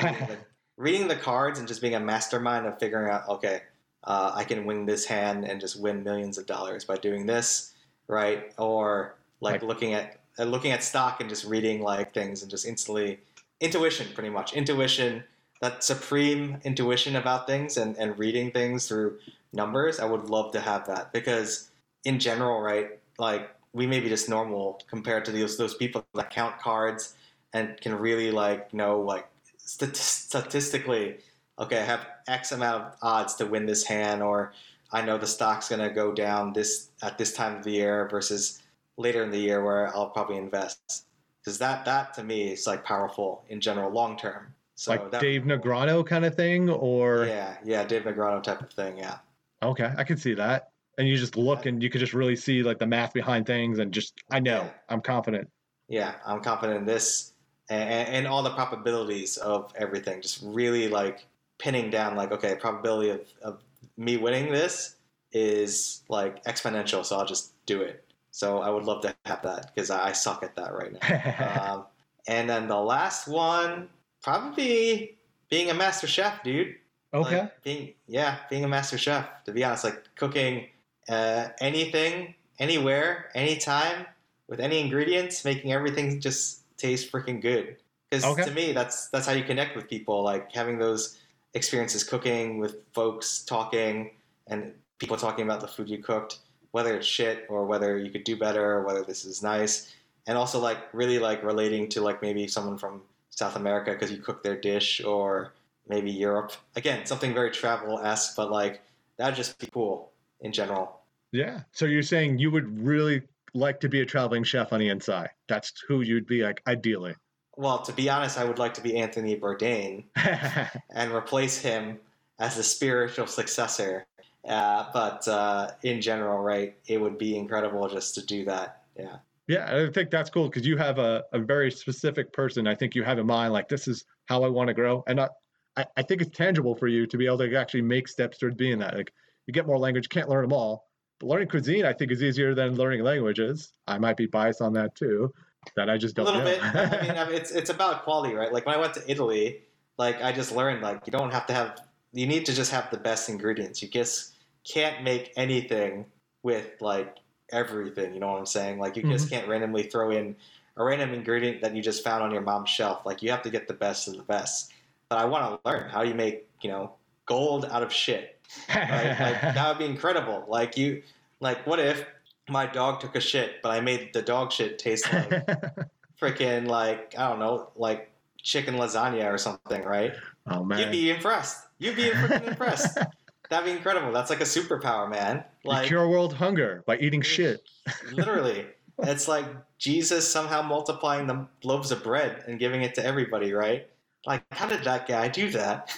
reading 0.76 1.08
the 1.08 1.16
cards 1.16 1.58
and 1.58 1.66
just 1.66 1.80
being 1.80 1.94
a 1.94 2.00
mastermind 2.00 2.66
of 2.66 2.78
figuring 2.78 3.10
out, 3.10 3.28
okay, 3.28 3.62
uh, 4.04 4.32
I 4.34 4.44
can 4.44 4.64
win 4.64 4.86
this 4.86 5.04
hand 5.06 5.44
and 5.44 5.60
just 5.60 5.80
win 5.80 6.04
millions 6.04 6.38
of 6.38 6.46
dollars 6.46 6.84
by 6.84 6.96
doing 6.96 7.26
this, 7.26 7.74
right? 8.06 8.52
Or 8.58 9.16
like 9.40 9.54
Like- 9.54 9.62
looking 9.62 9.94
at 9.94 10.20
uh, 10.38 10.44
looking 10.44 10.70
at 10.70 10.84
stock 10.84 11.20
and 11.20 11.28
just 11.28 11.44
reading 11.44 11.82
like 11.82 12.14
things 12.14 12.42
and 12.42 12.50
just 12.50 12.64
instantly 12.64 13.18
intuition, 13.60 14.06
pretty 14.14 14.30
much 14.30 14.52
intuition, 14.52 15.24
that 15.60 15.82
supreme 15.82 16.58
intuition 16.64 17.16
about 17.16 17.46
things 17.48 17.76
and 17.76 17.96
and 17.98 18.18
reading 18.18 18.52
things 18.52 18.86
through 18.86 19.18
numbers. 19.52 19.98
I 19.98 20.04
would 20.04 20.30
love 20.30 20.52
to 20.52 20.60
have 20.60 20.86
that 20.86 21.12
because 21.12 21.70
in 22.04 22.20
general, 22.20 22.60
right, 22.60 23.00
like 23.18 23.50
we 23.72 23.86
may 23.86 23.98
be 24.00 24.08
just 24.08 24.28
normal 24.28 24.80
compared 24.88 25.24
to 25.24 25.32
those 25.32 25.58
those 25.58 25.74
people 25.74 26.06
that 26.14 26.30
count 26.30 26.58
cards 26.60 27.14
and 27.52 27.80
can 27.80 27.94
really 27.94 28.30
like 28.30 28.72
know 28.74 29.00
like 29.00 29.28
st- 29.58 29.96
statistically, 29.96 31.18
okay, 31.58 31.78
I 31.78 31.84
have 31.84 32.06
X 32.26 32.52
amount 32.52 32.84
of 32.84 32.94
odds 33.02 33.34
to 33.36 33.46
win 33.46 33.66
this 33.66 33.84
hand, 33.84 34.22
or 34.22 34.52
I 34.92 35.02
know 35.02 35.18
the 35.18 35.26
stock's 35.26 35.68
gonna 35.68 35.90
go 35.92 36.12
down 36.12 36.52
this 36.52 36.90
at 37.02 37.18
this 37.18 37.32
time 37.32 37.56
of 37.56 37.64
the 37.64 37.72
year 37.72 38.08
versus 38.10 38.62
later 38.96 39.22
in 39.22 39.30
the 39.30 39.38
year 39.38 39.64
where 39.64 39.88
I'll 39.94 40.10
probably 40.10 40.36
invest. 40.36 41.04
Because 41.40 41.58
that 41.58 41.84
that 41.84 42.14
to 42.14 42.22
me 42.24 42.52
is 42.52 42.66
like 42.66 42.84
powerful 42.84 43.44
in 43.48 43.60
general, 43.60 43.90
long 43.90 44.16
term. 44.16 44.54
So 44.74 44.92
like 44.92 45.10
that, 45.10 45.20
Dave 45.20 45.42
Negreanu 45.42 46.06
kind 46.06 46.24
of 46.24 46.34
thing, 46.34 46.68
or 46.70 47.24
Yeah, 47.26 47.56
yeah, 47.64 47.84
Dave 47.84 48.02
Negreanu 48.02 48.42
type 48.42 48.60
of 48.60 48.70
thing. 48.70 48.98
Yeah. 48.98 49.18
okay, 49.62 49.92
I 49.96 50.04
can 50.04 50.16
see 50.16 50.34
that. 50.34 50.70
And 50.98 51.08
you 51.08 51.16
just 51.16 51.36
look 51.36 51.66
and 51.66 51.80
you 51.82 51.90
could 51.90 52.00
just 52.00 52.12
really 52.12 52.34
see 52.36 52.62
like 52.64 52.78
the 52.78 52.86
math 52.86 53.12
behind 53.14 53.46
things, 53.46 53.78
and 53.78 53.92
just 53.92 54.14
I 54.30 54.40
know 54.40 54.62
Yeah. 54.62 54.70
I'm 54.88 55.00
confident. 55.00 55.48
yeah, 55.88 56.14
I'm 56.26 56.40
confident 56.40 56.78
in 56.80 56.84
this 56.84 57.32
and, 57.68 58.08
and 58.08 58.26
all 58.26 58.42
the 58.42 58.50
probabilities 58.50 59.36
of 59.36 59.72
everything. 59.76 60.20
Just 60.22 60.40
really 60.42 60.88
like 60.88 61.26
pinning 61.58 61.90
down, 61.90 62.16
like, 62.16 62.32
okay, 62.32 62.54
probability 62.54 63.10
of, 63.10 63.20
of 63.42 63.62
me 63.96 64.16
winning 64.16 64.52
this 64.52 64.96
is 65.32 66.02
like 66.08 66.42
exponential, 66.44 67.04
so 67.04 67.18
I'll 67.18 67.26
just 67.26 67.52
do 67.66 67.82
it. 67.82 68.04
So 68.30 68.58
I 68.58 68.70
would 68.70 68.84
love 68.84 69.02
to 69.02 69.14
have 69.26 69.42
that 69.42 69.72
because 69.74 69.90
I, 69.90 70.12
suck 70.12 70.42
at 70.42 70.54
that 70.56 70.72
right 70.72 70.92
now. 70.92 71.72
um, 71.74 71.84
and 72.26 72.48
then 72.48 72.68
the 72.68 72.76
last 72.76 73.26
one, 73.26 73.88
probably 74.22 75.18
being 75.50 75.70
a 75.70 75.74
master 75.74 76.06
chef, 76.06 76.42
dude. 76.42 76.76
okay, 77.12 77.40
Like, 77.40 77.62
being 77.62 77.94
yeah, 78.06 78.38
being 78.50 78.64
a 78.64 78.68
master 78.68 78.98
chef. 78.98 79.44
To 79.44 79.52
be 79.52 79.64
honest, 79.64 79.84
like 79.84 80.04
cooking 80.14 80.66
uh, 81.08 81.48
anything, 81.60 82.34
anywhere, 82.58 83.30
anytime, 83.34 84.06
with 84.46 84.60
any 84.60 84.80
ingredients, 84.80 85.44
making 85.44 85.72
everything 85.72 86.20
just 86.20 86.62
taste 86.78 87.12
freaking 87.12 87.40
good. 87.42 87.76
Because 88.10 88.24
Okay. 88.24 88.44
to 88.44 88.50
me, 88.52 88.72
that's 88.72 89.08
that's 89.08 89.26
how 89.26 89.32
you 89.34 89.44
connect 89.44 89.76
with 89.76 89.88
people. 89.88 90.22
Like 90.22 90.50
having 90.52 90.78
those 90.78 91.18
experiences 91.54 92.02
cooking 92.04 92.58
with 92.58 92.76
folks, 92.94 93.44
talking, 93.44 94.12
and 94.46 94.72
people 94.98 95.16
talking 95.16 95.44
about 95.44 95.60
the 95.60 95.68
food 95.68 95.88
you 95.90 95.98
cooked, 95.98 96.38
whether 96.70 96.96
it's 96.96 97.06
shit 97.06 97.44
or 97.50 97.66
whether 97.66 97.98
you 97.98 98.10
could 98.10 98.24
do 98.24 98.36
better, 98.36 98.64
or 98.76 98.82
whether 98.82 99.02
this 99.02 99.24
is 99.26 99.42
nice, 99.42 99.94
and 100.26 100.38
also 100.38 100.58
like 100.58 100.78
really 100.94 101.18
like 101.18 101.42
relating 101.42 101.88
to 101.90 102.00
like 102.00 102.22
maybe 102.22 102.48
someone 102.48 102.78
from 102.78 103.02
South 103.30 103.56
America 103.56 103.92
because 103.92 104.10
you 104.10 104.18
cooked 104.18 104.42
their 104.42 104.56
dish 104.56 105.02
or 105.04 105.52
maybe 105.88 106.10
Europe. 106.10 106.52
Again, 106.76 107.04
something 107.06 107.34
very 107.34 107.50
travel 107.50 107.98
esque, 108.00 108.36
but 108.36 108.50
like 108.50 108.80
that'd 109.18 109.36
just 109.36 109.58
be 109.58 109.66
cool 109.66 110.10
in 110.40 110.52
general. 110.52 111.00
yeah. 111.32 111.60
So 111.72 111.84
you're 111.84 112.02
saying 112.02 112.38
you 112.38 112.50
would 112.50 112.68
really 112.84 113.22
like 113.54 113.80
to 113.80 113.88
be 113.88 114.00
a 114.00 114.06
traveling 114.06 114.44
chef 114.44 114.72
on 114.72 114.80
the 114.80 114.88
inside? 114.88 115.30
That's 115.48 115.72
who 115.86 116.02
you'd 116.02 116.26
be 116.26 116.42
like 116.42 116.62
ideally. 116.66 117.14
Well, 117.56 117.82
to 117.82 117.92
be 117.92 118.08
honest, 118.08 118.38
I 118.38 118.44
would 118.44 118.58
like 118.58 118.74
to 118.74 118.80
be 118.80 118.96
Anthony 118.96 119.36
Bourdain 119.36 120.04
and 120.90 121.12
replace 121.12 121.58
him 121.58 121.98
as 122.38 122.56
the 122.56 122.62
spiritual 122.62 123.26
successor. 123.26 124.06
Uh, 124.46 124.86
but 124.92 125.26
uh, 125.26 125.72
in 125.82 126.00
general, 126.00 126.38
right, 126.40 126.76
it 126.86 126.98
would 127.00 127.18
be 127.18 127.36
incredible 127.36 127.88
just 127.88 128.14
to 128.14 128.24
do 128.24 128.44
that. 128.44 128.82
Yeah. 128.96 129.16
Yeah, 129.48 129.86
I 129.86 129.90
think 129.90 130.10
that's 130.10 130.28
cool 130.28 130.48
because 130.48 130.66
you 130.66 130.76
have 130.76 130.98
a, 130.98 131.24
a 131.32 131.38
very 131.38 131.70
specific 131.70 132.32
person. 132.34 132.66
I 132.66 132.74
think 132.74 132.94
you 132.94 133.02
have 133.02 133.18
in 133.18 133.26
mind, 133.26 133.54
like, 133.54 133.68
this 133.68 133.88
is 133.88 134.04
how 134.26 134.44
I 134.44 134.48
want 134.48 134.68
to 134.68 134.74
grow. 134.74 135.02
And 135.06 135.20
I, 135.20 135.28
I, 135.76 135.86
I 135.96 136.02
think 136.02 136.20
it's 136.20 136.36
tangible 136.36 136.74
for 136.74 136.86
you 136.86 137.06
to 137.06 137.16
be 137.16 137.26
able 137.26 137.38
to 137.38 137.56
actually 137.56 137.82
make 137.82 138.08
steps 138.08 138.38
towards 138.38 138.56
being 138.56 138.78
that. 138.80 138.94
Like, 138.94 139.12
you 139.46 139.54
get 139.54 139.66
more 139.66 139.78
language, 139.78 140.10
can't 140.10 140.28
learn 140.28 140.42
them 140.42 140.52
all. 140.52 140.87
But 141.18 141.26
learning 141.26 141.48
cuisine, 141.48 141.84
I 141.84 141.92
think, 141.92 142.12
is 142.12 142.22
easier 142.22 142.54
than 142.54 142.76
learning 142.76 143.02
languages. 143.02 143.72
I 143.86 143.98
might 143.98 144.16
be 144.16 144.26
biased 144.26 144.62
on 144.62 144.72
that 144.74 144.94
too, 144.94 145.32
that 145.76 145.90
I 145.90 145.98
just 145.98 146.14
don't 146.14 146.26
A 146.26 146.30
little 146.30 146.44
know. 146.44 146.50
bit. 146.50 146.62
I 146.62 147.02
mean, 147.02 147.10
I 147.18 147.24
mean, 147.26 147.34
it's 147.34 147.50
it's 147.50 147.70
about 147.70 148.04
quality, 148.04 148.34
right? 148.34 148.52
Like 148.52 148.66
when 148.66 148.74
I 148.74 148.78
went 148.78 148.94
to 148.94 149.10
Italy, 149.10 149.62
like 149.98 150.22
I 150.22 150.32
just 150.32 150.52
learned 150.52 150.82
like 150.82 151.06
you 151.06 151.10
don't 151.10 151.32
have 151.32 151.46
to 151.46 151.52
have 151.52 151.80
you 152.12 152.26
need 152.26 152.46
to 152.46 152.54
just 152.54 152.70
have 152.70 152.90
the 152.90 152.96
best 152.96 153.28
ingredients. 153.28 153.82
You 153.82 153.88
just 153.88 154.34
can't 154.64 155.02
make 155.02 155.32
anything 155.36 156.06
with 156.42 156.70
like 156.80 157.16
everything. 157.50 158.14
You 158.14 158.20
know 158.20 158.30
what 158.30 158.38
I'm 158.38 158.46
saying? 158.46 158.78
Like 158.78 158.96
you 158.96 159.02
just 159.02 159.26
mm-hmm. 159.26 159.34
can't 159.34 159.48
randomly 159.48 159.84
throw 159.84 160.10
in 160.10 160.36
a 160.76 160.84
random 160.84 161.12
ingredient 161.12 161.60
that 161.62 161.74
you 161.74 161.82
just 161.82 162.04
found 162.04 162.22
on 162.22 162.30
your 162.30 162.42
mom's 162.42 162.70
shelf. 162.70 163.04
Like 163.04 163.22
you 163.22 163.30
have 163.30 163.42
to 163.42 163.50
get 163.50 163.66
the 163.66 163.74
best 163.74 164.08
of 164.08 164.16
the 164.16 164.22
best. 164.22 164.72
But 165.08 165.18
I 165.18 165.24
want 165.24 165.62
to 165.62 165.68
learn 165.68 165.88
how 165.88 166.02
do 166.02 166.08
you 166.08 166.14
make 166.14 166.48
you 166.62 166.70
know 166.70 166.92
gold 167.26 167.66
out 167.66 167.82
of 167.82 167.92
shit. 167.92 168.37
Right? 168.68 169.18
like 169.20 169.40
that 169.40 169.68
would 169.68 169.78
be 169.78 169.84
incredible. 169.84 170.44
Like 170.48 170.76
you, 170.76 171.02
like 171.40 171.66
what 171.66 171.78
if 171.78 172.04
my 172.48 172.66
dog 172.66 173.00
took 173.00 173.14
a 173.16 173.20
shit, 173.20 173.62
but 173.62 173.70
I 173.70 173.80
made 173.80 174.12
the 174.12 174.22
dog 174.22 174.52
shit 174.52 174.78
taste 174.78 175.12
like 175.12 175.30
freaking 176.20 176.66
like 176.66 177.14
I 177.18 177.28
don't 177.28 177.38
know, 177.38 177.70
like 177.76 178.10
chicken 178.42 178.76
lasagna 178.76 179.32
or 179.32 179.38
something, 179.38 179.82
right? 179.84 180.14
oh, 180.50 180.64
man. 180.64 180.78
You'd 180.78 180.90
be 180.90 181.10
impressed. 181.10 181.66
You'd 181.78 181.96
be 181.96 182.10
freaking 182.10 182.48
impressed. 182.48 182.98
That'd 183.50 183.64
be 183.64 183.72
incredible. 183.72 184.12
That's 184.12 184.30
like 184.30 184.40
a 184.40 184.44
superpower, 184.44 185.08
man. 185.08 185.44
You 185.64 185.70
Like 185.70 185.86
cure 185.86 186.08
world 186.08 186.34
hunger 186.34 186.82
by 186.86 186.98
eating 186.98 187.22
shit. 187.22 187.62
literally, 188.12 188.66
it's 188.98 189.26
like 189.26 189.46
Jesus 189.78 190.30
somehow 190.30 190.60
multiplying 190.62 191.26
the 191.26 191.46
loaves 191.64 191.90
of 191.90 192.02
bread 192.02 192.44
and 192.46 192.58
giving 192.58 192.82
it 192.82 192.94
to 192.96 193.04
everybody, 193.04 193.52
right? 193.52 193.88
Like, 194.26 194.42
how 194.50 194.68
did 194.68 194.84
that 194.84 195.08
guy 195.08 195.28
do 195.28 195.50
that? 195.50 195.96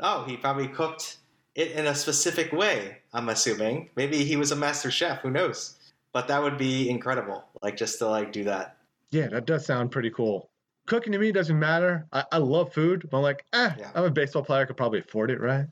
oh, 0.00 0.24
he 0.24 0.36
probably 0.36 0.68
cooked 0.68 1.16
it 1.58 1.72
in 1.72 1.86
a 1.88 1.94
specific 1.94 2.52
way. 2.52 2.98
I'm 3.12 3.28
assuming. 3.28 3.90
Maybe 3.96 4.24
he 4.24 4.36
was 4.36 4.52
a 4.52 4.56
master 4.56 4.90
chef. 4.90 5.20
Who 5.20 5.30
knows? 5.30 5.74
But 6.12 6.28
that 6.28 6.42
would 6.42 6.56
be 6.56 6.88
incredible. 6.88 7.44
Like 7.62 7.76
just 7.76 7.98
to 7.98 8.08
like 8.08 8.32
do 8.32 8.44
that. 8.44 8.76
Yeah, 9.10 9.28
that 9.28 9.46
does 9.46 9.66
sound 9.66 9.90
pretty 9.90 10.10
cool. 10.10 10.50
Cooking 10.86 11.12
to 11.12 11.18
me 11.18 11.32
doesn't 11.32 11.58
matter. 11.58 12.06
I, 12.12 12.24
I 12.32 12.38
love 12.38 12.72
food, 12.72 13.08
but 13.10 13.18
I'm 13.18 13.22
like, 13.22 13.44
eh, 13.52 13.70
Yeah. 13.78 13.90
I'm 13.94 14.04
a 14.04 14.10
baseball 14.10 14.42
player. 14.42 14.62
I 14.62 14.64
could 14.64 14.76
probably 14.76 15.00
afford 15.00 15.30
it, 15.30 15.40
right? 15.40 15.66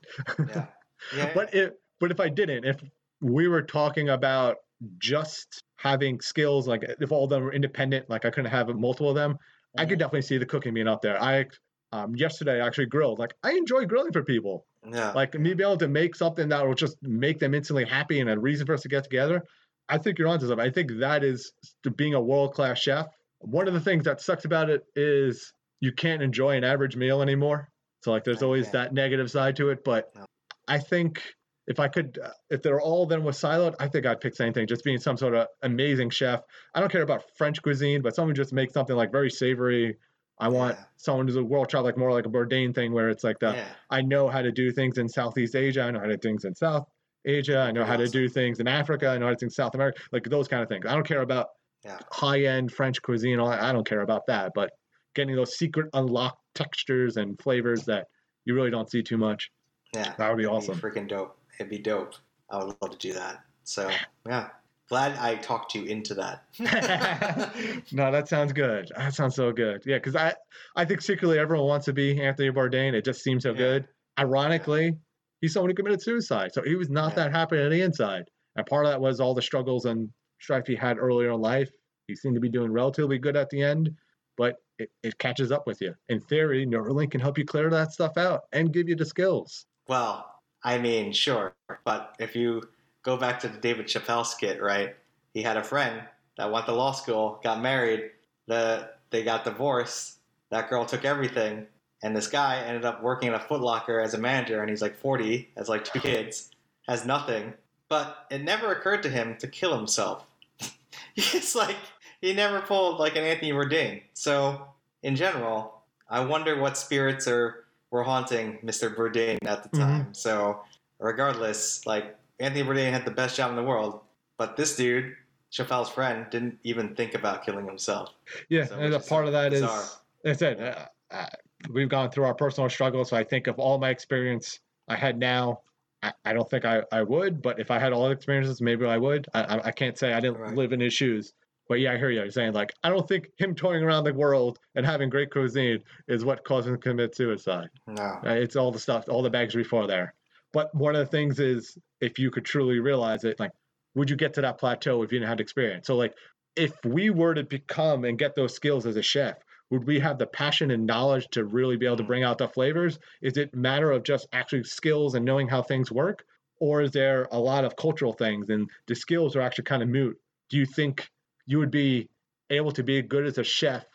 Yeah. 0.47 0.65
Yeah. 1.15 1.31
but 1.35 1.53
if 1.53 1.73
but 1.99 2.09
if 2.09 2.19
I 2.19 2.27
didn't, 2.27 2.65
if 2.65 2.77
we 3.21 3.47
were 3.47 3.61
talking 3.61 4.09
about 4.09 4.57
just 4.97 5.61
having 5.75 6.19
skills, 6.19 6.67
like 6.67 6.83
if 6.99 7.11
all 7.11 7.25
of 7.25 7.29
them 7.29 7.43
were 7.43 7.53
independent, 7.53 8.09
like 8.09 8.25
I 8.25 8.31
couldn't 8.31 8.49
have 8.49 8.67
multiple 8.75 9.09
of 9.09 9.15
them, 9.15 9.37
I 9.77 9.85
could 9.85 9.99
definitely 9.99 10.23
see 10.23 10.39
the 10.39 10.45
cooking 10.47 10.73
being 10.73 10.87
up 10.87 11.03
there. 11.03 11.21
I 11.21 11.45
um, 11.91 12.15
yesterday 12.15 12.61
I 12.61 12.67
actually 12.67 12.87
grilled. 12.87 13.19
Like 13.19 13.33
I 13.43 13.51
enjoy 13.51 13.85
grilling 13.85 14.11
for 14.11 14.23
people. 14.23 14.65
Yeah. 14.89 15.11
Like 15.11 15.33
me 15.33 15.53
being 15.53 15.67
able 15.67 15.77
to 15.77 15.87
make 15.87 16.15
something 16.15 16.49
that 16.49 16.65
will 16.65 16.75
just 16.75 16.97
make 17.01 17.39
them 17.39 17.53
instantly 17.53 17.85
happy 17.85 18.19
and 18.19 18.29
a 18.29 18.37
reason 18.39 18.65
for 18.65 18.73
us 18.73 18.81
to 18.81 18.89
get 18.89 19.03
together. 19.03 19.43
I 19.89 19.97
think 19.97 20.17
you're 20.19 20.27
onto 20.27 20.47
something. 20.47 20.65
I 20.65 20.71
think 20.71 20.91
that 20.99 21.23
is 21.23 21.51
being 21.95 22.13
a 22.13 22.21
world 22.21 22.53
class 22.53 22.79
chef. 22.79 23.07
One 23.39 23.67
of 23.67 23.73
the 23.73 23.79
things 23.79 24.05
that 24.05 24.19
sucks 24.21 24.45
about 24.45 24.69
it 24.69 24.83
is 24.95 25.53
you 25.79 25.91
can't 25.93 26.21
enjoy 26.21 26.57
an 26.57 26.63
average 26.63 26.95
meal 26.95 27.21
anymore. 27.21 27.69
So 28.03 28.11
like 28.11 28.23
there's 28.23 28.43
always 28.43 28.71
that 28.71 28.93
negative 28.93 29.31
side 29.31 29.55
to 29.57 29.69
it. 29.69 29.83
But 29.83 30.09
No. 30.15 30.25
I 30.67 30.79
think 30.79 31.21
if 31.67 31.79
I 31.79 31.87
could, 31.87 32.19
uh, 32.23 32.29
if 32.49 32.61
they're 32.61 32.81
all 32.81 33.05
then 33.05 33.23
was 33.23 33.39
siloed, 33.39 33.75
I 33.79 33.87
think 33.87 34.05
I'd 34.05 34.19
pick 34.21 34.33
the 34.33 34.37
same 34.37 34.53
thing. 34.53 34.67
Just 34.67 34.83
being 34.83 34.99
some 34.99 35.17
sort 35.17 35.35
of 35.35 35.47
amazing 35.61 36.09
chef. 36.09 36.41
I 36.73 36.79
don't 36.79 36.91
care 36.91 37.01
about 37.01 37.23
French 37.37 37.61
cuisine, 37.61 38.01
but 38.01 38.15
someone 38.15 38.35
just 38.35 38.53
makes 38.53 38.73
something 38.73 38.95
like 38.95 39.11
very 39.11 39.29
savory. 39.29 39.97
I 40.39 40.49
want 40.49 40.77
Yeah. 40.77 40.83
someone 40.97 41.27
who's 41.27 41.35
a 41.35 41.43
world 41.43 41.71
chef, 41.71 41.83
like 41.83 41.97
more 41.97 42.11
like 42.11 42.25
a 42.25 42.29
Bourdain 42.29 42.73
thing, 42.75 42.93
where 42.93 43.09
it's 43.09 43.23
like 43.23 43.39
the 43.39 43.53
yeah. 43.53 43.65
I 43.89 44.01
know 44.01 44.27
how 44.27 44.41
to 44.41 44.51
do 44.51 44.71
things 44.71 44.97
in 44.97 45.09
Southeast 45.09 45.55
Asia. 45.55 45.81
I 45.81 45.91
know 45.91 45.99
how 45.99 46.05
to 46.05 46.17
do 46.17 46.29
things 46.29 46.45
in 46.45 46.53
South 46.55 46.87
Asia. 47.25 47.59
I 47.59 47.71
know 47.71 47.83
how 47.83 47.97
to 47.97 48.07
do 48.07 48.29
things 48.29 48.59
in 48.59 48.67
Africa. 48.67 49.09
I 49.09 49.17
know 49.17 49.25
how 49.25 49.31
to 49.31 49.35
do 49.35 49.39
things 49.39 49.53
in 49.53 49.63
South 49.63 49.73
America. 49.75 50.01
Like 50.11 50.23
those 50.25 50.47
kind 50.47 50.61
of 50.61 50.69
things. 50.69 50.85
I 50.85 50.93
don't 50.93 51.07
care 51.07 51.21
about 51.21 51.47
Yeah. 51.83 51.99
high 52.11 52.41
end 52.43 52.71
French 52.71 53.01
cuisine. 53.01 53.39
I 53.39 53.71
don't 53.71 53.87
care 53.87 54.01
about 54.01 54.25
that. 54.27 54.51
But 54.53 54.71
getting 55.15 55.35
those 55.35 55.57
secret 55.57 55.89
unlocked 55.93 56.41
textures 56.53 57.17
and 57.17 57.39
flavors 57.41 57.85
that 57.85 58.07
you 58.45 58.53
really 58.53 58.69
don't 58.69 58.89
see 58.89 59.01
too 59.01 59.17
much. 59.17 59.51
Yeah. 59.93 60.13
That 60.17 60.29
would 60.29 60.37
be 60.37 60.43
It'd 60.43 60.55
awesome. 60.55 60.79
freaking 60.79 61.07
dope. 61.07 61.37
It'd 61.59 61.69
be 61.69 61.79
dope. 61.79 62.13
I 62.49 62.57
would 62.63 62.75
love 62.81 62.91
to 62.91 62.97
do 62.97 63.13
that. 63.13 63.43
So 63.63 63.89
yeah. 64.27 64.49
Glad 64.89 65.17
I 65.17 65.35
talked 65.35 65.75
you 65.75 65.83
into 65.83 66.13
that. 66.15 66.43
no, 67.91 68.11
that 68.11 68.27
sounds 68.29 68.53
good. 68.53 68.89
That 68.95 69.13
sounds 69.13 69.35
so 69.35 69.51
good. 69.51 69.83
Yeah, 69.85 69.97
because 69.97 70.15
I, 70.15 70.33
I 70.75 70.85
think 70.85 71.01
secretly 71.01 71.37
everyone 71.39 71.67
wants 71.67 71.85
to 71.85 71.93
be 71.93 72.21
Anthony 72.21 72.49
Bourdain. 72.51 72.93
It 72.93 73.03
just 73.03 73.21
seems 73.21 73.43
so 73.43 73.51
Yeah. 73.51 73.57
good. 73.57 73.87
Ironically, 74.17 74.97
he's 75.41 75.53
someone 75.53 75.69
who 75.69 75.75
committed 75.75 76.01
suicide, 76.01 76.53
so 76.53 76.61
he 76.63 76.75
was 76.75 76.89
not 76.89 77.09
Yeah. 77.11 77.15
that 77.25 77.31
happy 77.31 77.61
on 77.61 77.69
the 77.69 77.81
inside. 77.81 78.23
And 78.55 78.65
part 78.65 78.85
of 78.85 78.91
that 78.91 79.01
was 79.01 79.19
all 79.19 79.33
the 79.33 79.41
struggles 79.41 79.85
and 79.85 80.09
strife 80.39 80.65
he 80.67 80.75
had 80.75 80.97
earlier 80.97 81.31
in 81.31 81.41
life. 81.41 81.69
He 82.07 82.15
seemed 82.15 82.35
to 82.35 82.41
be 82.41 82.49
doing 82.49 82.71
relatively 82.71 83.17
good 83.17 83.35
at 83.35 83.49
the 83.49 83.61
end, 83.61 83.91
but 84.37 84.55
it, 84.79 84.89
it 85.03 85.17
catches 85.17 85.51
up 85.51 85.67
with 85.67 85.81
you. 85.81 85.93
In 86.07 86.21
theory, 86.21 86.65
Neuralink 86.65 87.11
can 87.11 87.19
help 87.19 87.37
you 87.37 87.43
clear 87.45 87.69
that 87.69 87.91
stuff 87.91 88.17
out 88.17 88.43
and 88.53 88.71
give 88.71 88.87
you 88.87 88.95
the 88.95 89.05
skills. 89.05 89.65
Well, 89.89 90.25
I 90.63 90.77
mean, 90.77 91.11
sure, 91.11 91.53
but 91.83 92.15
if 92.19 92.35
you 92.35 92.63
go 93.07 93.15
back 93.15 93.39
to 93.39 93.47
the 93.47 93.57
David 93.57 93.87
Chappelle 93.87 94.25
skit, 94.25 94.61
right? 94.61 94.93
He 95.33 95.41
had 95.41 95.55
a 95.55 95.63
friend 95.63 96.01
that 96.37 96.51
went 96.51 96.65
to 96.65 96.73
law 96.73 96.91
school, 96.91 97.39
got 97.41 97.61
married, 97.61 98.11
the 98.47 98.89
they 99.11 99.23
got 99.23 99.45
divorced, 99.45 100.17
that 100.49 100.69
girl 100.69 100.85
took 100.85 101.05
everything, 101.05 101.65
and 102.03 102.13
this 102.13 102.27
guy 102.27 102.59
ended 102.59 102.83
up 102.83 103.01
working 103.01 103.29
at 103.29 103.35
a 103.35 103.39
Foot 103.39 103.61
Locker 103.61 104.01
as 104.01 104.13
a 104.13 104.17
manager, 104.17 104.59
and 104.59 104.69
he's 104.69 104.81
like 104.81 104.97
40, 104.97 105.49
has 105.55 105.69
like 105.69 105.85
two 105.85 106.01
kids, 106.01 106.51
has 106.89 107.05
nothing. 107.05 107.53
But 107.87 108.25
it 108.29 108.43
never 108.43 108.73
occurred 108.73 109.03
to 109.03 109.09
him 109.09 109.37
to 109.37 109.47
kill 109.47 109.75
himself. 109.77 110.25
it's 111.15 111.55
like 111.55 111.77
he 112.19 112.33
never 112.33 112.59
pulled 112.59 112.99
like 112.99 113.15
an 113.15 113.23
Anthony 113.23 113.53
Bourdain. 113.53 114.01
So 114.15 114.67
in 115.01 115.15
general, 115.15 115.81
I 116.09 116.25
wonder 116.25 116.59
what 116.59 116.77
spirits 116.77 117.25
are 117.25 117.63
were 117.89 118.03
haunting 118.03 118.59
Mr. 118.65 118.93
Bourdain 118.93 119.37
at 119.45 119.63
the 119.63 119.69
Mhm. 119.69 119.79
time. 119.79 120.13
So 120.13 120.59
regardless, 120.99 121.85
like 121.85 122.17
Anthony 122.39 122.63
Bourdain 122.63 122.91
had 122.91 123.05
the 123.05 123.11
best 123.11 123.35
job 123.35 123.49
in 123.49 123.55
the 123.55 123.63
world, 123.63 124.01
but 124.37 124.55
this 124.57 124.75
dude, 124.75 125.15
Chappelle's 125.51 125.89
friend, 125.89 126.25
didn't 126.29 126.59
even 126.63 126.95
think 126.95 127.13
about 127.15 127.43
killing 127.45 127.65
himself. 127.65 128.13
Yeah, 128.49 128.65
So, 128.65 128.75
and 128.75 128.93
a 128.93 128.99
part 128.99 129.25
of 129.25 129.31
that 129.31 129.53
is, 129.53 129.61
bizarre. 129.61 129.83
like 130.23 130.33
I 130.33 130.37
said, 130.37 130.59
uh, 130.61 130.85
uh, 131.15 131.25
we've 131.71 131.89
gone 131.89 132.11
through 132.11 132.25
our 132.25 132.35
personal 132.35 132.69
struggles. 132.69 133.09
So 133.09 133.17
I 133.17 133.23
think 133.23 133.47
of 133.47 133.57
all 133.59 133.77
my 133.79 133.89
experience 133.89 134.59
I 134.87 134.95
had 134.95 135.17
now, 135.17 135.61
I, 136.03 136.13
I 136.25 136.33
don't 136.33 136.47
think 136.49 136.63
I, 136.65 136.83
I 136.91 137.01
would, 137.01 137.41
but 137.41 137.59
if 137.59 137.71
I 137.71 137.79
had 137.79 137.91
all 137.93 138.05
the 138.05 138.11
experiences, 138.11 138.61
maybe 138.61 138.85
I 138.85 138.97
would. 138.97 139.27
I, 139.33 139.41
I, 139.43 139.67
I 139.67 139.71
can't 139.71 139.97
say 139.97 140.13
I 140.13 140.19
didn't 140.19 140.37
Right. 140.39 140.55
live 140.55 140.73
in 140.73 140.79
his 140.79 140.93
shoes. 140.93 141.33
But 141.69 141.81
yeah, 141.81 141.93
I 141.93 141.97
hear 141.97 142.09
you. 142.11 142.21
You're 142.21 142.31
saying 142.31 142.53
like 142.53 142.71
I 142.83 142.89
don't 142.89 143.05
think 143.05 143.29
him 143.37 143.53
touring 143.53 143.83
around 143.83 144.05
the 144.05 144.13
world 144.13 144.59
and 144.75 144.85
having 144.85 145.09
great 145.09 145.31
cuisine 145.31 145.83
is 146.07 146.23
what 146.23 146.45
caused 146.45 146.65
him 146.69 146.75
to 146.75 146.79
commit 146.79 147.13
suicide. 147.13 147.69
No. 147.87 148.03
Uh, 148.25 148.29
It's 148.29 148.55
all 148.55 148.71
the 148.71 148.79
stuff, 148.79 149.09
all 149.09 149.21
the 149.21 149.29
bags 149.29 149.53
before 149.53 149.85
there. 149.85 150.13
But 150.57 150.73
one 150.73 150.95
of 150.95 151.05
the 151.05 151.11
things 151.11 151.39
is, 151.39 151.77
if 152.01 152.17
you 152.17 152.31
could 152.31 152.43
truly 152.43 152.79
realize 152.79 153.23
it, 153.23 153.39
like, 153.39 153.51
would 153.93 154.09
you 154.09 154.15
get 154.15 154.33
to 154.33 154.41
that 154.41 154.57
plateau 154.57 155.03
if 155.03 155.11
you 155.11 155.19
didn't 155.19 155.29
have 155.29 155.39
experience? 155.39 155.85
So, 155.85 155.95
like, 155.95 156.15
if 156.55 156.73
we 156.83 157.11
were 157.11 157.35
to 157.35 157.43
become 157.43 158.05
and 158.05 158.17
get 158.17 158.33
those 158.33 158.55
skills 158.55 158.87
as 158.87 158.95
a 158.95 159.03
chef, 159.03 159.37
would 159.69 159.85
we 159.85 159.99
have 159.99 160.17
the 160.17 160.25
passion 160.25 160.71
and 160.71 160.87
knowledge 160.87 161.27
to 161.33 161.45
really 161.45 161.77
be 161.77 161.85
able 161.85 161.97
to 161.97 162.03
mm. 162.03 162.07
bring 162.07 162.23
out 162.23 162.39
the 162.39 162.47
flavors? 162.47 162.97
Is 163.21 163.37
it 163.37 163.53
matter 163.53 163.91
of 163.91 164.01
just 164.01 164.27
actually 164.33 164.63
skills 164.63 165.13
and 165.13 165.23
knowing 165.23 165.47
how 165.47 165.61
things 165.61 165.91
work, 165.91 166.25
or 166.59 166.81
is 166.81 166.89
there 166.89 167.27
a 167.31 167.37
lot 167.39 167.63
of 167.63 167.75
cultural 167.75 168.13
things 168.13 168.49
and 168.49 168.67
the 168.87 168.95
skills 168.95 169.35
are 169.35 169.41
actually 169.41 169.65
kind 169.65 169.83
of 169.83 169.89
moot? 169.89 170.17
Do 170.49 170.57
you 170.57 170.65
think 170.65 171.07
you 171.45 171.59
would 171.59 171.69
be 171.69 172.09
able 172.49 172.71
to 172.71 172.81
be 172.81 172.99
good 173.03 173.27
as 173.27 173.37
a 173.37 173.43
chef 173.43 173.85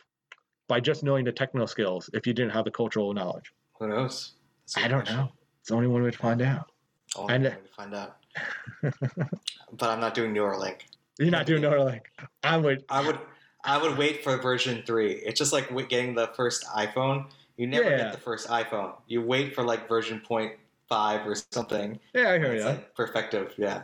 by 0.68 0.78
just 0.78 1.02
knowing 1.02 1.24
the 1.24 1.32
technical 1.32 1.66
skills 1.66 2.08
if 2.14 2.24
you 2.24 2.34
didn't 2.34 2.52
have 2.52 2.66
the 2.66 2.70
cultural 2.70 3.12
knowledge? 3.14 3.50
Who 3.80 3.88
knows? 3.88 4.34
I 4.76 4.86
don't 4.86 5.10
know. 5.10 5.32
It's 5.62 5.68
the 5.68 5.76
only 5.76 5.86
one 5.86 6.02
way 6.02 6.10
to 6.10 6.18
find 6.18 6.42
out. 6.42 6.72
Only 7.14 7.34
And- 7.34 7.44
way 7.44 7.50
to 7.50 7.56
find 7.76 7.94
out. 7.94 8.16
but 8.82 9.88
I'm 9.90 10.00
not 10.00 10.12
doing 10.12 10.34
Neuralink. 10.34 10.80
You're 11.20 11.30
not 11.30 11.46
doing 11.46 11.62
like 11.62 12.10
I 12.42 12.56
would. 12.56 12.84
I 12.88 13.06
would 13.06 13.18
I 13.64 13.80
would 13.80 13.96
wait 13.96 14.24
for 14.24 14.36
version 14.38 14.82
three. 14.84 15.12
It's 15.12 15.38
just 15.38 15.52
like 15.52 15.68
getting 15.88 16.16
the 16.16 16.28
first 16.34 16.64
iPhone. 16.76 17.26
You 17.58 17.68
never 17.68 17.88
Yeah. 17.90 17.98
get 17.98 18.12
the 18.12 18.18
first 18.18 18.48
iPhone. 18.48 18.94
You 19.06 19.22
wait 19.22 19.54
for 19.54 19.62
like 19.62 19.86
version 19.88 20.18
point 20.20 20.54
five 20.88 21.24
or 21.26 21.36
something. 21.52 22.00
Yeah, 22.12 22.30
I 22.30 22.38
hear 22.38 22.56
you. 22.56 22.64
like 22.64 22.92
perfective. 22.96 23.52
Yeah. 23.56 23.82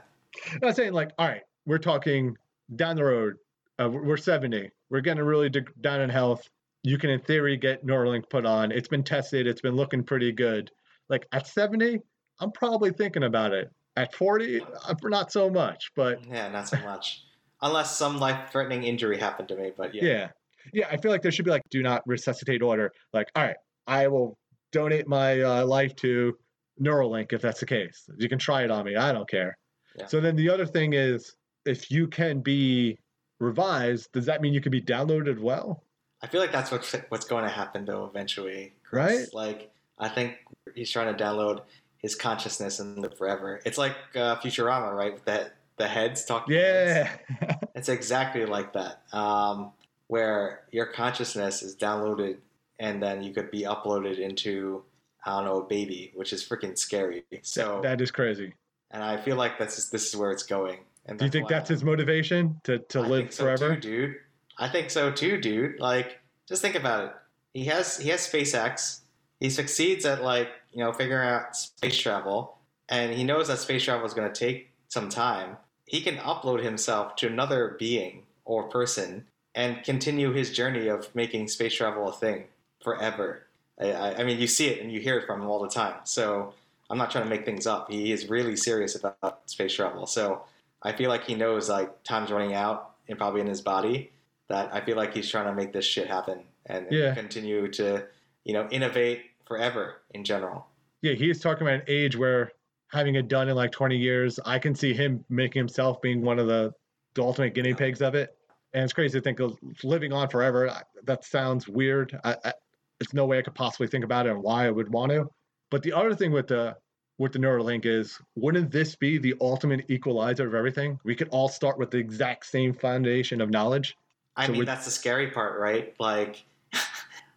I'm 0.62 0.72
saying 0.72 0.95
like, 0.95 1.11
all 1.18 1.29
right, 1.29 1.43
we're 1.64 1.79
talking 1.79 2.37
down 2.74 2.97
the 2.97 3.05
road. 3.05 3.37
Uh, 3.79 3.89
we're 3.89 4.03
we're 4.03 4.16
70. 4.16 4.68
We're 4.91 5.01
getting 5.01 5.22
really 5.22 5.49
down 5.83 6.01
in 6.01 6.11
health. 6.11 6.49
You 6.83 6.97
can, 6.99 7.11
in 7.11 7.20
theory, 7.20 7.57
get 7.57 7.87
Neuralink 7.87 8.29
put 8.31 8.47
on. 8.47 8.72
It's 8.72 8.89
been 8.89 9.05
tested. 9.05 9.47
It's 9.47 9.61
been 9.61 9.76
looking 9.76 10.03
pretty 10.03 10.33
good. 10.33 10.70
Like 11.09 11.27
at 11.33 11.47
70, 11.47 12.01
I'm 12.41 12.53
probably 12.53 12.91
thinking 12.91 13.25
about 13.25 13.53
it. 13.53 13.71
At 13.97 14.15
40, 14.15 14.61
uh, 14.61 14.95
not 15.05 15.33
so 15.33 15.51
much. 15.51 15.91
But 15.97 16.25
Yeah, 16.29 16.49
not 16.49 16.69
so 16.69 16.79
much. 16.79 17.25
Unless 17.63 17.97
some 17.97 18.19
life-threatening 18.19 18.85
injury 18.85 19.19
happened 19.19 19.49
to 19.49 19.57
me, 19.57 19.73
but 19.77 19.93
yeah. 19.95 20.05
yeah. 20.05 20.29
yeah, 20.73 20.87
I 20.91 20.97
feel 20.97 21.11
like 21.11 21.23
there 21.23 21.33
should 21.33 21.45
be 21.45 21.51
like 21.51 21.63
do 21.71 21.83
not 21.83 22.03
resuscitate 22.07 22.63
order. 22.63 22.93
Like, 23.13 23.29
all 23.35 23.43
right, 23.43 23.57
I 23.89 24.07
will 24.07 24.39
donate 24.71 25.09
my 25.09 25.41
uh, 25.41 25.65
life 25.65 25.97
to 25.97 26.37
Neuralink 26.81 27.33
if 27.33 27.43
that's 27.43 27.61
the 27.61 27.67
case. 27.67 28.09
You 28.17 28.29
can 28.29 28.39
try 28.39 28.63
it 28.63 28.71
on 28.71 28.85
me. 28.85 28.95
I 28.95 29.13
don't 29.13 29.29
care. 29.29 29.59
Yeah. 29.97 30.07
So 30.07 30.21
then 30.21 30.37
the 30.37 30.49
other 30.49 30.67
thing 30.67 30.93
is, 30.93 31.35
if 31.65 31.91
you 31.91 32.07
can 32.07 32.41
be 32.41 32.99
revised, 33.41 34.13
does 34.13 34.27
that 34.27 34.41
mean 34.41 34.55
you 34.55 34.61
can 34.61 34.71
be 34.71 34.81
downloaded 34.81 35.41
well? 35.41 35.85
I 36.23 36.27
feel 36.27 36.41
like 36.41 36.53
that's 36.53 36.71
what's 36.71 36.93
what's 37.09 37.27
going 37.27 37.45
to 37.45 37.51
happen 37.51 37.85
though 37.85 38.05
eventually. 38.07 38.75
Chris. 38.83 39.31
Right? 39.35 39.35
Like 39.35 39.71
I 39.99 40.09
think 40.09 40.37
he's 40.75 40.91
trying 40.91 41.15
to 41.17 41.23
download 41.25 41.63
his 41.99 42.15
consciousness 42.15 42.79
and 42.81 42.99
live 42.99 43.17
forever. 43.19 43.61
It's 43.65 43.79
like 43.79 43.97
uh, 44.15 44.37
Futurama, 44.37 44.93
right? 44.95 45.13
With 45.15 45.25
the 45.25 45.51
the 45.77 45.87
heads 45.89 46.25
talking. 46.25 46.55
heads. 46.57 47.11
Yeah. 47.43 47.57
It's 47.75 47.89
exactly 47.89 48.45
like 48.45 48.73
that, 48.73 49.03
um, 49.13 49.71
where 50.09 50.63
your 50.73 50.87
consciousness 50.87 51.63
is 51.63 51.77
downloaded 51.77 52.39
and 52.81 53.01
then 53.01 53.23
you 53.23 53.33
could 53.33 53.53
be 53.53 53.63
uploaded 53.63 54.19
into 54.19 54.83
I 55.25 55.31
don't 55.37 55.45
know 55.45 55.61
a 55.61 55.65
baby, 55.65 56.11
which 56.17 56.33
is 56.33 56.43
freaking 56.49 56.77
scary. 56.77 57.23
So, 57.43 57.81
that 57.85 58.01
is 58.01 58.11
crazy. 58.11 58.55
and 58.91 59.03
I 59.05 59.17
feel 59.21 59.37
like 59.37 59.59
this 59.61 59.79
is 59.79 59.91
this 59.91 60.09
is 60.09 60.17
where 60.17 60.33
it's 60.33 60.43
going. 60.43 60.81
And 61.07 61.19
Do 61.19 61.25
you 61.25 61.31
think 61.31 61.49
that's 61.49 61.69
his 61.69 61.85
motivation 61.85 62.61
to, 62.65 62.79
to 62.81 62.99
I 63.01 63.07
live 63.07 63.33
so 63.33 63.45
forever? 63.45 63.75
too, 63.77 63.81
dude. 63.81 64.17
I 64.59 64.69
think 64.69 64.91
so 64.91 65.11
too, 65.13 65.41
dude. 65.41 65.79
Like, 65.79 66.19
just 66.49 66.61
think 66.63 66.75
about 66.75 67.05
it. 67.05 67.13
He 67.55 67.65
has 67.67 67.97
he 67.99 68.09
has 68.11 68.27
SpaceX. 68.27 69.01
He 69.41 69.51
succeeds 69.51 70.05
at 70.05 70.22
like 70.22 70.49
you 70.72 70.78
know 70.84 70.93
figuring 70.93 71.28
out 71.28 71.57
space 71.57 71.97
travel, 71.99 72.59
and 72.89 73.12
he 73.14 73.24
knows 73.24 73.49
that 73.49 73.59
space 73.59 73.84
travel 73.84 74.07
is 74.07 74.14
going 74.14 74.30
to 74.32 74.39
take 74.39 74.70
some 74.89 75.09
time. 75.09 75.57
He 75.84 76.01
can 76.01 76.16
upload 76.16 76.62
himself 76.62 77.16
to 77.16 77.26
another 77.26 77.76
being 77.78 78.24
or 78.45 78.64
person 78.64 79.24
and 79.55 79.82
continue 79.82 80.32
his 80.32 80.53
journey 80.53 80.89
of 80.89 81.14
making 81.14 81.49
space 81.49 81.74
travel 81.74 82.09
a 82.09 82.12
thing 82.12 82.45
forever. 82.82 83.43
I, 83.80 83.93
I, 83.93 84.14
I 84.20 84.24
mean, 84.24 84.39
you 84.39 84.47
see 84.47 84.68
it 84.68 84.80
and 84.82 84.93
you 84.93 85.01
hear 85.01 85.18
it 85.18 85.26
from 85.26 85.41
him 85.43 85.49
all 85.49 85.61
the 85.62 85.68
time. 85.68 85.95
So 86.05 86.53
I'm 86.91 86.99
not 86.99 87.11
trying 87.11 87.24
to 87.24 87.30
make 87.30 87.45
things 87.45 87.66
up. 87.66 87.91
He 87.91 88.12
is 88.12 88.28
really 88.28 88.57
serious 88.57 88.95
about 88.97 89.41
space 89.47 89.74
travel. 89.74 90.07
So 90.07 90.43
I 90.82 90.93
feel 90.93 91.09
like 91.09 91.24
he 91.24 91.34
knows 91.34 91.68
like 91.68 92.03
time's 92.05 92.30
running 92.30 92.55
out 92.55 92.93
and 93.09 93.18
probably 93.18 93.41
in 93.41 93.47
his 93.47 93.61
body 93.61 94.11
that 94.49 94.72
I 94.74 94.80
feel 94.82 94.97
like 94.97 95.14
he's 95.14 95.28
trying 95.30 95.47
to 95.47 95.55
make 95.55 95.72
this 95.72 95.84
shit 95.84 96.07
happen 96.09 96.41
and 96.66 96.86
Yeah. 96.91 97.14
continue 97.14 97.68
to, 97.72 98.07
you 98.45 98.53
know, 98.53 98.68
innovate 98.70 99.22
forever 99.49 100.03
in 100.15 100.23
general. 100.23 100.67
Yeah, 101.03 101.15
he's 101.15 101.41
talking 101.41 101.67
about 101.67 101.81
an 101.81 101.87
age 101.89 102.17
where 102.17 102.53
having 102.93 103.15
it 103.15 103.29
done 103.29 103.49
in 103.49 103.57
like 103.57 103.73
20 103.73 103.97
years, 103.97 104.39
I 104.45 104.59
can 104.59 104.75
see 104.75 104.93
him 104.93 105.25
making 105.29 105.61
himself 105.61 106.01
being 106.01 106.23
one 106.23 106.39
of 106.39 106.47
the, 106.47 106.73
the 107.15 107.23
ultimate 107.23 107.55
guinea 107.55 107.75
pigs 107.75 108.03
of 108.03 108.15
it. 108.15 108.37
And 108.75 108.85
it's 108.85 108.93
crazy 108.93 109.19
to 109.19 109.23
think 109.23 109.41
of 109.41 109.59
living 109.83 110.13
on 110.13 110.29
forever. 110.29 110.71
That 111.05 111.25
sounds 111.25 111.67
weird. 111.67 112.19
I, 112.25 112.37
I, 112.45 112.53
there's 112.99 113.15
no 113.15 113.27
way 113.27 113.39
I 113.39 113.43
could 113.43 113.55
possibly 113.55 113.87
think 113.87 114.05
about 114.05 114.27
it 114.27 114.31
and 114.31 114.43
why 114.43 114.67
I 114.67 114.71
would 114.71 114.93
want 114.93 115.11
to. 115.13 115.27
But 115.71 115.83
the 115.83 115.93
other 115.93 116.15
thing 116.15 116.33
with 116.33 116.49
the 116.49 116.77
with 117.19 117.33
the 117.33 117.39
Neuralink 117.39 117.85
is, 117.85 118.17
wouldn't 118.37 118.71
this 118.71 118.95
be 118.95 119.19
the 119.19 119.35
ultimate 119.41 119.85
equalizer 119.91 120.47
of 120.47 120.55
everything? 120.55 121.01
We 121.03 121.17
could 121.17 121.29
all 121.31 121.49
start 121.49 121.77
with 121.77 121.91
the 121.91 121.99
exact 121.99 122.47
same 122.47 122.73
foundation 122.73 123.41
of 123.41 123.51
knowledge. 123.51 123.97
I 124.37 124.47
So 124.47 124.53
mean, 124.53 124.65
that's 124.65 124.85
the 124.85 124.93
scary 124.93 125.33
part, 125.33 125.59
right? 125.59 125.95
Like, 125.99 126.45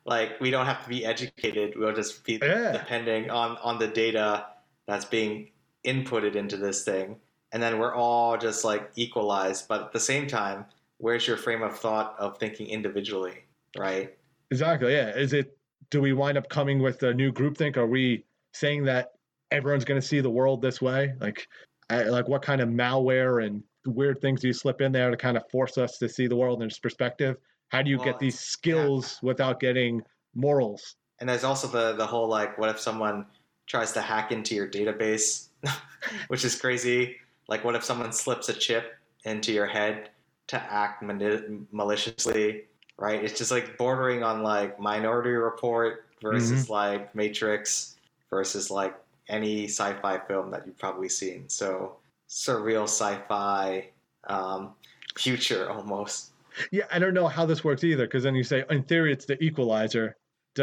like 0.06 0.40
we 0.40 0.52
don't 0.52 0.66
have 0.66 0.84
to 0.84 0.90
be 0.90 1.06
educated. 1.06 1.74
We'll 1.78 1.94
just 1.94 2.24
be 2.24 2.40
Yeah. 2.42 2.72
depending 2.72 3.30
on 3.30 3.58
on 3.58 3.80
the 3.80 3.88
data 3.88 4.48
that's 4.88 5.06
being 5.06 5.52
inputted 5.86 6.36
into 6.36 6.58
this 6.58 6.84
thing, 6.84 7.20
and 7.52 7.62
then 7.62 7.80
we're 7.80 7.94
all 7.94 8.38
just 8.38 8.64
like 8.64 8.92
equalized. 8.96 9.68
But 9.68 9.82
at 9.82 9.92
the 9.92 10.00
same 10.00 10.28
time, 10.28 10.66
where's 10.98 11.28
your 11.28 11.38
frame 11.38 11.62
of 11.62 11.78
thought 11.78 12.16
of 12.20 12.38
thinking 12.38 12.68
individually, 12.68 13.44
right? 13.78 14.18
Exactly. 14.50 14.94
Yeah. 14.94 15.10
Is 15.16 15.34
it? 15.34 15.58
Do 15.90 16.02
we 16.02 16.14
wind 16.14 16.38
up 16.38 16.48
coming 16.50 16.82
with 16.82 17.04
a 17.04 17.14
new 17.14 17.32
groupthink? 17.34 17.76
Are 17.78 17.88
we 17.88 18.26
saying 18.54 18.86
that 18.86 19.14
everyone's 19.52 19.84
going 19.86 20.00
to 20.00 20.06
see 20.08 20.22
the 20.22 20.30
world 20.30 20.62
this 20.62 20.82
way? 20.82 21.14
Like, 21.20 21.48
I, 21.90 22.04
like 22.04 22.30
what 22.30 22.42
kind 22.42 22.62
of 22.62 22.70
malware 22.70 23.46
and 23.46 23.62
weird 23.86 24.22
things 24.22 24.40
do 24.42 24.48
you 24.48 24.54
slip 24.54 24.80
in 24.80 24.92
there 24.94 25.12
to 25.12 25.18
kind 25.18 25.36
of 25.36 25.44
force 25.52 25.78
us 25.78 25.98
to 25.98 26.08
see 26.08 26.28
the 26.28 26.36
world 26.36 26.62
in 26.62 26.70
this 26.70 26.80
perspective? 26.80 27.38
How 27.72 27.82
do 27.82 27.90
you 27.90 27.98
Well, 27.98 28.06
get 28.06 28.20
these 28.20 28.40
skills 28.40 29.18
without 29.22 29.60
getting 29.60 30.04
morals? 30.36 30.96
And 31.20 31.30
there's 31.30 31.44
also 31.44 31.68
the 31.68 31.96
the 31.96 32.06
whole 32.06 32.28
like, 32.28 32.58
what 32.58 32.70
if 32.70 32.80
someone 32.80 33.26
tries 33.72 33.94
to 33.94 34.02
hack 34.02 34.34
into 34.34 34.54
your 34.54 34.68
database, 34.68 35.48
which 36.28 36.44
is 36.44 36.60
crazy. 36.60 37.16
Like, 37.48 37.64
what 37.64 37.76
if 37.76 37.84
someone 37.84 38.12
slips 38.12 38.50
a 38.50 38.54
chip 38.54 38.96
into 39.24 39.54
your 39.54 39.66
head 39.66 40.10
to 40.48 40.62
act 40.62 41.02
mani- 41.02 41.66
maliciously? 41.72 42.66
Right? 42.98 43.24
It's 43.24 43.38
just 43.38 43.52
like 43.52 43.78
bordering 43.78 44.24
on 44.24 44.44
like 44.44 44.80
Minority 44.80 45.32
Report 45.32 46.06
versus 46.22 46.70
like 46.70 47.16
Matrix 47.16 47.96
versus 48.30 48.70
like 48.70 48.96
any 49.28 49.66
sci-fi 49.66 50.20
film 50.20 50.52
that 50.52 50.68
you've 50.68 50.78
probably 50.78 51.10
seen. 51.10 51.48
So 51.48 51.96
surreal 52.30 52.84
sci-fi 52.84 53.90
um, 54.26 54.74
future 55.18 55.72
almost. 55.72 56.31
Yeah, 56.72 56.86
I 56.92 57.00
don't 57.00 57.14
know 57.14 57.28
how 57.28 57.46
this 57.46 57.64
works 57.64 57.84
either. 57.84 58.06
Because 58.06 58.24
then 58.24 58.36
you 58.36 58.44
say, 58.44 58.64
in 58.70 58.84
theory, 58.84 59.14
it's 59.14 59.26
the 59.26 59.42
equalizer. 59.44 60.16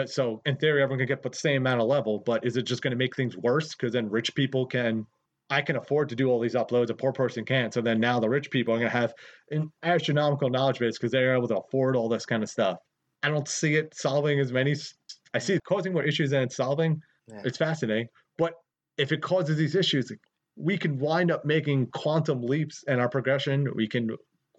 So 0.07 0.43
in 0.45 0.57
theory, 0.57 0.83
everyone 0.83 0.99
can 0.99 1.09
get 1.09 1.23
the 1.23 1.37
same 1.37 1.63
amount 1.63 1.81
of 1.81 1.87
level. 1.89 2.23
But 2.25 2.45
is 2.45 2.57
it 2.57 2.63
just 2.63 2.83
going 2.83 2.93
to 2.93 2.97
make 2.97 3.17
things 3.17 3.37
worse? 3.37 3.75
Because 3.75 3.93
then 3.93 4.11
rich 4.11 4.35
people 4.35 4.67
can, 4.67 5.07
I 5.51 5.63
can 5.63 5.77
afford 5.77 6.11
to 6.11 6.17
do 6.17 6.29
all 6.29 6.41
these 6.41 6.55
uploads. 6.55 6.91
A 6.91 6.95
poor 6.95 7.13
person 7.13 7.45
can't. 7.45 7.73
So 7.73 7.81
then 7.81 8.01
now 8.01 8.21
the 8.21 8.29
rich 8.29 8.51
people 8.51 8.75
are 8.75 8.79
going 8.79 8.91
to 8.91 8.97
have 8.97 9.15
an 9.51 9.73
astronomical 9.83 10.51
knowledge 10.51 10.79
base 10.79 10.99
because 10.99 11.13
they're 11.13 11.37
able 11.37 11.49
to 11.49 11.59
afford 11.59 11.97
all 11.97 12.09
this 12.09 12.27
kind 12.27 12.43
of 12.43 12.51
stuff. 12.51 12.79
I 13.23 13.31
don't 13.31 13.49
see 13.49 13.75
it 13.75 13.95
solving 13.97 14.39
as 14.41 14.53
many. 14.53 14.77
I 15.35 15.39
see 15.39 15.55
it 15.55 15.65
causing 15.65 15.93
more 15.93 16.05
issues 16.05 16.31
than 16.31 16.43
it's 16.43 16.57
solving. 16.57 17.01
Yeah. 17.31 17.43
It's 17.45 17.59
fascinating, 17.59 18.07
but 18.39 18.55
if 18.97 19.13
it 19.13 19.21
causes 19.21 19.59
these 19.59 19.75
issues, 19.75 20.11
we 20.57 20.79
can 20.79 20.99
wind 20.99 21.31
up 21.31 21.45
making 21.45 21.89
quantum 21.89 22.41
leaps 22.41 22.83
in 22.89 22.99
our 22.99 23.09
progression. 23.11 23.69
We 23.75 23.87
can 23.87 24.09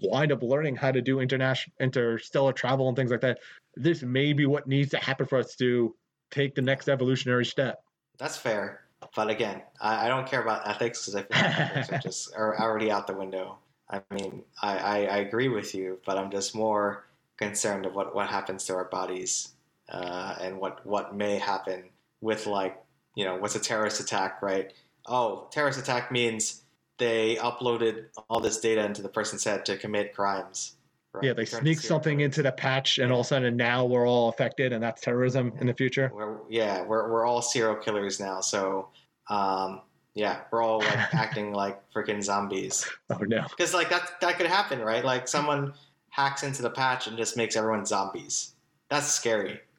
wind 0.02 0.32
up 0.32 0.41
learning 0.41 0.76
how 0.76 0.91
to 0.91 1.02
do 1.02 1.20
international 1.20 1.76
interstellar 1.80 2.54
travel 2.54 2.88
and 2.88 2.95
things 2.95 3.12
like 3.12 3.22
that. 3.22 3.39
This 3.76 4.02
may 4.02 4.34
be 4.34 4.45
what 4.45 4.68
needs 4.68 4.91
to 4.91 4.97
happen 4.97 5.26
for 5.26 5.39
us 5.39 5.56
to 5.56 5.95
take 6.32 6.56
the 6.56 6.62
next 6.62 6.89
evolutionary 6.89 7.45
step. 7.45 7.84
That's 8.18 8.38
fair. 8.38 8.82
But 9.16 9.30
again, 9.30 9.62
I, 9.80 10.06
I 10.06 10.08
don't 10.08 10.28
care 10.28 10.41
about 10.41 10.68
ethics 10.68 11.06
because 11.06 11.16
I 11.16 11.22
feel 11.24 11.50
like 11.50 11.60
ethics 11.60 11.91
are 11.91 11.97
just 12.04 12.36
are 12.36 12.60
already 12.60 12.91
out 12.91 13.08
the 13.08 13.14
window. 13.14 13.58
I 13.89 14.02
mean, 14.12 14.43
I, 14.62 14.78
I, 14.78 14.95
I 15.06 15.18
agree 15.18 15.47
with 15.47 15.74
you, 15.74 16.00
but 16.06 16.18
I'm 16.18 16.30
just 16.30 16.54
more 16.54 17.08
concerned 17.38 17.86
of 17.86 17.95
what, 17.95 18.14
what 18.14 18.28
happens 18.28 18.66
to 18.66 18.76
our 18.76 18.86
bodies 18.86 19.54
uh, 19.89 20.36
and 20.39 20.60
what, 20.60 20.86
what 20.86 21.16
may 21.16 21.39
happen 21.39 21.86
with 22.22 22.45
like, 22.45 22.78
you 23.16 23.26
know, 23.26 23.38
what's 23.38 23.56
a 23.56 23.60
terrorist 23.60 24.00
attack, 24.00 24.41
right? 24.41 24.74
Oh, 25.08 25.47
terrorist 25.52 25.80
attack 25.80 26.12
means 26.12 26.62
they 27.00 27.38
uploaded 27.38 28.06
all 28.30 28.39
this 28.39 28.60
data 28.60 28.86
into 28.86 29.02
the 29.02 29.10
person's 29.10 29.43
head 29.43 29.66
to 29.66 29.78
commit 29.78 30.14
crimes. 30.14 30.76
Right? 31.14 31.24
Yeah, 31.24 31.34
they 31.34 31.45
sneak 31.45 31.80
something 31.80 32.20
into 32.20 32.43
the 32.43 32.52
patch, 32.52 33.00
and 33.00 33.12
all 33.12 33.22
of 33.22 33.26
a 33.26 33.30
sudden 33.30 33.58
now 33.58 33.84
we're 33.86 34.08
all 34.08 34.30
affected, 34.30 34.74
and 34.74 34.84
that's 34.84 35.02
terrorism 35.02 35.52
in 35.60 35.66
the 35.66 35.74
future. 35.74 36.12
We're, 36.14 36.38
yeah, 36.50 36.84
we're, 36.84 37.12
we're 37.12 37.26
all 37.26 37.41
serial 37.41 37.76
killers 37.76 38.20
now. 38.20 38.41
So, 38.41 38.89
um, 39.28 39.82
yeah, 40.14 40.41
we're 40.52 40.62
all 40.62 40.80
like 40.80 41.14
acting 41.16 41.52
like 41.52 41.82
freaking 41.91 42.22
zombies. 42.22 42.88
Oh 43.10 43.18
no. 43.22 43.43
Because 43.50 43.74
like 43.74 43.89
that 43.89 44.22
that 44.22 44.38
could 44.38 44.45
happen, 44.45 44.82
right? 44.82 45.04
Like 45.04 45.28
someone 45.28 45.74
hacks 46.10 46.43
into 46.43 46.62
the 46.62 46.70
patch 46.70 47.08
and 47.08 47.18
just 47.18 47.36
makes 47.38 47.56
everyone 47.56 47.86
zombies. 47.86 48.54
That's 48.89 49.08
scary. 49.08 49.60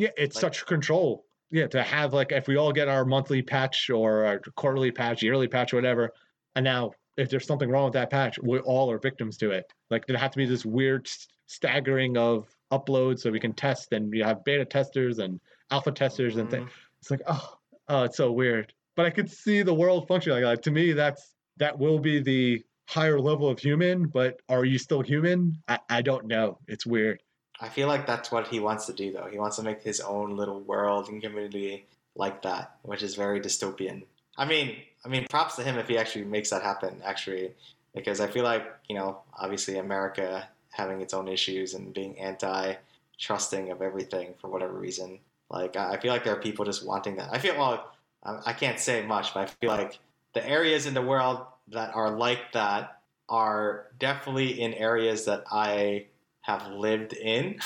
Yeah, 0.00 0.10
it's 0.16 0.36
Like- 0.36 0.54
such 0.54 0.64
control. 0.66 1.24
Yeah, 1.50 1.66
to 1.68 1.82
have 1.82 2.12
like 2.14 2.30
if 2.30 2.46
we 2.46 2.56
all 2.56 2.72
get 2.72 2.86
our 2.88 3.04
monthly 3.04 3.42
patch 3.42 3.90
or 3.90 4.24
our 4.26 4.38
quarterly 4.54 4.92
patch, 4.92 5.22
yearly 5.22 5.48
patch, 5.48 5.72
or 5.72 5.76
whatever, 5.76 6.12
and 6.58 6.64
now 6.64 6.90
if 7.16 7.30
there's 7.30 7.46
something 7.46 7.70
wrong 7.70 7.84
with 7.84 7.92
that 7.92 8.10
patch, 8.10 8.36
we 8.42 8.58
all 8.58 8.90
are 8.90 8.98
victims 8.98 9.36
to 9.36 9.52
it. 9.52 9.72
Like 9.90 10.06
there 10.06 10.16
have 10.16 10.32
to 10.32 10.38
be 10.38 10.44
this 10.44 10.64
weird 10.64 11.08
staggering 11.46 12.16
of 12.16 12.48
uploads 12.72 13.20
so 13.20 13.30
we 13.30 13.38
can 13.38 13.52
test, 13.52 13.92
and 13.92 14.12
you 14.12 14.24
have 14.24 14.44
beta 14.44 14.64
testers 14.64 15.20
and 15.20 15.40
alpha 15.70 15.92
testers 15.92 16.36
and 16.36 16.50
things. 16.50 16.68
Mm-hmm. 16.68 17.00
It's 17.00 17.10
like 17.12 17.20
oh, 17.28 17.54
oh, 17.88 18.02
it's 18.02 18.16
so 18.16 18.32
weird. 18.32 18.72
But 18.96 19.06
I 19.06 19.10
could 19.10 19.30
see 19.30 19.62
the 19.62 19.72
world 19.72 20.08
functioning 20.08 20.42
like 20.42 20.56
that. 20.56 20.64
To 20.64 20.72
me, 20.72 20.94
that's 20.94 21.36
that 21.58 21.78
will 21.78 22.00
be 22.00 22.18
the 22.18 22.64
higher 22.88 23.20
level 23.20 23.48
of 23.48 23.60
human. 23.60 24.08
But 24.08 24.40
are 24.48 24.64
you 24.64 24.78
still 24.78 25.02
human? 25.02 25.62
I, 25.68 25.78
I 25.88 26.02
don't 26.02 26.26
know. 26.26 26.58
It's 26.66 26.84
weird. 26.84 27.22
I 27.60 27.68
feel 27.68 27.86
like 27.86 28.04
that's 28.04 28.32
what 28.32 28.48
he 28.48 28.58
wants 28.58 28.86
to 28.86 28.92
do, 28.92 29.12
though. 29.12 29.28
He 29.30 29.38
wants 29.38 29.56
to 29.58 29.62
make 29.62 29.80
his 29.80 30.00
own 30.00 30.36
little 30.36 30.60
world 30.60 31.08
and 31.08 31.22
community 31.22 31.86
like 32.16 32.42
that, 32.42 32.76
which 32.82 33.04
is 33.04 33.14
very 33.14 33.40
dystopian. 33.40 34.02
I 34.38 34.46
mean, 34.46 34.76
I 35.04 35.08
mean, 35.08 35.26
props 35.28 35.56
to 35.56 35.64
him 35.64 35.76
if 35.78 35.88
he 35.88 35.98
actually 35.98 36.24
makes 36.24 36.50
that 36.50 36.62
happen. 36.62 37.02
Actually, 37.04 37.52
because 37.94 38.20
I 38.20 38.28
feel 38.28 38.44
like 38.44 38.64
you 38.88 38.94
know, 38.94 39.18
obviously, 39.36 39.76
America 39.78 40.48
having 40.70 41.00
its 41.00 41.12
own 41.12 41.28
issues 41.28 41.74
and 41.74 41.92
being 41.92 42.18
anti-trusting 42.18 43.70
of 43.70 43.82
everything 43.82 44.34
for 44.40 44.48
whatever 44.48 44.74
reason. 44.74 45.18
Like, 45.50 45.76
I 45.76 45.96
feel 45.96 46.12
like 46.12 46.24
there 46.24 46.34
are 46.34 46.40
people 46.40 46.64
just 46.64 46.86
wanting 46.86 47.16
that. 47.16 47.30
I 47.32 47.38
feel 47.38 47.58
well. 47.58 47.92
I 48.22 48.38
I 48.46 48.52
can't 48.52 48.78
say 48.78 49.04
much, 49.04 49.34
but 49.34 49.40
I 49.40 49.46
feel 49.46 49.70
like 49.70 49.98
the 50.34 50.48
areas 50.48 50.86
in 50.86 50.94
the 50.94 51.02
world 51.02 51.40
that 51.68 51.94
are 51.94 52.10
like 52.10 52.52
that 52.52 53.00
are 53.28 53.86
definitely 53.98 54.60
in 54.60 54.72
areas 54.74 55.24
that 55.26 55.44
I 55.50 56.06
have 56.42 56.68
lived 56.68 57.12
in. 57.12 57.60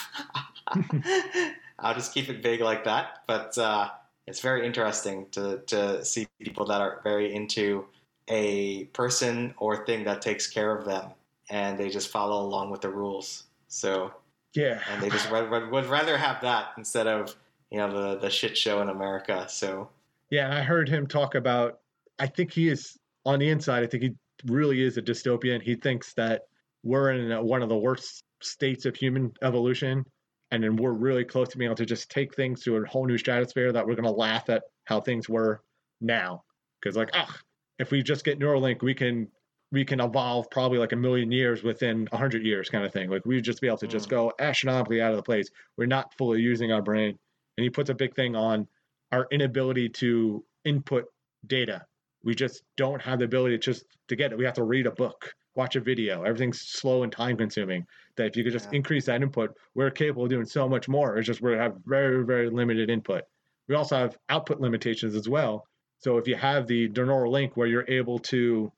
I'll 1.79 1.95
just 1.95 2.15
keep 2.15 2.29
it 2.29 2.43
vague 2.43 2.61
like 2.61 2.85
that. 2.85 3.23
But 3.27 3.57
uh, 3.59 3.91
it's 4.27 4.41
very 4.41 4.67
interesting 4.67 5.27
to, 5.33 5.59
to 5.67 6.05
see 6.05 6.27
people 6.41 6.65
that 6.67 6.81
are 6.81 7.01
very 7.03 7.35
into 7.35 7.85
a 8.29 8.85
person 8.87 9.55
or 9.59 9.85
thing 9.85 10.05
that 10.05 10.23
takes 10.23 10.47
care 10.47 10.77
of 10.77 10.85
them 10.85 11.11
and 11.51 11.79
they 11.79 11.89
just 11.89 12.09
follow 12.09 12.47
along 12.47 12.71
with 12.71 12.81
the 12.81 12.89
rules. 12.89 13.45
So, 13.69 14.13
Yeah. 14.55 14.81
and 14.91 15.03
they 15.03 15.11
just 15.11 15.31
would, 15.31 15.51
would, 15.51 15.71
would 15.71 15.87
rather 15.87 16.17
have 16.17 16.41
that 16.43 16.69
instead 16.79 17.07
of, 17.07 17.35
you 17.71 17.79
know, 17.79 17.91
the, 18.15 18.21
the 18.21 18.31
shit 18.31 18.57
show 18.57 18.81
in 18.81 18.89
America. 18.89 19.47
So, 19.49 19.89
Yeah, 20.31 20.55
I 20.55 20.63
heard 20.63 20.89
him 20.89 21.07
talk 21.07 21.35
about. 21.35 21.81
I 22.19 22.27
think 22.27 22.53
he 22.53 22.69
is 22.69 22.97
on 23.27 23.41
the 23.41 23.49
inside. 23.51 23.83
I 23.83 23.87
think 23.87 24.03
he 24.05 24.13
really 24.47 24.83
is 24.83 24.97
a 24.99 25.03
dystopian. 25.03 25.61
He 25.61 25.75
thinks 25.75 26.15
that 26.15 26.43
we're 26.85 27.11
in 27.11 27.33
a, 27.33 27.43
one 27.43 27.63
of 27.63 27.69
the 27.69 27.77
worst 27.77 28.23
states 28.41 28.87
of 28.87 28.95
human 28.95 29.33
evolution, 29.43 30.05
and 30.53 30.63
then 30.63 30.77
we're 30.77 30.93
really 30.93 31.25
close 31.25 31.49
to 31.49 31.59
being 31.59 31.69
able 31.69 31.77
to 31.77 31.87
just 31.87 32.11
take 32.11 32.35
things 32.37 32.63
to 32.63 32.77
a 32.77 32.87
whole 32.87 33.07
new 33.07 33.19
stratosphere. 33.19 33.73
That 33.73 33.87
we're 33.87 33.95
going 33.95 34.05
to 34.05 34.11
laugh 34.11 34.49
at 34.51 34.63
how 34.85 35.01
things 35.01 35.29
were 35.29 35.63
now, 36.01 36.45
because 36.81 36.97
like, 36.97 37.11
ah, 37.15 37.37
if 37.79 37.91
we 37.91 38.03
just 38.03 38.25
get 38.25 38.39
Neuralink, 38.39 38.83
we 38.83 38.95
can 38.95 39.29
we 39.73 39.85
can 39.85 40.01
evolve 40.01 40.51
probably 40.51 40.77
like 40.79 40.93
a 40.93 40.97
million 40.97 41.33
years 41.33 41.63
within 41.63 42.07
a 42.13 42.17
hundred 42.19 42.45
years, 42.45 42.69
kind 42.69 42.85
of 42.85 42.93
thing. 42.93 43.09
Like 43.09 43.25
we'd 43.25 43.43
just 43.43 43.63
be 43.63 43.67
able 43.67 43.79
to 43.79 43.87
just 43.89 44.07
Mm. 44.09 44.11
go 44.11 44.33
astronomically 44.39 45.01
out 45.01 45.11
of 45.11 45.17
the 45.17 45.23
place. 45.23 45.49
We're 45.79 45.87
not 45.87 46.13
fully 46.19 46.41
using 46.43 46.71
our 46.71 46.83
brain, 46.83 47.19
and 47.57 47.65
he 47.65 47.71
puts 47.71 47.89
a 47.91 47.95
big 47.95 48.15
thing 48.15 48.37
on 48.37 48.69
our 49.11 49.27
inability 49.31 49.89
to 49.89 50.45
input 50.65 51.07
data. 51.47 51.87
We 52.25 52.35
just 52.35 52.63
don't 52.77 53.01
have 53.03 53.19
the 53.19 53.25
ability 53.25 53.57
to 53.57 53.63
just 53.73 53.87
to 54.09 54.17
get 54.17 54.33
it. 54.33 54.39
We 54.39 54.45
have 54.45 54.55
to 54.55 54.65
read 54.65 54.87
a 54.87 54.91
book, 54.91 55.35
watch 55.55 55.77
a 55.77 55.81
video. 55.81 56.23
Everything's 56.23 56.61
slow 56.61 57.03
and 57.03 57.13
time 57.13 57.37
consuming. 57.37 57.87
That 58.17 58.27
if 58.27 58.37
you 58.37 58.45
could 58.45 58.53
just 58.53 58.71
Yeah. 58.73 58.77
increase 58.79 59.07
that 59.07 59.23
input, 59.23 59.57
we're 59.75 59.91
capable 59.91 60.25
of 60.25 60.31
doing 60.31 60.47
so 60.47 60.69
much 60.69 60.89
more. 60.89 61.19
It's 61.19 61.27
just 61.27 61.43
we 61.43 61.53
have 61.53 61.77
very, 61.85 62.25
very 62.25 62.51
limited 62.51 62.91
input. 62.91 63.25
We 63.69 63.75
also 63.75 63.97
have 63.97 64.19
output 64.29 64.61
limitations 64.61 65.15
as 65.15 65.29
well. 65.29 65.67
So 65.99 66.19
if 66.19 66.27
you 66.27 66.35
have 66.37 66.67
the 66.67 66.89
neural 66.89 67.31
link 67.31 67.57
where 67.57 67.67
you're 67.69 67.89
able 67.89 68.19
to 68.21 68.73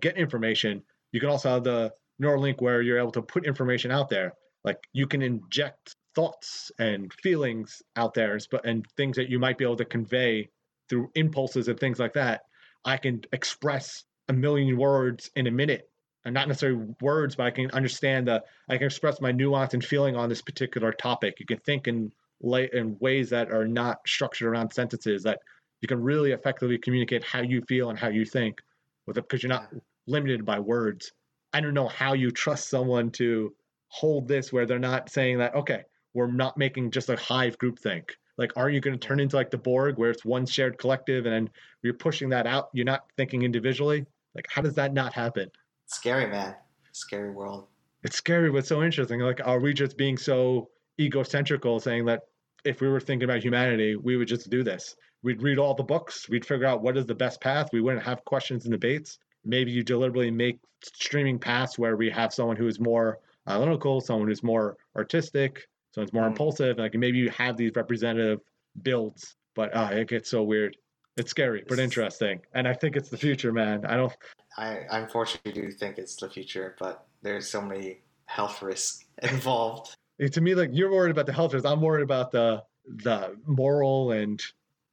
get 0.00 0.16
information, 0.16 0.82
you 1.12 1.20
can 1.20 1.28
also 1.30 1.48
have 1.50 1.64
the 1.64 1.92
neural 2.18 2.42
link 2.42 2.60
where 2.60 2.82
you're 2.82 2.98
able 2.98 3.12
to 3.12 3.22
put 3.22 3.46
information 3.46 3.90
out 3.90 4.08
there. 4.08 4.34
Like 4.64 4.86
you 4.92 5.06
can 5.06 5.22
inject 5.22 5.96
thoughts 6.14 6.70
and 6.78 7.12
feelings 7.14 7.82
out 7.96 8.12
there 8.14 8.34
and 8.34 8.46
and 8.64 8.86
things 8.96 9.16
that 9.16 9.30
you 9.30 9.38
might 9.38 9.56
be 9.56 9.64
able 9.64 9.76
to 9.76 9.84
convey 9.84 10.48
through 10.88 11.10
impulses 11.14 11.68
and 11.68 11.78
things 11.78 11.98
like 11.98 12.12
that. 12.14 12.42
I 12.84 12.96
can 12.96 13.22
express 13.32 14.04
a 14.28 14.32
million 14.32 14.76
words 14.76 15.30
in 15.36 15.46
a 15.46 15.50
minute. 15.50 15.88
Not 16.26 16.48
necessarily 16.48 16.94
words, 17.00 17.36
but 17.36 17.46
I 17.46 17.50
can 17.50 17.70
understand 17.70 18.28
the 18.28 18.42
I 18.68 18.76
can 18.76 18.86
express 18.86 19.20
my 19.20 19.32
nuance 19.32 19.72
and 19.74 19.84
feeling 19.84 20.14
on 20.16 20.28
this 20.28 20.42
particular 20.42 20.92
topic. 20.92 21.40
You 21.40 21.46
can 21.46 21.58
think 21.58 21.88
in 21.88 22.12
lay 22.40 22.68
in 22.72 22.96
ways 23.00 23.30
that 23.30 23.50
are 23.50 23.66
not 23.66 23.98
structured 24.06 24.48
around 24.48 24.72
sentences 24.72 25.22
that 25.22 25.40
you 25.80 25.88
can 25.88 26.02
really 26.02 26.32
effectively 26.32 26.78
communicate 26.78 27.24
how 27.24 27.40
you 27.40 27.62
feel 27.62 27.90
and 27.90 27.98
how 27.98 28.08
you 28.08 28.24
think 28.24 28.58
with 29.06 29.16
it 29.16 29.22
because 29.28 29.42
you're 29.42 29.48
not 29.48 29.72
limited 30.06 30.44
by 30.44 30.58
words. 30.58 31.12
I 31.52 31.60
don't 31.60 31.74
know 31.74 31.88
how 31.88 32.12
you 32.12 32.30
trust 32.30 32.68
someone 32.68 33.10
to 33.12 33.54
hold 33.88 34.28
this 34.28 34.52
where 34.52 34.66
they're 34.66 34.78
not 34.78 35.10
saying 35.10 35.38
that, 35.38 35.54
okay, 35.54 35.82
we're 36.14 36.30
not 36.30 36.58
making 36.58 36.90
just 36.90 37.08
a 37.08 37.16
hive 37.16 37.56
group 37.58 37.78
think. 37.78 38.14
Like, 38.36 38.52
are 38.56 38.70
you 38.70 38.80
going 38.80 38.98
to 38.98 39.06
turn 39.06 39.18
into 39.18 39.36
like 39.36 39.50
the 39.50 39.58
Borg 39.58 39.98
where 39.98 40.10
it's 40.10 40.24
one 40.24 40.46
shared 40.46 40.78
collective 40.78 41.26
and 41.26 41.34
then 41.34 41.50
you're 41.82 41.94
pushing 41.94 42.28
that 42.30 42.46
out? 42.46 42.68
You're 42.72 42.84
not 42.84 43.04
thinking 43.16 43.42
individually? 43.42 44.06
Like, 44.34 44.46
how 44.48 44.62
does 44.62 44.74
that 44.74 44.92
not 44.92 45.12
happen? 45.12 45.50
Scary, 45.94 46.26
man. 46.26 46.54
Scary 46.92 47.30
world. 47.30 47.66
It's 48.04 48.16
scary, 48.16 48.50
but 48.50 48.66
so 48.66 48.82
interesting. 48.82 49.20
Like, 49.20 49.40
are 49.46 49.60
we 49.60 49.74
just 49.74 49.96
being 49.96 50.16
so 50.16 50.70
egocentrical 51.00 51.80
saying 51.80 52.04
that 52.06 52.22
if 52.64 52.80
we 52.80 52.88
were 52.88 53.00
thinking 53.00 53.28
about 53.28 53.42
humanity, 53.42 53.96
we 53.96 54.16
would 54.16 54.28
just 54.28 54.50
do 54.50 54.62
this? 54.62 54.96
We'd 55.22 55.42
read 55.42 55.58
all 55.58 55.74
the 55.74 55.82
books, 55.82 56.28
we'd 56.28 56.46
figure 56.46 56.66
out 56.66 56.82
what 56.82 56.96
is 56.96 57.06
the 57.06 57.14
best 57.14 57.40
path. 57.40 57.70
We 57.72 57.80
wouldn't 57.80 58.04
have 58.04 58.24
questions 58.24 58.64
and 58.64 58.72
debates. 58.72 59.18
Maybe 59.44 59.72
you 59.72 59.82
deliberately 59.82 60.30
make 60.30 60.60
streaming 60.84 61.38
paths 61.38 61.78
where 61.78 61.96
we 61.96 62.08
have 62.10 62.32
someone 62.32 62.56
who 62.56 62.68
is 62.68 62.78
more 62.78 63.18
analytical, 63.48 64.00
someone 64.00 64.28
who's 64.28 64.42
more 64.44 64.76
artistic, 64.96 65.66
someone's 65.92 66.12
more 66.12 66.24
Mm. 66.24 66.28
impulsive. 66.28 66.78
Like 66.78 66.94
maybe 66.94 67.18
you 67.18 67.30
have 67.30 67.56
these 67.56 67.72
representative 67.74 68.40
builds, 68.82 69.34
but 69.56 69.74
uh, 69.74 69.88
it 69.92 70.08
gets 70.08 70.30
so 70.30 70.42
weird. 70.44 70.76
It's 71.16 71.30
scary, 71.30 71.64
but 71.66 71.80
interesting. 71.80 72.40
And 72.54 72.68
I 72.68 72.74
think 72.74 72.94
it's 72.94 73.08
the 73.08 73.16
future, 73.16 73.52
man. 73.52 73.84
I 73.86 73.96
don't 73.96 74.12
I, 74.58 74.80
I 74.90 74.98
unfortunately 74.98 75.52
do 75.52 75.70
think 75.70 75.98
it's 75.98 76.16
the 76.16 76.28
future, 76.28 76.74
but 76.78 77.06
there's 77.22 77.48
so 77.48 77.62
many 77.62 78.00
health 78.26 78.60
risks 78.60 79.04
involved. 79.22 79.96
to 80.32 80.40
me 80.40 80.54
like 80.54 80.70
you're 80.72 80.90
worried 80.90 81.10
about 81.12 81.26
the 81.26 81.32
health 81.32 81.54
risks. 81.54 81.66
I'm 81.66 81.80
worried 81.80 82.02
about 82.02 82.32
the 82.32 82.62
the 83.04 83.36
moral 83.46 84.12
and 84.12 84.42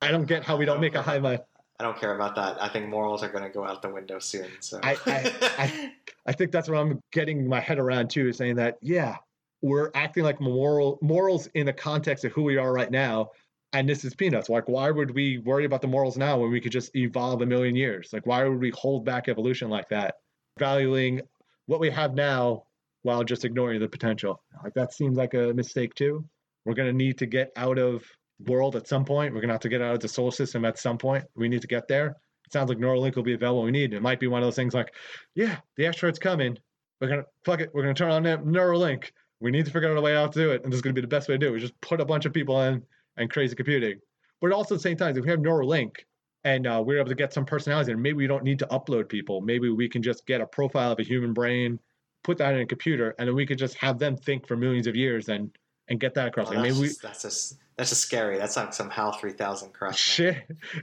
I 0.01 0.11
don't 0.11 0.26
get 0.26 0.43
how 0.43 0.55
we 0.57 0.66
don't 0.66 0.82
make 0.82 0.95
a 0.95 1.01
hive 1.01 1.22
mind. 1.24 1.39
I 1.80 1.84
don't 1.84 1.99
care 1.99 2.16
about 2.16 2.36
that. 2.36 2.61
I 2.61 2.70
think 2.70 2.88
morals 2.89 3.24
are 3.24 3.30
going 3.30 3.43
to 3.43 3.49
go 3.49 3.66
out 3.66 3.82
the 3.82 3.89
window 3.89 4.20
soon. 4.20 4.47
So 4.59 4.80
I- 4.84 4.97
I- 5.05 5.91
I 6.28 6.32
think 6.32 6.51
that's 6.51 6.68
what 6.70 6.78
I'm 6.78 7.01
getting 7.11 7.47
my 7.47 7.59
head 7.59 7.78
around 7.80 8.09
too, 8.09 8.30
is 8.30 8.38
saying 8.38 8.55
that 8.55 8.78
yeah, 8.82 9.16
we're 9.61 9.91
acting 9.95 10.24
like 10.24 10.39
moral 10.41 10.97
morals 11.01 11.47
in 11.53 11.66
the 11.66 11.74
context 11.74 12.24
of 12.26 12.32
who 12.34 12.43
we 12.43 12.57
are 12.57 12.72
right 12.74 12.91
now, 12.91 13.32
and 13.74 13.88
this 13.88 14.05
is 14.05 14.16
peanuts. 14.16 14.49
Like, 14.49 14.68
why 14.68 14.91
would 14.91 15.13
we 15.13 15.39
worry 15.39 15.66
about 15.66 15.82
the 15.82 15.88
morals 15.88 16.18
now 16.18 16.39
when 16.39 16.51
we 16.51 16.61
could 16.61 16.72
just 16.72 16.95
evolve 16.95 17.41
a 17.41 17.45
million 17.45 17.76
years? 17.76 18.09
Like, 18.13 18.26
why 18.26 18.43
would 18.43 18.59
we 18.59 18.72
hold 18.72 19.05
back 19.05 19.28
evolution 19.28 19.70
like 19.70 19.89
that? 19.89 20.16
Valuing 20.57 21.22
what 21.66 21.80
we 21.80 21.89
have 21.89 22.13
now 22.13 22.63
while 23.05 23.24
just 23.24 23.45
ignoring 23.45 23.80
the 23.80 23.88
potential. 23.88 24.41
Like 24.63 24.74
that 24.74 24.93
seems 24.93 25.16
like 25.16 25.36
a 25.36 25.53
mistake 25.53 25.93
too. 25.93 26.26
We're 26.66 26.74
gonna 26.74 26.93
need 26.93 27.20
to 27.20 27.28
get 27.28 27.51
out 27.55 27.78
of 27.78 28.03
world 28.47 28.76
at 28.76 28.88
some 28.88 29.05
point. 29.05 29.34
We're 29.34 29.41
gonna 29.41 29.53
have 29.53 29.61
to 29.61 29.70
get 29.70 29.82
out 29.82 29.93
of 29.93 29.99
the 29.99 30.07
solar 30.07 30.32
system 30.32 30.66
at 30.66 30.80
some 30.80 30.97
point. 30.97 31.24
We 31.36 31.47
need 31.47 31.61
to 31.61 31.68
get 31.68 31.88
there. 31.88 32.18
It 32.45 32.53
sounds 32.53 32.70
like 32.70 32.80
Neuralink 32.80 33.16
will 33.16 33.24
be 33.24 33.34
available. 33.34 33.63
We 33.63 33.72
need. 33.72 33.93
It 33.93 34.01
might 34.01 34.20
be 34.20 34.28
one 34.28 34.41
of 34.41 34.47
those 34.47 34.55
things 34.55 34.74
like, 34.74 34.93
yeah, 35.36 35.57
the 35.78 35.86
asteroid's 35.86 36.18
coming. 36.18 36.57
We're 36.99 37.09
gonna 37.09 37.26
fuck 37.43 37.61
it. 37.61 37.70
We're 37.74 37.84
gonna 37.84 37.93
turn 37.93 38.11
on 38.11 38.24
Neuralink. 38.24 39.11
We 39.39 39.51
need 39.51 39.66
to 39.66 39.72
figure 39.72 39.91
out 39.91 39.97
a 39.97 40.01
way 40.01 40.16
out 40.16 40.32
to 40.34 40.39
do 40.39 40.51
it, 40.51 40.63
and 40.63 40.72
this 40.72 40.78
is 40.78 40.82
gonna 40.82 40.93
be 40.93 41.01
the 41.01 41.07
best 41.07 41.30
way 41.30 41.36
to 41.36 41.39
do 41.39 41.49
it. 41.49 41.51
We 41.51 41.59
just 41.59 41.80
put 41.82 42.01
a 42.01 42.05
bunch 42.05 42.26
of 42.26 42.34
people 42.34 42.59
in 42.63 42.82
and 43.18 43.30
crazy 43.30 43.55
computing. 43.55 43.99
But 44.41 44.51
also 44.51 44.76
at 44.76 44.80
the 44.80 44.84
same 44.84 44.97
time, 44.97 45.18
if 45.18 45.24
we 45.24 45.30
have 45.32 45.39
Neuralink 45.39 45.97
and 46.43 46.68
uh, 46.68 46.82
we're 46.86 46.99
able 46.99 47.09
to 47.09 47.16
get 47.16 47.34
some 47.34 47.45
personalities 47.45 47.89
in, 47.89 48.01
maybe 48.01 48.18
we 48.18 48.28
don't 48.28 48.43
need 48.43 48.59
to 48.59 48.68
upload 48.68 49.09
people. 49.09 49.41
Maybe 49.41 49.70
we 49.70 49.89
can 49.89 50.03
just 50.03 50.26
get 50.26 50.41
a 50.41 50.45
profile 50.45 50.91
of 50.91 50.99
a 50.99 51.03
human 51.03 51.34
brain, 51.34 51.80
put 52.24 52.38
that 52.38 52.53
in 52.53 52.61
a 52.61 52.66
computer, 52.66 53.16
and 53.18 53.28
then 53.28 53.36
we 53.36 53.45
could 53.45 53.57
just 53.57 53.76
have 53.78 53.97
them 53.97 54.16
think 54.18 54.47
for 54.47 54.55
millions 54.55 54.88
of 54.88 54.95
years 54.95 55.30
and 55.30 55.49
and 55.88 55.99
get 55.99 56.16
that 56.16 56.28
across. 56.28 56.47
Oh, 56.47 56.55
like 56.55 56.63
that's, 56.63 56.76
maybe 56.76 56.88
just, 56.88 57.01
that's 57.01 57.22
just 57.22 57.57
that's 57.78 57.89
just 57.89 58.01
scary. 58.01 58.38
That's 58.38 58.57
like 58.57 58.74
some 58.74 58.89
HAL 58.89 59.13
three 59.13 59.34
thousand 59.34 59.74
crap. 59.74 59.95
shit, 59.95 60.38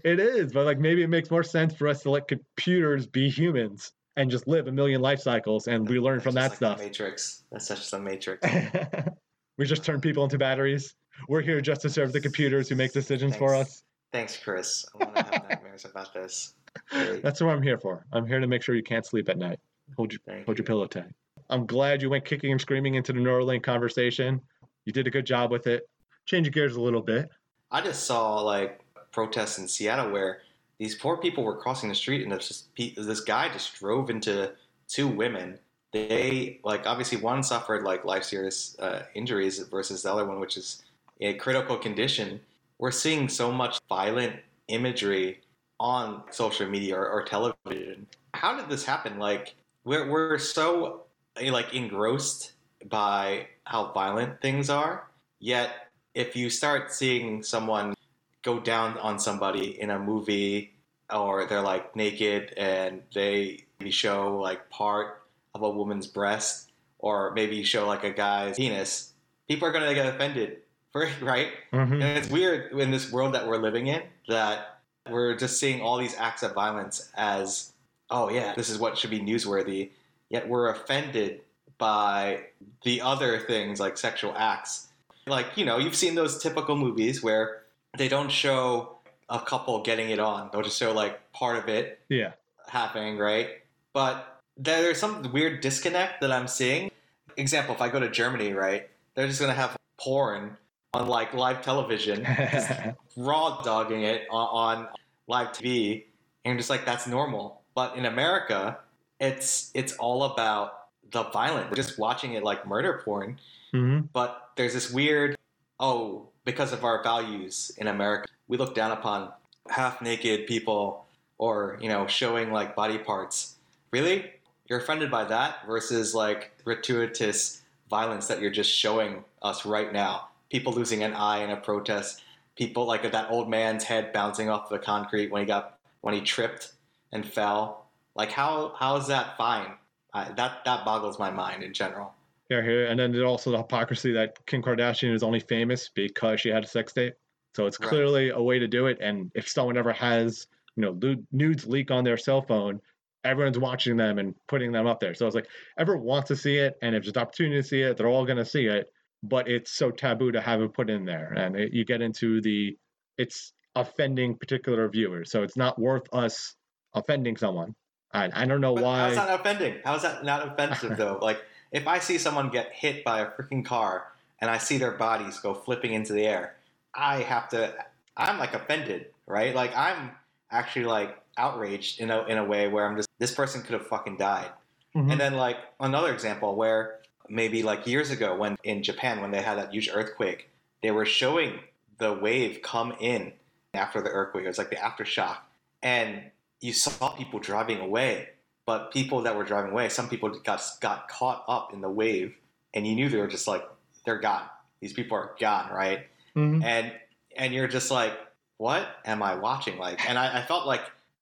it 0.04 0.20
is, 0.20 0.52
but 0.52 0.64
like 0.64 0.78
maybe 0.78 1.02
it 1.02 1.08
makes 1.08 1.30
more 1.30 1.42
sense 1.42 1.74
for 1.74 1.88
us 1.88 2.02
to 2.02 2.10
let 2.10 2.28
computers 2.28 3.06
be 3.06 3.28
humans 3.28 3.92
and 4.16 4.30
just 4.30 4.46
live 4.46 4.68
a 4.68 4.72
million 4.72 5.00
life 5.00 5.20
cycles, 5.20 5.68
and 5.68 5.88
we 5.88 5.98
learn 5.98 6.20
from 6.20 6.34
that 6.34 6.50
like 6.50 6.56
stuff. 6.56 6.78
Matrix. 6.78 7.44
That's 7.50 7.66
such 7.66 7.90
the 7.90 7.98
Matrix. 7.98 8.46
we 9.58 9.64
just 9.66 9.84
turn 9.84 10.00
people 10.00 10.24
into 10.24 10.38
batteries. 10.38 10.94
We're 11.28 11.40
here 11.42 11.60
just 11.60 11.82
to 11.82 11.90
serve 11.90 12.12
the 12.12 12.20
computers 12.20 12.68
who 12.68 12.74
make 12.74 12.92
decisions 12.92 13.36
for 13.36 13.54
us. 13.54 13.82
Thanks, 14.12 14.36
Chris. 14.36 14.84
I 14.94 15.04
want 15.04 15.16
to 15.16 15.22
have 15.22 15.42
nightmares 15.48 15.84
about 15.84 16.12
this. 16.12 16.54
Great. 16.90 17.22
That's 17.22 17.40
what 17.40 17.50
I'm 17.50 17.62
here 17.62 17.78
for. 17.78 18.04
I'm 18.12 18.26
here 18.26 18.40
to 18.40 18.46
make 18.46 18.62
sure 18.62 18.74
you 18.74 18.82
can't 18.82 19.06
sleep 19.06 19.28
at 19.28 19.38
night. 19.38 19.58
Hold 19.96 20.12
your 20.12 20.20
Thank 20.26 20.46
hold 20.46 20.58
your 20.58 20.64
you. 20.64 20.66
pillow 20.66 20.86
tight. 20.86 21.10
I'm 21.50 21.66
glad 21.66 22.00
you 22.02 22.10
went 22.10 22.24
kicking 22.24 22.50
and 22.52 22.60
screaming 22.60 22.94
into 22.94 23.12
the 23.12 23.20
Neuralink 23.20 23.62
conversation. 23.62 24.40
You 24.84 24.92
did 24.92 25.06
a 25.06 25.10
good 25.10 25.26
job 25.26 25.50
with 25.50 25.66
it. 25.66 25.88
Change 26.26 26.50
gears 26.50 26.76
a 26.76 26.80
little 26.80 27.02
bit. 27.02 27.28
I 27.70 27.80
just 27.80 28.04
saw 28.04 28.40
like 28.40 28.80
protests 29.12 29.58
in 29.58 29.68
Seattle 29.68 30.10
where 30.10 30.38
these 30.78 30.94
poor 30.94 31.16
people 31.18 31.44
were 31.44 31.56
crossing 31.56 31.88
the 31.88 31.94
street 31.94 32.26
and 32.26 32.58
pe- 32.76 32.94
this 32.94 33.20
guy 33.20 33.48
just 33.50 33.74
drove 33.74 34.10
into 34.10 34.52
two 34.88 35.08
women. 35.08 35.58
They 35.92 36.60
like 36.64 36.86
obviously 36.86 37.18
one 37.18 37.42
suffered 37.42 37.82
like 37.82 38.04
life 38.04 38.24
serious 38.24 38.76
uh, 38.78 39.04
injuries 39.14 39.58
versus 39.58 40.02
the 40.02 40.12
other 40.12 40.24
one, 40.24 40.40
which 40.40 40.56
is 40.56 40.82
a 41.22 41.34
critical 41.34 41.76
condition. 41.76 42.40
We're 42.78 42.90
seeing 42.90 43.28
so 43.28 43.52
much 43.52 43.78
violent 43.88 44.36
imagery 44.68 45.40
on 45.78 46.24
social 46.30 46.68
media 46.68 46.96
or, 46.96 47.08
or 47.08 47.22
television. 47.24 48.06
How 48.34 48.56
did 48.56 48.68
this 48.68 48.84
happen? 48.84 49.18
Like 49.18 49.54
we're 49.84 50.08
we're 50.08 50.38
so 50.38 51.04
uh, 51.40 51.52
like 51.52 51.74
engrossed 51.74 52.52
by 52.88 53.46
how 53.64 53.92
violent 53.92 54.40
things 54.40 54.70
are, 54.70 55.08
yet 55.38 55.88
if 56.14 56.36
you 56.36 56.50
start 56.50 56.92
seeing 56.92 57.42
someone 57.42 57.94
go 58.42 58.58
down 58.58 58.98
on 58.98 59.18
somebody 59.18 59.80
in 59.80 59.90
a 59.90 59.98
movie 59.98 60.74
or 61.12 61.46
they're 61.46 61.62
like 61.62 61.94
naked 61.94 62.52
and 62.56 63.02
they 63.14 63.64
show 63.88 64.36
like 64.38 64.68
part 64.70 65.22
of 65.54 65.62
a 65.62 65.70
woman's 65.70 66.06
breast 66.06 66.72
or 66.98 67.32
maybe 67.32 67.62
show 67.62 67.86
like 67.86 68.04
a 68.04 68.10
guy's 68.10 68.56
penis 68.56 69.12
people 69.48 69.66
are 69.66 69.72
going 69.72 69.86
to 69.86 69.94
get 69.94 70.06
offended 70.06 70.61
right? 71.20 71.48
Mhm. 71.72 71.92
and 71.94 72.02
it's 72.02 72.28
weird 72.28 72.72
in 72.72 72.90
this 72.90 73.10
world 73.12 73.34
that 73.34 73.46
we're 73.46 73.56
living 73.58 73.86
in 73.86 74.02
that 74.28 74.78
we're 75.10 75.36
just 75.36 75.58
seeing 75.58 75.80
all 75.80 75.96
these 75.98 76.14
acts 76.16 76.42
of 76.42 76.52
violence 76.54 77.10
as 77.16 77.72
oh 78.10 78.30
yeah 78.30 78.54
this 78.54 78.68
is 78.70 78.78
what 78.78 78.96
should 78.98 79.10
be 79.10 79.18
newsworthy 79.20 79.90
yet 80.28 80.48
we're 80.48 80.68
offended 80.70 81.40
by 81.78 82.40
the 82.84 83.00
other 83.00 83.38
things 83.40 83.80
like 83.80 83.98
sexual 83.98 84.32
acts. 84.36 84.88
Like 85.26 85.46
you 85.56 85.64
know 85.64 85.78
you've 85.78 85.96
seen 85.96 86.14
those 86.14 86.40
typical 86.42 86.76
movies 86.76 87.22
where 87.22 87.62
they 87.98 88.08
don't 88.08 88.30
show 88.30 88.96
a 89.28 89.40
couple 89.40 89.80
getting 89.82 90.10
it 90.10 90.18
on. 90.20 90.50
They'll 90.52 90.62
just 90.62 90.78
show 90.78 90.92
like 90.92 91.32
part 91.32 91.56
of 91.56 91.68
it 91.68 91.98
Yeah. 92.08 92.32
happening 92.68 93.18
right? 93.18 93.48
But 93.92 94.40
there's 94.56 94.98
some 95.00 95.32
weird 95.32 95.60
disconnect 95.62 96.20
that 96.20 96.30
i'm 96.30 96.46
seeing. 96.46 96.90
Example 97.38 97.74
if 97.74 97.80
i 97.80 97.88
go 97.88 97.98
to 97.98 98.10
germany 98.10 98.52
right 98.52 98.88
they're 99.14 99.26
just 99.26 99.40
going 99.40 99.48
to 99.50 99.58
have 99.58 99.74
porn 99.98 100.56
on 100.94 101.08
like 101.08 101.32
live 101.32 101.62
television 101.62 102.26
raw 103.16 103.62
dogging 103.62 104.02
it 104.02 104.26
on, 104.30 104.76
on 104.76 104.88
live 105.26 105.48
tv 105.48 106.04
and 106.44 106.58
just 106.58 106.68
like 106.68 106.84
that's 106.84 107.06
normal. 107.06 107.62
But 107.74 107.96
in 107.96 108.04
america 108.04 108.78
it's 109.18 109.70
it's 109.74 109.94
all 109.94 110.24
about 110.24 110.88
the 111.10 111.22
violence. 111.24 111.70
We're 111.70 111.76
just 111.76 111.98
watching 111.98 112.34
it 112.34 112.42
like 112.42 112.66
murder 112.66 113.00
porn. 113.04 113.38
Hmm 113.70 114.00
but 114.12 114.50
there's 114.56 114.74
this 114.74 114.92
weird 114.92 115.34
oh 115.80 116.28
because 116.44 116.74
of 116.74 116.84
our 116.84 117.02
values 117.02 117.72
in 117.78 117.86
america 117.86 118.28
we 118.48 118.58
look 118.58 118.74
down 118.74 118.90
upon 118.90 119.32
half 119.70 120.02
naked 120.02 120.46
people 120.46 121.06
or 121.38 121.78
you 121.80 121.88
know 121.88 122.06
showing 122.06 122.52
like 122.52 122.76
body 122.76 122.98
parts. 122.98 123.56
Really? 123.92 124.30
You're 124.68 124.80
offended 124.80 125.10
by 125.10 125.24
that 125.24 125.66
versus 125.66 126.14
like 126.14 126.52
gratuitous 126.64 127.62
violence 127.88 128.26
that 128.26 128.42
you're 128.42 128.50
just 128.50 128.70
showing 128.70 129.24
us 129.42 129.64
right 129.64 129.90
now 129.92 130.28
people 130.52 130.72
losing 130.72 131.02
an 131.02 131.14
eye 131.14 131.42
in 131.42 131.50
a 131.50 131.56
protest 131.56 132.22
people 132.56 132.86
like 132.86 133.10
that 133.10 133.30
old 133.30 133.48
man's 133.48 133.84
head 133.84 134.12
bouncing 134.12 134.48
off 134.50 134.68
the 134.68 134.78
concrete 134.78 135.32
when 135.32 135.42
he 135.42 135.46
got 135.46 135.78
when 136.02 136.14
he 136.14 136.20
tripped 136.20 136.72
and 137.12 137.26
fell 137.26 137.86
like 138.14 138.30
how 138.30 138.74
how 138.78 138.96
is 138.96 139.06
that 139.08 139.36
fine 139.36 139.72
I, 140.14 140.30
that 140.32 140.64
that 140.64 140.84
boggles 140.84 141.18
my 141.18 141.30
mind 141.30 141.62
in 141.64 141.72
general 141.72 142.14
Yeah, 142.50 142.62
here, 142.62 142.86
and 142.86 143.00
then 143.00 143.12
there's 143.12 143.24
also 143.24 143.50
the 143.50 143.58
hypocrisy 143.58 144.12
that 144.12 144.44
Kim 144.46 144.62
Kardashian 144.62 145.14
is 145.14 145.22
only 145.22 145.40
famous 145.40 145.88
because 145.88 146.40
she 146.40 146.50
had 146.50 146.64
a 146.64 146.66
sex 146.66 146.92
tape. 146.92 147.14
So 147.56 147.66
it's 147.66 147.78
Right. 147.78 147.88
clearly 147.88 148.28
a 148.30 148.42
way 148.42 148.58
to 148.58 148.68
do 148.68 148.86
it. 148.86 148.98
And 149.00 149.30
if 149.34 149.48
someone 149.48 149.76
ever 149.78 149.92
has, 149.92 150.46
you 150.76 150.82
know, 150.82 151.16
nudes 151.32 151.66
leak 151.66 151.90
on 151.90 152.04
their 152.04 152.18
cell 152.18 152.42
phone, 152.42 152.80
everyone's 153.24 153.58
watching 153.58 153.96
them 153.96 154.18
and 154.18 154.34
putting 154.48 154.72
them 154.72 154.86
up 154.86 155.00
there. 155.00 155.14
So 155.14 155.26
it's 155.26 155.34
like 155.34 155.48
everyone 155.78 156.04
wants 156.04 156.28
to 156.28 156.36
see 156.36 156.56
it, 156.58 156.74
and 156.82 156.94
if 156.94 157.04
there's 157.04 157.16
an 157.16 157.22
opportunity 157.22 157.56
to 157.62 157.66
see 157.66 157.82
it, 157.82 157.96
they're 157.96 158.08
all 158.08 158.26
going 158.26 158.38
to 158.38 158.44
see 158.44 158.66
it. 158.66 158.92
But 159.22 159.48
it's 159.48 159.70
so 159.70 159.90
taboo 159.90 160.32
to 160.32 160.40
have 160.40 160.60
it 160.62 160.74
put 160.74 160.90
in 160.90 161.04
there, 161.04 161.32
and 161.36 161.56
it, 161.56 161.72
you 161.72 161.84
get 161.84 162.02
into 162.02 162.40
the 162.40 162.76
it's 163.18 163.52
offending 163.74 164.36
particular 164.36 164.88
viewers. 164.88 165.30
So 165.30 165.42
it's 165.42 165.56
not 165.56 165.78
worth 165.78 166.12
us 166.12 166.54
offending 166.94 167.36
someone. 167.36 167.74
I, 168.12 168.30
I 168.34 168.46
don't 168.46 168.60
know 168.60 168.74
But 168.74 168.84
why. 168.84 168.98
How's 168.98 169.14
that 169.16 169.40
offending? 169.40 169.76
How's 169.84 170.02
that 170.02 170.24
not 170.24 170.46
offensive 170.46 170.96
though? 170.96 171.18
Like 171.20 171.42
if 171.70 171.86
I 171.86 171.98
see 171.98 172.18
someone 172.18 172.50
get 172.50 172.72
hit 172.72 173.04
by 173.04 173.20
a 173.20 173.26
freaking 173.26 173.64
car 173.64 174.12
and 174.40 174.50
I 174.50 174.58
see 174.58 174.78
their 174.78 174.92
bodies 174.92 175.38
go 175.38 175.54
flipping 175.54 175.94
into 175.94 176.12
the 176.12 176.26
air, 176.26 176.56
I 176.94 177.22
have 177.22 177.48
to. 177.50 177.74
I'm 178.16 178.38
like 178.38 178.54
offended, 178.54 179.06
right? 179.26 179.54
Like 179.54 179.74
I'm 179.76 180.10
actually 180.50 180.84
like 180.84 181.16
outraged 181.38 182.00
in 182.00 182.10
a 182.10 182.24
in 182.24 182.36
a 182.36 182.44
way 182.44 182.68
where 182.68 182.86
I'm 182.86 182.96
just 182.96 183.08
this 183.18 183.32
person 183.32 183.62
could 183.62 183.72
have 183.72 183.86
fucking 183.86 184.18
died. 184.18 184.50
Mhm. 184.94 185.12
And 185.12 185.20
then 185.20 185.34
like 185.34 185.56
another 185.80 186.12
example 186.12 186.54
where 186.54 186.98
maybe 187.28 187.62
like 187.62 187.86
years 187.86 188.10
ago 188.10 188.36
when 188.36 188.56
in 188.64 188.82
Japan 188.82 189.20
when 189.20 189.30
they 189.30 189.42
had 189.42 189.58
that 189.58 189.72
huge 189.72 189.88
earthquake, 189.92 190.48
they 190.82 190.90
were 190.90 191.04
showing 191.04 191.60
the 191.98 192.12
wave 192.12 192.60
come 192.62 192.94
in 193.00 193.32
after 193.74 194.00
the 194.00 194.10
earthquake. 194.10 194.44
It 194.44 194.48
was 194.48 194.58
like 194.58 194.70
the 194.70 194.76
aftershock. 194.76 195.38
And 195.82 196.22
you 196.60 196.72
saw 196.72 197.10
people 197.10 197.38
driving 197.40 197.80
away, 197.80 198.28
but 198.66 198.92
people 198.92 199.22
that 199.22 199.36
were 199.36 199.44
driving 199.44 199.72
away, 199.72 199.88
some 199.88 200.08
people 200.08 200.28
got 200.44 200.62
got 200.80 201.08
caught 201.08 201.44
up 201.48 201.72
in 201.72 201.80
the 201.80 201.90
wave 201.90 202.34
and 202.74 202.86
you 202.86 202.94
knew 202.94 203.08
they 203.08 203.18
were 203.18 203.26
just 203.28 203.48
like 203.48 203.64
they're 204.04 204.18
gone. 204.18 204.44
These 204.80 204.92
people 204.92 205.16
are 205.16 205.34
gone, 205.38 205.70
right? 205.72 206.06
Mhm. 206.36 206.64
and 206.64 206.92
and 207.36 207.52
you're 207.52 207.68
just 207.68 207.90
like 207.90 208.12
what 208.56 208.88
am 209.04 209.22
i 209.22 209.34
watching 209.34 209.76
like 209.76 210.08
and 210.08 210.18
I, 210.18 210.40
I 210.40 210.46
felt 210.46 210.66
like 210.66 210.80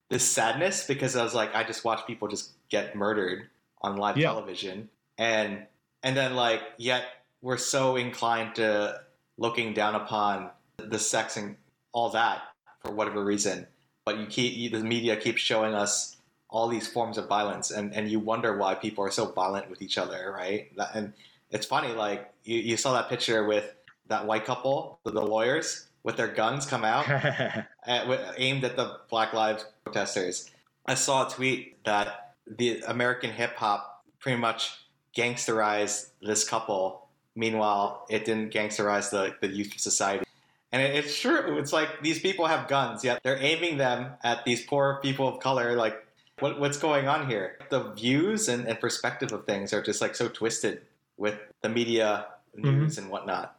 this 0.08 0.22
sadness 0.24 0.86
because 0.86 1.16
i 1.16 1.22
was 1.24 1.34
like 1.34 1.52
i 1.54 1.64
just 1.64 1.84
watched 1.84 2.06
people 2.06 2.28
just 2.28 2.52
get 2.68 2.94
murdered 2.94 3.48
on 3.82 3.96
live 3.96 4.16
Yeah. 4.16 4.28
television 4.28 4.88
and 5.18 5.66
and 6.02 6.16
then 6.16 6.34
like 6.34 6.62
yet 6.78 7.04
we're 7.42 7.56
so 7.56 7.96
inclined 7.96 8.54
to 8.56 9.00
looking 9.38 9.72
down 9.74 9.94
upon 9.94 10.50
the 10.78 10.98
sex 10.98 11.36
and 11.36 11.56
all 11.92 12.10
that 12.10 12.42
for 12.82 12.92
whatever 12.92 13.24
reason 13.24 13.66
but 14.04 14.18
you 14.18 14.26
keep 14.26 14.56
you, 14.56 14.70
the 14.70 14.80
media 14.80 15.16
keeps 15.16 15.40
showing 15.40 15.74
us 15.74 16.16
all 16.48 16.68
these 16.68 16.88
forms 16.88 17.16
of 17.18 17.28
violence 17.28 17.70
and 17.70 17.94
and 17.94 18.10
you 18.10 18.18
wonder 18.18 18.56
why 18.56 18.74
people 18.74 19.04
are 19.04 19.10
so 19.10 19.26
violent 19.26 19.68
with 19.70 19.82
each 19.82 19.98
other 19.98 20.32
right 20.36 20.74
That- 20.76 20.94
and 20.94 21.12
it's 21.50 21.66
funny 21.66 21.92
like 21.92 22.32
you, 22.44 22.58
you 22.58 22.76
saw 22.76 22.92
that 22.94 23.08
picture 23.08 23.44
with 23.44 23.74
that 24.08 24.26
white 24.26 24.44
couple 24.44 24.98
the, 25.04 25.10
the 25.12 25.20
lawyers 25.22 25.86
with 26.02 26.16
their 26.16 26.28
guns 26.28 26.64
come 26.66 26.84
out 26.84 27.06
at, 27.10 27.66
wi- 27.86 28.34
aimed 28.38 28.64
at 28.64 28.74
the 28.74 28.98
Black 29.10 29.34
Lives 29.34 29.66
protesters. 29.84 30.50
I 30.86 30.94
saw 30.94 31.26
a 31.26 31.30
tweet 31.30 31.84
that 31.84 32.34
the 32.46 32.80
American 32.88 33.30
hip 33.30 33.54
hop 33.56 34.02
pretty 34.18 34.38
much 34.40 34.72
gangsterized 35.16 36.08
this 36.22 36.48
couple. 36.48 37.08
Meanwhile, 37.34 38.06
it 38.10 38.24
didn't 38.24 38.52
gangsterize 38.52 39.10
the, 39.10 39.34
the 39.40 39.48
youth 39.48 39.74
of 39.74 39.80
society. 39.80 40.24
And 40.72 40.82
it, 40.82 40.94
it's 40.94 41.18
true. 41.18 41.58
It's 41.58 41.72
like 41.72 42.02
these 42.02 42.18
people 42.18 42.46
have 42.46 42.68
guns, 42.68 43.04
yet 43.04 43.20
they're 43.22 43.40
aiming 43.40 43.78
them 43.78 44.12
at 44.22 44.44
these 44.44 44.64
poor 44.64 45.00
people 45.02 45.28
of 45.28 45.40
color. 45.40 45.74
Like, 45.74 46.06
what, 46.38 46.58
what's 46.60 46.78
going 46.78 47.08
on 47.08 47.28
here? 47.28 47.58
The 47.70 47.92
views 47.92 48.48
and, 48.48 48.66
and 48.66 48.80
perspective 48.80 49.32
of 49.32 49.46
things 49.46 49.72
are 49.72 49.82
just 49.82 50.00
like 50.00 50.14
so 50.14 50.28
twisted 50.28 50.82
with 51.16 51.38
the 51.62 51.68
media 51.68 52.26
mm-hmm. 52.56 52.80
news 52.80 52.98
and 52.98 53.10
whatnot. 53.10 53.56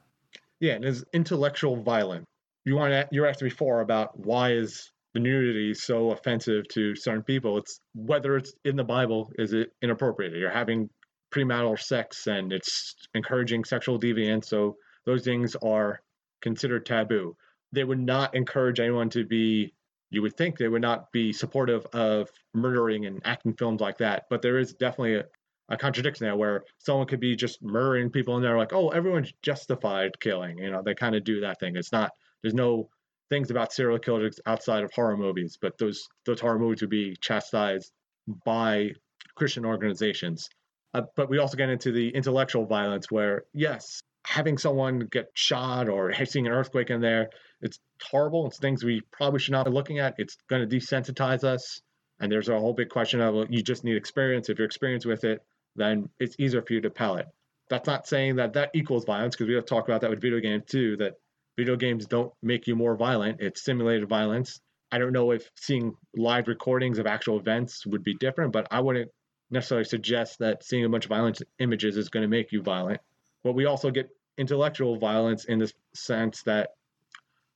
Yeah, 0.60 0.74
and 0.74 0.86
is 0.86 1.04
intellectual 1.14 1.82
violence. 1.82 2.26
You 2.66 2.76
want 2.76 2.92
to, 2.92 3.08
you 3.12 3.26
asked 3.26 3.40
before 3.40 3.82
about 3.82 4.20
why 4.20 4.52
is 4.52 4.92
the 5.14 5.20
nudity 5.20 5.74
so 5.74 6.12
offensive 6.12 6.68
to 6.70 6.96
certain 6.96 7.24
people? 7.24 7.58
It's 7.58 7.80
whether 7.96 8.38
it's 8.38 8.54
in 8.64 8.76
the 8.76 8.84
Bible, 8.84 9.32
is 9.38 9.54
it 9.54 9.72
inappropriate? 9.82 10.34
You're 10.34 10.52
having 10.52 10.90
premarital 11.32 11.80
sex 11.80 12.28
and 12.28 12.52
it's 12.52 12.96
encouraging 13.14 13.64
sexual 13.64 14.00
deviance, 14.00 14.46
so 14.46 14.76
those 15.06 15.24
things 15.24 15.56
are 15.64 16.02
considered 16.42 16.86
taboo. 16.86 17.36
They 17.72 17.84
would 17.84 18.00
not 18.00 18.36
encourage 18.36 18.80
anyone 18.80 19.10
to 19.12 19.26
be. 19.26 19.74
You 20.10 20.22
would 20.24 20.36
think 20.36 20.58
they 20.58 20.68
would 20.68 20.82
not 20.82 21.12
be 21.14 21.32
supportive 21.32 21.86
of 21.94 22.30
murdering 22.54 23.06
and 23.06 23.22
acting 23.24 23.54
films 23.54 23.80
like 23.80 24.00
that, 24.00 24.26
but 24.30 24.42
there 24.42 24.60
is 24.60 24.74
definitely 24.74 25.16
a, 25.16 25.24
a 25.70 25.78
contradiction 25.78 26.26
there 26.26 26.36
where 26.36 26.66
someone 26.80 27.08
could 27.08 27.22
be 27.22 27.34
just 27.36 27.64
murdering 27.64 28.10
people 28.10 28.36
and 28.36 28.44
they're 28.44 28.58
like, 28.58 28.74
oh, 28.74 28.90
everyone's 28.90 29.32
justified 29.42 30.20
killing. 30.20 30.58
You 30.58 30.70
know, 30.70 30.82
they 30.84 30.96
kind 30.96 31.16
of 31.16 31.24
do 31.24 31.40
that 31.42 31.62
thing. 31.62 31.78
It's 31.78 31.94
not, 31.94 32.12
there's 32.44 32.54
no 32.54 32.90
things 33.30 33.50
about 33.50 33.72
serial 33.72 33.98
killers 33.98 34.42
outside 34.46 34.84
of 34.84 34.92
horror 34.94 35.16
movies, 35.16 35.58
but 35.60 35.78
those 35.78 36.10
those 36.26 36.42
horror 36.42 36.60
movies 36.60 36.82
would 36.82 36.90
be 36.90 37.16
chastised 37.22 37.92
by 38.46 38.92
Christian 39.36 39.66
organizations. 39.66 40.50
Uh, 40.94 41.04
but 41.16 41.30
we 41.30 41.38
also 41.38 41.58
get 41.58 41.70
into 41.70 41.92
the 41.92 42.10
intellectual 42.10 42.66
violence 42.66 43.10
where, 43.10 43.44
yes, 43.54 44.02
having 44.26 44.58
someone 44.58 45.00
get 45.00 45.32
shot 45.34 45.90
or 45.90 46.14
seeing 46.26 46.48
an 46.48 46.54
earthquake 46.54 46.90
in 46.90 47.02
there, 47.02 47.30
it's 47.62 47.80
horrible. 48.04 48.48
It's 48.48 48.60
things 48.60 48.84
we 48.84 49.02
probably 49.12 49.40
should 49.40 49.54
not 49.54 49.66
be 49.66 49.72
looking 49.72 50.00
at. 50.00 50.16
It's 50.18 50.38
going 50.50 50.68
to 50.68 50.76
desensitize 50.76 51.44
us. 51.44 51.82
And 52.20 52.32
there's 52.32 52.50
a 52.50 52.60
whole 52.60 52.74
big 52.74 52.90
question 52.90 53.22
of 53.22 53.34
well, 53.34 53.48
you 53.50 53.64
just 53.64 53.84
need 53.84 53.96
experience. 53.96 54.50
If 54.50 54.60
you're 54.60 54.66
experienced 54.66 55.06
with 55.06 55.24
it, 55.24 55.42
then 55.76 56.10
it's 56.20 56.36
easier 56.40 56.62
for 56.62 56.74
you 56.74 56.82
to 56.82 56.90
palate. 56.90 57.28
That's 57.70 57.88
not 57.88 58.08
saying 58.08 58.36
that 58.36 58.54
that 58.54 58.72
equals 58.74 59.06
violence 59.06 59.36
because 59.36 59.48
we 59.48 59.56
have 59.56 59.66
talked 59.66 59.88
about 59.88 60.02
that 60.02 60.10
with 60.10 60.22
video 60.22 60.40
games 60.40 60.66
too. 60.68 60.98
That 60.98 61.14
video 61.58 61.78
games 61.78 62.06
don't 62.06 62.32
make 62.44 62.68
you 62.68 62.76
more 62.76 62.96
violent; 62.96 63.40
it's 63.40 63.64
simulated 63.64 64.10
violence. 64.10 64.60
I 64.92 64.98
don't 64.98 65.14
know 65.14 65.32
if 65.32 65.50
seeing 65.56 65.96
live 66.16 66.50
recordings 66.50 67.00
of 67.00 67.08
actual 67.08 67.40
events 67.40 67.86
would 67.86 68.04
be 68.04 68.14
different, 68.16 68.52
but 68.52 68.68
I 68.72 68.82
wouldn't 68.82 69.10
necessarily 69.52 69.86
suggest 69.86 70.40
that 70.40 70.64
seeing 70.64 70.86
a 70.86 70.90
bunch 70.90 71.06
of 71.06 71.10
violent 71.10 71.42
images 71.60 71.98
is 71.98 72.10
going 72.10 72.24
to 72.24 72.28
make 72.28 72.52
you 72.52 72.62
violent. 72.62 73.02
But 73.44 73.54
we 73.54 73.66
also 73.66 73.92
get 73.92 74.10
intellectual 74.38 74.98
violence 74.98 75.46
in 75.46 75.60
the 75.60 75.72
sense 75.94 76.44
that 76.44 76.72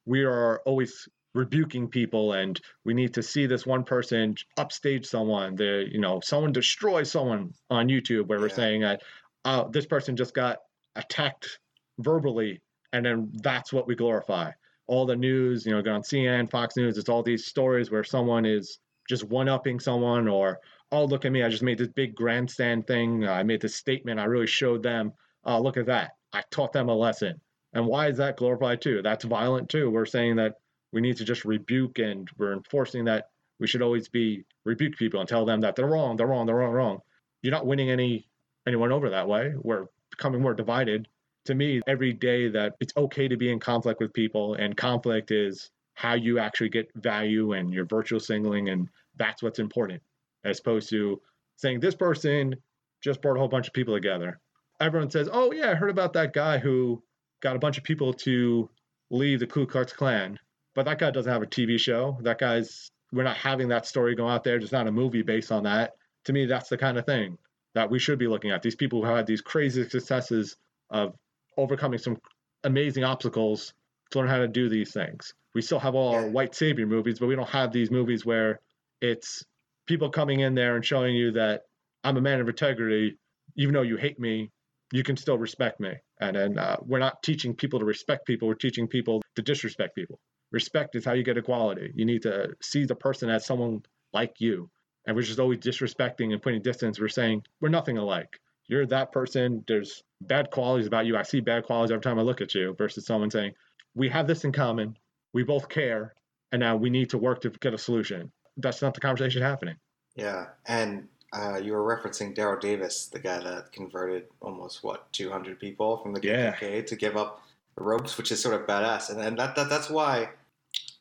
we 0.06 0.24
are 0.24 0.60
always 0.66 1.08
rebuking 1.34 1.90
people 1.90 2.34
and 2.34 2.62
we 2.86 2.94
need 2.94 3.14
to 3.14 3.22
see 3.22 3.46
this 3.46 3.66
one 3.66 3.84
person 3.84 4.36
upstage 4.58 5.06
someone 5.06 5.54
the 5.56 5.86
you 5.92 6.00
know 6.00 6.22
someone 6.24 6.54
destroy 6.54 7.04
someone 7.04 7.54
on 7.70 7.90
youtube 7.90 8.28
where 8.28 8.40
we're 8.40 8.48
saying 8.48 8.82
that 8.82 9.02
uh, 9.44 9.66
this 9.66 9.86
person 9.86 10.16
just 10.16 10.34
got 10.34 10.60
attacked 10.96 11.60
verbally 12.00 12.62
and 12.94 13.06
then 13.06 13.30
that's 13.44 13.74
what 13.74 13.86
we 13.86 13.96
glorify 13.96 14.50
all 14.88 15.06
the 15.06 15.16
news 15.16 15.66
you 15.66 15.74
know 15.74 15.80
on 15.92 16.02
cnn 16.04 16.50
fox 16.50 16.78
news 16.78 16.98
it's 16.98 17.10
all 17.10 17.22
these 17.22 17.46
stories 17.46 17.92
where 17.92 18.04
someone 18.04 18.46
is 18.46 18.80
just 19.10 19.26
one-upping 19.26 19.80
someone 19.80 20.30
or 20.30 20.60
oh 20.92 21.06
look 21.06 21.26
at 21.26 21.32
me 21.32 21.44
i 21.44 21.50
just 21.50 21.64
made 21.64 21.78
this 21.78 21.88
big 21.90 22.16
grandstand 22.16 22.86
thing 22.88 23.28
i 23.28 23.44
made 23.44 23.62
this 23.62 23.76
statement 23.76 24.20
i 24.20 24.26
really 24.26 24.48
showed 24.48 24.84
them 24.84 25.12
oh 25.46 25.62
look 25.62 25.78
at 25.78 25.86
that 25.86 26.12
i 26.34 26.44
taught 26.52 26.74
them 26.74 26.90
a 26.90 26.96
lesson 26.96 27.40
and 27.74 27.86
why 27.86 28.08
is 28.08 28.18
that 28.18 28.38
glorified 28.38 28.82
too 28.82 29.02
that's 29.02 29.26
violent 29.26 29.70
too 29.70 29.90
we're 29.90 30.06
saying 30.06 30.36
that 30.36 30.56
we 30.96 31.02
need 31.02 31.18
to 31.18 31.26
just 31.26 31.46
rebuke 31.46 32.00
and 32.00 32.30
we're 32.38 32.54
enforcing 32.54 33.04
that 33.06 33.30
we 33.60 33.68
should 33.68 33.82
always 33.82 34.08
be 34.08 34.46
rebuke 34.64 34.96
people 34.98 35.20
and 35.20 35.30
tell 35.30 35.46
them 35.46 35.62
that 35.62 35.76
they're 35.76 35.88
wrong, 35.88 36.16
they're 36.16 36.28
wrong, 36.28 36.46
they're 36.46 36.56
wrong, 36.56 36.72
wrong. 36.72 37.00
You're 37.42 37.52
not 37.52 37.68
winning 37.68 37.90
any 37.90 38.28
anyone 38.68 38.92
over 38.92 39.10
that 39.10 39.28
way. 39.28 39.54
We're 39.62 39.86
becoming 40.10 40.42
more 40.42 40.54
divided. 40.54 41.08
To 41.46 41.54
me, 41.54 41.82
every 41.86 42.14
day 42.14 42.48
that 42.50 42.76
it's 42.80 42.94
okay 42.98 43.28
to 43.28 43.38
be 43.38 43.52
in 43.52 43.60
conflict 43.60 44.00
with 44.00 44.14
people 44.14 44.56
and 44.56 44.76
conflict 44.76 45.32
is 45.32 45.70
how 45.94 46.16
you 46.16 46.40
actually 46.40 46.70
get 46.70 46.90
value 46.96 47.54
and 47.54 47.72
your 47.72 47.86
virtual 47.86 48.20
signaling 48.20 48.70
and 48.70 48.90
that's 49.18 49.44
what's 49.44 49.60
important 49.60 50.02
as 50.46 50.60
opposed 50.60 50.90
to 50.90 51.22
saying 51.58 51.80
this 51.80 51.96
person 51.96 52.56
just 53.02 53.22
brought 53.22 53.36
a 53.36 53.40
whole 53.40 53.50
bunch 53.50 53.68
of 53.68 53.74
people 53.74 53.94
together. 53.94 54.40
Everyone 54.80 55.10
says, 55.10 55.30
"Oh 55.32 55.52
yeah, 55.52 55.72
I 55.72 55.76
heard 55.76 55.90
about 55.90 56.14
that 56.14 56.34
guy 56.34 56.58
who 56.58 57.04
got 57.42 57.56
a 57.56 57.60
bunch 57.60 57.78
of 57.78 57.84
people 57.84 58.14
to 58.14 58.70
leave 59.10 59.40
the 59.40 59.48
Ku 59.48 59.66
Klux 59.66 59.92
Klan." 59.92 60.40
But 60.74 60.86
that 60.86 61.00
guy 61.00 61.12
doesn't 61.12 61.32
have 61.32 61.42
a 61.42 61.48
TV 61.48 61.80
show. 61.80 62.18
That 62.22 62.40
guy's 62.40 62.92
we're 63.12 63.24
not 63.24 63.38
having 63.38 63.70
that 63.70 63.86
story 63.86 64.16
go 64.16 64.28
out 64.28 64.44
there. 64.44 64.60
There's 64.60 64.72
not 64.72 64.88
a 64.88 64.92
movie 64.92 65.22
based 65.22 65.52
on 65.52 65.64
that. 65.64 65.94
To 66.26 66.34
me, 66.34 66.46
that's 66.46 66.70
the 66.70 66.78
kind 66.78 66.98
of 66.98 67.06
thing 67.06 67.38
that 67.74 67.90
we 67.90 68.00
should 68.00 68.20
be 68.20 68.28
looking 68.28 68.52
at. 68.52 68.62
These 68.62 68.76
people 68.76 69.04
who 69.04 69.14
had 69.14 69.28
these 69.28 69.42
crazy 69.42 69.88
successes 69.88 70.58
of 70.90 71.16
overcoming 71.58 72.00
some 72.00 72.18
amazing 72.64 73.04
obstacles 73.04 73.74
to 74.12 74.20
learn 74.20 74.28
how 74.28 74.40
to 74.40 74.48
do 74.48 74.70
these 74.70 74.92
things. 74.92 75.34
We 75.54 75.62
still 75.62 75.80
have 75.80 75.96
all 75.96 76.14
our 76.14 76.28
white 76.28 76.56
savior 76.56 76.86
movies, 76.86 77.20
but 77.20 77.28
we 77.28 77.36
don't 77.36 77.50
have 77.50 77.72
these 77.72 77.92
movies 77.92 78.26
where 78.26 78.60
it's 79.02 79.46
people 79.88 80.10
coming 80.10 80.40
in 80.40 80.56
there 80.56 80.76
and 80.76 80.86
showing 80.86 81.16
you 81.16 81.32
that 81.32 81.64
I'm 82.04 82.18
a 82.18 82.22
man 82.22 82.42
of 82.42 82.50
integrity. 82.50 83.18
Even 83.58 83.74
though 83.74 83.84
you 83.84 83.98
hate 83.98 84.20
me, 84.20 84.52
you 84.92 85.04
can 85.04 85.18
still 85.18 85.38
respect 85.38 85.80
me. 85.80 85.94
And 86.20 86.36
then 86.36 86.58
uh, 86.58 86.78
we're 86.82 87.00
not 87.00 87.24
teaching 87.24 87.56
people 87.56 87.80
to 87.80 87.86
respect 87.86 88.26
people. 88.26 88.48
We're 88.48 88.56
teaching 88.56 88.88
people 88.88 89.22
to 89.36 89.42
disrespect 89.42 89.96
people 89.96 90.20
respect 90.56 90.96
is 90.96 91.06
how 91.06 91.14
you 91.14 91.24
get 91.24 91.38
equality. 91.38 91.92
You 91.96 92.06
need 92.06 92.24
to 92.24 92.56
see 92.62 92.86
the 92.86 92.96
person 92.96 93.30
as 93.30 93.46
someone 93.46 93.84
like 94.14 94.36
you. 94.40 94.70
And 95.06 95.16
we're 95.16 95.22
just 95.22 95.40
always 95.40 95.60
disrespecting 95.60 96.32
and 96.32 96.42
putting 96.42 96.62
distance. 96.62 97.00
We're 97.00 97.10
saying 97.10 97.44
we're 97.62 97.70
nothing 97.70 97.98
alike. 97.98 98.40
You're 98.68 98.86
that 98.88 99.12
person. 99.12 99.64
There's 99.68 100.02
bad 100.22 100.50
qualities 100.50 100.88
about 100.88 101.06
you. 101.06 101.16
I 101.18 101.24
see 101.24 101.42
bad 101.42 101.66
qualities 101.66 101.92
every 101.92 102.02
time 102.02 102.18
I 102.18 102.24
look 102.24 102.42
at 102.42 102.56
you 102.56 102.74
versus 102.78 103.06
someone 103.06 103.30
saying, 103.30 103.54
we 103.94 104.10
have 104.10 104.28
this 104.28 104.46
in 104.46 104.52
common. 104.52 104.98
We 105.34 105.44
both 105.44 105.70
care. 105.70 106.16
And 106.52 106.62
now 106.62 106.76
we 106.78 106.90
need 106.90 107.10
to 107.12 107.18
work 107.18 107.42
to 107.42 107.50
get 107.50 107.74
a 107.74 107.78
solution. 107.78 108.32
That's 108.58 108.82
not 108.82 108.94
the 108.94 109.02
conversation 109.02 109.42
happening. 109.42 109.76
Yeah. 110.16 110.48
And 110.66 111.08
uh, 111.34 111.58
you 111.58 111.74
were 111.74 111.84
referencing 111.84 112.36
Daryl 112.36 112.60
Davis, 112.60 113.08
the 113.08 113.20
guy 113.20 113.40
that 113.40 113.72
converted 113.72 114.28
almost, 114.42 114.84
what, 114.84 115.12
200 115.12 115.60
people 115.60 115.98
from 115.98 116.14
the 116.14 116.22
KKK 116.22 116.62
yeah. 116.62 116.82
to 116.82 116.96
give 116.96 117.18
up 117.18 117.42
the 117.76 117.84
ropes, 117.84 118.18
which 118.18 118.32
is 118.32 118.42
sort 118.42 118.56
of 118.56 118.68
badass. 118.68 119.10
And, 119.10 119.20
and 119.20 119.38
that, 119.38 119.56
that 119.56 119.70
that's 119.70 119.90
why 119.90 120.30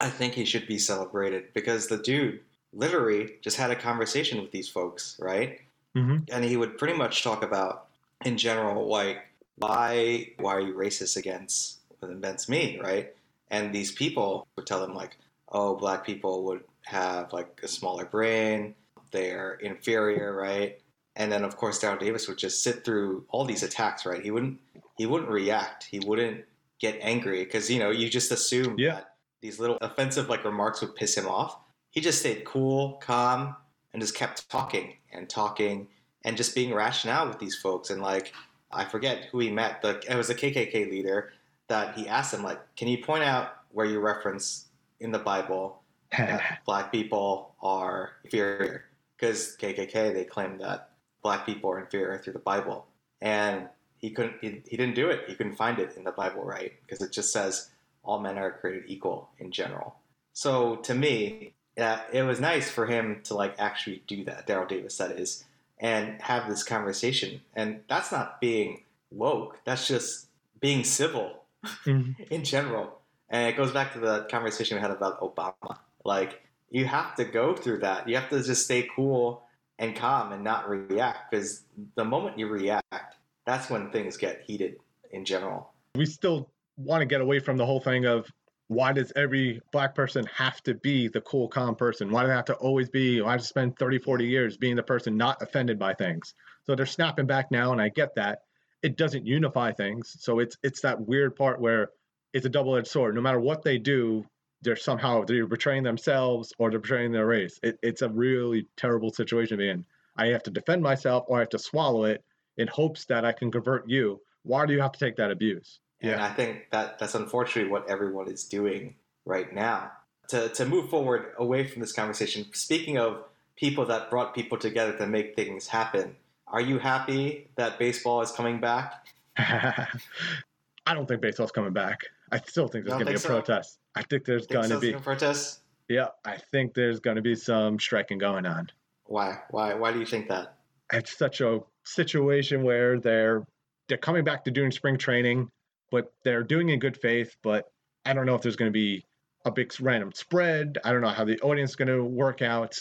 I 0.00 0.10
think 0.10 0.34
he 0.34 0.44
should 0.44 0.66
be 0.66 0.78
celebrated 0.78 1.54
because 1.54 1.86
the 1.86 1.98
dude 1.98 2.40
literally 2.72 3.34
just 3.40 3.56
had 3.56 3.70
a 3.70 3.76
conversation 3.76 4.40
with 4.40 4.50
these 4.50 4.68
folks, 4.68 5.16
right? 5.20 5.60
Mm-hmm. 5.96 6.24
And 6.32 6.44
he 6.44 6.56
would 6.56 6.76
pretty 6.76 6.96
much 6.98 7.22
talk 7.22 7.44
about, 7.44 7.86
in 8.24 8.36
general, 8.36 8.88
like 8.88 9.18
why 9.56 10.32
why 10.38 10.54
are 10.54 10.60
you 10.60 10.74
racist 10.74 11.16
against 11.16 11.78
against 12.02 12.48
me, 12.48 12.80
right? 12.82 13.14
And 13.50 13.72
these 13.72 13.92
people 13.92 14.46
would 14.56 14.66
tell 14.66 14.82
him 14.82 14.94
like, 14.94 15.16
oh, 15.50 15.76
black 15.76 16.04
people 16.04 16.44
would 16.44 16.64
have 16.84 17.32
like 17.32 17.60
a 17.62 17.68
smaller 17.68 18.04
brain, 18.04 18.74
they're 19.10 19.54
inferior, 19.54 20.34
right? 20.34 20.78
And 21.16 21.30
then 21.30 21.44
of 21.44 21.56
course 21.56 21.82
Daryl 21.82 21.98
Davis 21.98 22.28
would 22.28 22.38
just 22.38 22.62
sit 22.62 22.84
through 22.84 23.24
all 23.28 23.44
these 23.44 23.62
attacks, 23.62 24.04
right? 24.06 24.22
He 24.22 24.30
wouldn't 24.30 24.58
he 24.96 25.06
wouldn't 25.06 25.30
react. 25.30 25.84
He 25.84 26.00
wouldn't 26.00 26.44
get 26.80 26.98
angry 27.00 27.44
because 27.44 27.70
you 27.70 27.78
know 27.78 27.90
you 27.90 28.08
just 28.08 28.32
assume 28.32 28.76
yeah. 28.78 28.94
that 28.94 29.14
these 29.40 29.58
little 29.58 29.78
offensive 29.80 30.28
like 30.28 30.44
remarks 30.44 30.80
would 30.80 30.94
piss 30.94 31.16
him 31.16 31.28
off. 31.28 31.58
He 31.90 32.00
just 32.00 32.20
stayed 32.20 32.44
cool, 32.44 32.94
calm, 33.02 33.54
and 33.92 34.02
just 34.02 34.14
kept 34.14 34.48
talking 34.50 34.94
and 35.12 35.28
talking 35.28 35.86
and 36.24 36.36
just 36.36 36.54
being 36.54 36.74
rational 36.74 37.28
with 37.28 37.38
these 37.38 37.56
folks. 37.56 37.90
And 37.90 38.02
like, 38.02 38.32
I 38.72 38.84
forget 38.84 39.26
who 39.30 39.38
he 39.38 39.50
met, 39.50 39.80
but 39.80 40.04
it 40.08 40.16
was 40.16 40.30
a 40.30 40.34
KKK 40.34 40.90
leader 40.90 41.32
that 41.68 41.96
he 41.96 42.08
asked 42.08 42.34
him, 42.34 42.42
like, 42.42 42.58
can 42.76 42.88
you 42.88 42.98
point 43.04 43.22
out 43.22 43.50
where 43.70 43.86
you 43.86 44.00
reference 44.00 44.66
in 45.00 45.12
the 45.12 45.18
Bible 45.18 45.82
black 46.66 46.92
people 46.92 47.54
are 47.62 48.12
inferior? 48.24 48.84
Because 49.16 49.56
KKK, 49.60 50.12
they 50.12 50.24
claim 50.24 50.58
that 50.58 50.90
black 51.22 51.46
people 51.46 51.70
are 51.70 51.80
inferior 51.80 52.18
through 52.18 52.34
the 52.34 52.38
Bible. 52.38 52.86
And 53.20 53.68
he 53.98 54.10
couldn't, 54.10 54.34
he, 54.40 54.62
he 54.68 54.76
didn't 54.76 54.94
do 54.94 55.08
it. 55.08 55.24
He 55.26 55.34
couldn't 55.34 55.56
find 55.56 55.78
it 55.78 55.96
in 55.96 56.04
the 56.04 56.12
Bible, 56.12 56.44
right? 56.44 56.72
Because 56.82 57.00
it 57.00 57.12
just 57.12 57.32
says 57.32 57.70
all 58.02 58.20
men 58.20 58.38
are 58.38 58.50
created 58.50 58.84
equal 58.86 59.30
in 59.38 59.50
general. 59.50 59.96
So 60.34 60.76
to 60.76 60.94
me, 60.94 61.54
yeah, 61.76 62.02
it 62.12 62.22
was 62.22 62.40
nice 62.40 62.70
for 62.70 62.86
him 62.86 63.20
to 63.24 63.34
like 63.34 63.54
actually 63.58 64.02
do 64.06 64.24
that, 64.24 64.46
Daryl 64.46 64.68
Davis, 64.68 64.98
that 64.98 65.12
is, 65.12 65.44
and 65.78 66.20
have 66.20 66.48
this 66.48 66.62
conversation. 66.62 67.40
And 67.54 67.80
that's 67.88 68.12
not 68.12 68.40
being 68.40 68.82
woke, 69.10 69.58
that's 69.64 69.88
just 69.88 70.28
being 70.60 70.84
civil 70.84 71.44
mm-hmm. 71.64 72.22
in 72.30 72.44
general. 72.44 73.00
And 73.30 73.48
it 73.48 73.56
goes 73.56 73.72
back 73.72 73.92
to 73.94 73.98
the 73.98 74.26
conversation 74.30 74.76
we 74.76 74.82
had 74.82 74.90
about 74.90 75.20
Obama. 75.20 75.78
Like, 76.04 76.42
you 76.70 76.84
have 76.84 77.14
to 77.16 77.24
go 77.24 77.54
through 77.54 77.78
that. 77.78 78.08
You 78.08 78.16
have 78.16 78.28
to 78.30 78.42
just 78.42 78.64
stay 78.64 78.88
cool 78.94 79.44
and 79.78 79.96
calm 79.96 80.32
and 80.32 80.44
not 80.44 80.68
react 80.68 81.30
because 81.30 81.64
the 81.96 82.04
moment 82.04 82.38
you 82.38 82.46
react, 82.48 83.16
that's 83.46 83.70
when 83.70 83.90
things 83.90 84.16
get 84.16 84.42
heated 84.46 84.76
in 85.10 85.24
general. 85.24 85.72
We 85.96 86.06
still 86.06 86.50
want 86.76 87.02
to 87.02 87.06
get 87.06 87.20
away 87.20 87.38
from 87.38 87.56
the 87.56 87.66
whole 87.66 87.80
thing 87.80 88.04
of 88.04 88.30
why 88.68 88.92
does 88.92 89.12
every 89.14 89.60
black 89.72 89.94
person 89.94 90.24
have 90.34 90.62
to 90.62 90.74
be 90.74 91.08
the 91.08 91.20
cool, 91.20 91.48
calm 91.48 91.76
person? 91.76 92.10
Why 92.10 92.22
do 92.22 92.28
they 92.28 92.34
have 92.34 92.46
to 92.46 92.54
always 92.54 92.88
be, 92.88 93.20
why 93.20 93.32
have 93.32 93.40
to 93.40 93.46
spend 93.46 93.78
30, 93.78 93.98
40 93.98 94.26
years 94.26 94.56
being 94.56 94.74
the 94.74 94.82
person 94.82 95.16
not 95.16 95.42
offended 95.42 95.78
by 95.78 95.94
things? 95.94 96.34
So 96.64 96.74
they're 96.74 96.86
snapping 96.86 97.26
back 97.26 97.50
now, 97.50 97.72
and 97.72 97.80
I 97.80 97.90
get 97.90 98.14
that. 98.14 98.40
it 98.84 98.98
doesn't 98.98 99.26
unify 99.26 99.72
things. 99.72 100.14
So 100.20 100.38
it's 100.40 100.58
it's 100.62 100.82
that 100.82 101.00
weird 101.00 101.34
part 101.34 101.58
where 101.58 101.88
it's 102.34 102.44
a 102.44 102.50
double-edged 102.50 102.86
sword. 102.86 103.14
No 103.14 103.22
matter 103.22 103.40
what 103.40 103.62
they 103.62 103.78
do, 103.78 104.26
they're 104.64 104.76
somehow 104.76 105.24
they're 105.24 105.46
betraying 105.46 105.82
themselves 105.82 106.52
or 106.58 106.70
they're 106.70 106.80
betraying 106.80 107.12
their 107.12 107.26
race. 107.26 107.60
It, 107.62 107.78
it's 107.82 108.02
a 108.02 108.08
really 108.08 108.66
terrible 108.76 109.12
situation 109.12 109.58
to 109.58 109.62
be 109.62 109.68
in. 109.68 109.84
I 110.16 110.28
have 110.28 110.42
to 110.44 110.50
defend 110.50 110.82
myself 110.82 111.24
or 111.28 111.36
I 111.36 111.40
have 111.40 111.50
to 111.50 111.58
swallow 111.58 112.04
it 112.04 112.24
in 112.56 112.68
hopes 112.68 113.04
that 113.06 113.24
I 113.24 113.32
can 113.32 113.50
convert 113.50 113.88
you. 113.88 114.20
Why 114.42 114.66
do 114.66 114.72
you 114.72 114.80
have 114.80 114.92
to 114.92 114.98
take 114.98 115.16
that 115.16 115.30
abuse? 115.30 115.80
And 116.00 116.12
Yeah. 116.12 116.24
I 116.24 116.30
think 116.30 116.70
that 116.70 116.98
that's 116.98 117.14
unfortunately 117.14 117.70
what 117.70 117.88
everyone 117.88 118.28
is 118.28 118.44
doing 118.44 118.96
right 119.24 119.52
now. 119.52 119.92
To, 120.28 120.48
to 120.48 120.64
move 120.64 120.88
forward 120.88 121.34
away 121.38 121.66
from 121.66 121.80
this 121.80 121.92
conversation, 121.92 122.46
speaking 122.54 122.96
of 122.96 123.24
people 123.56 123.84
that 123.86 124.08
brought 124.08 124.34
people 124.34 124.56
together 124.56 124.96
to 124.96 125.06
make 125.06 125.36
things 125.36 125.68
happen, 125.68 126.16
are 126.46 126.60
you 126.60 126.78
happy 126.78 127.48
that 127.56 127.78
baseball 127.78 128.22
is 128.22 128.32
coming 128.32 128.60
back? 128.60 129.06
I 129.36 130.94
don't 130.94 131.06
think 131.06 131.20
baseball's 131.20 131.52
coming 131.52 131.72
back. 131.72 132.00
I 132.30 132.40
still 132.40 132.68
think 132.68 132.84
there's 132.84 132.94
going 132.94 133.06
to 133.06 133.12
be 133.12 133.16
a 133.16 133.18
so? 133.18 133.28
protest. 133.28 133.78
I 133.94 134.02
think 134.02 134.24
there's 134.24 134.46
going 134.46 134.70
to 134.70 134.78
be. 134.78 134.92
Protests? 134.94 135.60
Yeah, 135.88 136.08
I 136.24 136.38
think 136.50 136.74
there's 136.74 137.00
going 137.00 137.16
to 137.16 137.22
be 137.22 137.34
some 137.34 137.78
striking 137.78 138.18
going 138.18 138.46
on. 138.46 138.68
Why? 139.06 139.38
Why? 139.50 139.74
Why 139.74 139.92
do 139.92 140.00
you 140.00 140.06
think 140.06 140.28
that? 140.28 140.56
It's 140.92 141.16
such 141.16 141.40
a 141.40 141.60
situation 141.84 142.62
where 142.62 142.98
they're 142.98 143.46
they're 143.88 143.98
coming 143.98 144.24
back 144.24 144.44
to 144.44 144.50
doing 144.50 144.70
spring 144.70 144.96
training, 144.96 145.50
but 145.90 146.12
they're 146.24 146.42
doing 146.42 146.70
in 146.70 146.78
good 146.78 146.96
faith. 146.96 147.36
But 147.42 147.70
I 148.04 148.14
don't 148.14 148.26
know 148.26 148.34
if 148.34 148.42
there's 148.42 148.56
going 148.56 148.70
to 148.70 148.72
be 148.72 149.04
a 149.44 149.50
big 149.50 149.72
random 149.80 150.12
spread. 150.12 150.78
I 150.84 150.92
don't 150.92 151.02
know 151.02 151.08
how 151.08 151.24
the 151.24 151.38
audience 151.40 151.70
is 151.70 151.76
going 151.76 151.88
to 151.88 152.02
work 152.02 152.42
out. 152.42 152.78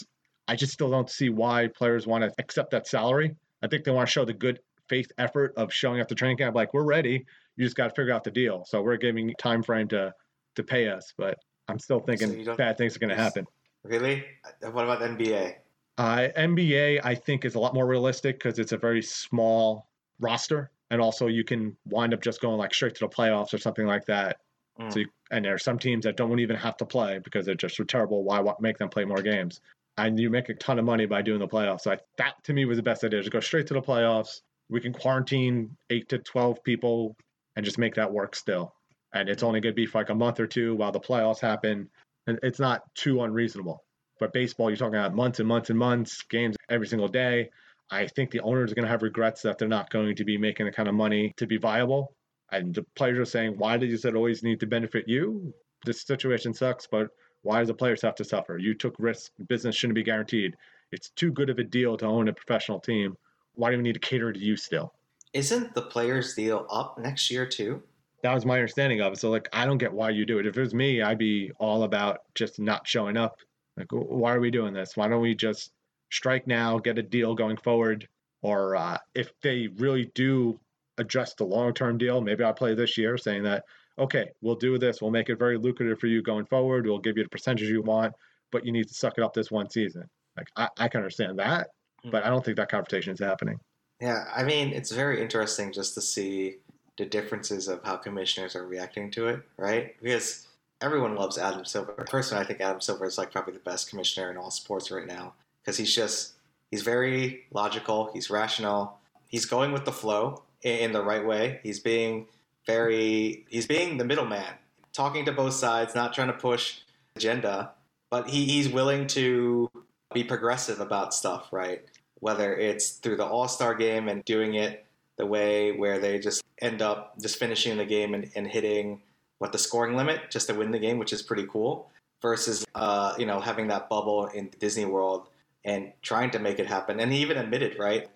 I 0.48 0.56
just 0.56 0.72
still 0.72 0.90
don't 0.90 1.10
see 1.10 1.28
why 1.28 1.68
players 1.68 2.06
want 2.06 2.24
to 2.24 2.32
accept 2.38 2.70
that 2.70 2.86
salary. 2.86 3.34
I 3.62 3.66
think 3.66 3.84
they 3.84 3.90
want 3.90 4.08
to 4.08 4.12
show 4.12 4.24
the 4.24 4.32
good 4.32 4.60
faith 4.88 5.10
effort 5.16 5.54
of 5.56 5.72
showing 5.72 6.00
up 6.00 6.08
to 6.08 6.14
training 6.14 6.36
camp 6.38 6.54
like 6.54 6.74
we're 6.74 6.84
ready. 6.84 7.24
You 7.56 7.64
just 7.64 7.76
got 7.76 7.88
to 7.88 7.94
figure 7.94 8.12
out 8.12 8.24
the 8.24 8.30
deal. 8.30 8.64
So 8.66 8.82
we're 8.82 8.96
giving 8.96 9.32
time 9.38 9.62
frame 9.62 9.88
to 9.88 10.12
to 10.56 10.62
pay 10.62 10.88
us, 10.88 11.12
but 11.16 11.38
I'm 11.68 11.78
still 11.78 12.00
thinking 12.00 12.44
don't- 12.44 12.58
bad 12.58 12.78
things 12.78 12.96
are 12.96 12.98
going 12.98 13.10
to 13.10 13.16
happen. 13.16 13.46
Really? 13.82 14.24
What 14.60 14.84
about 14.84 15.00
the 15.00 15.08
NBA? 15.08 15.56
Uh, 15.96 16.28
NBA, 16.36 17.00
I 17.04 17.14
think, 17.14 17.44
is 17.44 17.54
a 17.54 17.60
lot 17.60 17.74
more 17.74 17.86
realistic 17.86 18.38
because 18.38 18.58
it's 18.58 18.72
a 18.72 18.78
very 18.78 19.02
small 19.02 19.86
roster, 20.18 20.70
and 20.90 21.00
also 21.00 21.28
you 21.28 21.44
can 21.44 21.76
wind 21.86 22.14
up 22.14 22.20
just 22.20 22.40
going 22.40 22.58
like 22.58 22.74
straight 22.74 22.94
to 22.96 23.00
the 23.00 23.08
playoffs 23.08 23.54
or 23.54 23.58
something 23.58 23.86
like 23.86 24.04
that. 24.06 24.38
Mm. 24.80 24.92
So, 24.92 24.98
you, 25.00 25.06
and 25.30 25.44
there 25.44 25.54
are 25.54 25.58
some 25.58 25.78
teams 25.78 26.04
that 26.04 26.16
don't 26.16 26.40
even 26.40 26.56
have 26.56 26.76
to 26.78 26.84
play 26.84 27.18
because 27.18 27.46
they're 27.46 27.54
just 27.54 27.76
so 27.76 27.84
terrible. 27.84 28.24
Why 28.24 28.42
make 28.60 28.78
them 28.78 28.88
play 28.88 29.04
more 29.04 29.22
games? 29.22 29.60
And 29.96 30.18
you 30.18 30.30
make 30.30 30.48
a 30.48 30.54
ton 30.54 30.80
of 30.80 30.84
money 30.84 31.06
by 31.06 31.22
doing 31.22 31.38
the 31.38 31.46
playoffs. 31.46 31.82
So 31.82 31.92
I, 31.92 31.98
that 32.18 32.42
to 32.44 32.52
me 32.52 32.64
was 32.64 32.78
the 32.78 32.82
best 32.82 33.04
idea: 33.04 33.22
to 33.22 33.30
go 33.30 33.40
straight 33.40 33.68
to 33.68 33.74
the 33.74 33.82
playoffs. 33.82 34.40
We 34.68 34.80
can 34.80 34.92
quarantine 34.92 35.76
eight 35.90 36.08
to 36.08 36.18
twelve 36.18 36.64
people 36.64 37.16
and 37.54 37.64
just 37.64 37.78
make 37.78 37.94
that 37.94 38.12
work 38.12 38.34
still. 38.34 38.74
And 39.14 39.28
it's 39.28 39.42
only 39.42 39.60
going 39.60 39.72
to 39.72 39.76
be 39.76 39.86
for 39.86 39.98
like 39.98 40.10
a 40.10 40.14
month 40.14 40.40
or 40.40 40.46
two 40.46 40.74
while 40.74 40.92
the 40.92 41.00
playoffs 41.00 41.40
happen, 41.40 41.88
and 42.26 42.38
it's 42.42 42.58
not 42.58 42.82
too 42.94 43.22
unreasonable. 43.22 43.84
But 44.20 44.32
baseball, 44.32 44.70
you're 44.70 44.76
talking 44.76 44.98
about 44.98 45.14
months 45.14 45.38
and 45.38 45.48
months 45.48 45.70
and 45.70 45.78
months, 45.78 46.22
games 46.24 46.56
every 46.68 46.86
single 46.86 47.08
day. 47.08 47.50
I 47.90 48.06
think 48.08 48.30
the 48.30 48.40
owners 48.40 48.72
are 48.72 48.74
going 48.74 48.84
to 48.84 48.90
have 48.90 49.02
regrets 49.02 49.42
that 49.42 49.58
they're 49.58 49.68
not 49.68 49.90
going 49.90 50.16
to 50.16 50.24
be 50.24 50.36
making 50.36 50.66
the 50.66 50.72
kind 50.72 50.88
of 50.88 50.94
money 50.94 51.32
to 51.36 51.46
be 51.46 51.58
viable. 51.58 52.12
And 52.50 52.74
the 52.74 52.84
players 52.96 53.18
are 53.18 53.24
saying, 53.24 53.54
why 53.56 53.76
does 53.76 54.04
it 54.04 54.14
always 54.14 54.42
need 54.42 54.60
to 54.60 54.66
benefit 54.66 55.04
you? 55.06 55.54
This 55.84 56.02
situation 56.02 56.54
sucks, 56.54 56.86
but 56.86 57.08
why 57.42 57.58
does 57.58 57.68
the 57.68 57.74
players 57.74 58.02
have 58.02 58.14
to 58.16 58.24
suffer? 58.24 58.58
You 58.58 58.74
took 58.74 58.94
risks. 58.98 59.30
Business 59.48 59.76
shouldn't 59.76 59.96
be 59.96 60.02
guaranteed. 60.02 60.56
It's 60.92 61.10
too 61.10 61.30
good 61.30 61.50
of 61.50 61.58
a 61.58 61.64
deal 61.64 61.96
to 61.98 62.06
own 62.06 62.28
a 62.28 62.32
professional 62.32 62.80
team. 62.80 63.16
Why 63.54 63.70
do 63.70 63.76
we 63.76 63.82
need 63.82 63.94
to 63.94 64.00
cater 64.00 64.32
to 64.32 64.38
you 64.38 64.56
still? 64.56 64.94
Isn't 65.32 65.74
the 65.74 65.82
players' 65.82 66.34
deal 66.34 66.66
up 66.70 66.98
next 66.98 67.30
year 67.30 67.44
too? 67.44 67.82
That 68.24 68.32
was 68.32 68.46
my 68.46 68.54
understanding 68.54 69.02
of 69.02 69.12
it. 69.12 69.18
So, 69.18 69.30
like, 69.30 69.50
I 69.52 69.66
don't 69.66 69.76
get 69.76 69.92
why 69.92 70.08
you 70.08 70.24
do 70.24 70.38
it. 70.38 70.46
If 70.46 70.56
it 70.56 70.60
was 70.60 70.72
me, 70.72 71.02
I'd 71.02 71.18
be 71.18 71.52
all 71.58 71.82
about 71.82 72.20
just 72.34 72.58
not 72.58 72.88
showing 72.88 73.18
up. 73.18 73.36
Like, 73.76 73.88
why 73.90 74.32
are 74.32 74.40
we 74.40 74.50
doing 74.50 74.72
this? 74.72 74.96
Why 74.96 75.08
don't 75.08 75.20
we 75.20 75.34
just 75.34 75.72
strike 76.10 76.46
now, 76.46 76.78
get 76.78 76.98
a 76.98 77.02
deal 77.02 77.34
going 77.34 77.58
forward? 77.58 78.08
Or 78.40 78.76
uh, 78.76 78.96
if 79.14 79.30
they 79.42 79.68
really 79.76 80.10
do 80.14 80.58
address 80.96 81.34
the 81.34 81.44
long 81.44 81.74
term 81.74 81.98
deal, 81.98 82.22
maybe 82.22 82.42
I'll 82.44 82.54
play 82.54 82.74
this 82.74 82.96
year 82.96 83.18
saying 83.18 83.42
that, 83.42 83.64
okay, 83.98 84.30
we'll 84.40 84.54
do 84.54 84.78
this. 84.78 85.02
We'll 85.02 85.10
make 85.10 85.28
it 85.28 85.38
very 85.38 85.58
lucrative 85.58 86.00
for 86.00 86.06
you 86.06 86.22
going 86.22 86.46
forward. 86.46 86.86
We'll 86.86 87.00
give 87.00 87.18
you 87.18 87.24
the 87.24 87.28
percentage 87.28 87.68
you 87.68 87.82
want, 87.82 88.14
but 88.50 88.64
you 88.64 88.72
need 88.72 88.88
to 88.88 88.94
suck 88.94 89.18
it 89.18 89.22
up 89.22 89.34
this 89.34 89.50
one 89.50 89.68
season. 89.68 90.08
Like, 90.38 90.48
I, 90.56 90.68
I 90.78 90.88
can 90.88 91.00
understand 91.00 91.38
that, 91.40 91.68
but 92.10 92.24
I 92.24 92.30
don't 92.30 92.42
think 92.42 92.56
that 92.56 92.70
conversation 92.70 93.12
is 93.12 93.20
happening. 93.20 93.58
Yeah, 94.00 94.24
I 94.34 94.44
mean, 94.44 94.72
it's 94.72 94.92
very 94.92 95.20
interesting 95.20 95.72
just 95.72 95.92
to 95.94 96.00
see 96.00 96.56
the 96.96 97.04
differences 97.04 97.68
of 97.68 97.82
how 97.84 97.96
commissioners 97.96 98.54
are 98.54 98.66
reacting 98.66 99.10
to 99.12 99.28
it, 99.28 99.40
right? 99.56 99.94
Because 100.02 100.46
everyone 100.80 101.16
loves 101.16 101.38
Adam 101.38 101.64
Silver. 101.64 101.92
Personally, 102.08 102.44
I 102.44 102.46
think 102.46 102.60
Adam 102.60 102.80
Silver 102.80 103.06
is 103.06 103.18
like 103.18 103.32
probably 103.32 103.54
the 103.54 103.60
best 103.60 103.90
commissioner 103.90 104.30
in 104.30 104.36
all 104.36 104.50
sports 104.50 104.90
right 104.90 105.06
now 105.06 105.34
because 105.60 105.76
he's 105.76 105.94
just 105.94 106.34
he's 106.70 106.82
very 106.82 107.44
logical, 107.52 108.10
he's 108.12 108.30
rational, 108.30 108.98
he's 109.26 109.46
going 109.46 109.72
with 109.72 109.84
the 109.84 109.92
flow 109.92 110.42
in, 110.62 110.92
the 110.92 111.02
right 111.02 111.24
way. 111.24 111.60
He's 111.62 111.80
being 111.80 112.26
very 112.66 113.44
he's 113.48 113.66
being 113.66 113.98
the 113.98 114.04
middleman, 114.04 114.54
talking 114.92 115.24
to 115.24 115.32
both 115.32 115.54
sides, 115.54 115.94
not 115.94 116.14
trying 116.14 116.28
to 116.28 116.34
push 116.34 116.80
agenda, 117.16 117.72
but 118.10 118.28
he, 118.28 118.44
he's 118.44 118.68
willing 118.68 119.06
to 119.08 119.70
be 120.12 120.22
progressive 120.22 120.80
about 120.80 121.14
stuff, 121.14 121.48
right? 121.52 121.84
Whether 122.20 122.56
it's 122.56 122.92
through 122.92 123.16
the 123.16 123.26
All 123.26 123.48
Star 123.48 123.74
game 123.74 124.08
and 124.08 124.24
doing 124.24 124.54
it 124.54 124.84
the 125.16 125.26
way 125.26 125.72
where 125.72 125.98
they 125.98 126.18
just 126.18 126.42
end 126.60 126.82
up 126.82 127.18
just 127.20 127.38
finishing 127.38 127.76
the 127.76 127.84
game 127.84 128.14
and, 128.14 128.30
and 128.34 128.46
hitting 128.46 129.02
what 129.38 129.52
the 129.52 129.58
scoring 129.58 129.96
limit 129.96 130.30
just 130.30 130.48
to 130.48 130.54
win 130.54 130.70
the 130.70 130.78
game, 130.78 130.98
which 130.98 131.12
is 131.12 131.22
pretty 131.22 131.46
cool, 131.46 131.90
versus 132.22 132.64
uh, 132.74 133.14
you 133.18 133.26
know 133.26 133.40
having 133.40 133.68
that 133.68 133.88
bubble 133.88 134.26
in 134.26 134.50
Disney 134.58 134.84
World 134.84 135.28
and 135.64 135.92
trying 136.02 136.30
to 136.30 136.38
make 136.38 136.58
it 136.58 136.66
happen. 136.66 137.00
And 137.00 137.12
he 137.12 137.20
even 137.20 137.38
admitted, 137.38 137.78
right? 137.78 138.08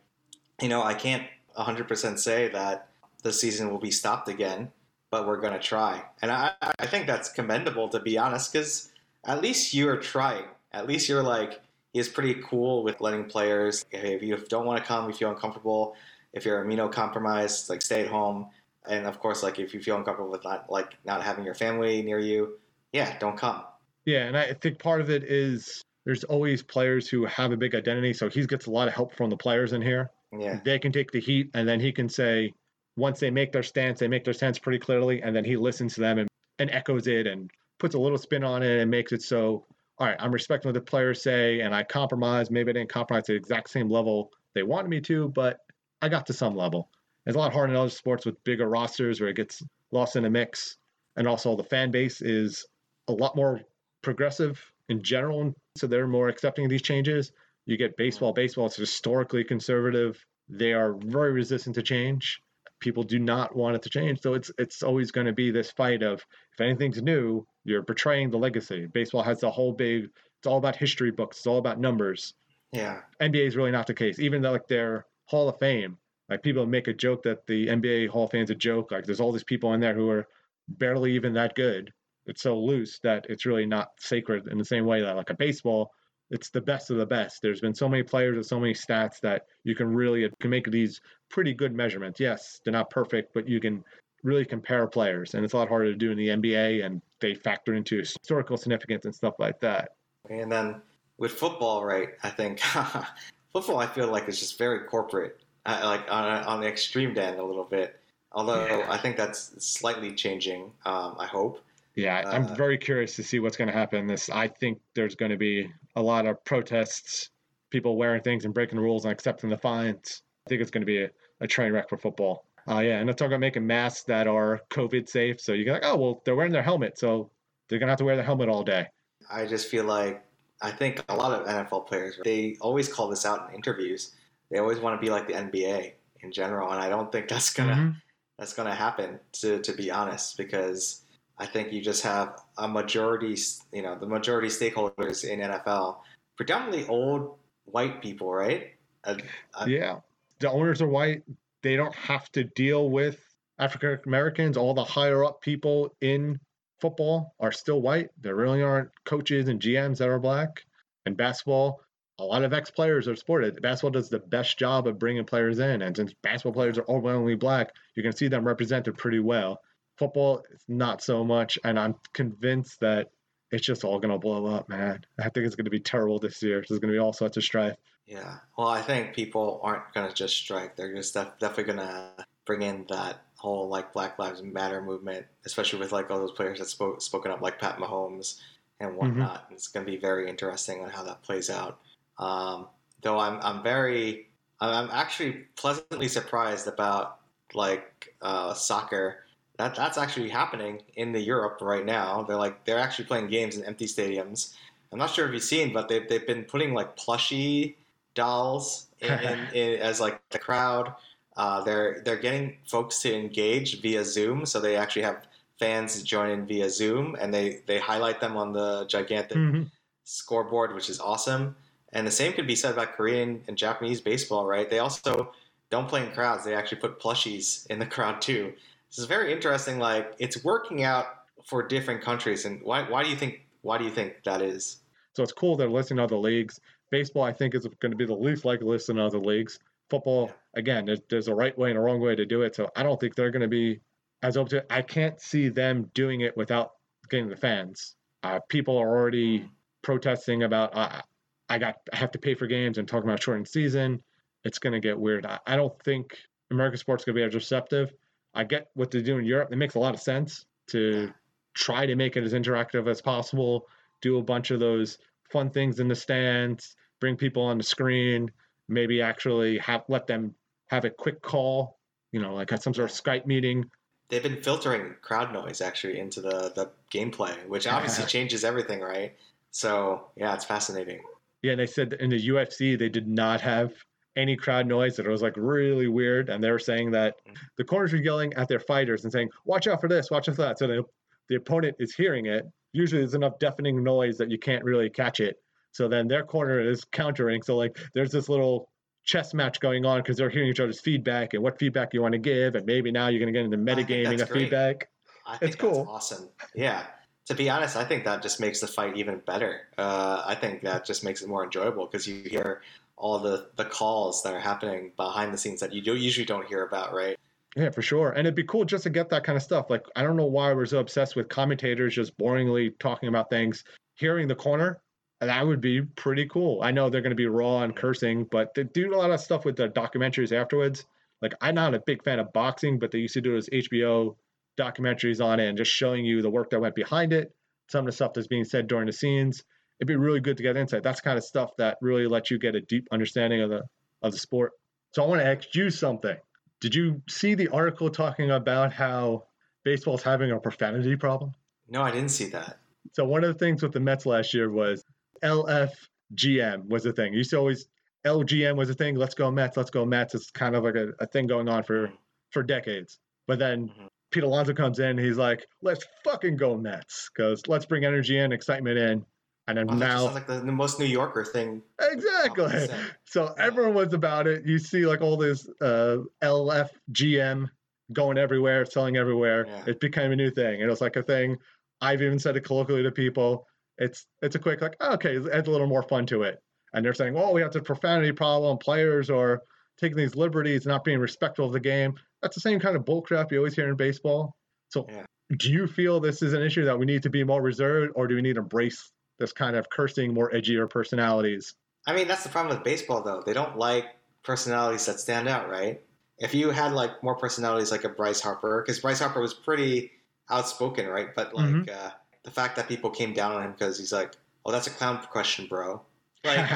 You 0.61 0.69
know, 0.69 0.83
I 0.83 0.95
can't 0.95 1.27
100% 1.57 2.19
say 2.19 2.49
that 2.49 2.89
the 3.23 3.33
season 3.33 3.71
will 3.71 3.79
be 3.79 3.91
stopped 3.91 4.29
again, 4.29 4.71
but 5.11 5.27
we're 5.27 5.41
going 5.41 5.55
to 5.55 5.59
try. 5.59 6.05
And 6.21 6.31
I, 6.31 6.53
I 6.79 6.87
think 6.87 7.07
that's 7.07 7.31
commendable, 7.31 7.89
to 7.89 8.01
be 8.01 8.19
honest, 8.19 8.53
because 8.53 8.91
at 9.25 9.41
least 9.41 9.75
you're 9.75 9.97
trying. 9.97 10.45
At 10.73 10.87
least 10.87 11.09
you're 11.09 11.23
like, 11.23 11.61
he's 11.93 12.09
pretty 12.09 12.35
cool 12.35 12.83
with 12.83 13.01
letting 13.01 13.25
players, 13.25 13.85
hey, 13.91 14.15
if 14.15 14.23
you 14.23 14.37
don't 14.49 14.67
want 14.67 14.83
to 14.83 14.87
come, 14.87 15.05
if 15.05 15.15
you 15.15 15.19
feel 15.19 15.31
uncomfortable, 15.31 15.97
if 16.33 16.45
you're 16.45 16.65
immunocompromised, 16.65 17.71
like 17.71 17.83
stay 17.83 18.03
at 18.03 18.09
home. 18.09 18.49
And 18.89 19.07
of 19.07 19.19
course, 19.19 19.43
like 19.43 19.59
if 19.59 19.75
you 19.75 19.81
feel 19.81 19.97
uncomfortable 19.97 20.31
with 20.31 20.45
not 20.45 20.71
like 20.71 20.97
not 21.05 21.23
having 21.23 21.45
your 21.45 21.55
family 21.55 22.03
near 22.03 22.19
you, 22.19 22.59
yeah, 22.93 23.19
don't 23.19 23.37
come. 23.37 23.63
Yeah, 24.05 24.25
and 24.25 24.37
I 24.37 24.55
think 24.55 24.79
part 24.79 25.01
of 25.01 25.11
it 25.11 25.25
is 25.25 25.83
there's 26.07 26.25
always 26.25 26.63
players 26.63 27.09
who 27.09 27.27
have 27.27 27.53
a 27.53 27.57
big 27.57 27.75
identity, 27.75 28.15
so 28.15 28.31
he 28.31 28.47
gets 28.47 28.67
a 28.67 28.71
lot 28.71 28.89
of 28.89 28.95
help 28.95 29.15
from 29.15 29.29
the 29.29 29.37
players 29.37 29.75
in 29.75 29.83
here. 29.83 30.11
Yeah, 30.33 30.61
They 30.65 30.79
can 30.79 30.93
take 30.93 31.11
the 31.11 31.21
heat, 31.21 31.51
and 31.55 31.69
then 31.69 31.81
he 31.81 31.93
can 31.93 32.09
say, 32.09 32.55
once 32.97 33.21
they 33.21 33.31
make 33.31 33.53
their 33.53 33.63
stance, 33.63 34.01
they 34.01 34.09
make 34.09 34.25
their 34.25 34.35
stance 34.35 34.59
pretty 34.59 34.79
clearly, 34.79 35.23
and 35.23 35.37
then 35.37 35.45
he 35.45 35.57
listens 35.57 35.95
to 35.95 36.01
them 36.01 36.19
and, 36.19 36.29
and 36.59 36.71
echoes 36.71 37.07
it 37.07 37.27
and 37.27 37.51
puts 37.79 37.95
a 37.95 37.99
little 37.99 38.19
spin 38.19 38.43
on 38.43 38.63
it 38.63 38.81
and 38.81 38.91
makes 38.91 39.13
it 39.13 39.23
so, 39.23 39.67
all 39.99 40.07
right, 40.07 40.17
I'm 40.19 40.33
respecting 40.33 40.69
what 40.69 40.75
the 40.75 40.81
players 40.81 41.23
say, 41.23 41.61
and 41.61 41.75
I 41.75 41.83
compromise. 41.83 42.51
Maybe 42.51 42.71
I 42.71 42.73
didn't 42.73 42.91
compromise 42.91 43.25
to 43.25 43.33
the 43.33 43.37
exact 43.37 43.69
same 43.69 43.91
level 43.91 44.31
they 44.55 44.63
wanted 44.63 44.89
me 44.89 45.01
to, 45.03 45.29
but 45.29 45.61
I 46.01 46.09
got 46.09 46.27
to 46.27 46.33
some 46.33 46.57
level. 46.57 46.91
It's 47.27 47.37
a 47.37 47.39
lot 47.39 47.53
harder 47.53 47.73
in 47.73 47.79
other 47.79 47.91
sports 47.91 48.25
with 48.25 48.43
bigger 48.45 48.69
rosters 48.69 49.21
where 49.21 49.31
it 49.31 49.37
gets 49.37 49.63
lost 49.91 50.17
in 50.17 50.25
a 50.25 50.31
mix. 50.31 50.77
And 51.17 51.27
also, 51.27 51.57
the 51.57 51.65
fan 51.65 51.91
base 51.91 52.23
is 52.23 52.67
a 53.09 53.13
lot 53.13 53.37
more 53.37 53.61
progressive 54.03 54.63
in 54.89 55.03
general, 55.03 55.55
so 55.77 55.87
they're 55.87 56.07
more 56.07 56.29
accepting 56.29 56.65
of 56.65 56.71
these 56.71 56.83
changes. 56.83 57.33
You 57.67 57.77
get 57.77 57.97
baseball. 57.97 58.31
Mm-hmm. 58.31 58.43
Baseball 58.43 58.67
is 58.67 58.77
historically 58.77 59.45
conservative. 59.45 60.25
They 60.49 60.73
are 60.73 60.95
very 60.95 61.33
resistant 61.33 61.75
to 61.75 61.83
change. 61.83 62.41
People 62.81 63.03
do 63.03 63.19
not 63.19 63.57
want 63.57 63.75
it 63.77 63.83
to 63.83 63.91
change, 63.91 64.23
so 64.23 64.35
it's 64.35 64.53
it's 64.57 64.83
always 64.85 65.11
going 65.11 65.27
to 65.27 65.33
be 65.33 65.51
this 65.51 65.73
fight 65.73 66.03
of 66.03 66.25
if 66.53 66.61
anything's 66.61 67.03
new, 67.03 67.45
you're 67.65 67.83
betraying 67.83 68.31
the 68.31 68.39
legacy. 68.39 68.87
Baseball 68.87 69.23
has 69.23 69.41
the 69.41 69.51
whole 69.51 69.73
big. 69.73 70.05
It's 70.39 70.47
all 70.47 70.59
about 70.59 70.77
history 70.77 71.11
books. 71.11 71.39
It's 71.39 71.47
all 71.47 71.59
about 71.59 71.81
numbers. 71.81 72.35
yeah, 72.73 73.01
NBA 73.21 73.49
is 73.49 73.57
really 73.57 73.73
not 73.73 73.89
the 73.89 73.95
case. 73.95 74.21
Even 74.21 74.43
though 74.43 74.53
like 74.53 74.69
their 74.69 75.05
Hall 75.29 75.49
of 75.49 75.59
Fame, 75.59 75.97
like 76.29 76.43
people 76.43 76.67
make 76.67 76.89
a 76.89 76.93
joke 76.93 77.23
that 77.23 77.47
the 77.47 77.69
NBA 77.69 78.09
Hall 78.09 78.25
of 78.25 78.31
Fame's 78.31 78.51
a 78.51 78.55
joke. 78.55 78.91
Like 78.91 79.05
there's 79.05 79.21
all 79.21 79.33
these 79.33 79.45
people 79.45 79.75
in 79.75 79.81
there 79.81 79.95
who 79.95 80.11
are 80.11 80.27
barely 80.69 81.13
even 81.13 81.33
that 81.35 81.55
good. 81.55 81.93
It's 82.27 82.43
so 82.43 82.59
loose 82.59 82.99
that 83.03 83.27
it's 83.29 83.47
really 83.47 83.67
not 83.67 83.93
sacred 83.99 84.49
in 84.49 84.59
the 84.59 84.65
same 84.65 84.85
way 84.85 85.01
that 85.01 85.17
like 85.17 85.31
a 85.31 85.35
baseball, 85.35 85.93
it's 86.31 86.51
the 86.51 86.61
best 86.61 86.91
of 86.91 86.99
the 86.99 87.07
best. 87.07 87.41
There's 87.41 87.61
been 87.61 87.75
so 87.75 87.89
many 87.89 88.03
players 88.03 88.37
with 88.37 88.47
so 88.47 88.61
many 88.61 88.75
stats 88.75 89.21
that 89.21 89.47
you 89.65 89.75
can 89.75 89.95
really 89.95 90.31
can 90.41 90.51
make 90.51 90.71
these 90.71 91.01
pretty 91.31 91.55
good 91.55 91.75
measurements. 91.75 92.21
Yes, 92.21 92.61
they're 92.65 92.73
not 92.73 92.91
perfect, 92.91 93.33
but 93.33 93.49
you 93.49 93.61
can 93.61 93.83
really 94.23 94.45
compare 94.45 94.87
players, 94.87 95.35
and 95.35 95.45
it's 95.45 95.55
a 95.55 95.57
lot 95.57 95.69
harder 95.69 95.87
to 95.87 95.95
do 95.95 96.11
in 96.11 96.19
the 96.19 96.29
NBA. 96.29 96.85
And 96.85 97.01
they 97.21 97.35
factor 97.35 97.75
into 97.75 97.99
historical 97.99 98.59
significance 98.59 99.07
and 99.07 99.15
stuff 99.15 99.35
like 99.39 99.59
that. 99.61 99.93
And 100.29 100.53
then 100.53 100.83
with 101.17 101.33
football, 101.33 101.85
right? 101.85 102.11
I 102.23 102.29
think 102.29 102.61
football, 103.53 103.79
I 103.79 103.87
feel 103.87 104.09
like 104.09 104.29
it's 104.29 104.39
just 104.39 104.59
very 104.59 104.81
corporate. 104.87 105.41
uh, 105.67 105.81
like 105.85 106.11
on, 106.11 106.25
on 106.45 106.61
the 106.61 106.67
extreme 106.67 107.17
end 107.19 107.39
a 107.39 107.45
little 107.45 107.65
bit. 107.65 108.01
Although 108.33 108.67
Yeah. 108.67 108.87
I 108.91 108.97
think 108.97 109.17
that's 109.17 109.65
slightly 109.65 110.15
changing. 110.15 110.73
Um, 110.87 111.17
I 111.19 111.27
hope. 111.27 111.61
Yeah, 111.95 112.23
I'm 112.27 112.47
Uh, 112.47 112.55
very 112.55 112.79
curious 112.79 113.17
to 113.17 113.23
see 113.23 113.39
what's 113.41 113.57
going 113.57 113.69
to 113.69 113.75
happen. 113.77 114.07
This, 114.07 114.31
I 114.31 114.49
think 114.49 114.81
there's 114.95 115.15
going 115.15 115.31
to 115.33 115.37
be 115.37 115.71
a 115.97 116.03
lot 116.03 116.27
of 116.27 116.43
protests, 116.45 117.31
people 117.71 117.97
wearing 117.97 118.23
things 118.23 118.45
and 118.45 118.55
breaking 118.55 118.79
rules 118.79 119.05
and 119.05 119.13
accepting 119.13 119.51
the 119.51 119.59
fines. 119.59 120.23
I 120.47 120.49
think 120.49 120.63
it's 120.63 120.71
going 120.71 120.83
to 120.83 120.87
be 120.87 121.03
a, 121.03 121.11
a 121.41 121.47
train 121.47 121.73
wreck 121.73 121.89
for 121.89 121.99
football. 121.99 122.45
Uh, 122.71 122.79
yeah, 122.81 122.99
and 122.99 123.09
they're 123.09 123.15
talking 123.15 123.33
about 123.33 123.41
making 123.41 123.67
masks 123.67 124.05
that 124.05 124.27
are 124.27 124.61
COVID 124.71 125.09
safe. 125.09 125.41
So 125.41 125.53
you're 125.55 125.73
like, 125.73 125.85
oh 125.85 125.97
well, 125.97 126.23
they're 126.25 126.37
wearing 126.37 126.53
their 126.53 126.63
helmet, 126.63 126.99
so 126.99 127.31
they're 127.69 127.79
gonna 127.79 127.91
have 127.93 127.99
to 127.99 128.05
wear 128.05 128.15
their 128.17 128.25
helmet 128.25 128.49
all 128.49 128.63
day. 128.63 128.87
I 129.31 129.47
just 129.47 129.69
feel 129.69 129.85
like 129.85 130.23
I 130.61 130.71
think 130.71 131.05
a 131.09 131.15
lot 131.15 131.33
of 131.41 131.47
NFL 131.47 131.87
players 131.87 132.19
they 132.25 132.57
always 132.61 132.93
call 132.93 133.09
this 133.09 133.25
out 133.25 133.49
in 133.49 133.55
interviews. 133.55 134.15
They 134.51 134.59
always 134.59 134.79
want 134.79 135.01
to 135.01 135.05
be 135.05 135.11
like 135.11 135.27
the 135.27 135.35
NBA 135.35 135.93
in 136.21 136.33
general, 136.33 136.71
and 136.73 136.81
I 136.81 136.89
don't 136.89 137.13
think 137.13 137.29
that's 137.29 137.53
gonna 137.53 137.75
Mhm. 137.75 138.03
that's 138.39 138.55
gonna 138.55 138.75
happen. 138.75 139.21
To 139.41 139.61
to 139.61 139.73
be 139.73 139.91
honest, 139.91 140.37
because 140.37 141.05
I 141.39 141.47
think 141.47 141.73
you 141.73 141.81
just 141.81 142.03
have 142.03 142.41
a 142.57 142.67
majority, 142.67 143.37
you 143.73 143.83
know, 143.83 143.97
the 143.99 144.07
majority 144.07 144.49
stakeholders 144.49 145.25
in 145.29 145.41
NFL, 145.41 146.03
predominantly 146.37 146.87
old 146.89 147.39
white 147.67 148.03
people, 148.03 148.33
right? 148.33 148.75
Uh, 149.05 149.17
uh, 149.55 149.67
Yeah, 149.69 150.01
the 150.41 150.51
owners 150.51 150.83
are 150.83 150.89
white. 150.89 151.23
They 151.63 151.77
don't 151.77 151.95
have 151.95 152.31
to 152.33 152.43
deal 152.45 152.91
with 152.91 153.21
African 153.61 154.01
Americans. 154.07 154.57
All 154.57 154.75
the 154.75 154.85
higher 154.85 155.25
up 155.25 155.41
people 155.41 155.95
in 156.01 156.41
football 156.81 157.35
are 157.41 157.53
still 157.53 157.81
white. 157.81 158.11
There 158.21 158.37
really 158.37 158.63
aren't 158.63 158.91
coaches 159.05 159.49
and 159.49 159.61
GMs 159.61 159.99
that 159.99 160.09
are 160.09 160.19
black. 160.19 160.65
And 161.07 161.17
basketball, 161.17 161.81
a 162.19 162.25
lot 162.25 162.45
of 162.45 162.53
ex 162.53 162.71
players 162.71 163.09
are 163.09 163.17
supported. 163.17 163.61
Basketball 163.63 163.93
does 163.93 164.09
the 164.09 164.19
best 164.19 164.59
job 164.59 164.87
of 164.87 164.99
bringing 164.99 165.25
players 165.25 165.59
in. 165.59 165.83
And 165.83 165.97
since 165.97 166.13
basketball 166.23 166.53
players 166.53 166.79
are 166.79 166.85
overwhelmingly 166.89 167.37
black, 167.37 167.73
you 167.95 168.03
can 168.03 168.15
see 168.15 168.29
them 168.29 168.47
represented 168.47 168.97
pretty 168.97 169.21
well. 169.21 169.61
Football, 169.97 170.45
not 170.69 171.03
so 171.03 171.25
much. 171.25 171.59
And 171.65 171.79
I'm 171.79 171.97
convinced 172.13 172.81
that 172.81 173.11
it's 173.51 173.67
just 173.67 173.85
all 173.85 173.99
going 173.99 174.13
to 174.13 174.19
blow 174.19 174.47
up, 174.47 174.69
man. 174.69 175.05
I 175.19 175.29
think 175.31 175.47
it's 175.47 175.57
going 175.57 175.65
to 175.65 175.71
be 175.71 175.81
terrible 175.81 176.19
this 176.19 176.43
year. 176.43 176.65
There's 176.69 176.81
going 176.81 176.93
to 176.93 176.97
be 176.97 177.01
all 177.01 177.13
sorts 177.13 177.37
of 177.37 177.45
strife. 177.45 177.77
Yeah. 178.07 178.37
Well, 178.57 178.69
I 178.69 178.83
think 178.83 179.15
people 179.15 179.61
aren't 179.63 179.93
going 179.95 180.09
to 180.09 180.15
just 180.15 180.37
strike. 180.37 180.77
They're 180.77 180.95
just 180.95 181.15
def- 181.15 181.39
definitely 181.39 181.75
going 181.75 181.89
to 181.89 182.27
bring 182.47 182.63
in 182.63 182.87
that 182.89 183.23
whole 183.39 183.69
like 183.69 183.93
Black 183.93 184.19
Lives 184.19 184.43
Matter 184.43 184.83
movement, 184.83 185.25
especially 185.47 185.79
with 185.79 185.93
like 185.93 186.11
all 186.11 186.19
those 186.19 186.33
players 186.33 186.59
that 186.59 186.67
spoke 186.67 187.01
spoken 187.01 187.31
up, 187.31 187.41
like 187.41 187.59
Pat 187.59 187.79
Mahomes 187.79 188.41
and 188.81 188.97
whatnot. 188.97 189.47
It's 189.51 189.69
going 189.69 189.87
to 189.87 189.91
be 189.91 189.99
very 189.99 190.29
interesting 190.29 190.83
on 190.83 190.91
how 190.91 191.03
that 191.05 191.23
plays 191.23 191.49
out. 191.49 191.79
Um, 192.19 192.67
though 193.03 193.19
I'm 193.19 193.39
I'm 193.43 193.63
very 193.63 194.29
I'm 194.61 194.75
I'm 194.75 194.91
actually 194.93 195.45
pleasantly 195.57 196.09
surprised 196.09 196.67
about 196.67 197.19
like 197.55 198.15
uh, 198.21 198.55
soccer. 198.55 199.25
That 199.57 199.75
that's 199.75 199.99
actually 199.99 200.29
happening 200.29 200.83
in 200.97 201.13
the 201.13 201.21
Europe 201.21 201.59
right 201.61 201.87
now. 201.87 202.23
They're 202.23 202.37
like 202.37 202.65
they're 202.65 202.79
actually 202.79 203.07
playing 203.07 203.29
games 203.29 203.57
in 203.57 203.65
empty 203.65 203.87
stadiums. 203.87 204.55
I'm 204.93 204.99
not 204.99 205.11
sure 205.11 205.27
if 205.27 205.35
you've 205.35 205.43
seen, 205.43 205.73
but 205.73 205.89
they've, 205.89 206.09
they've 206.09 206.27
been 206.27 206.45
putting 206.45 206.73
like 206.73 206.97
plushy 206.97 207.77
dolls 208.15 208.87
in, 209.01 209.13
in, 209.21 209.39
in, 209.55 209.81
as 209.81 210.01
like 210.01 210.21
the 210.31 210.39
crowd. 210.39 210.95
Uh, 211.39 211.63
they're 211.63 212.03
they're 212.05 212.19
getting 212.19 212.57
folks 212.67 212.99
to 213.03 213.15
engage 213.15 213.81
via 213.81 214.05
Zoom, 214.05 214.45
so 214.45 214.59
they 214.61 214.77
actually 214.77 215.03
have 215.03 215.27
fans 215.59 216.03
join 216.03 216.31
in 216.31 216.47
via 216.47 216.69
Zoom, 216.69 217.17
and 217.21 217.33
they 217.33 217.61
they 217.67 217.79
highlight 217.79 218.21
them 218.21 218.37
on 218.37 218.53
the 218.53 218.85
gigantic 218.87 219.39
Mhm. 219.39 219.71
scoreboard, 220.05 220.75
which 220.75 220.91
is 220.91 221.01
awesome. 221.01 221.57
And 221.93 222.07
the 222.07 222.11
same 222.11 222.33
could 222.33 222.47
be 222.47 222.57
said 222.57 222.73
about 222.73 222.95
Korean 222.97 223.43
and 223.49 223.57
Japanese 223.57 224.01
baseball, 224.01 224.47
right? 224.47 224.69
They 224.69 224.81
also 224.81 225.33
don't 225.71 225.89
play 225.89 226.05
in 226.05 226.13
crowds; 226.13 226.45
they 226.45 226.55
actually 226.55 226.81
put 226.81 226.99
plushies 227.01 227.67
in 227.69 227.79
the 227.79 227.87
crowd 227.97 228.21
too. 228.21 228.53
This 228.91 228.99
is 228.99 229.05
very 229.05 229.33
interesting. 229.33 229.79
Like 229.79 230.15
it's 230.19 230.43
working 230.45 230.83
out 230.83 231.07
for 231.47 231.63
different 231.63 232.03
countries, 232.03 232.45
and 232.47 232.61
why 232.63 232.83
why 232.83 233.05
do 233.05 233.11
you 233.11 233.17
think 233.17 233.47
why 233.63 233.79
do 233.79 233.85
you 233.85 233.91
think 233.91 234.25
that 234.25 234.43
is? 234.43 234.79
So 235.17 235.23
it's 235.23 235.33
cool 235.33 235.57
they're 235.57 235.71
listing 235.71 235.99
other 236.01 236.17
leagues. 236.17 236.61
Baseball, 236.91 237.23
I 237.23 237.33
think, 237.33 237.55
is 237.55 237.67
going 237.81 237.91
to 237.93 237.97
be 237.97 238.07
the 238.07 238.15
least 238.15 238.45
likely 238.45 238.65
to 238.65 238.71
list 238.71 238.89
in 238.89 238.99
other 238.99 239.19
leagues. 239.21 239.59
Football, 239.91 240.31
again, 240.59 240.85
there's, 240.85 241.01
there's 241.09 241.29
a 241.29 241.35
right 241.35 241.57
way 241.57 241.71
and 241.71 241.79
a 241.79 241.81
wrong 241.81 242.01
way 242.01 242.15
to 242.15 242.27
do 242.27 242.43
it. 242.43 242.55
So 242.55 242.69
I 242.77 242.83
don't 242.83 243.01
think 243.01 243.15
they're 243.15 243.31
going 243.31 243.43
to 243.43 243.49
be 243.49 243.81
as 244.23 244.37
open 244.37 244.51
to 244.51 244.57
it. 244.59 244.67
I 244.69 244.83
can't 244.83 245.19
see 245.21 245.49
them 245.49 245.91
doing 245.95 246.21
it 246.23 246.37
without 246.37 246.73
getting 247.09 247.29
the 247.29 247.37
fans. 247.37 247.95
Uh, 248.23 248.41
people 248.49 248.77
are 248.77 248.89
already 248.89 249.49
protesting 249.83 250.43
about, 250.43 250.77
uh, 250.77 251.01
I 251.49 251.59
got, 251.59 251.77
I 251.93 251.97
have 251.97 252.11
to 252.11 252.19
pay 252.19 252.35
for 252.35 252.47
games 252.47 252.77
and 252.77 252.87
talking 252.87 253.09
about 253.09 253.23
shortened 253.23 253.49
season. 253.49 254.03
It's 254.45 254.59
going 254.59 254.73
to 254.73 254.81
get 254.81 254.99
weird. 254.99 255.25
I, 255.25 255.39
I 255.47 255.57
don't 255.57 255.81
think 255.85 256.17
American 256.51 256.79
sports 256.79 257.05
going 257.05 257.15
to 257.15 257.21
be 257.21 257.25
as 257.25 257.35
receptive. 257.35 257.93
I 258.35 258.45
get 258.45 258.69
what 258.75 258.91
they 258.91 259.01
do 259.01 259.19
in 259.19 259.25
Europe. 259.25 259.51
It 259.53 259.57
makes 259.57 259.77
a 259.77 259.79
lot 259.79 259.95
of 259.95 260.01
sense 260.01 260.45
to 260.69 261.13
try 261.55 261.87
to 261.87 261.95
make 261.95 262.17
it 262.17 262.25
as 262.25 262.35
interactive 262.35 262.89
as 262.89 263.01
possible, 263.01 263.67
do 264.03 264.19
a 264.19 264.23
bunch 264.23 264.51
of 264.51 264.61
those 264.61 264.99
fun 265.31 265.51
things 265.51 265.81
in 265.81 265.89
the 265.89 265.95
stands, 265.95 266.77
bring 267.01 267.17
people 267.17 267.43
on 267.43 267.59
the 267.59 267.65
screen, 267.65 268.31
maybe 268.69 269.01
actually 269.01 269.59
have 269.59 269.83
let 269.89 270.07
them 270.07 270.35
have 270.71 270.85
a 270.85 270.91
quick 270.91 271.23
call, 271.23 271.79
you 272.13 272.21
know, 272.21 272.35
like 272.35 272.53
at 272.53 272.63
some 272.63 272.75
sort 272.75 272.91
of 272.91 272.97
Skype 272.97 273.27
meeting. 273.27 273.65
They've 274.11 274.23
been 274.23 274.41
filtering 274.41 274.95
crowd 275.03 275.33
noise 275.33 275.61
actually 275.61 275.99
into 275.99 276.21
the 276.21 276.53
the 276.55 276.71
gameplay, 276.93 277.47
which 277.47 277.67
obviously 277.67 278.07
changes 278.07 278.45
everything, 278.45 278.81
right? 278.81 279.15
So 279.51 280.09
yeah, 280.17 280.35
it's 280.35 280.45
fascinating. 280.45 281.01
Yeah, 281.43 281.53
and 281.53 281.61
they 281.61 281.67
said 281.67 281.93
in 281.95 282.11
the 282.11 282.29
UFC 282.29 282.79
they 282.79 282.89
did 282.89 283.07
not 283.07 283.41
have 283.41 283.73
any 284.19 284.37
crowd 284.37 284.67
noise 284.67 284.97
that 284.97 285.07
it 285.07 285.11
was 285.11 285.23
like 285.23 285.35
really 285.37 285.87
weird 285.87 286.29
and 286.29 286.43
they 286.43 286.51
were 286.51 286.59
saying 286.59 286.91
that 286.91 287.15
mm. 287.25 287.37
the 287.57 287.63
corners 287.63 287.93
were 287.93 287.99
yelling 287.99 288.35
at 288.35 288.49
their 288.49 288.59
fighters 288.59 289.05
and 289.05 289.13
saying 289.13 289.29
watch 289.45 289.69
out 289.69 289.81
for 289.81 289.89
this 289.89 290.11
watch 290.11 290.29
out 290.29 290.35
for 290.35 290.43
that 290.43 290.59
so 290.59 290.67
the, 290.67 290.83
the 291.29 291.37
opponent 291.37 291.77
is 291.79 291.95
hearing 291.95 292.27
it 292.27 292.45
usually 292.73 293.01
there's 293.01 293.15
enough 293.15 293.39
deafening 293.39 293.83
noise 293.83 294.19
that 294.19 294.29
you 294.29 294.37
can't 294.37 294.65
really 294.65 294.91
catch 294.91 295.21
it 295.21 295.37
so 295.71 295.87
then 295.87 296.09
their 296.09 296.25
corner 296.25 296.59
is 296.59 296.85
countering 296.91 297.41
so 297.43 297.57
like 297.57 297.79
there's 297.95 298.11
this 298.11 298.29
little 298.29 298.69
chess 299.09 299.33
match 299.33 299.59
going 299.59 299.87
on 299.87 300.01
because 300.01 300.19
they're 300.19 300.29
hearing 300.29 300.51
each 300.51 300.61
other's 300.61 300.81
feedback 300.81 301.33
and 301.33 301.43
what 301.43 301.59
feedback 301.59 301.95
you 301.95 302.03
want 302.03 302.13
to 302.13 302.19
give 302.19 302.55
and 302.55 302.67
maybe 302.67 302.93
now 302.93 303.09
you're 303.09 303.19
going 303.19 303.33
to 303.33 303.39
get 303.39 303.45
into 303.45 303.57
metagaming 303.57 304.21
of 304.21 304.29
great. 304.29 304.43
feedback 304.43 304.89
I 305.27 305.37
think 305.39 305.53
It's 305.53 305.61
cool. 305.61 305.85
That's 305.85 305.89
awesome. 305.89 306.29
Yeah. 306.55 306.85
To 307.27 307.35
be 307.35 307.51
honest, 307.51 307.77
I 307.77 307.85
think 307.85 308.05
that 308.05 308.23
just 308.23 308.41
makes 308.41 308.61
the 308.61 308.67
fight 308.67 308.97
even 308.97 309.21
better. 309.27 309.69
Uh, 309.77 310.23
I 310.27 310.35
think 310.35 310.63
that 310.63 310.87
just 310.87 311.05
makes 311.05 311.21
it 311.21 311.29
more 311.29 311.45
enjoyable 311.45 311.87
because 311.87 312.07
you 312.07 312.23
hear 312.23 312.63
all 312.97 313.19
the, 313.19 313.49
the 313.57 313.65
calls 313.65 314.23
that 314.23 314.33
are 314.33 314.41
happening 314.41 314.93
behind 314.97 315.33
the 315.33 315.39
scenes 315.39 315.61
that 315.61 315.73
you 315.73 315.83
do, 315.83 315.95
usually 315.95 316.25
don't 316.25 316.47
hear 316.47 316.65
about, 316.65 316.95
right? 316.95 317.19
Yeah, 317.57 317.71
for 317.71 317.83
sure. 317.83 318.11
And 318.11 318.21
it'd 318.21 318.35
be 318.35 318.45
cool 318.45 318.65
just 318.65 318.85
to 318.85 318.91
get 318.91 319.11
that 319.11 319.25
kind 319.25 319.37
of 319.37 319.43
stuff. 319.43 319.69
Like, 319.69 319.85
I 319.97 320.03
don't 320.03 320.17
know 320.17 320.27
why 320.27 320.53
we're 320.53 320.67
so 320.67 320.79
obsessed 320.79 321.17
with 321.17 321.29
commentators 321.29 321.95
just 321.95 322.17
boringly 322.17 322.79
talking 322.79 323.09
about 323.09 323.29
things. 323.31 323.65
Hearing 323.97 324.29
the 324.29 324.35
corner, 324.35 324.81
that 325.21 325.47
would 325.47 325.61
be 325.61 325.83
pretty 325.83 326.27
cool. 326.27 326.63
I 326.63 326.71
know 326.71 326.91
they're 326.91 327.03
going 327.03 327.11
to 327.11 327.17
be 327.17 327.27
raw 327.27 327.63
and 327.63 327.75
cursing, 327.75 328.25
but 328.25 328.55
they 328.55 328.65
do 328.65 328.95
a 328.95 328.97
lot 328.97 329.11
of 329.11 329.21
stuff 329.21 329.45
with 329.45 329.57
the 329.57 329.69
documentaries 329.69 330.33
afterwards. 330.33 330.85
Like, 331.21 331.35
I'm 331.41 331.57
not 331.57 331.75
a 331.75 331.83
big 331.85 332.05
fan 332.05 332.21
of 332.21 332.33
boxing, 332.33 332.79
but 332.79 332.93
they 332.93 332.99
used 332.99 333.15
to 333.15 333.21
do 333.21 333.33
those 333.33 333.49
HBO 333.49 334.17
documentaries 334.59 335.25
on 335.25 335.41
it 335.41 335.49
and 335.49 335.59
just 335.59 335.73
showing 335.73 336.05
you 336.05 336.23
the 336.23 336.31
work 336.31 336.51
that 336.51 336.61
went 336.61 336.75
behind 336.75 337.13
it, 337.13 337.33
some 337.69 337.81
of 337.81 337.87
the 337.87 337.93
stuff 337.93 338.13
that's 338.13 338.29
being 338.29 338.45
said 338.45 338.69
during 338.69 338.87
the 338.87 338.93
scenes. 338.93 339.43
It'd 339.81 339.89
be 339.89 339.97
really 339.97 340.21
good 340.21 340.37
to 340.37 340.43
get 340.43 340.57
insight. 340.57 340.83
That's 340.83 341.01
kind 341.01 341.19
of 341.19 341.25
stuff 341.25 341.51
that 341.59 341.79
really 341.81 342.07
lets 342.07 342.31
you 342.31 342.39
get 342.39 342.55
a 342.55 342.61
deep 342.61 342.89
understanding 342.93 343.41
of 343.43 343.51
the 343.51 343.63
of 344.03 344.13
the 344.13 344.19
sport. 344.19 344.53
So 344.93 345.05
I 345.05 345.07
want 345.07 345.21
to 345.21 345.27
ask 345.27 345.55
you 345.55 345.71
something. 345.71 346.17
Did 346.61 346.75
you 346.75 347.03
see 347.09 347.35
the 347.35 347.49
article 347.49 347.91
talking 347.91 348.31
about 348.31 348.73
how 348.73 349.25
baseball's 349.65 350.03
having 350.03 350.33
a 350.33 350.41
profanity 350.41 350.97
problem? 350.97 351.33
No, 351.69 351.83
I 351.83 351.91
didn't 351.91 352.11
see 352.11 352.27
that. 352.27 352.59
So 352.93 353.05
one 353.05 353.23
of 353.23 353.33
the 353.33 353.39
things 353.39 353.63
with 353.63 353.73
the 353.73 353.81
Mets 353.81 354.07
last 354.07 354.35
year 354.35 354.51
was 354.51 354.85
LFGM 355.23 356.69
was 356.69 356.83
the 356.85 356.93
thing. 356.93 357.13
You 357.13 357.19
used 357.19 357.31
to 357.31 357.39
always 357.39 357.67
LGM 358.07 358.57
was 358.57 358.71
a 358.71 358.75
thing. 358.75 358.95
Let's 358.95 359.15
go 359.15 359.31
Mets. 359.31 359.57
Let's 359.57 359.71
go 359.71 359.85
Mets. 359.85 360.15
It's 360.15 360.31
kind 360.31 360.55
of 360.55 360.65
like 360.65 360.77
a, 360.77 360.93
a 361.01 361.07
thing 361.07 361.27
going 361.27 361.49
on 361.49 361.63
for 361.65 361.91
for 362.31 362.43
decades. 362.43 362.99
But 363.27 363.39
then 363.39 363.69
Mhm. 363.69 363.89
Pete 364.11 364.23
Alonso 364.25 364.55
comes 364.55 364.79
in. 364.79 364.97
He's 364.97 365.19
like, 365.19 365.47
"Let's 365.61 365.85
fucking 366.05 366.37
go 366.37 366.57
Mets," 366.57 367.11
because 367.15 367.43
let's 367.47 367.67
bring 367.67 367.85
energy 367.85 368.17
in, 368.19 368.33
excitement 368.33 368.79
in, 368.79 369.05
and 369.49 369.59
then 369.59 369.67
Wow, 369.67 369.75
now 369.75 370.05
like 370.15 370.27
the, 370.27 370.41
the 370.41 370.53
most 370.53 370.79
New 370.79 370.87
Yorker 370.87 371.25
thing. 371.25 371.63
exactly. 371.81 372.69
So 373.05 373.35
Yeah. 373.37 373.45
everyone 373.47 373.75
was 373.75 373.93
about 373.95 374.27
it. 374.27 374.47
You 374.47 374.59
see 374.59 374.87
like 374.87 375.01
all 375.03 375.17
this 375.17 375.49
uh, 375.61 375.99
LFGM 376.23 377.51
going 377.93 378.19
everywhere, 378.19 378.65
selling 378.65 378.97
everywhere. 378.97 379.47
Yeah. 379.47 379.63
It 379.67 379.81
became 379.81 380.13
a 380.13 380.17
new 380.17 380.31
thing. 380.31 380.61
It 380.61 380.67
was 380.67 380.81
like 380.81 380.97
a 380.97 381.03
thing. 381.03 381.37
I've 381.81 382.03
even 382.03 382.19
said 382.19 382.37
it 382.37 382.45
colloquially 382.45 382.83
to 382.83 382.91
people. 382.91 383.47
It's 383.79 384.07
it's 384.23 384.35
a 384.35 384.39
quick 384.39 384.61
like 384.61 384.77
oh, 384.81 384.95
okay, 384.95 385.17
adds 385.33 385.49
a 385.49 385.51
little 385.51 385.67
more 385.67 385.83
fun 385.83 386.07
to 386.07 386.23
it. 386.23 386.39
And 386.75 386.85
they're 386.85 386.95
saying, 386.95 387.15
well, 387.15 387.33
we 387.33 387.41
have 387.41 387.53
the 387.53 387.63
profanity 387.63 388.13
problem. 388.13 388.59
Players 388.59 389.09
are 389.09 389.43
taking 389.79 389.97
these 389.97 390.15
liberties, 390.15 390.67
not 390.67 390.85
being 390.85 390.99
respectful 390.99 391.47
of 391.47 391.53
the 391.53 391.61
game. 391.61 391.95
That's 392.21 392.35
the 392.35 392.41
same 392.41 392.61
kind 392.61 392.77
of 392.77 392.85
bullcrap 392.85 393.31
you 393.33 393.39
always 393.39 393.55
hear 393.55 393.69
in 393.69 393.77
baseball. 393.77 394.35
So, 394.69 394.87
Yeah. 394.89 395.05
do 395.37 395.51
you 395.51 395.67
feel 395.67 395.99
this 396.01 396.21
is 396.21 396.33
an 396.35 396.43
issue 396.43 396.65
that 396.65 396.79
we 396.79 396.85
need 396.85 397.03
to 397.05 397.11
be 397.11 397.25
more 397.25 397.41
reserved, 397.41 397.93
or 397.95 398.07
do 398.07 398.17
we 398.17 398.23
need 398.23 398.35
to 398.35 398.41
embrace 398.41 398.91
this 399.19 399.33
kind 399.33 399.57
of 399.57 399.71
cursing, 399.71 400.13
more 400.13 400.31
edgier 400.33 400.69
personalities? 400.69 401.55
I 401.87 401.95
mean, 401.95 402.07
that's 402.09 402.23
the 402.25 402.29
problem 402.29 402.55
with 402.55 402.65
baseball, 402.65 403.03
though. 403.03 403.23
They 403.25 403.33
don't 403.33 403.57
like 403.57 403.97
personalities 404.23 404.85
that 404.87 405.01
stand 405.01 405.29
out, 405.29 405.49
right? 405.49 405.83
If 406.19 406.35
you 406.35 406.51
had 406.51 406.73
like 406.73 407.03
more 407.03 407.15
personalities 407.17 407.71
like 407.71 407.85
a 407.85 407.89
Bryce 407.89 408.21
Harper, 408.21 408.63
because 408.63 408.81
Bryce 408.81 408.99
Harper 408.99 409.21
was 409.21 409.33
pretty 409.33 409.93
outspoken, 410.29 410.87
right? 410.87 411.15
But 411.15 411.33
like 411.35 411.47
Mhm. 411.47 411.71
uh, 411.71 411.91
the 412.25 412.31
fact 412.31 412.57
that 412.57 412.69
people 412.69 412.91
came 412.91 413.13
down 413.13 413.33
on 413.33 413.43
him 413.43 413.53
because 413.53 413.79
he's 413.79 413.93
like, 413.93 414.13
"Oh, 414.45 414.53
that's 414.53 414.67
a 414.67 414.71
clown 414.71 415.01
question, 415.11 415.47
bro." 415.47 415.83
Like, 416.25 416.49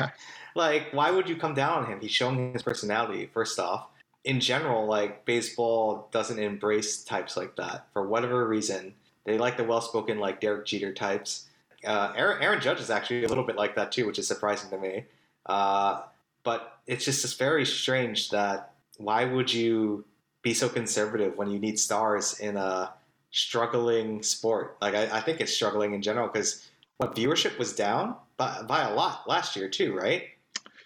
like 0.54 0.88
why 0.92 1.10
would 1.10 1.28
you 1.28 1.36
come 1.36 1.54
down 1.54 1.84
on 1.84 1.86
him? 1.86 2.00
He's 2.00 2.12
showing 2.12 2.52
his 2.52 2.62
personality. 2.62 3.30
First 3.32 3.58
off, 3.58 3.88
in 4.24 4.40
general, 4.40 4.86
like 4.86 5.24
baseball 5.24 6.08
doesn't 6.12 6.38
embrace 6.38 7.02
types 7.04 7.36
like 7.36 7.56
that 7.56 7.86
for 7.92 8.06
whatever 8.06 8.46
reason. 8.46 8.94
They 9.24 9.38
like 9.38 9.56
the 9.56 9.64
well-spoken, 9.64 10.18
like 10.18 10.40
Derek 10.40 10.66
Jeter 10.66 10.92
types. 10.92 11.46
Uh, 11.84 12.12
Aaron, 12.16 12.42
Aaron 12.42 12.60
Judge 12.60 12.80
is 12.80 12.90
actually 12.90 13.24
a 13.24 13.28
little 13.28 13.44
bit 13.44 13.56
like 13.56 13.74
that 13.76 13.92
too, 13.92 14.06
which 14.06 14.18
is 14.18 14.26
surprising 14.26 14.70
to 14.70 14.78
me. 14.78 15.04
Uh, 15.46 16.02
but 16.42 16.78
it's 16.86 17.04
just 17.04 17.24
it's 17.24 17.34
very 17.34 17.64
strange 17.64 18.30
that 18.30 18.72
why 18.98 19.24
would 19.24 19.52
you 19.52 20.04
be 20.42 20.54
so 20.54 20.68
conservative 20.68 21.36
when 21.36 21.50
you 21.50 21.58
need 21.58 21.78
stars 21.78 22.38
in 22.40 22.56
a 22.56 22.92
struggling 23.30 24.22
sport? 24.22 24.76
Like 24.80 24.94
I, 24.94 25.18
I 25.18 25.20
think 25.20 25.40
it's 25.40 25.52
struggling 25.52 25.94
in 25.94 26.02
general 26.02 26.28
because 26.28 26.68
what 26.98 27.14
viewership 27.14 27.58
was 27.58 27.72
down 27.74 28.16
by, 28.36 28.62
by 28.62 28.82
a 28.82 28.94
lot 28.94 29.28
last 29.28 29.56
year 29.56 29.68
too, 29.68 29.94
right? 29.96 30.24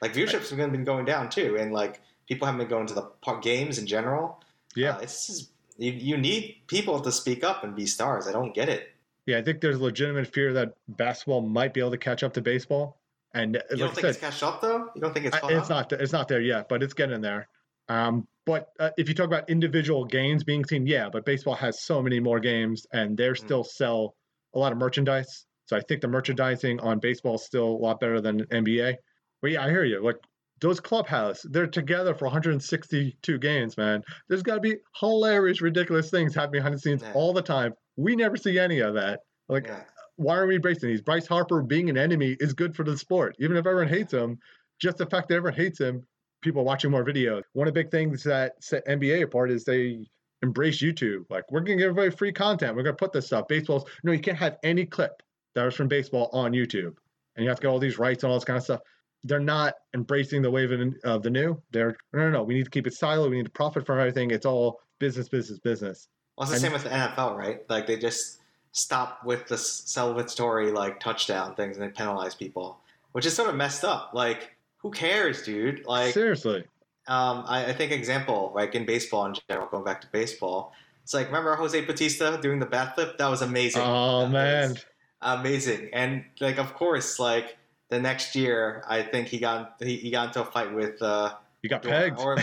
Like 0.02 0.12
viewership's 0.14 0.50
been 0.52 0.70
been 0.70 0.84
going 0.84 1.04
down 1.04 1.30
too, 1.30 1.56
and 1.58 1.72
like 1.72 2.00
people 2.28 2.46
haven't 2.46 2.58
been 2.60 2.68
going 2.68 2.86
to 2.86 2.94
the 2.94 3.10
games 3.42 3.78
in 3.78 3.86
general. 3.86 4.42
yeah. 4.76 4.96
Uh, 4.96 4.98
it's 5.00 5.26
just 5.26 5.50
you, 5.78 5.92
you 5.92 6.16
need 6.16 6.56
people 6.68 7.00
to 7.00 7.10
speak 7.10 7.42
up 7.42 7.64
and 7.64 7.74
be 7.74 7.86
stars. 7.86 8.26
I 8.28 8.32
don't 8.32 8.54
get 8.54 8.68
it. 8.68 8.90
Yeah, 9.26 9.38
I 9.38 9.42
think 9.42 9.60
there's 9.60 9.76
a 9.76 9.82
legitimate 9.82 10.26
fear 10.32 10.52
that 10.52 10.74
basketball 10.88 11.40
might 11.40 11.72
be 11.72 11.80
able 11.80 11.90
to 11.92 11.98
catch 11.98 12.22
up 12.22 12.34
to 12.34 12.42
baseball. 12.42 12.98
And 13.32 13.54
You 13.54 13.60
like 13.70 13.78
don't 13.78 13.88
think 13.88 14.00
said, 14.02 14.10
it's 14.10 14.18
catched 14.18 14.42
up 14.44 14.60
though? 14.60 14.90
You 14.94 15.00
don't 15.00 15.12
think 15.14 15.26
it's 15.26 15.36
I- 15.42 15.48
it's 15.50 15.70
up? 15.70 15.90
not 15.90 15.92
it's 16.00 16.12
not 16.12 16.28
there 16.28 16.40
yet, 16.40 16.68
but 16.68 16.82
it's 16.82 16.94
getting 16.94 17.20
there. 17.20 17.48
Um, 17.88 18.26
but 18.46 18.68
uh, 18.78 18.90
if 18.98 19.08
you 19.08 19.14
talk 19.14 19.26
about 19.26 19.48
individual 19.48 20.04
games 20.04 20.44
being 20.44 20.64
seen, 20.64 20.86
yeah, 20.86 21.08
but 21.10 21.24
baseball 21.24 21.54
has 21.54 21.82
so 21.82 22.02
many 22.02 22.20
more 22.20 22.40
games, 22.40 22.86
and 22.92 23.16
they 23.16 23.28
Mm. 23.28 23.36
still 23.38 23.64
sell 23.64 24.14
a 24.54 24.58
lot 24.58 24.72
of 24.72 24.78
merchandise. 24.78 25.46
So 25.66 25.76
I 25.76 25.80
think 25.80 26.02
the 26.02 26.08
merchandising 26.08 26.80
on 26.80 26.98
baseball 27.00 27.36
is 27.36 27.44
still 27.44 27.64
a 27.68 27.80
lot 27.80 28.00
better 28.00 28.20
than 28.20 28.44
NBA. 28.50 28.96
But 29.40 29.52
yeah, 29.52 29.64
I 29.64 29.70
hear 29.70 29.84
you. 29.84 30.02
Like 30.04 30.16
those 30.60 30.78
clubhouse, 30.80 31.42
they're 31.50 31.66
together 31.66 32.14
for 32.14 32.26
162 32.26 33.38
games, 33.38 33.76
man. 33.76 34.02
There's 34.28 34.42
got 34.42 34.56
to 34.56 34.60
be 34.60 34.76
hilarious, 35.00 35.60
ridiculous 35.62 36.10
things 36.10 36.34
happening 36.34 36.60
behind 36.60 36.74
the 36.74 36.78
scenes 36.78 37.02
Yeah. 37.02 37.12
all 37.14 37.32
the 37.32 37.42
time. 37.42 37.72
We 37.96 38.14
never 38.16 38.36
see 38.36 38.58
any 38.58 38.80
of 38.80 38.94
that. 38.94 39.20
Like 39.48 39.64
Yeah. 39.66 39.84
why 40.16 40.36
are 40.36 40.46
we 40.46 40.56
embracing 40.56 40.88
these? 40.90 41.02
Bryce 41.02 41.26
Harper 41.26 41.62
being 41.62 41.90
an 41.90 41.96
enemy 41.98 42.36
is 42.40 42.52
good 42.52 42.76
for 42.76 42.84
the 42.84 42.96
sport. 42.96 43.34
Even 43.38 43.56
if 43.56 43.66
everyone 43.66 43.88
hates 43.92 44.12
him, 44.12 44.38
just 44.80 44.98
the 44.98 45.06
fact 45.06 45.28
that 45.28 45.36
everyone 45.36 45.58
hates 45.58 45.80
him, 45.80 46.06
people 46.44 46.64
watching 46.64 46.90
more 46.90 47.04
videos. 47.04 47.42
One 47.54 47.66
of 47.66 47.74
the 47.74 47.80
big 47.80 47.90
things 47.90 48.22
that 48.24 48.62
set 48.62 48.86
NBA 48.86 49.22
apart 49.24 49.50
is 49.50 49.64
they 49.64 50.06
embrace 50.42 50.80
YouTube. 50.80 51.24
Like, 51.30 51.50
we're 51.50 51.60
going 51.60 51.78
to 51.78 51.82
give 51.82 51.90
everybody 51.90 52.14
free 52.14 52.32
content. 52.32 52.76
We're 52.76 52.82
going 52.82 52.96
to 52.96 53.02
put 53.02 53.12
this 53.12 53.26
stuff. 53.26 53.48
Baseball's, 53.48 53.84
no, 54.04 54.12
you 54.12 54.20
can't 54.20 54.38
have 54.38 54.58
any 54.62 54.84
clip 54.84 55.22
that 55.54 55.64
was 55.64 55.74
from 55.74 55.88
baseball 55.88 56.28
on 56.32 56.52
YouTube. 56.52 56.94
And 57.36 57.42
you 57.42 57.48
have 57.48 57.58
to 57.58 57.62
get 57.62 57.68
all 57.68 57.78
these 57.78 57.98
rights 57.98 58.22
and 58.22 58.30
all 58.30 58.38
this 58.38 58.44
kind 58.44 58.56
of 58.58 58.62
stuff. 58.62 58.80
They're 59.24 59.40
not 59.40 59.74
embracing 59.94 60.42
the 60.42 60.50
wave 60.50 60.70
of, 60.70 60.94
of 61.02 61.22
the 61.22 61.30
new. 61.30 61.60
They're, 61.72 61.96
no, 62.12 62.20
no, 62.20 62.30
no. 62.30 62.42
We 62.42 62.54
need 62.54 62.64
to 62.64 62.70
keep 62.70 62.86
it 62.86 62.92
siloed. 62.92 63.30
We 63.30 63.38
need 63.38 63.46
to 63.46 63.50
profit 63.50 63.86
from 63.86 63.98
everything. 63.98 64.30
It's 64.30 64.46
all 64.46 64.80
business, 64.98 65.28
business, 65.28 65.58
business. 65.58 66.08
Well, 66.36 66.42
it's 66.44 66.50
the 66.50 66.56
And- 66.56 66.62
same 66.62 66.72
with 66.72 66.84
the 66.84 66.90
NFL, 66.90 67.36
right? 67.36 67.68
Like 67.70 67.86
they 67.86 67.96
just 67.96 68.40
stop 68.72 69.24
with 69.24 69.46
the 69.46 69.54
celebratory 69.54 70.74
like 70.74 71.00
touchdown 71.00 71.54
things 71.54 71.76
and 71.76 71.86
they 71.86 71.90
penalize 71.90 72.34
people, 72.34 72.80
which 73.12 73.24
is 73.24 73.34
sort 73.34 73.48
of 73.48 73.54
messed 73.56 73.84
up. 73.84 74.10
Like, 74.12 74.53
who 74.84 74.90
cares, 74.90 75.42
dude? 75.42 75.84
Like, 75.86 76.12
Seriously. 76.12 76.62
um, 77.08 77.42
I, 77.48 77.64
I 77.66 77.72
think 77.72 77.90
example 77.90 78.52
like 78.54 78.74
in 78.74 78.84
baseball 78.84 79.24
in 79.26 79.34
general, 79.48 79.66
going 79.68 79.82
back 79.82 80.02
to 80.02 80.06
baseball, 80.12 80.72
it's 81.02 81.14
like 81.14 81.26
remember 81.28 81.56
Jose 81.56 81.80
Bautista 81.86 82.38
doing 82.40 82.58
the 82.60 82.66
bat 82.66 82.94
flip? 82.94 83.16
That 83.18 83.28
was 83.28 83.40
amazing. 83.42 83.82
Oh, 83.82 84.22
That 84.22 84.30
man. 84.30 84.74
amazing. 85.22 85.88
And 85.94 86.24
like, 86.40 86.58
of 86.58 86.74
course, 86.74 87.18
like 87.18 87.56
the 87.88 87.98
next 87.98 88.36
year, 88.36 88.84
I 88.86 89.02
think 89.02 89.28
he 89.28 89.38
got 89.38 89.76
he, 89.80 89.96
he 89.96 90.10
got 90.10 90.28
into 90.28 90.42
a 90.42 90.44
fight 90.44 90.72
with. 90.74 91.00
Uh, 91.02 91.34
You 91.62 91.70
got 91.70 91.82
pegged. 91.82 92.18
or- 92.18 92.36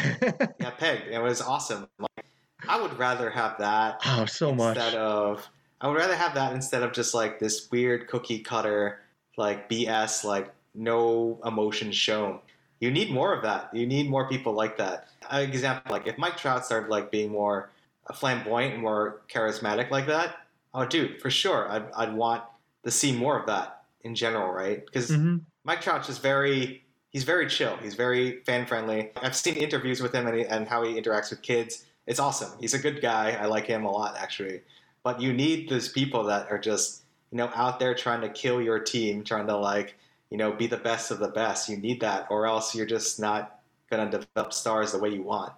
yeah, 0.59 0.69
pegged. 0.77 1.07
It 1.09 1.21
was 1.21 1.41
awesome. 1.41 1.87
Like, 1.99 2.25
I 2.67 2.81
would 2.81 2.97
rather 2.97 3.29
have 3.29 3.57
that 3.59 4.01
oh, 4.05 4.25
so 4.25 4.53
much. 4.53 4.77
instead 4.77 4.95
of 4.95 5.47
I 5.79 5.87
would 5.87 5.97
rather 5.97 6.15
have 6.15 6.33
that 6.35 6.53
instead 6.53 6.81
of 6.83 6.91
just 6.93 7.13
like 7.13 7.39
this 7.39 7.69
weird 7.71 8.07
cookie 8.07 8.39
cutter 8.39 8.99
like 9.37 9.67
BS 9.69 10.23
like 10.23 10.53
no 10.73 11.39
emotion 11.45 11.91
shown. 11.91 12.39
You 12.79 12.89
need 12.91 13.11
more 13.11 13.33
of 13.33 13.43
that. 13.43 13.73
You 13.73 13.85
need 13.85 14.09
more 14.09 14.27
people 14.27 14.53
like 14.53 14.77
that. 14.77 15.07
An 15.29 15.43
example 15.47 15.91
like 15.91 16.07
if 16.07 16.17
Mike 16.17 16.37
Trout 16.37 16.65
started 16.65 16.89
like 16.89 17.11
being 17.11 17.31
more 17.31 17.69
flamboyant 18.13 18.73
and 18.73 18.81
more 18.81 19.21
charismatic 19.31 19.91
like 19.91 20.07
that, 20.07 20.37
oh 20.73 20.85
dude, 20.85 21.21
for 21.21 21.29
sure, 21.29 21.69
I'd, 21.69 21.85
I'd 21.95 22.13
want 22.13 22.43
to 22.83 22.91
see 22.91 23.11
more 23.15 23.39
of 23.39 23.45
that 23.47 23.83
in 24.01 24.15
general, 24.15 24.51
right? 24.51 24.83
Because 24.85 25.11
Mhm. 25.11 25.41
Mike 25.63 25.81
Trout's 25.81 26.07
just 26.07 26.21
very 26.21 26.83
he's 27.11 27.23
very 27.23 27.47
chill. 27.47 27.77
He's 27.77 27.93
very 27.93 28.41
fan 28.45 28.65
friendly. 28.65 29.11
I've 29.21 29.35
seen 29.35 29.55
interviews 29.55 30.01
with 30.01 30.13
him 30.13 30.25
and, 30.27 30.37
he, 30.37 30.45
and 30.45 30.67
how 30.67 30.83
he 30.83 30.99
interacts 30.99 31.29
with 31.29 31.41
kids. 31.41 31.85
It's 32.07 32.19
awesome. 32.19 32.57
He's 32.59 32.73
a 32.73 32.79
good 32.79 33.01
guy. 33.01 33.37
I 33.39 33.45
like 33.45 33.67
him 33.67 33.85
a 33.85 33.91
lot 33.91 34.17
actually. 34.17 34.61
But 35.03 35.21
you 35.21 35.33
need 35.33 35.69
those 35.69 35.89
people 35.89 36.23
that 36.25 36.49
are 36.49 36.59
just 36.59 37.03
you 37.31 37.37
know 37.37 37.51
out 37.53 37.79
there 37.79 37.93
trying 37.93 38.21
to 38.21 38.29
kill 38.29 38.59
your 38.59 38.79
team, 38.79 39.23
trying 39.23 39.45
to 39.47 39.55
like 39.55 39.95
you 40.31 40.37
know 40.37 40.51
be 40.51 40.65
the 40.65 40.77
best 40.77 41.11
of 41.11 41.19
the 41.19 41.27
best. 41.27 41.69
You 41.69 41.77
need 41.77 42.01
that, 42.01 42.27
or 42.31 42.47
else 42.47 42.73
you're 42.73 42.87
just 42.87 43.19
not 43.19 43.59
gonna 43.91 44.09
develop 44.09 44.53
stars 44.53 44.93
the 44.93 44.99
way 44.99 45.09
you 45.09 45.21
want. 45.21 45.53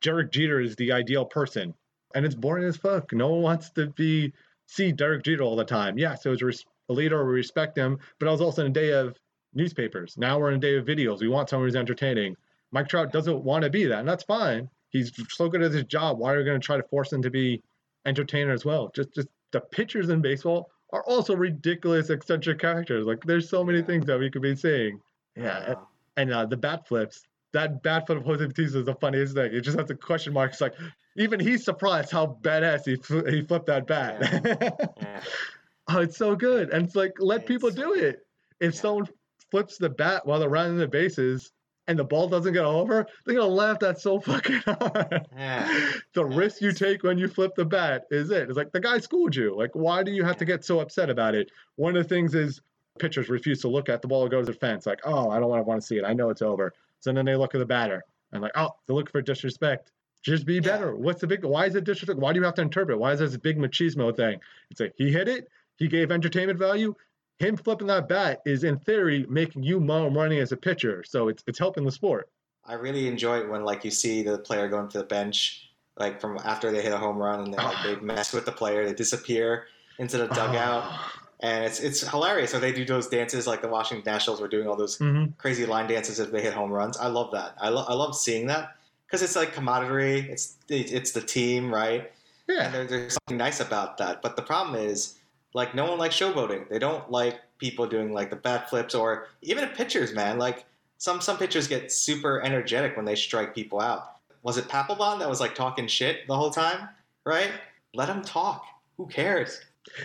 Derek 0.00 0.30
Jeter 0.32 0.60
is 0.60 0.76
the 0.76 0.92
ideal 0.92 1.26
person, 1.26 1.74
and 2.14 2.24
it's 2.24 2.34
boring 2.34 2.64
as 2.64 2.76
fuck. 2.76 3.12
No 3.12 3.28
one 3.28 3.42
wants 3.42 3.70
to 3.70 3.88
be 3.88 4.32
see 4.66 4.92
Derek 4.92 5.24
Jeter 5.24 5.42
all 5.42 5.56
the 5.56 5.64
time. 5.64 5.98
Yeah, 5.98 6.14
so 6.14 6.32
as 6.32 6.64
a 6.88 6.92
leader, 6.92 7.24
we 7.26 7.32
respect 7.32 7.76
him, 7.76 7.98
but 8.18 8.28
I 8.28 8.30
was 8.30 8.40
also 8.40 8.64
in 8.64 8.70
a 8.70 8.74
day 8.74 8.92
of 8.92 9.18
newspapers. 9.54 10.16
Now 10.16 10.38
we're 10.38 10.50
in 10.50 10.56
a 10.56 10.60
day 10.60 10.76
of 10.76 10.86
videos. 10.86 11.20
We 11.20 11.28
want 11.28 11.50
someone 11.50 11.68
who's 11.68 11.76
entertaining. 11.76 12.36
Mike 12.70 12.88
Trout 12.88 13.12
doesn't 13.12 13.44
want 13.44 13.64
to 13.64 13.70
be 13.70 13.84
that, 13.84 13.98
and 13.98 14.08
that's 14.08 14.24
fine. 14.24 14.68
He's 14.88 15.12
so 15.30 15.48
good 15.48 15.62
at 15.62 15.72
his 15.72 15.84
job. 15.84 16.18
Why 16.18 16.32
are 16.32 16.38
we 16.38 16.44
going 16.44 16.60
to 16.60 16.64
try 16.64 16.76
to 16.76 16.82
force 16.84 17.12
him 17.12 17.22
to 17.22 17.30
be 17.30 17.62
entertainer 18.06 18.52
as 18.52 18.64
well? 18.64 18.90
Just, 18.94 19.14
just 19.14 19.28
the 19.50 19.60
pitchers 19.60 20.08
in 20.08 20.22
baseball 20.22 20.70
are 20.92 21.02
also 21.04 21.34
ridiculous, 21.34 22.10
eccentric 22.10 22.58
characters. 22.58 23.06
Like 23.06 23.22
there's 23.24 23.48
so 23.48 23.64
many 23.64 23.78
Yeah. 23.78 23.84
things 23.84 24.06
that 24.06 24.18
we 24.18 24.30
could 24.30 24.42
be 24.42 24.54
seeing. 24.54 25.00
Yeah, 25.36 25.58
Uh, 25.58 25.74
and 26.16 26.32
uh, 26.32 26.44
the 26.46 26.56
bat 26.56 26.86
flips. 26.86 27.22
That 27.52 27.82
bat 27.82 28.06
flip 28.06 28.18
of 28.18 28.24
Jose 28.24 28.44
Bautista 28.46 28.78
is 28.80 28.86
the 28.86 28.94
funniest 28.94 29.34
thing. 29.34 29.52
It 29.52 29.60
just 29.62 29.78
has 29.78 29.90
a 29.90 29.94
question 29.94 30.32
mark. 30.32 30.52
It's 30.52 30.60
like 30.60 30.74
even 31.16 31.38
he's 31.40 31.64
surprised 31.64 32.10
how 32.10 32.38
badass 32.42 32.84
he 32.86 32.96
fl- 32.96 33.26
he 33.26 33.42
flipped 33.42 33.66
that 33.66 33.86
bat. 33.86 34.94
yeah. 35.00 35.20
oh, 35.88 36.00
it's 36.00 36.16
so 36.16 36.34
good, 36.36 36.70
and 36.70 36.86
it's 36.86 36.96
like 36.96 37.12
let 37.18 37.40
It's 37.40 37.48
people 37.48 37.70
so 37.70 37.76
do 37.76 37.94
it. 37.94 38.26
If 38.60 38.74
someone 38.74 39.06
flips 39.50 39.76
the 39.76 39.90
bat 39.90 40.24
while 40.26 40.38
they're 40.40 40.48
running 40.48 40.76
the 40.78 40.88
bases 40.88 41.52
and 41.88 41.98
the 41.98 42.04
ball 42.04 42.28
doesn't 42.28 42.52
get 42.52 42.64
over, 42.64 43.06
they're 43.26 43.34
gonna 43.34 43.46
laugh 43.46 43.78
that 43.80 43.98
so 44.00 44.20
fucking 44.20 44.56
hard. 44.64 45.26
Yeah. 45.36 45.66
the 46.14 46.24
Yeah, 46.28 46.36
risk 46.36 46.60
you 46.60 46.72
take 46.72 47.02
when 47.02 47.18
you 47.18 47.28
flip 47.28 47.54
the 47.56 47.64
bat 47.64 48.04
is 48.10 48.30
it. 48.30 48.48
It's 48.48 48.56
like 48.56 48.72
the 48.72 48.80
guy 48.80 48.98
schooled 48.98 49.34
you. 49.34 49.56
Like, 49.56 49.70
why 49.74 50.02
do 50.02 50.12
you 50.12 50.24
have 50.24 50.36
to 50.38 50.44
get 50.44 50.64
so 50.64 50.80
upset 50.80 51.10
about 51.10 51.34
it? 51.34 51.50
One 51.76 51.96
of 51.96 52.02
the 52.02 52.08
things 52.08 52.34
is 52.34 52.60
pitchers 52.98 53.28
refuse 53.28 53.60
to 53.62 53.68
look 53.68 53.88
at 53.88 54.02
the 54.02 54.08
ball 54.08 54.28
goes 54.28 54.46
to 54.46 54.52
the 54.52 54.58
fence. 54.58 54.86
Like, 54.86 55.00
oh, 55.04 55.30
I 55.30 55.40
don't 55.40 55.48
want 55.48 55.60
to 55.60 55.64
want 55.64 55.80
to 55.80 55.86
see 55.86 55.96
it. 55.96 56.04
I 56.04 56.12
know 56.12 56.30
it's 56.30 56.42
over. 56.42 56.72
So 57.00 57.12
then 57.12 57.24
they 57.24 57.34
look 57.36 57.54
at 57.54 57.58
the 57.58 57.66
batter 57.66 58.04
and 58.32 58.42
like, 58.42 58.52
oh, 58.54 58.70
they're 58.86 58.94
looking 58.94 59.10
for 59.10 59.22
disrespect. 59.22 59.90
Just 60.22 60.46
be 60.46 60.54
Yeah. 60.54 60.60
better. 60.60 60.94
What's 60.94 61.20
the 61.20 61.26
big? 61.26 61.44
Why 61.44 61.66
is 61.66 61.74
it 61.74 61.82
disrespect? 61.84 62.20
Why 62.20 62.32
do 62.32 62.38
you 62.38 62.44
have 62.44 62.54
to 62.54 62.62
interpret? 62.62 62.98
Why 62.98 63.12
is 63.12 63.18
this 63.18 63.34
a 63.34 63.38
big 63.40 63.58
machismo 63.58 64.14
thing? 64.14 64.38
It's 64.70 64.78
like 64.78 64.94
he 64.96 65.10
hit 65.10 65.26
it. 65.26 65.48
He 65.78 65.88
gave 65.88 66.12
entertainment 66.12 66.60
value. 66.60 66.94
Him 67.38 67.56
flipping 67.56 67.88
that 67.88 68.08
bat 68.08 68.40
is 68.46 68.64
in 68.64 68.78
theory 68.78 69.26
making 69.28 69.64
you 69.64 69.80
more 69.80 70.10
money 70.10 70.38
as 70.40 70.52
a 70.52 70.56
pitcher. 70.56 71.04
So 71.04 71.28
it's 71.28 71.42
it's 71.46 71.58
helping 71.58 71.84
the 71.84 71.92
sport. 71.92 72.30
I 72.64 72.74
really 72.74 73.08
enjoy 73.08 73.40
it 73.40 73.48
when 73.48 73.64
like 73.64 73.84
you 73.84 73.90
see 73.90 74.22
the 74.22 74.38
player 74.38 74.68
going 74.68 74.88
to 74.90 74.98
the 74.98 75.04
bench, 75.04 75.70
like 75.96 76.20
from 76.20 76.38
after 76.38 76.70
they 76.70 76.82
hit 76.82 76.92
a 76.92 76.98
home 76.98 77.18
run 77.18 77.40
and 77.40 77.54
they, 77.54 77.60
like, 77.60 77.82
they 77.82 77.96
mess 77.96 78.32
with 78.32 78.44
the 78.46 78.52
player, 78.52 78.84
they 78.84 78.94
disappear 78.94 79.66
into 79.98 80.16
the 80.18 80.28
dugout, 80.28 80.92
and 81.40 81.64
it's 81.64 81.80
it's 81.80 82.00
hilarious. 82.08 82.54
Or 82.54 82.60
they 82.60 82.72
do 82.72 82.84
those 82.84 83.08
dances 83.08 83.46
like 83.46 83.62
the 83.62 83.68
Washington 83.68 84.10
Nationals 84.10 84.40
were 84.40 84.48
doing 84.48 84.68
all 84.68 84.76
those 84.76 85.02
hmm 85.02 85.34
crazy 85.38 85.66
line 85.66 85.88
dances 85.88 86.20
if 86.20 86.30
they 86.30 86.40
hit 86.40 86.54
home 86.54 86.70
runs. 86.70 86.96
I 86.96 87.08
love 87.08 87.32
that. 87.32 87.56
I, 87.60 87.68
lo- 87.68 87.84
I 87.88 87.94
love 87.94 88.14
seeing 88.16 88.46
that 88.46 88.76
because 89.06 89.22
it's 89.22 89.34
like 89.34 89.52
camaraderie. 89.52 90.30
It's 90.30 90.56
it's 90.68 91.12
the 91.12 91.20
team, 91.20 91.72
right? 91.74 92.12
And 92.48 92.56
Yeah. 92.56 92.70
there, 92.72 92.86
there's 92.86 93.14
something 93.14 93.38
nice 93.38 93.58
about 93.60 93.98
that. 93.98 94.22
But 94.22 94.36
the 94.36 94.42
problem 94.42 94.76
is, 94.76 95.18
like, 95.54 95.74
no 95.74 95.84
one 95.86 95.98
likes 95.98 96.16
showboating. 96.18 96.68
They 96.68 96.78
don't 96.78 97.10
like 97.10 97.40
people 97.58 97.86
doing 97.86 98.12
like 98.12 98.30
the 98.30 98.36
bat 98.36 98.68
flips 98.68 98.94
or 98.94 99.28
even 99.42 99.68
pitchers, 99.70 100.12
man. 100.12 100.38
Like 100.38 100.64
some 100.98 101.20
some 101.20 101.38
pitchers 101.38 101.68
get 101.68 101.90
super 101.90 102.40
energetic 102.42 102.96
when 102.96 103.04
they 103.04 103.14
strike 103.14 103.54
people 103.54 103.80
out. 103.80 104.16
Was 104.42 104.56
it 104.56 104.68
Papelbon 104.68 105.20
that 105.20 105.28
was 105.28 105.40
like 105.40 105.54
talking 105.54 105.86
shit 105.86 106.26
the 106.26 106.36
whole 106.36 106.50
time? 106.50 106.88
Right? 107.24 107.50
Let 107.94 108.08
him 108.08 108.22
talk. 108.22 108.64
Who 108.96 109.06
cares? 109.06 109.60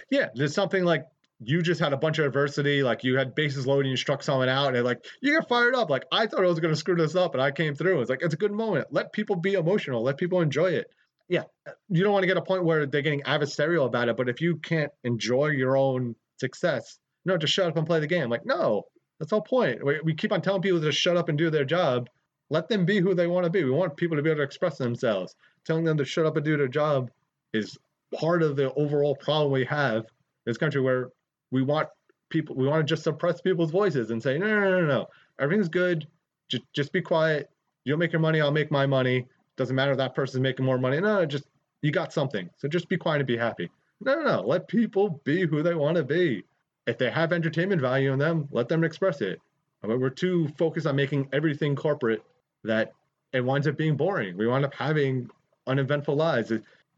Yeah, 0.09 0.27
there's 0.35 0.53
something 0.53 0.83
like 0.83 1.05
you 1.39 1.61
just 1.61 1.79
had 1.79 1.93
a 1.93 1.97
bunch 1.97 2.19
of 2.19 2.25
adversity, 2.25 2.81
like 2.83 3.03
you 3.03 3.17
had 3.17 3.35
bases 3.35 3.67
loaded, 3.67 3.81
and 3.81 3.91
you 3.91 3.97
struck 3.97 4.23
someone 4.23 4.49
out, 4.49 4.75
and 4.75 4.83
like 4.83 5.05
you 5.21 5.37
get 5.37 5.47
fired 5.47 5.75
up. 5.75 5.89
Like 5.89 6.05
I 6.11 6.25
thought 6.27 6.43
I 6.43 6.47
was 6.47 6.59
gonna 6.59 6.75
screw 6.75 6.95
this 6.95 7.15
up, 7.15 7.33
and 7.33 7.41
I 7.41 7.51
came 7.51 7.75
through. 7.75 8.01
It's 8.01 8.09
like 8.09 8.21
it's 8.21 8.33
a 8.33 8.37
good 8.37 8.51
moment. 8.51 8.87
Let 8.91 9.13
people 9.13 9.35
be 9.35 9.53
emotional. 9.53 10.03
Let 10.03 10.17
people 10.17 10.41
enjoy 10.41 10.71
it. 10.71 10.91
Yeah, 11.29 11.43
uh, 11.67 11.71
you 11.89 12.03
don't 12.03 12.13
want 12.13 12.23
to 12.23 12.27
get 12.27 12.37
a 12.37 12.41
point 12.41 12.63
where 12.63 12.85
they're 12.85 13.01
getting 13.01 13.21
adversarial 13.21 13.85
about 13.85 14.09
it. 14.09 14.17
But 14.17 14.29
if 14.29 14.39
you 14.41 14.57
can't 14.57 14.91
enjoy 15.03 15.47
your 15.47 15.75
own 15.75 16.15
success, 16.37 16.99
no, 17.25 17.37
just 17.37 17.53
shut 17.53 17.67
up 17.67 17.77
and 17.77 17.85
play 17.85 17.99
the 17.99 18.07
game. 18.07 18.29
Like 18.29 18.45
no, 18.45 18.83
that's 19.19 19.31
the 19.31 19.41
point. 19.41 19.83
We, 19.85 19.99
we 20.03 20.13
keep 20.13 20.31
on 20.31 20.41
telling 20.41 20.61
people 20.61 20.81
to 20.81 20.91
shut 20.91 21.17
up 21.17 21.29
and 21.29 21.37
do 21.37 21.49
their 21.49 21.65
job. 21.65 22.09
Let 22.49 22.69
them 22.69 22.85
be 22.85 22.99
who 22.99 23.13
they 23.13 23.27
want 23.27 23.43
to 23.43 23.49
be. 23.49 23.63
We 23.63 23.71
want 23.71 23.97
people 23.97 24.15
to 24.15 24.23
be 24.23 24.29
able 24.29 24.39
to 24.39 24.43
express 24.43 24.77
themselves. 24.77 25.35
Telling 25.65 25.83
them 25.83 25.97
to 25.97 26.05
shut 26.05 26.25
up 26.25 26.37
and 26.37 26.45
do 26.45 26.55
their 26.55 26.69
job 26.69 27.11
is 27.53 27.77
part 28.17 28.41
of 28.41 28.55
the 28.55 28.73
overall 28.73 29.15
problem 29.15 29.51
we 29.51 29.65
have 29.65 29.97
in 29.97 30.05
this 30.45 30.57
country 30.57 30.81
where 30.81 31.09
we 31.51 31.61
want 31.61 31.89
people 32.29 32.55
we 32.55 32.67
want 32.67 32.85
to 32.85 32.89
just 32.95 33.03
suppress 33.03 33.41
people's 33.41 33.71
voices 33.71 34.11
and 34.11 34.21
say 34.21 34.37
no 34.37 34.47
no 34.47 34.59
no 34.59 34.81
no, 34.81 34.87
no. 34.87 35.07
everything's 35.39 35.69
good 35.69 36.07
just 36.49 36.63
just 36.73 36.91
be 36.91 37.01
quiet 37.01 37.49
you'll 37.85 37.97
make 37.97 38.11
your 38.11 38.21
money 38.21 38.41
i'll 38.41 38.51
make 38.51 38.71
my 38.71 38.85
money 38.85 39.25
doesn't 39.57 39.75
matter 39.75 39.91
if 39.91 39.97
that 39.97 40.15
person's 40.15 40.41
making 40.41 40.65
more 40.65 40.77
money 40.77 40.99
no, 40.99 41.19
no 41.19 41.25
just 41.25 41.45
you 41.81 41.91
got 41.91 42.13
something 42.13 42.49
so 42.57 42.67
just 42.67 42.87
be 42.89 42.97
quiet 42.97 43.19
and 43.19 43.27
be 43.27 43.37
happy 43.37 43.69
no 44.01 44.15
no 44.15 44.23
no 44.23 44.41
let 44.41 44.67
people 44.67 45.21
be 45.23 45.45
who 45.45 45.61
they 45.61 45.75
want 45.75 45.97
to 45.97 46.03
be 46.03 46.43
if 46.85 46.97
they 46.97 47.09
have 47.09 47.33
entertainment 47.33 47.81
value 47.81 48.13
in 48.13 48.19
them 48.19 48.47
let 48.51 48.67
them 48.67 48.83
express 48.83 49.21
it 49.21 49.41
I 49.83 49.87
mean, 49.87 49.99
we're 50.01 50.09
too 50.09 50.47
focused 50.57 50.87
on 50.87 50.95
making 50.95 51.29
everything 51.33 51.75
corporate 51.75 52.23
that 52.63 52.93
it 53.33 53.41
winds 53.41 53.67
up 53.67 53.77
being 53.77 53.95
boring 53.97 54.37
we 54.37 54.47
wind 54.47 54.65
up 54.65 54.73
having 54.73 55.29
uneventful 55.67 56.15
lives 56.15 56.51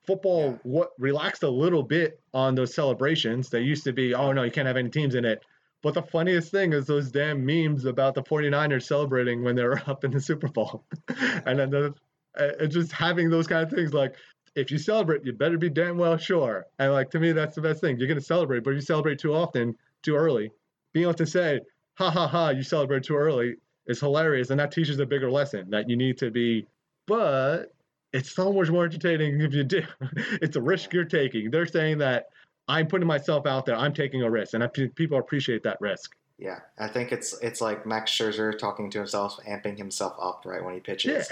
football 0.09 0.51
Yeah. 0.51 0.57
what 0.63 0.91
relaxed 0.97 1.43
a 1.43 1.49
little 1.49 1.83
bit 1.83 2.19
on 2.33 2.55
those 2.55 2.73
celebrations. 2.73 3.49
They 3.49 3.61
used 3.61 3.83
to 3.83 3.93
be, 3.93 4.15
oh 4.15 4.31
no, 4.31 4.41
you 4.43 4.51
can't 4.51 4.65
have 4.67 4.77
any 4.77 4.89
teams 4.89 5.13
in 5.13 5.23
it. 5.23 5.43
But 5.83 5.93
the 5.93 6.01
funniest 6.01 6.51
thing 6.51 6.73
is 6.73 6.85
those 6.85 7.11
damn 7.11 7.45
memes 7.45 7.85
about 7.85 8.15
the 8.15 8.23
49ers 8.23 8.83
celebrating 8.83 9.43
when 9.43 9.55
they 9.55 9.63
were 9.63 9.81
up 9.87 10.03
in 10.03 10.11
the 10.11 10.19
Super 10.19 10.47
Bowl. 10.47 10.83
and 11.45 11.59
then 11.59 11.69
the, 11.69 11.93
uh, 12.37 12.65
just 12.67 12.91
having 12.91 13.29
those 13.29 13.47
kind 13.47 13.63
of 13.63 13.71
things 13.71 13.93
like, 13.93 14.15
if 14.55 14.71
you 14.71 14.77
celebrate, 14.77 15.23
you 15.23 15.33
better 15.33 15.57
be 15.57 15.69
damn 15.69 15.97
well 15.97 16.17
sure. 16.17 16.65
And 16.79 16.91
like 16.91 17.09
to 17.11 17.19
me, 17.19 17.31
that's 17.31 17.55
the 17.55 17.61
best 17.61 17.81
thing. 17.81 17.97
You're 17.97 18.07
going 18.07 18.19
to 18.19 18.25
celebrate, 18.25 18.63
but 18.63 18.71
if 18.71 18.75
you 18.75 18.81
celebrate 18.81 19.19
too 19.19 19.33
often, 19.33 19.75
too 20.03 20.15
early, 20.15 20.51
being 20.93 21.03
able 21.03 21.13
to 21.15 21.25
say, 21.25 21.59
ha 21.95 22.09
ha 22.09 22.27
ha, 22.27 22.49
you 22.49 22.63
celebrate 22.63 23.03
too 23.03 23.15
early 23.15 23.55
is 23.87 23.99
hilarious. 23.99 24.49
And 24.49 24.59
that 24.59 24.71
teaches 24.71 24.99
a 24.99 25.05
bigger 25.05 25.31
lesson 25.31 25.69
that 25.69 25.89
you 25.89 25.95
need 25.95 26.17
to 26.19 26.31
be, 26.31 26.65
but 27.07 27.73
it's 28.11 28.31
so 28.31 28.51
much 28.51 28.69
more 28.69 28.85
entertaining 28.85 29.39
if 29.41 29.53
you 29.53 29.63
do. 29.63 29.83
it's 30.41 30.55
a 30.55 30.61
risk 30.61 30.93
you're 30.93 31.05
taking. 31.05 31.51
They're 31.51 31.65
saying 31.65 31.99
that 31.99 32.27
I'm 32.67 32.87
putting 32.87 33.07
myself 33.07 33.45
out 33.45 33.65
there. 33.65 33.75
I'm 33.75 33.93
taking 33.93 34.23
a 34.23 34.29
risk, 34.29 34.53
and 34.53 34.63
I, 34.63 34.67
people 34.67 35.17
appreciate 35.17 35.63
that 35.63 35.77
risk. 35.79 36.15
Yeah, 36.37 36.59
I 36.77 36.87
think 36.87 37.11
it's 37.11 37.37
it's 37.41 37.59
like 37.59 37.85
Max 37.85 38.11
Scherzer 38.11 38.57
talking 38.57 38.89
to 38.91 38.99
himself, 38.99 39.39
amping 39.47 39.77
himself 39.77 40.15
up 40.21 40.43
right 40.45 40.63
when 40.63 40.73
he 40.73 40.79
pitches. 40.79 41.29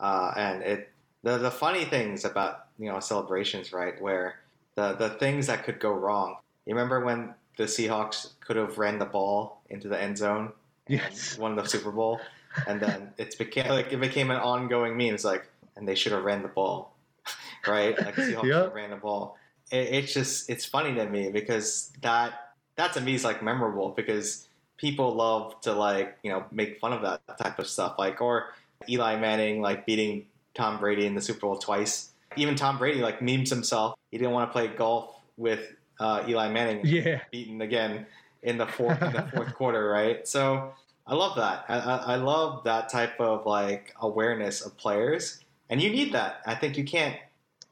Uh, 0.00 0.32
and 0.36 0.62
it 0.62 0.90
the 1.22 1.38
the 1.38 1.50
funny 1.50 1.84
things 1.84 2.24
about 2.24 2.66
you 2.78 2.90
know 2.90 3.00
celebrations, 3.00 3.72
right, 3.72 4.00
where 4.00 4.40
the 4.76 4.94
the 4.94 5.10
things 5.10 5.46
that 5.48 5.64
could 5.64 5.78
go 5.80 5.92
wrong. 5.92 6.36
You 6.66 6.74
remember 6.74 7.04
when 7.04 7.34
the 7.56 7.64
Seahawks 7.64 8.30
could 8.40 8.56
have 8.56 8.78
ran 8.78 8.98
the 8.98 9.06
ball 9.06 9.62
into 9.70 9.88
the 9.88 10.00
end 10.00 10.18
zone 10.18 10.52
and 10.88 10.98
Yes. 10.98 11.38
won 11.38 11.56
the 11.56 11.64
Super 11.66 11.92
Bowl, 11.92 12.20
and 12.66 12.80
then 12.80 13.12
it's 13.18 13.36
became 13.36 13.68
like 13.68 13.92
it 13.92 14.00
became 14.00 14.30
an 14.30 14.38
ongoing 14.38 14.96
meme. 14.96 15.14
It's 15.14 15.24
like, 15.24 15.46
and 15.76 15.86
they 15.86 15.94
should 15.94 16.12
have 16.12 16.24
ran 16.24 16.42
the 16.42 16.48
ball, 16.48 16.94
right? 17.66 18.02
Like 18.04 18.16
Seahawks 18.16 18.54
have 18.64 18.74
ran 18.74 18.90
the 18.90 18.96
ball. 18.96 19.36
It, 19.70 19.88
it's 19.94 20.14
just 20.14 20.48
it's 20.50 20.64
funny 20.64 20.94
to 20.94 21.06
me 21.08 21.30
because 21.30 21.92
that 22.02 22.54
that 22.76 22.94
to 22.94 23.00
me 23.00 23.14
is 23.14 23.24
like 23.24 23.42
memorable 23.42 23.90
because 23.90 24.48
people 24.78 25.14
love 25.14 25.60
to 25.60 25.72
like 25.72 26.18
you 26.22 26.30
know 26.30 26.44
make 26.50 26.80
fun 26.80 26.92
of 26.92 27.02
that 27.02 27.20
type 27.38 27.58
of 27.58 27.66
stuff 27.66 27.96
like 27.98 28.20
or 28.22 28.54
Eli 28.88 29.16
Manning 29.16 29.60
like 29.60 29.86
beating 29.86 30.26
Tom 30.54 30.78
Brady 30.78 31.06
in 31.06 31.14
the 31.14 31.20
Super 31.20 31.40
Bowl 31.40 31.58
twice. 31.58 32.10
Even 32.36 32.54
Tom 32.54 32.78
Brady 32.78 33.00
like 33.00 33.20
memes 33.20 33.50
himself. 33.50 33.96
He 34.10 34.18
didn't 34.18 34.32
want 34.32 34.48
to 34.48 34.52
play 34.52 34.68
golf 34.68 35.16
with 35.36 35.72
uh, 35.98 36.24
Eli 36.28 36.48
Manning 36.50 36.80
Yeah. 36.84 37.20
beaten 37.30 37.60
again 37.60 38.06
in 38.42 38.56
the 38.58 38.66
fourth 38.66 39.00
in 39.02 39.12
the 39.12 39.22
fourth 39.34 39.54
quarter, 39.54 39.88
right? 39.88 40.26
So 40.26 40.72
I 41.06 41.14
love 41.14 41.36
that. 41.36 41.64
I, 41.68 41.78
I, 41.78 41.96
I 41.96 42.16
love 42.16 42.64
that 42.64 42.88
type 42.88 43.20
of 43.20 43.46
like 43.46 43.94
awareness 44.00 44.62
of 44.62 44.76
players, 44.76 45.40
and 45.68 45.80
you 45.82 45.90
need 45.90 46.12
that. 46.14 46.40
I 46.46 46.54
think 46.54 46.78
you 46.78 46.84
can't 46.84 47.16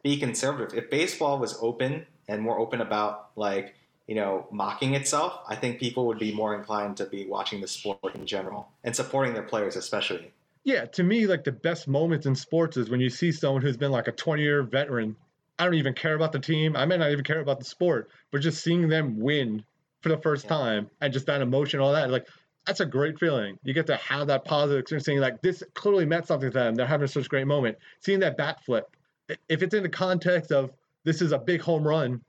be 0.03 0.19
conservative. 0.19 0.77
If 0.77 0.91
baseball 0.91 1.39
was 1.39 1.57
open 1.63 2.07
and 2.29 2.43
more 2.43 2.59
open 2.59 2.81
about 2.81 3.31
like 3.37 3.75
you 4.07 4.15
know 4.15 4.47
mocking 4.51 4.95
itself, 4.95 5.41
I 5.49 5.57
think 5.57 5.79
people 5.79 6.07
would 6.07 6.19
be 6.19 6.35
more 6.35 6.55
inclined 6.55 6.97
to 6.99 7.07
be 7.07 7.27
watching 7.27 7.61
the 7.61 7.69
sport 7.69 8.15
in 8.15 8.27
general 8.27 8.69
and 8.85 8.95
supporting 8.95 9.33
their 9.35 9.43
players, 9.43 9.77
especially. 9.77 10.33
Yeah, 10.65 10.85
to 10.87 11.03
me, 11.03 11.27
like 11.27 11.45
the 11.45 11.53
best 11.53 11.89
moments 11.89 12.27
in 12.27 12.35
sports 12.35 12.77
is 12.77 12.91
when 12.91 13.01
you 13.01 13.11
see 13.11 13.33
someone 13.33 13.63
who's 13.63 13.77
been 13.77 13.91
like 13.93 14.09
a 14.09 14.13
20 14.13 14.43
year 14.43 14.63
veteran. 14.63 15.17
I 15.59 15.65
don't 15.65 15.75
even 15.75 15.95
care 15.95 16.15
about 16.15 16.33
the 16.33 16.39
team. 16.39 16.77
I 16.77 16.85
may 16.85 16.97
not 16.97 17.11
even 17.11 17.25
care 17.25 17.41
about 17.41 17.59
the 17.59 17.65
sport, 17.65 18.11
but 18.31 18.41
just 18.43 18.63
seeing 18.63 18.89
them 18.89 19.19
win 19.19 19.65
for 20.03 20.09
the 20.11 20.19
first 20.19 20.45
Yeah. 20.45 20.51
time 20.51 20.91
and 21.01 21.13
just 21.13 21.27
that 21.27 21.43
emotion, 21.43 21.81
all 21.81 21.93
that, 21.93 22.11
like 22.11 22.29
that's 22.67 22.81
a 22.81 22.87
great 22.87 23.19
feeling. 23.19 23.59
You 23.65 23.73
get 23.75 23.87
to 23.87 23.97
have 23.97 24.27
that 24.29 24.45
positive 24.45 24.81
experience, 24.81 25.07
seeing 25.07 25.19
like 25.21 25.41
this 25.43 25.63
clearly 25.75 26.05
meant 26.05 26.27
something 26.27 26.51
to 26.51 26.55
them. 26.55 26.75
They're 26.75 26.87
having 26.87 27.09
such 27.09 27.27
a 27.27 27.29
great 27.29 27.47
moment. 27.47 27.79
Seeing 28.01 28.21
that 28.21 28.37
bat 28.37 28.63
flip, 28.65 28.85
if 29.49 29.63
it's 29.63 29.75
in 29.75 29.83
the 29.83 29.89
context 29.89 30.53
of 30.53 30.71
this 31.05 31.23
is 31.23 31.33
a 31.33 31.39
big 31.39 31.61
home 31.63 31.87
run, 31.87 32.23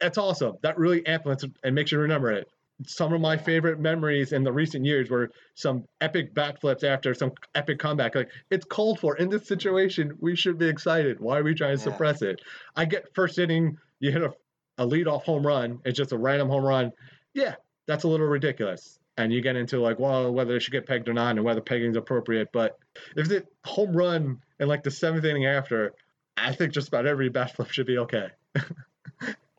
that's 0.00 0.18
awesome. 0.18 0.56
That 0.62 0.78
really 0.78 1.04
amplifies 1.06 1.44
and 1.64 1.74
makes 1.74 1.90
you 1.92 1.98
remember 1.98 2.30
it. 2.30 2.48
Some 2.86 3.12
of 3.12 3.20
my 3.20 3.36
favorite 3.36 3.78
memories 3.80 4.32
in 4.32 4.42
the 4.44 4.52
recent 4.52 4.84
years 4.84 5.10
were 5.10 5.30
some 5.54 5.84
epic 6.00 6.34
backflips 6.34 6.84
after 6.84 7.14
some 7.14 7.32
epic 7.54 7.78
comeback. 7.78 8.14
Like 8.14 8.30
it's 8.50 8.64
called 8.64 8.98
for 9.00 9.16
in 9.16 9.28
this 9.28 9.46
situation. 9.46 10.16
We 10.20 10.36
should 10.36 10.58
be 10.58 10.68
excited. 10.68 11.20
Why 11.20 11.38
are 11.38 11.42
we 11.42 11.54
trying 11.54 11.76
to 11.76 11.80
Yeah. 11.84 11.92
suppress 11.92 12.22
it? 12.22 12.40
I 12.76 12.84
get 12.84 13.14
first 13.14 13.38
inning, 13.38 13.78
you 14.00 14.10
hit 14.12 14.22
a, 14.22 14.32
a 14.78 14.86
leadoff 14.86 15.22
home 15.22 15.46
run. 15.46 15.80
It's 15.84 15.96
just 15.98 16.12
a 16.12 16.18
random 16.18 16.48
home 16.48 16.64
run. 16.64 16.92
Yeah, 17.34 17.54
that's 17.86 18.04
a 18.04 18.08
little 18.08 18.26
ridiculous. 18.26 18.98
And 19.18 19.32
you 19.32 19.42
get 19.42 19.56
into 19.56 19.78
like, 19.80 19.98
well, 19.98 20.32
whether 20.32 20.56
it 20.56 20.60
should 20.60 20.72
get 20.72 20.86
pegged 20.86 21.08
or 21.08 21.12
not, 21.12 21.36
and 21.36 21.44
whether 21.44 21.60
pegging's 21.60 21.96
appropriate. 21.98 22.48
But 22.52 22.78
if 23.16 23.30
it's 23.30 23.46
a 23.64 23.68
home 23.68 23.94
run 23.96 24.40
in 24.58 24.68
like 24.68 24.82
the 24.82 24.90
seventh 24.90 25.24
inning 25.24 25.44
after, 25.46 25.92
I 26.36 26.52
think 26.54 26.72
just 26.72 26.88
about 26.88 27.06
every 27.06 27.28
bat 27.28 27.54
flip 27.54 27.70
should 27.70 27.86
be 27.86 27.98
okay. 27.98 28.28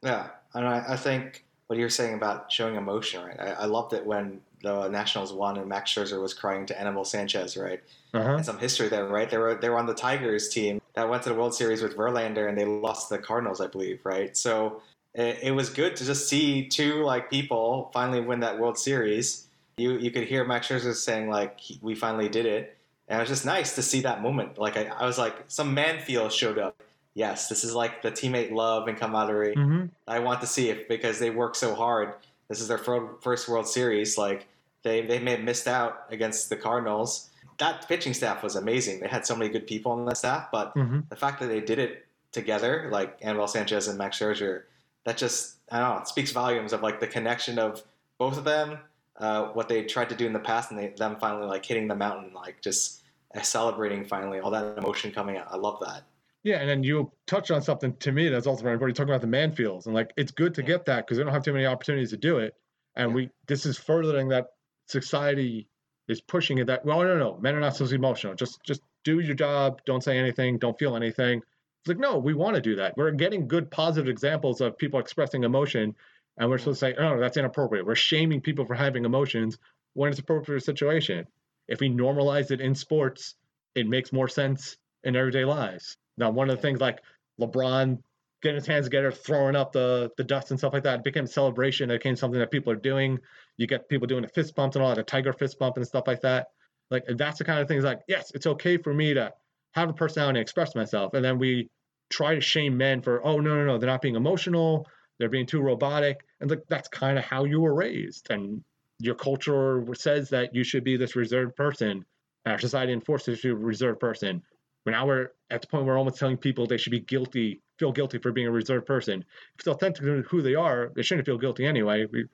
Yeah, 0.04 0.28
and 0.54 0.68
I, 0.68 0.84
I 0.90 0.96
think 0.98 1.46
what 1.74 1.80
you're 1.80 1.90
saying 1.90 2.14
about 2.14 2.52
showing 2.52 2.76
emotion, 2.76 3.26
right? 3.26 3.40
I, 3.40 3.52
I 3.54 3.66
loved 3.66 3.94
it 3.94 4.06
when 4.06 4.40
the 4.62 4.88
Nationals 4.90 5.34
won 5.34 5.58
and 5.58 5.68
Max 5.68 5.92
Scherzer 5.92 6.22
was 6.22 6.32
crying 6.32 6.68
to 6.68 6.80
Anibal 6.80 7.04
Sanchez, 7.04 7.58
right? 7.58 7.82
Uh-huh. 8.14 8.36
And 8.36 8.46
some 8.46 8.60
history 8.60 8.90
there, 8.90 9.08
right? 9.08 9.28
They 9.28 9.40
were 9.40 9.56
they 9.56 9.70
were 9.70 9.80
on 9.80 9.88
the 9.88 9.96
Tigers 9.96 10.50
team 10.50 10.80
that 10.94 11.10
went 11.10 11.24
to 11.24 11.30
the 11.30 11.36
World 11.36 11.56
Series 11.56 11.82
with 11.82 11.98
Verlander, 11.98 12.48
and 12.48 12.56
they 12.56 12.64
lost 12.64 13.10
to 13.10 13.16
the 13.16 13.22
Cardinals, 13.24 13.60
I 13.60 13.66
believe, 13.66 14.02
right? 14.04 14.38
So 14.38 14.84
it, 15.16 15.40
it 15.42 15.52
was 15.52 15.72
good 15.72 15.96
to 15.96 16.06
just 16.06 16.30
see 16.30 16.68
two 16.68 17.04
like 17.04 17.32
people 17.32 17.90
finally 17.92 18.22
win 18.22 18.40
that 18.42 18.60
World 18.60 18.78
Series. 18.78 19.48
You 19.78 19.98
you 19.98 20.12
could 20.12 20.26
hear 20.26 20.46
Max 20.46 20.68
Scherzer 20.68 20.94
saying 20.94 21.28
like, 21.28 21.60
"We 21.82 21.96
finally 21.96 22.30
did 22.30 22.46
it," 22.46 22.78
and 23.08 23.18
it 23.18 23.24
was 23.24 23.30
just 23.30 23.46
nice 23.48 23.74
to 23.76 23.82
see 23.82 24.02
that 24.02 24.22
moment. 24.22 24.60
Like 24.60 24.78
I, 24.78 24.84
I 24.86 25.08
was 25.08 25.18
like, 25.18 25.46
some 25.48 25.74
man 25.74 26.00
feel 26.00 26.30
showed 26.30 26.60
up. 26.60 26.80
Yes, 27.16 27.48
this 27.48 27.64
is 27.64 27.76
like 27.76 28.02
the 28.02 28.12
teammate 28.12 28.52
love 28.52 28.88
and 28.88 28.98
camaraderie. 28.98 29.56
Mm-hmm. 29.56 29.86
I 30.08 30.20
want 30.20 30.42
to 30.42 30.48
see 30.48 30.70
it 30.70 30.90
because 30.90 31.20
they 31.20 31.30
work 31.30 31.56
so 31.56 31.76
hard. 31.76 32.16
This 32.48 32.60
is 32.60 32.68
their 32.68 32.78
first 32.78 33.48
World 33.48 33.68
Series. 33.68 34.18
Like 34.18 34.48
they 34.84 35.02
they 35.06 35.20
may 35.20 35.32
have 35.32 35.42
missed 35.42 35.68
out 35.68 36.06
against 36.10 36.50
the 36.50 36.56
Cardinals. 36.56 37.30
That 37.60 37.88
pitching 37.88 38.14
staff 38.16 38.42
was 38.42 38.56
amazing. 38.56 39.00
They 39.00 39.08
had 39.08 39.28
so 39.28 39.36
many 39.36 39.52
good 39.52 39.68
people 39.68 39.92
on 39.92 40.06
the 40.06 40.16
staff, 40.16 40.48
but 40.52 40.74
Mm-hmm. 40.76 41.02
the 41.10 41.16
fact 41.16 41.40
that 41.40 41.48
they 41.48 41.62
did 41.62 41.78
it 41.78 42.06
together, 42.32 42.90
like 42.92 43.18
Anibal 43.22 43.48
Sanchez 43.48 43.88
and 43.88 43.98
Max 43.98 44.18
Scherzer, 44.18 44.64
that 45.06 45.18
just 45.18 45.58
I 45.72 45.80
don't 45.80 45.96
know, 45.96 46.02
it 46.02 46.08
speaks 46.08 46.32
volumes 46.32 46.74
of 46.74 46.82
like 46.82 47.00
the 47.00 47.08
connection 47.08 47.60
of 47.60 47.84
both 48.18 48.38
of 48.40 48.44
them, 48.44 48.80
uh, 49.18 49.46
what 49.50 49.70
they 49.70 49.84
tried 49.84 50.10
to 50.10 50.16
do 50.16 50.26
in 50.26 50.34
the 50.34 50.40
past, 50.40 50.72
and 50.72 50.80
they, 50.80 50.88
them 50.90 51.18
finally 51.20 51.46
like 51.46 51.64
hitting 51.64 51.88
the 51.88 51.96
mountain, 51.96 52.34
like 52.34 52.60
just 52.62 53.02
celebrating 53.44 54.04
finally 54.06 54.40
all 54.40 54.52
that 54.52 54.78
emotion 54.78 55.12
coming 55.12 55.38
out. 55.38 55.48
I 55.52 55.58
love 55.58 55.80
that. 55.86 56.04
Yeah, 56.44 56.60
and 56.60 56.70
then 56.70 56.84
you 56.84 57.12
touch 57.26 57.52
on 57.52 57.62
something 57.62 57.96
to 57.98 58.12
me 58.12 58.28
that's 58.30 58.48
also 58.48 58.64
very 58.64 58.74
important. 58.74 58.98
You're 58.98 59.06
talking 59.06 59.14
about 59.14 59.22
the 59.22 59.28
man 59.28 59.54
fields, 59.54 59.86
and 59.86 59.96
like 59.96 60.12
it's 60.18 60.32
good 60.32 60.54
to 60.56 60.62
Yeah. 60.62 60.68
get 60.68 60.86
that 60.86 61.06
because 61.06 61.18
we 61.18 61.24
don't 61.24 61.34
have 61.34 61.44
too 61.44 61.54
many 61.54 61.66
opportunities 61.66 62.10
to 62.12 62.18
do 62.18 62.40
it, 62.40 62.54
and 62.96 63.12
Yeah. 63.12 63.16
we 63.16 63.30
this 63.48 63.66
is 63.66 63.78
furthering 63.78 64.30
that 64.30 64.48
society 64.88 65.68
is 66.10 66.20
pushing 66.22 66.58
it 66.58 66.68
that 66.68 66.84
well, 66.86 67.02
no, 67.02 67.18
no, 67.18 67.38
men 67.40 67.56
are 67.56 67.62
not 67.62 67.76
supposed 67.76 67.92
to 67.92 67.98
be 67.98 68.02
emotional. 68.06 68.36
Just 68.36 68.62
just 68.66 68.82
do 69.06 69.20
your 69.20 69.36
job, 69.36 69.82
don't 69.86 70.04
say 70.04 70.18
anything, 70.18 70.58
don't 70.60 70.78
feel 70.78 70.96
anything. 70.98 71.40
It's 71.40 71.88
like 71.88 71.98
no, 71.98 72.18
we 72.18 72.34
want 72.34 72.56
to 72.56 72.62
do 72.62 72.76
that. 72.76 72.96
We're 72.98 73.12
getting 73.12 73.48
good 73.48 73.72
positive 73.72 74.10
examples 74.10 74.60
of 74.62 74.78
people 74.78 75.00
expressing 75.00 75.44
emotion, 75.46 75.96
and 76.38 76.50
we're 76.50 76.58
supposed 76.58 76.80
to 76.82 76.86
say, 76.88 76.96
oh, 76.98 77.20
that's 77.20 77.38
inappropriate. 77.38 77.86
We're 77.86 77.96
shaming 77.96 78.42
people 78.42 78.66
for 78.66 78.76
having 78.76 79.06
emotions 79.06 79.58
when 79.94 80.10
it's 80.12 80.20
appropriate 80.20 80.62
situation. 80.64 81.26
If 81.70 81.80
we 81.80 81.90
normalize 81.90 82.52
it 82.52 82.60
in 82.62 82.76
sports, 82.76 83.36
it 83.76 83.88
makes 83.88 84.12
more 84.12 84.28
sense 84.28 84.78
in 85.04 85.16
everyday 85.16 85.46
lives. 85.46 85.98
Now, 86.18 86.30
one 86.30 86.50
of 86.50 86.56
the 86.56 86.62
things 86.62 86.80
like 86.80 87.00
LeBron 87.40 88.00
getting 88.44 88.58
his 88.58 88.68
hands 88.68 88.86
together, 88.86 89.12
throwing 89.12 89.56
up 89.56 89.72
the 89.72 90.12
the 90.18 90.24
dust 90.24 90.52
and 90.52 90.60
stuff 90.60 90.74
like 90.74 90.84
that. 90.84 91.00
It 91.00 91.04
became 91.04 91.24
a 91.24 91.28
celebration. 91.28 91.90
It 91.90 92.00
became 92.00 92.16
something 92.16 92.40
that 92.40 92.52
people 92.52 92.72
are 92.74 92.78
doing. 92.78 93.18
You 93.58 93.66
get 93.66 93.90
people 93.90 94.06
doing 94.06 94.22
the 94.22 94.28
fist 94.28 94.54
bumps 94.54 94.76
and 94.76 94.84
all 94.84 94.90
that, 94.90 94.98
the 94.98 95.04
tiger 95.04 95.34
fist 95.34 95.58
bump 95.58 95.78
and 95.78 95.88
stuff 95.88 96.04
like 96.06 96.22
that. 96.22 96.48
Like 96.92 97.06
that's 97.08 97.40
the 97.40 97.46
kind 97.46 97.60
of 97.60 97.68
things 97.68 97.84
like, 97.84 98.02
yes, 98.08 98.32
it's 98.36 98.46
okay 98.46 98.78
for 98.78 98.94
me 98.94 99.14
to 99.16 99.34
have 99.72 99.90
a 99.90 99.94
personality 99.94 100.38
and 100.38 100.44
express 100.44 100.76
myself. 100.76 101.14
And 101.14 101.24
then 101.24 101.40
we 101.40 101.70
try 102.10 102.36
to 102.36 102.42
shame 102.42 102.78
men 102.78 103.02
for, 103.02 103.26
oh 103.26 103.40
no, 103.40 103.56
no, 103.56 103.66
no, 103.66 103.78
they're 103.78 103.90
not 103.90 104.02
being 104.02 104.16
emotional, 104.16 104.88
they're 105.18 105.30
being 105.30 105.48
too 105.48 105.62
robotic. 105.62 106.24
And 106.42 106.50
like 106.50 106.64
that's 106.68 106.90
kind 106.90 107.18
of 107.18 107.24
how 107.24 107.46
you 107.46 107.62
were 107.62 107.74
raised. 107.74 108.28
And 108.30 108.64
your 109.00 109.16
culture 109.16 109.84
says 109.96 110.30
that 110.30 110.54
you 110.54 110.64
should 110.64 110.84
be 110.84 110.98
this 110.98 111.16
reserved 111.16 111.56
person. 111.56 112.06
Our 112.46 112.60
society 112.60 112.92
enforces 112.92 113.44
you 113.44 113.54
a 113.54 113.56
reserved 113.56 114.02
person. 114.02 114.44
But 114.86 114.92
now 114.92 115.08
we're 115.08 115.30
at 115.50 115.62
the 115.62 115.68
point 115.68 115.86
where 115.86 115.94
we're 115.94 116.00
almost 116.00 116.20
telling 116.20 116.38
people 116.38 116.68
they 116.68 116.78
should 116.78 116.92
be 116.92 117.00
guilty, 117.00 117.62
feel 117.80 117.92
guilty 117.92 118.18
for 118.18 118.32
being 118.32 118.48
a 118.48 118.52
reserved 118.52 118.86
person. 118.86 119.22
If 119.22 119.60
it's 119.60 119.68
authentic 119.68 120.04
to 120.04 120.24
who 120.30 120.42
they 120.42 120.56
are, 120.56 120.92
they 120.96 121.04
shouldn't 121.04 121.26
feel 121.26 121.38
guilty 121.38 121.66
anyway. 121.66 122.06
We 122.12 122.26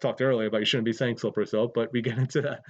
talked 0.00 0.20
earlier 0.20 0.48
about 0.48 0.60
you 0.60 0.66
shouldn't 0.66 0.86
be 0.86 0.92
saying 0.92 1.18
slippery 1.18 1.46
slope, 1.46 1.72
but 1.74 1.92
we 1.92 2.02
get 2.02 2.18
into 2.18 2.42
that 2.42 2.62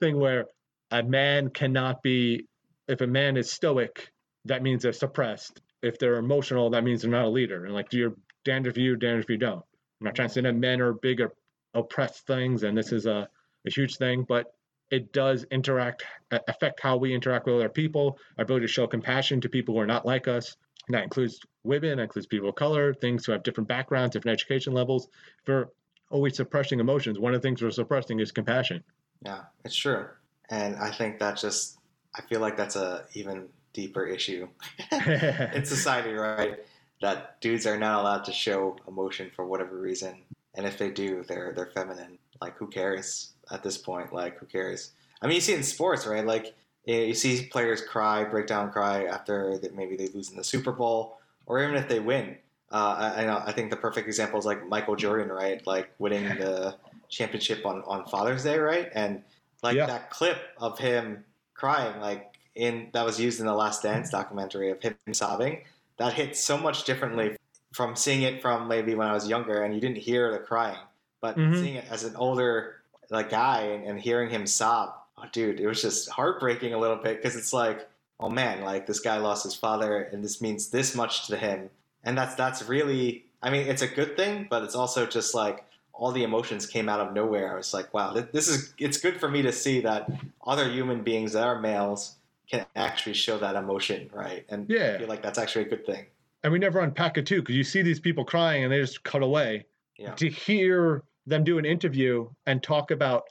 thing 0.00 0.18
where 0.18 0.46
a 0.90 1.02
man 1.02 1.50
cannot 1.50 2.02
be, 2.02 2.46
if 2.88 3.00
a 3.00 3.06
man 3.06 3.36
is 3.36 3.50
stoic, 3.50 4.10
that 4.46 4.62
means 4.62 4.82
they're 4.82 4.92
suppressed. 4.92 5.60
If 5.82 5.98
they're 5.98 6.16
emotional, 6.16 6.70
that 6.70 6.84
means 6.84 7.02
they're 7.02 7.10
not 7.10 7.24
a 7.24 7.28
leader. 7.28 7.64
And 7.64 7.74
like 7.74 7.92
you're 7.92 8.14
damned 8.44 8.66
if 8.66 8.76
you, 8.76 8.96
damned 8.96 9.22
if 9.22 9.30
you 9.30 9.38
don't. 9.38 9.64
I'm 10.00 10.06
not 10.06 10.14
trying 10.14 10.28
to 10.28 10.34
say 10.34 10.40
that 10.42 10.54
men 10.54 10.80
are 10.80 10.92
big 10.92 11.20
or 11.20 11.32
oppressed 11.74 12.26
things, 12.26 12.62
and 12.62 12.76
this 12.76 12.92
is 12.92 13.06
a, 13.06 13.28
a 13.66 13.70
huge 13.70 13.96
thing, 13.96 14.24
but 14.28 14.52
it 14.92 15.10
does 15.12 15.44
interact 15.50 16.04
affect 16.30 16.78
how 16.78 16.98
we 16.98 17.14
interact 17.14 17.46
with 17.46 17.56
other 17.56 17.68
people 17.68 18.18
our 18.36 18.44
ability 18.44 18.66
to 18.66 18.72
show 18.72 18.86
compassion 18.86 19.40
to 19.40 19.48
people 19.48 19.74
who 19.74 19.80
are 19.80 19.86
not 19.86 20.06
like 20.06 20.28
us. 20.28 20.56
And 20.86 20.94
that 20.94 21.02
includes 21.02 21.40
women 21.64 21.96
that 21.96 22.02
includes 22.04 22.26
people 22.26 22.50
of 22.50 22.54
color 22.56 22.92
things 22.92 23.24
who 23.24 23.32
have 23.32 23.42
different 23.42 23.68
backgrounds 23.68 24.12
different 24.12 24.34
education 24.34 24.74
levels. 24.74 25.08
If 25.40 25.48
we're 25.48 25.68
always 26.10 26.36
suppressing 26.36 26.78
emotions. 26.78 27.18
One 27.18 27.34
of 27.34 27.40
the 27.40 27.48
things 27.48 27.62
we're 27.62 27.70
suppressing 27.70 28.20
is 28.20 28.30
compassion. 28.30 28.84
Yeah 29.24 29.40
it's 29.64 29.74
true. 29.74 30.06
And 30.50 30.76
i 30.76 30.90
think 30.90 31.18
that 31.18 31.38
just 31.38 31.78
i 32.14 32.20
feel 32.20 32.40
like 32.40 32.56
that's 32.56 32.76
a 32.76 33.06
even 33.14 33.48
deeper 33.72 34.04
issue 34.04 34.46
in 34.92 35.64
society 35.64 36.12
right? 36.12 36.58
That 37.00 37.40
dudes 37.40 37.66
are 37.66 37.78
not 37.78 38.00
allowed 38.00 38.24
to 38.24 38.32
show 38.32 38.76
emotion 38.86 39.30
for 39.34 39.44
whatever 39.46 39.76
reason. 39.76 40.22
And 40.54 40.66
if 40.66 40.76
they 40.76 40.90
do 40.90 41.24
they're 41.26 41.54
they're 41.56 41.72
feminine 41.74 42.18
like 42.42 42.56
who 42.56 42.66
cares 42.66 43.32
at 43.50 43.62
this 43.62 43.78
point. 43.78 44.12
Like, 44.12 44.38
who 44.38 44.46
cares? 44.46 44.92
I 45.20 45.26
mean, 45.26 45.36
you 45.36 45.40
see 45.40 45.52
it 45.52 45.58
in 45.58 45.62
sports, 45.62 46.06
right? 46.06 46.26
Like, 46.26 46.54
you 46.84 47.14
see 47.14 47.46
players 47.46 47.80
cry, 47.80 48.24
break 48.24 48.46
down, 48.48 48.72
cry 48.72 49.04
after 49.04 49.58
that 49.58 49.76
maybe 49.76 49.96
they 49.96 50.08
lose 50.08 50.30
in 50.30 50.36
the 50.36 50.44
Super 50.44 50.72
Bowl, 50.72 51.18
or 51.46 51.62
even 51.62 51.76
if 51.76 51.88
they 51.88 52.00
win. 52.00 52.36
Uh, 52.72 53.12
I, 53.16 53.24
I, 53.24 53.46
I 53.48 53.52
think 53.52 53.70
the 53.70 53.76
perfect 53.76 54.08
example 54.08 54.38
is 54.38 54.46
like 54.46 54.66
Michael 54.66 54.96
Jordan, 54.96 55.28
right? 55.28 55.64
Like 55.66 55.90
winning 55.98 56.24
the 56.24 56.74
championship 57.08 57.64
on, 57.64 57.82
on 57.86 58.04
Father's 58.06 58.42
Day, 58.42 58.58
right? 58.58 58.88
And 58.94 59.22
like 59.62 59.76
yeah. 59.76 59.86
that 59.86 60.10
clip 60.10 60.38
of 60.58 60.78
him 60.78 61.24
crying, 61.54 62.00
like 62.00 62.34
in 62.54 62.88
that 62.92 63.04
was 63.04 63.20
used 63.20 63.38
in 63.40 63.46
the 63.46 63.54
Last 63.54 63.82
Dance 63.82 64.10
documentary 64.10 64.70
of 64.70 64.82
him 64.82 64.96
sobbing. 65.12 65.62
That 65.98 66.14
hit 66.14 66.36
so 66.36 66.56
much 66.56 66.84
differently 66.84 67.36
from 67.72 67.94
seeing 67.94 68.22
it 68.22 68.42
from 68.42 68.66
maybe 68.66 68.94
when 68.94 69.06
I 69.06 69.12
was 69.12 69.28
younger 69.28 69.62
and 69.62 69.74
you 69.74 69.80
didn't 69.80 69.98
hear 69.98 70.32
the 70.32 70.38
crying, 70.38 70.78
but 71.22 71.38
mm-hmm. 71.38 71.54
seeing 71.54 71.76
it 71.76 71.86
as 71.90 72.04
an 72.04 72.14
older 72.16 72.82
like 73.08 73.30
guy 73.30 73.62
and, 73.62 73.86
and 73.86 73.98
hearing 73.98 74.28
him 74.28 74.46
sob, 74.46 74.92
oh, 75.16 75.24
dude, 75.32 75.60
it 75.60 75.66
was 75.66 75.80
just 75.80 76.10
heartbreaking 76.10 76.74
a 76.74 76.78
little 76.78 76.96
bit 76.96 77.16
because 77.16 77.36
it's 77.36 77.54
like, 77.54 77.88
oh 78.20 78.28
man, 78.28 78.60
like 78.62 78.86
this 78.86 79.00
guy 79.00 79.16
lost 79.16 79.44
his 79.44 79.54
father 79.54 80.02
and 80.12 80.22
this 80.22 80.42
means 80.42 80.68
this 80.68 80.94
much 80.94 81.26
to 81.28 81.36
him, 81.36 81.70
and 82.04 82.18
that's 82.18 82.34
that's 82.34 82.68
really, 82.68 83.24
I 83.42 83.48
mean, 83.48 83.66
it's 83.66 83.82
a 83.82 83.88
good 83.88 84.16
thing, 84.16 84.46
but 84.50 84.62
it's 84.62 84.74
also 84.74 85.06
just 85.06 85.34
like 85.34 85.64
all 85.94 86.12
the 86.12 86.24
emotions 86.24 86.66
came 86.66 86.88
out 86.88 87.00
of 87.00 87.14
nowhere. 87.14 87.52
I 87.52 87.56
was 87.56 87.72
like, 87.72 87.94
wow, 87.94 88.12
this 88.12 88.48
is 88.48 88.74
it's 88.76 88.98
good 88.98 89.18
for 89.18 89.28
me 89.28 89.42
to 89.42 89.52
see 89.52 89.80
that 89.80 90.10
other 90.44 90.68
human 90.68 91.02
beings 91.02 91.32
that 91.32 91.44
are 91.44 91.60
males 91.60 92.16
can 92.50 92.66
actually 92.76 93.14
show 93.14 93.38
that 93.38 93.56
emotion, 93.56 94.10
right? 94.12 94.44
And 94.48 94.68
yeah. 94.68 94.94
I 94.94 94.98
feel 94.98 95.08
like 95.08 95.22
that's 95.22 95.38
actually 95.38 95.66
a 95.66 95.68
good 95.68 95.86
thing. 95.86 96.04
And 96.44 96.52
we 96.52 96.58
never 96.58 96.80
unpack 96.80 97.18
it 97.18 97.26
too, 97.26 97.40
because 97.40 97.54
you 97.54 97.64
see 97.64 97.82
these 97.82 98.00
people 98.00 98.24
crying 98.24 98.64
and 98.64 98.72
they 98.72 98.80
just 98.80 99.04
cut 99.04 99.22
away. 99.22 99.64
Yeah. 99.96 100.14
To 100.14 100.28
hear 100.28 101.02
them 101.26 101.44
do 101.44 101.58
an 101.58 101.64
interview 101.64 102.28
and 102.46 102.62
talk 102.62 102.90
about 102.90 103.24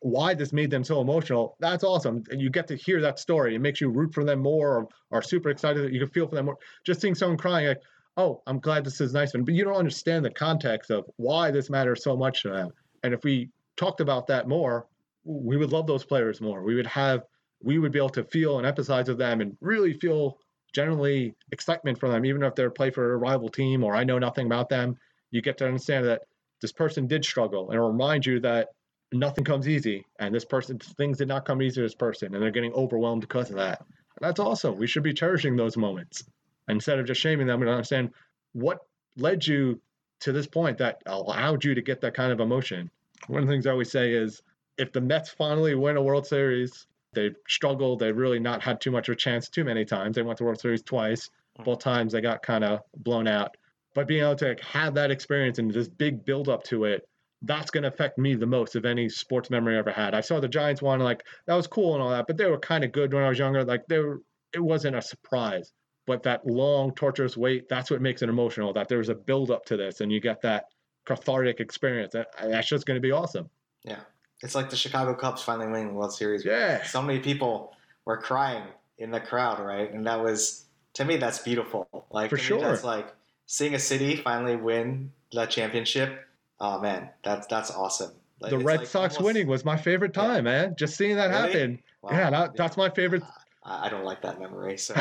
why 0.00 0.34
this 0.34 0.52
made 0.52 0.70
them 0.70 0.84
so 0.84 1.00
emotional, 1.00 1.56
that's 1.60 1.84
awesome. 1.84 2.24
And 2.30 2.40
you 2.40 2.50
get 2.50 2.66
to 2.68 2.76
hear 2.76 3.00
that 3.02 3.18
story. 3.18 3.54
It 3.54 3.60
makes 3.60 3.80
you 3.80 3.90
root 3.90 4.14
for 4.14 4.24
them 4.24 4.40
more 4.40 4.76
or 4.78 4.88
are 5.12 5.22
super 5.22 5.50
excited 5.50 5.84
that 5.84 5.92
you 5.92 6.00
can 6.00 6.08
feel 6.08 6.26
for 6.26 6.36
them 6.36 6.46
more. 6.46 6.58
Just 6.84 7.00
seeing 7.00 7.14
someone 7.14 7.36
crying, 7.36 7.68
like, 7.68 7.82
oh, 8.16 8.42
I'm 8.46 8.60
glad 8.60 8.84
this 8.84 9.00
is 9.00 9.12
nice. 9.12 9.32
But 9.32 9.54
you 9.54 9.64
don't 9.64 9.74
understand 9.74 10.24
the 10.24 10.30
context 10.30 10.90
of 10.90 11.04
why 11.16 11.50
this 11.50 11.68
matters 11.68 12.02
so 12.02 12.16
much 12.16 12.42
to 12.42 12.50
them. 12.50 12.70
And 13.02 13.12
if 13.12 13.24
we 13.24 13.50
talked 13.76 14.00
about 14.00 14.26
that 14.28 14.48
more, 14.48 14.86
we 15.24 15.56
would 15.56 15.72
love 15.72 15.86
those 15.86 16.04
players 16.04 16.40
more. 16.40 16.62
We 16.62 16.74
would 16.74 16.86
have, 16.86 17.24
we 17.62 17.78
would 17.78 17.92
be 17.92 17.98
able 17.98 18.10
to 18.10 18.24
feel 18.24 18.58
and 18.58 18.66
empathize 18.66 19.08
with 19.08 19.18
them 19.18 19.40
and 19.40 19.56
really 19.60 19.94
feel 19.94 20.38
generally 20.72 21.34
excitement 21.52 21.98
for 21.98 22.08
them, 22.08 22.24
even 22.24 22.42
if 22.42 22.54
they're 22.54 22.70
play 22.70 22.90
for 22.90 23.14
a 23.14 23.16
rival 23.16 23.48
team 23.48 23.84
or 23.84 23.94
I 23.94 24.04
know 24.04 24.18
nothing 24.18 24.46
about 24.46 24.68
them. 24.68 24.96
You 25.30 25.42
get 25.42 25.58
to 25.58 25.66
understand 25.66 26.06
that 26.06 26.22
this 26.64 26.72
person 26.72 27.06
did 27.06 27.24
struggle 27.24 27.70
and 27.70 27.78
remind 27.78 28.24
you 28.24 28.40
that 28.40 28.68
nothing 29.12 29.44
comes 29.44 29.68
easy 29.68 30.06
and 30.18 30.34
this 30.34 30.46
person 30.46 30.78
things 30.78 31.18
did 31.18 31.28
not 31.28 31.44
come 31.44 31.60
easy 31.60 31.74
to 31.74 31.82
this 31.82 31.94
person 31.94 32.32
and 32.32 32.42
they're 32.42 32.50
getting 32.50 32.72
overwhelmed 32.72 33.20
because 33.20 33.50
of 33.50 33.56
that. 33.56 33.84
That's 34.18 34.40
awesome. 34.40 34.78
We 34.78 34.86
should 34.86 35.02
be 35.02 35.12
cherishing 35.12 35.56
those 35.56 35.76
moments. 35.76 36.24
Instead 36.68 36.98
of 36.98 37.06
just 37.06 37.20
shaming 37.20 37.46
them 37.46 37.60
and 37.60 37.70
understand 37.70 38.12
what 38.54 38.78
led 39.18 39.46
you 39.46 39.78
to 40.20 40.32
this 40.32 40.46
point 40.46 40.78
that 40.78 41.02
allowed 41.04 41.62
you 41.64 41.74
to 41.74 41.82
get 41.82 42.00
that 42.00 42.14
kind 42.14 42.32
of 42.32 42.40
emotion. 42.40 42.90
One 43.26 43.42
of 43.42 43.46
the 43.46 43.52
things 43.52 43.66
i 43.66 43.70
always 43.70 43.92
say 43.92 44.12
is 44.12 44.40
if 44.78 44.90
the 44.90 45.02
mets 45.02 45.28
finally 45.28 45.74
win 45.74 45.98
a 45.98 46.02
world 46.02 46.26
series 46.26 46.86
they've 47.14 47.36
struggled. 47.48 48.00
They've 48.00 48.16
really 48.16 48.40
not 48.40 48.62
had 48.62 48.80
too 48.80 48.90
much 48.90 49.08
of 49.08 49.14
a 49.14 49.16
chance 49.16 49.48
too 49.48 49.64
many 49.64 49.84
times. 49.84 50.16
They 50.16 50.22
went 50.22 50.38
to 50.38 50.44
world 50.44 50.60
series 50.60 50.82
twice. 50.82 51.30
Hmm. 51.56 51.64
Both 51.64 51.78
times 51.78 52.12
they 52.12 52.20
got 52.20 52.42
kind 52.42 52.64
of 52.64 52.80
blown 52.96 53.26
out 53.26 53.56
but 53.94 54.06
being 54.06 54.22
able 54.22 54.36
to 54.36 54.56
have 54.62 54.94
that 54.94 55.10
experience 55.10 55.58
and 55.58 55.72
this 55.72 55.88
big 55.88 56.24
build 56.24 56.48
up 56.48 56.64
to 56.64 56.84
it 56.84 57.08
that's 57.46 57.70
going 57.70 57.82
to 57.82 57.88
affect 57.88 58.18
me 58.18 58.34
the 58.34 58.46
most 58.46 58.74
of 58.76 58.84
any 58.84 59.08
sports 59.08 59.50
memory 59.50 59.76
I 59.76 59.78
ever 59.78 59.90
had. 59.90 60.14
I 60.14 60.20
saw 60.20 60.40
the 60.40 60.48
Giants 60.48 60.82
one, 60.82 61.00
like 61.00 61.22
that 61.46 61.54
was 61.54 61.66
cool 61.66 61.94
and 61.94 62.02
all 62.02 62.10
that, 62.10 62.26
but 62.26 62.36
they 62.36 62.46
were 62.46 62.58
kind 62.58 62.84
of 62.84 62.92
good 62.92 63.12
when 63.12 63.22
I 63.22 63.28
was 63.28 63.38
younger. 63.38 63.64
Like 63.64 63.82
they 63.88 63.98
were, 63.98 64.22
it 64.52 64.60
wasn't 64.60 64.96
a 64.96 65.02
surprise. 65.02 65.72
But 66.06 66.22
that 66.24 66.46
long, 66.46 66.94
torturous 66.94 67.36
wait, 67.36 67.68
that's 67.68 67.90
what 67.90 68.02
makes 68.02 68.22
it 68.22 68.28
emotional. 68.28 68.72
That 68.74 68.88
there 68.88 68.98
was 68.98 69.08
a 69.08 69.14
build 69.14 69.50
up 69.50 69.64
to 69.66 69.76
this, 69.76 70.02
and 70.02 70.12
you 70.12 70.20
get 70.20 70.42
that 70.42 70.66
cathartic 71.06 71.60
experience. 71.60 72.12
That, 72.12 72.26
that's 72.42 72.68
just 72.68 72.84
going 72.84 72.96
to 72.96 73.00
be 73.00 73.10
awesome. 73.10 73.48
Yeah, 73.84 74.00
it's 74.42 74.54
like 74.54 74.68
the 74.68 74.76
Chicago 74.76 75.14
Cubs 75.14 75.42
finally 75.42 75.66
winning 75.66 75.88
the 75.88 75.94
World 75.94 76.12
Series. 76.12 76.44
Yeah, 76.44 76.82
so 76.82 77.00
many 77.00 77.20
people 77.20 77.74
were 78.04 78.18
crying 78.18 78.64
in 78.98 79.10
the 79.10 79.20
crowd, 79.20 79.60
right? 79.60 79.90
And 79.90 80.06
that 80.06 80.22
was 80.22 80.66
to 80.94 81.06
me, 81.06 81.16
that's 81.16 81.38
beautiful. 81.38 81.88
Like 82.10 82.28
for 82.28 82.36
sure, 82.36 82.60
that's 82.60 82.84
like 82.84 83.06
seeing 83.46 83.74
a 83.74 83.78
city 83.78 84.16
finally 84.16 84.56
win 84.56 85.12
the 85.32 85.46
championship. 85.46 86.24
Oh 86.60 86.80
man, 86.80 87.10
that's 87.22 87.46
that's 87.46 87.70
awesome. 87.70 88.12
Like, 88.40 88.50
the 88.50 88.58
Red 88.58 88.80
like 88.80 88.88
Sox 88.88 89.16
almost, 89.16 89.24
winning 89.24 89.46
was 89.46 89.64
my 89.64 89.76
favorite 89.76 90.12
time, 90.12 90.46
yeah. 90.46 90.66
man. 90.66 90.74
Just 90.76 90.96
seeing 90.96 91.16
that 91.16 91.30
really? 91.30 91.52
happen. 91.52 91.82
Wow. 92.02 92.10
Yeah, 92.12 92.30
that, 92.30 92.56
that's 92.56 92.76
my 92.76 92.90
favorite. 92.90 93.22
I 93.64 93.88
don't 93.88 94.04
like 94.04 94.20
that 94.22 94.38
memory. 94.38 94.76
So 94.76 94.92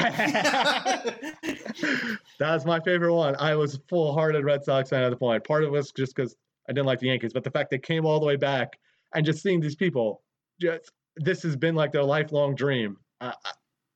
that's 2.40 2.64
my 2.64 2.80
favorite 2.80 3.14
one. 3.14 3.36
I 3.38 3.56
was 3.56 3.80
full-hearted 3.90 4.46
Red 4.46 4.64
Sox 4.64 4.90
fan 4.90 5.04
at 5.04 5.10
the 5.10 5.18
point. 5.18 5.44
Part 5.44 5.64
of 5.64 5.68
it 5.68 5.72
was 5.72 5.92
just 5.92 6.16
because 6.16 6.38
I 6.70 6.74
didn't 6.74 6.86
like 6.86 7.00
the 7.00 7.08
Yankees, 7.08 7.34
but 7.34 7.44
the 7.44 7.52
fact 7.52 7.72
they 7.72 7.80
came 7.80 8.06
all 8.06 8.22
the 8.22 8.26
way 8.26 8.38
back 8.38 8.80
and 9.14 9.26
just 9.26 9.44
seeing 9.44 9.60
these 9.60 9.76
people, 9.76 10.22
just 10.62 10.92
this 11.18 11.44
has 11.44 11.58
been 11.58 11.76
like 11.76 11.92
their 11.92 12.04
lifelong 12.04 12.56
dream. 12.56 12.98
Uh, 13.20 13.34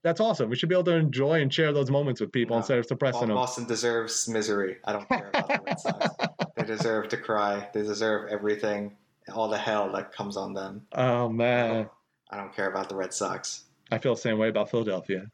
that's 0.07 0.21
awesome. 0.21 0.49
We 0.49 0.55
should 0.55 0.69
be 0.69 0.75
able 0.75 0.85
to 0.85 0.95
enjoy 0.95 1.41
and 1.41 1.53
share 1.53 1.73
those 1.73 1.91
moments 1.91 2.21
with 2.21 2.31
people 2.31 2.55
instead 2.55 2.79
of 2.79 2.85
suppressing 2.85 3.27
them. 3.27 3.35
Boston 3.35 3.65
deserves 3.65 4.29
misery. 4.29 4.77
I 4.85 4.93
don't 4.93 5.07
care 5.09 5.27
about 5.27 5.47
the 5.49 5.61
Red 5.65 5.79
Sox. 5.79 6.15
they 6.55 6.63
deserve 6.63 7.09
to 7.09 7.17
cry. 7.17 7.67
They 7.73 7.81
deserve 7.81 8.29
everything, 8.29 8.95
all 9.34 9.49
the 9.49 9.57
hell 9.57 9.91
that 9.91 10.13
comes 10.13 10.38
on 10.38 10.53
them. 10.53 10.88
Oh 10.93 11.27
man, 11.27 11.69
I 11.69 11.73
don't, 11.73 11.89
I 12.31 12.38
don't 12.38 12.55
care 12.55 12.69
about 12.69 12.88
the 12.88 12.95
Red 12.95 13.13
Sox. 13.13 13.65
I 13.91 13.97
feel 13.97 14.15
the 14.15 14.21
same 14.21 14.38
way 14.38 14.47
about 14.47 14.71
Philadelphia. 14.71 15.29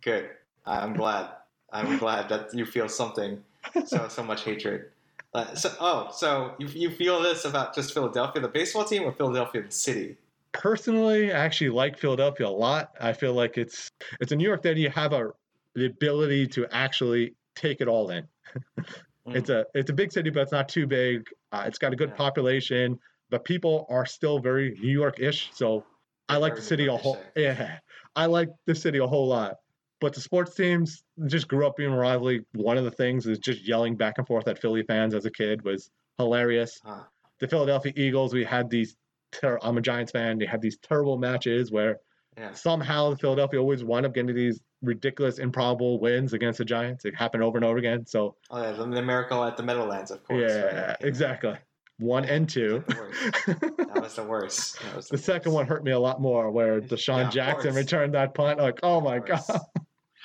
Good. 0.00 0.30
I'm 0.64 0.94
glad. 0.94 1.28
I'm 1.70 1.98
glad 1.98 2.30
that 2.30 2.54
you 2.54 2.64
feel 2.64 2.88
something 2.88 3.42
so 3.84 4.08
so 4.08 4.22
much 4.22 4.44
hatred. 4.44 4.86
Uh, 5.34 5.54
so, 5.54 5.74
oh, 5.80 6.10
so 6.12 6.54
you, 6.58 6.66
you 6.68 6.90
feel 6.90 7.22
this 7.22 7.46
about 7.46 7.74
just 7.74 7.94
Philadelphia, 7.94 8.42
the 8.42 8.48
baseball 8.48 8.84
team, 8.84 9.04
or 9.04 9.12
Philadelphia, 9.12 9.62
the 9.62 9.70
city? 9.70 10.16
Personally, 10.52 11.32
I 11.32 11.44
actually 11.44 11.70
like 11.70 11.98
Philadelphia 11.98 12.46
a 12.46 12.48
lot. 12.48 12.90
I 13.00 13.12
feel 13.12 13.34
like 13.34 13.58
it's 13.58 13.90
it's 14.20 14.32
in 14.32 14.38
New 14.38 14.46
York 14.46 14.62
that 14.62 14.76
you 14.76 14.90
have 14.90 15.12
a 15.12 15.30
the 15.74 15.86
ability 15.86 16.46
to 16.48 16.66
actually 16.70 17.34
take 17.56 17.80
it 17.80 17.88
all 17.88 18.10
in. 18.10 18.26
mm. 18.78 18.86
It's 19.34 19.50
a 19.50 19.66
it's 19.74 19.90
a 19.90 19.94
big 19.94 20.12
city, 20.12 20.30
but 20.30 20.40
it's 20.40 20.52
not 20.52 20.68
too 20.68 20.86
big. 20.86 21.28
Uh, 21.50 21.64
it's 21.66 21.78
got 21.78 21.92
a 21.92 21.96
good 21.96 22.10
yeah. 22.10 22.16
population, 22.16 22.98
but 23.30 23.44
people 23.44 23.86
are 23.88 24.06
still 24.06 24.38
very 24.38 24.76
New 24.80 24.92
York-ish. 24.92 25.50
So 25.54 25.84
I 26.28 26.36
like 26.36 26.54
the 26.54 26.62
city 26.62 26.86
a 26.86 26.96
whole. 26.96 27.18
Yeah, 27.36 27.78
I 28.14 28.26
like 28.26 28.48
the 28.66 28.74
city 28.74 28.98
a 28.98 29.06
whole 29.06 29.28
lot. 29.28 29.56
But 30.00 30.14
the 30.14 30.20
sports 30.20 30.56
teams 30.56 31.04
just 31.26 31.46
grew 31.46 31.64
up 31.64 31.76
being 31.76 31.92
a 31.92 31.96
rivalry. 31.96 32.44
One 32.54 32.76
of 32.76 32.84
the 32.84 32.90
things 32.90 33.26
is 33.26 33.38
just 33.38 33.66
yelling 33.66 33.96
back 33.96 34.14
and 34.18 34.26
forth 34.26 34.48
at 34.48 34.58
Philly 34.58 34.82
fans 34.82 35.14
as 35.14 35.26
a 35.26 35.30
kid 35.30 35.62
was 35.64 35.90
hilarious. 36.18 36.80
Huh. 36.84 37.04
The 37.38 37.48
Philadelphia 37.48 37.92
Eagles, 37.96 38.34
we 38.34 38.44
had 38.44 38.68
these. 38.68 38.96
Ter- 39.32 39.58
I'm 39.62 39.78
a 39.78 39.80
Giants 39.80 40.12
fan. 40.12 40.38
They 40.38 40.46
had 40.46 40.60
these 40.62 40.78
terrible 40.78 41.18
matches 41.18 41.70
where 41.72 41.98
Yeah. 42.38 42.52
somehow 42.52 43.10
the 43.10 43.16
Philadelphia 43.16 43.60
always 43.60 43.82
wind 43.84 44.06
up 44.06 44.14
getting 44.14 44.34
these 44.34 44.60
ridiculous, 44.82 45.38
improbable 45.38 45.98
wins 46.00 46.32
against 46.32 46.58
the 46.58 46.64
Giants. 46.64 47.04
It 47.04 47.14
happened 47.14 47.42
over 47.42 47.58
and 47.58 47.64
over 47.64 47.78
again. 47.78 48.06
So 48.06 48.36
Oh 48.50 48.62
yeah, 48.62 48.72
the, 48.72 48.84
the 48.86 49.02
miracle 49.02 49.42
at 49.44 49.56
the 49.56 49.62
Meadowlands, 49.62 50.10
of 50.10 50.22
course. 50.24 50.40
yeah, 50.50 50.86
right? 50.88 50.96
exactly. 51.00 51.56
One 51.98 52.24
and 52.24 52.48
two. 52.48 52.82
The. 52.88 53.86
That 53.92 54.02
was 54.02 54.16
the 54.16 54.24
worst. 54.24 54.80
That 54.82 54.96
was 54.96 55.08
the 55.08 55.18
second 55.18 55.52
worst. 55.52 55.54
one 55.54 55.66
hurt 55.66 55.84
me 55.84 55.92
a 55.92 55.98
lot 56.00 56.20
more, 56.20 56.50
where 56.50 56.80
DeSean 56.80 57.30
Jackson 57.30 57.74
returned 57.74 58.14
that 58.14 58.34
punt. 58.34 58.58
Like, 58.58 58.80
oh 58.82 59.00
my 59.00 59.18
god. 59.18 59.42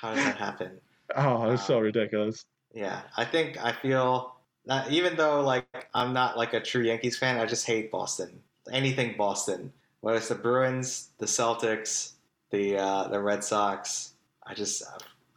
How 0.02 0.14
does 0.16 0.24
that 0.24 0.38
happen? 0.38 0.80
oh, 1.16 1.48
it 1.48 1.52
was 1.52 1.62
so 1.66 1.78
um, 1.78 1.84
ridiculous. 1.84 2.46
Yeah, 2.74 3.02
I 3.16 3.26
think 3.26 3.64
I 3.64 3.74
feel 3.74 4.36
that 4.66 4.92
even 4.92 5.18
though 5.18 5.42
like 5.42 5.68
I'm 5.94 6.14
not 6.14 6.38
like 6.38 6.54
a 6.54 6.60
true 6.62 6.84
Yankees 6.84 7.18
fan, 7.18 7.38
I 7.40 7.46
just 7.46 7.66
hate 7.68 7.92
Boston. 7.92 8.40
Anything 8.72 9.16
Boston, 9.18 9.72
whether 10.02 10.18
it's 10.18 10.30
the 10.30 10.36
Bruins, 10.36 11.10
the 11.18 11.26
Celtics, 11.26 12.14
the 12.52 12.78
uh, 12.78 13.08
the 13.08 13.20
Red 13.20 13.44
Sox, 13.44 14.14
I 14.46 14.54
just 14.54 14.84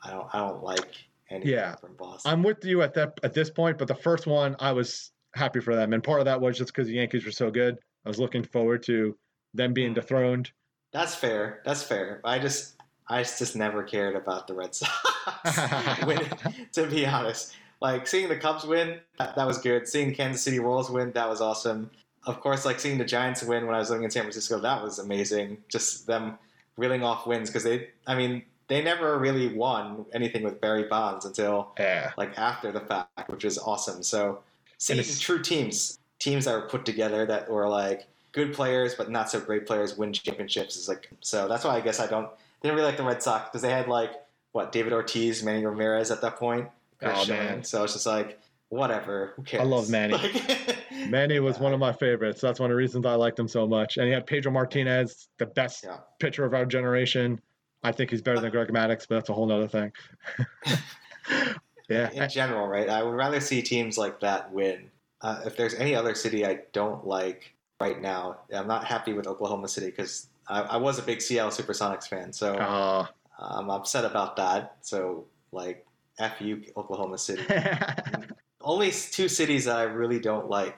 I 0.04 0.10
don't 0.10 0.26
I 0.32 0.38
don't 0.38 0.62
like 0.62 0.96
anything 1.30 1.52
Yeah. 1.52 1.76
from 1.76 1.94
Boston. 1.96 2.30
I'm 2.32 2.42
with 2.42 2.64
you 2.64 2.82
at 2.82 2.94
that 2.94 3.18
at 3.22 3.34
this 3.34 3.50
point, 3.50 3.78
but 3.78 3.88
the 3.88 3.94
first 3.94 4.26
one 4.26 4.56
I 4.60 4.72
was 4.72 5.12
happy 5.34 5.60
for 5.60 5.74
them, 5.74 5.92
and 5.92 6.02
part 6.02 6.20
of 6.20 6.24
that 6.26 6.40
was 6.40 6.58
just 6.58 6.72
because 6.74 6.88
the 6.88 6.94
Yankees 6.94 7.24
were 7.24 7.30
so 7.32 7.50
good. 7.50 7.78
I 8.04 8.08
was 8.08 8.18
looking 8.18 8.42
forward 8.42 8.82
to 8.84 9.16
them 9.54 9.72
being 9.72 9.94
dethroned. 9.94 10.50
That's 10.92 11.14
fair. 11.14 11.60
That's 11.64 11.82
fair. 11.82 12.20
I 12.24 12.38
just 12.38 12.74
I 13.08 13.22
just 13.22 13.56
never 13.56 13.82
cared 13.82 14.16
about 14.16 14.46
the 14.46 14.54
Red 14.54 14.74
Sox 14.74 16.04
winning, 16.06 16.30
to 16.72 16.86
be 16.86 17.06
honest. 17.06 17.54
Like 17.80 18.06
seeing 18.06 18.28
the 18.28 18.36
Cubs 18.36 18.64
win, 18.64 18.98
that, 19.18 19.34
that 19.36 19.46
was 19.46 19.58
good. 19.58 19.88
Seeing 19.88 20.14
Kansas 20.14 20.42
City 20.42 20.58
Royals 20.58 20.90
win, 20.90 21.12
that 21.12 21.28
was 21.28 21.40
awesome. 21.40 21.90
Of 22.26 22.40
course, 22.40 22.64
like 22.64 22.80
seeing 22.80 22.98
the 22.98 23.04
Giants 23.04 23.42
win 23.42 23.66
when 23.66 23.74
I 23.74 23.78
was 23.78 23.90
living 23.90 24.04
in 24.04 24.10
San 24.10 24.22
Francisco, 24.22 24.58
that 24.60 24.82
was 24.82 24.98
amazing. 24.98 25.58
Just 25.68 26.06
them 26.06 26.38
reeling 26.76 27.02
off 27.02 27.26
wins 27.26 27.48
because 27.48 27.64
they, 27.64 27.88
I 28.06 28.14
mean, 28.14 28.42
they 28.68 28.82
never 28.82 29.18
really 29.18 29.48
won 29.48 30.04
anything 30.12 30.42
with 30.42 30.60
Barry 30.60 30.84
Bonds 30.84 31.24
until 31.24 31.72
Yeah, 31.78 32.12
like 32.16 32.38
after 32.38 32.72
the 32.72 32.80
fact, 32.80 33.28
which 33.28 33.44
is 33.44 33.58
awesome. 33.58 34.02
So 34.02 34.40
seeing 34.78 35.02
true 35.02 35.42
teams, 35.42 35.98
teams 36.18 36.44
that 36.44 36.52
were 36.52 36.68
put 36.68 36.84
together 36.84 37.26
that 37.26 37.50
were 37.50 37.68
like 37.68 38.06
good 38.32 38.52
players 38.52 38.94
but 38.94 39.10
not 39.10 39.28
so 39.28 39.40
great 39.40 39.66
players 39.66 39.98
win 39.98 40.12
championships 40.12 40.76
is 40.76 40.88
like 40.88 41.10
so 41.20 41.48
that's 41.48 41.64
why 41.64 41.74
I 41.74 41.80
guess 41.80 41.98
I 41.98 42.06
don't 42.06 42.28
they 42.60 42.68
didn't 42.68 42.76
really 42.76 42.86
like 42.86 42.96
the 42.96 43.02
Red 43.02 43.22
Sox 43.22 43.48
because 43.48 43.62
they 43.62 43.70
had 43.70 43.88
like 43.88 44.12
what 44.52 44.72
David 44.72 44.92
Ortiz, 44.92 45.42
Manny 45.42 45.64
Ramirez 45.64 46.10
at 46.10 46.20
that 46.22 46.36
point. 46.36 46.68
Oh, 47.02 47.26
man. 47.26 47.64
So 47.64 47.84
it's 47.84 47.94
just 47.94 48.06
like 48.06 48.38
whatever. 48.70 49.34
Who 49.36 49.42
cares? 49.42 49.68
love 49.68 49.90
Manny. 49.90 50.14
Like- 50.14 50.78
Manny 51.08 51.38
was 51.40 51.58
one 51.58 51.72
of 51.72 51.78
my 51.80 51.92
favorites. 51.92 52.40
That's 52.40 52.58
one 52.58 52.70
of 52.70 52.74
the 52.74 52.76
reasons 52.76 53.04
I 53.06 53.14
liked 53.14 53.38
him 53.38 53.48
so 53.48 53.66
much. 53.66 53.96
And 53.98 54.06
he 54.06 54.12
had 54.12 54.26
Pedro 54.26 54.50
Martinez, 54.52 55.28
the 55.38 55.46
best 55.46 55.84
Yeah. 55.84 55.98
pitcher 56.18 56.44
of 56.44 56.54
our 56.54 56.64
generation. 56.64 57.40
I 57.82 57.92
think 57.92 58.10
he's 58.10 58.20
better 58.22 58.40
than 58.40 58.50
Greg 58.50 58.68
Maddux, 58.68 59.06
but 59.08 59.16
that's 59.16 59.28
a 59.28 59.32
whole 59.32 59.46
nother 59.46 59.68
thing. 59.68 59.92
yeah, 61.88 62.10
in 62.12 62.28
general, 62.28 62.66
right? 62.66 62.88
I 62.88 63.02
would 63.02 63.14
rather 63.14 63.40
see 63.40 63.62
teams 63.62 63.96
like 63.98 64.20
that 64.20 64.52
win. 64.52 64.90
Uh, 65.22 65.40
if 65.46 65.56
there's 65.56 65.74
any 65.74 65.94
other 65.94 66.14
city 66.14 66.46
I 66.46 66.60
don't 66.72 67.06
like 67.06 67.54
right 67.80 68.00
now, 68.00 68.40
I'm 68.54 68.66
not 68.68 68.84
happy 68.84 69.12
with 69.12 69.26
Oklahoma 69.26 69.68
City 69.68 69.86
because 69.86 70.28
I, 70.48 70.60
I 70.62 70.76
was 70.76 70.98
a 70.98 71.02
big 71.02 71.20
Seattle 71.22 71.50
SuperSonics 71.50 72.06
fan, 72.08 72.32
so 72.32 72.54
Uh, 72.54 73.06
I'm 73.38 73.70
upset 73.70 74.04
about 74.04 74.36
that. 74.36 74.76
So 74.82 75.24
like, 75.52 75.86
f 76.18 76.40
you, 76.40 76.62
Oklahoma 76.76 77.16
City. 77.18 77.42
Only 78.60 78.90
two 78.90 79.28
cities 79.28 79.64
that 79.64 79.76
I 79.76 79.84
really 79.84 80.18
don't 80.20 80.48
like. 80.48 80.76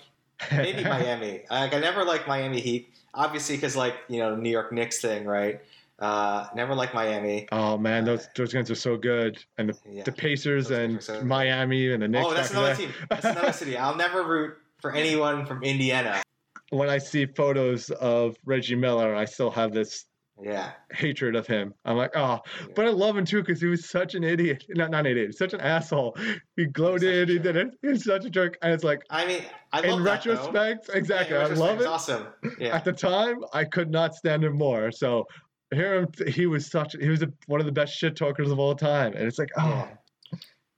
Maybe 0.50 0.84
Miami. 0.88 1.42
Like 1.50 1.74
I 1.74 1.80
never 1.80 2.04
like 2.04 2.26
Miami 2.28 2.60
Heat, 2.60 2.88
obviously 3.14 3.56
because 3.56 3.76
like 3.76 3.94
you 4.08 4.18
know 4.18 4.34
New 4.36 4.50
York 4.50 4.72
Knicks 4.72 5.00
thing, 5.00 5.24
right? 5.24 5.60
Uh, 5.98 6.48
never 6.56 6.74
like 6.74 6.92
Miami. 6.94 7.46
Oh 7.52 7.78
man, 7.78 8.04
those 8.04 8.28
those 8.36 8.52
games 8.52 8.70
are 8.70 8.74
so 8.76 8.96
good, 8.96 9.38
and 9.58 9.68
the, 9.68 9.78
Yeah. 9.88 10.02
the 10.02 10.12
Pacers 10.12 10.70
and 10.70 11.00
so. 11.02 11.22
Miami 11.22 11.92
and 11.92 12.02
the 12.02 12.08
Knicks. 12.08 12.26
Oh, 12.28 12.34
that's 12.34 12.50
another 12.50 12.74
the 12.74 12.82
team. 12.82 12.90
That's 13.10 13.24
another 13.24 13.52
city. 13.52 13.76
I'll 13.76 13.94
never 13.96 14.24
root 14.24 14.56
for 14.80 14.92
anyone 14.92 15.46
from 15.46 15.62
Indiana. 15.62 16.22
When 16.70 16.88
I 16.88 16.98
see 16.98 17.26
photos 17.26 17.90
of 17.90 18.36
Reggie 18.44 18.74
Miller, 18.74 19.14
I 19.14 19.26
still 19.26 19.50
have 19.50 19.72
this 19.72 20.06
Yeah. 20.42 20.72
hatred 20.92 21.36
of 21.36 21.46
him. 21.46 21.72
I'm 21.84 21.96
like, 21.96 22.10
oh, 22.16 22.40
but 22.74 22.86
I 22.86 22.90
love 22.90 23.16
him 23.16 23.24
too 23.24 23.42
because 23.42 23.60
he 23.60 23.68
was 23.68 23.88
such 23.88 24.14
an 24.14 24.24
idiot. 24.24 24.64
Not 24.70 24.90
not 24.90 25.00
an 25.00 25.12
idiot, 25.12 25.36
such 25.36 25.54
an 25.54 25.60
asshole. 25.60 26.16
He 26.56 26.66
gloated. 26.66 27.28
He 27.28 27.38
did 27.38 27.56
it. 27.56 27.68
He 27.82 27.88
was 27.88 28.04
such 28.04 28.24
a 28.24 28.30
jerk, 28.30 28.58
and 28.62 28.72
it's 28.72 28.84
like. 28.84 29.02
I 29.10 29.24
mean, 29.26 29.42
I 29.72 29.80
love 29.80 29.84
In 29.84 29.90
that, 30.04 30.24
though. 30.24 30.32
retrospect, 30.32 30.90
exactly, 30.92 31.36
Yeah, 31.36 31.42
I 31.46 31.48
love 31.54 31.80
it. 31.80 31.86
Awesome. 31.86 32.26
Yeah. 32.58 32.74
At 32.74 32.84
the 32.84 32.92
time, 32.92 33.44
I 33.52 33.64
could 33.64 33.90
not 33.90 34.14
stand 34.14 34.44
him 34.44 34.56
more. 34.58 34.90
So 34.90 35.26
hear 35.72 36.00
him. 36.00 36.08
He 36.26 36.46
was 36.46 36.66
such. 36.70 36.96
He 37.00 37.08
was 37.08 37.22
a, 37.22 37.32
one 37.46 37.60
of 37.60 37.66
the 37.66 37.72
best 37.72 37.94
shit 37.94 38.16
talkers 38.16 38.50
of 38.50 38.58
all 38.58 38.74
time, 38.74 39.14
and 39.14 39.26
it's 39.26 39.38
like, 39.38 39.50
oh, 39.58 39.62
Yeah. 39.62 39.88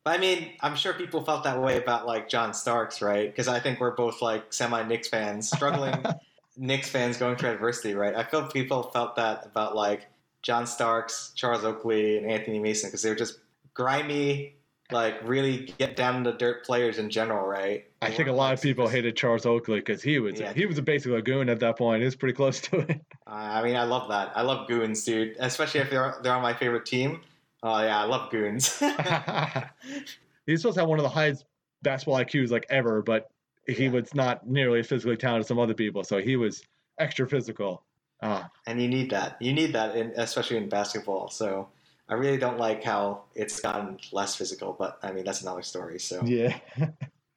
I 0.06 0.18
mean, 0.18 0.50
I'm 0.60 0.76
sure 0.76 0.92
people 0.92 1.24
felt 1.24 1.44
that 1.44 1.62
way 1.62 1.78
about 1.78 2.06
like 2.06 2.28
John 2.28 2.52
Starks, 2.52 3.00
right? 3.00 3.30
Because 3.30 3.48
I 3.48 3.58
think 3.58 3.80
we're 3.80 3.94
both 3.94 4.20
like 4.20 4.52
semi 4.52 4.82
Knicks 4.82 5.08
fans, 5.08 5.48
struggling 5.50 5.94
Knicks 6.56 6.88
fans 6.88 7.16
going 7.16 7.36
through 7.36 7.50
adversity, 7.50 7.94
right? 7.94 8.14
I 8.14 8.24
feel 8.24 8.46
people 8.48 8.84
felt 8.84 9.16
that 9.16 9.46
about 9.46 9.74
like 9.74 10.06
John 10.42 10.66
Starks, 10.66 11.32
Charles 11.34 11.64
Oakley, 11.64 12.18
and 12.18 12.30
Anthony 12.30 12.58
Mason 12.58 12.88
because 12.88 13.02
they 13.02 13.08
were 13.08 13.14
just 13.16 13.38
grimy, 13.72 14.56
like 14.92 15.16
really 15.24 15.72
get 15.78 15.96
down 15.96 16.22
to 16.24 16.32
dirt 16.32 16.64
players 16.64 16.98
in 16.98 17.10
general, 17.10 17.46
right? 17.46 17.86
I 18.02 18.10
think 18.10 18.28
a 18.28 18.32
lot 18.32 18.52
of 18.52 18.60
people 18.60 18.86
hated 18.86 19.16
Charles 19.16 19.46
Oakley 19.46 19.78
because 19.80 20.02
he 20.02 20.18
was 20.18 20.38
Yeah. 20.38 20.52
he 20.52 20.66
was 20.66 20.78
a 20.78 20.82
basic 20.82 21.10
lagoon 21.10 21.48
at 21.48 21.58
that 21.60 21.78
point. 21.78 22.00
He 22.00 22.04
was 22.04 22.14
pretty 22.16 22.34
close 22.34 22.60
to 22.62 22.80
it. 22.80 23.00
Uh, 23.26 23.30
I 23.30 23.62
mean, 23.62 23.76
I 23.76 23.84
love 23.84 24.08
that. 24.10 24.32
I 24.36 24.42
love 24.42 24.68
goons, 24.68 25.02
dude. 25.04 25.36
Especially 25.40 25.80
if 25.80 25.90
they're 25.90 26.16
they're 26.22 26.34
on 26.34 26.42
my 26.42 26.54
favorite 26.54 26.84
team. 26.86 27.22
Oh 27.62 27.80
yeah, 27.82 27.98
I 28.00 28.04
love 28.04 28.30
goons. 28.30 28.78
He's 30.46 30.60
supposed 30.60 30.74
to 30.74 30.80
have 30.82 30.88
one 30.88 30.98
of 30.98 31.02
the 31.02 31.08
highest 31.08 31.46
basketball 31.82 32.16
IQs 32.22 32.50
like 32.50 32.66
ever, 32.68 33.02
but 33.02 33.30
he 33.66 33.88
was 33.88 34.14
not 34.14 34.46
nearly 34.46 34.80
as 34.80 34.86
physically 34.86 35.16
talented 35.16 35.44
as 35.44 35.48
some 35.48 35.58
other 35.58 35.74
people. 35.74 36.04
So 36.04 36.18
he 36.18 36.36
was 36.36 36.62
extra 36.98 37.28
physical. 37.28 37.84
Ah, 38.22 38.50
and 38.66 38.80
you 38.80 38.88
need 38.88 39.10
that. 39.10 39.36
You 39.40 39.52
need 39.52 39.72
that, 39.74 39.96
in, 39.96 40.12
especially 40.16 40.56
in 40.56 40.68
basketball. 40.68 41.28
So 41.28 41.68
I 42.08 42.14
really 42.14 42.36
don't 42.36 42.58
like 42.58 42.82
how 42.82 43.24
it's 43.34 43.60
gotten 43.60 43.98
less 44.12 44.36
physical, 44.36 44.74
but 44.78 44.98
I 45.02 45.12
mean 45.12 45.24
that's 45.24 45.42
another 45.42 45.62
story. 45.62 45.98
So 45.98 46.22
yeah. 46.24 46.58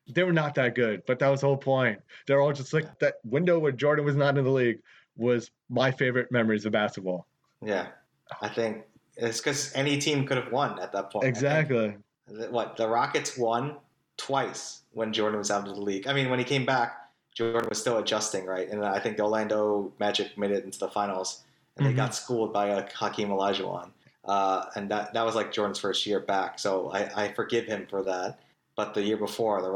they 0.09 0.23
were 0.23 0.33
not 0.33 0.55
that 0.55 0.75
good, 0.75 1.03
but 1.05 1.19
that 1.19 1.29
was 1.29 1.41
the 1.41 1.47
whole 1.47 1.57
point. 1.57 1.99
They're 2.25 2.41
all 2.41 2.53
just 2.53 2.73
like 2.73 2.99
that 2.99 3.15
window 3.23 3.59
where 3.59 3.71
Jordan 3.71 4.05
was 4.05 4.15
not 4.15 4.37
in 4.37 4.43
the 4.43 4.51
league 4.51 4.79
was 5.15 5.51
my 5.69 5.91
favorite 5.91 6.31
memories 6.31 6.65
of 6.65 6.71
basketball. 6.71 7.25
yeah, 7.63 7.87
I 8.41 8.47
think 8.47 8.83
it's 9.15 9.39
because 9.39 9.71
any 9.73 9.97
team 9.97 10.25
could 10.25 10.37
have 10.37 10.51
won 10.51 10.79
at 10.79 10.91
that 10.91 11.11
point. 11.11 11.25
Exactly. 11.25 11.95
What 12.49 12.77
the 12.77 12.87
Rockets 12.87 13.37
won 13.37 13.77
twice 14.17 14.83
when 14.97 15.13
Jordan 15.13 15.37
was 15.37 15.51
out 15.51 15.67
of 15.67 15.75
the 15.75 15.81
league. 15.81 16.07
I 16.07 16.13
mean, 16.13 16.29
when 16.31 16.39
he 16.39 16.45
came 16.45 16.65
back, 16.65 17.09
Jordan 17.35 17.69
was 17.69 17.79
still 17.79 17.99
adjusting, 17.99 18.45
right? 18.45 18.67
And 18.67 18.83
I 18.83 18.99
think 18.99 19.15
the 19.15 19.23
Orlando 19.23 19.93
Magic 19.99 20.35
made 20.37 20.49
it 20.49 20.63
into 20.65 20.79
the 20.79 20.89
finals, 20.89 21.43
and 21.77 21.85
they 21.85 21.93
Mhm. 21.93 21.97
got 21.97 22.15
schooled 22.15 22.51
by 22.51 22.71
uh, 22.71 22.87
Hakeem 22.95 23.29
Olajuwon. 23.29 23.91
Uh, 24.25 24.65
and 24.75 24.89
that 24.89 25.13
that 25.13 25.23
was 25.23 25.35
like 25.35 25.51
Jordan's 25.53 25.79
first 25.79 26.05
year 26.05 26.19
back, 26.19 26.59
so 26.59 26.91
I, 26.91 27.25
I 27.25 27.33
forgive 27.33 27.65
him 27.65 27.85
for 27.89 28.01
that. 28.03 28.39
But 28.75 28.93
the 28.95 29.01
year 29.03 29.17
before, 29.17 29.61
the 29.61 29.71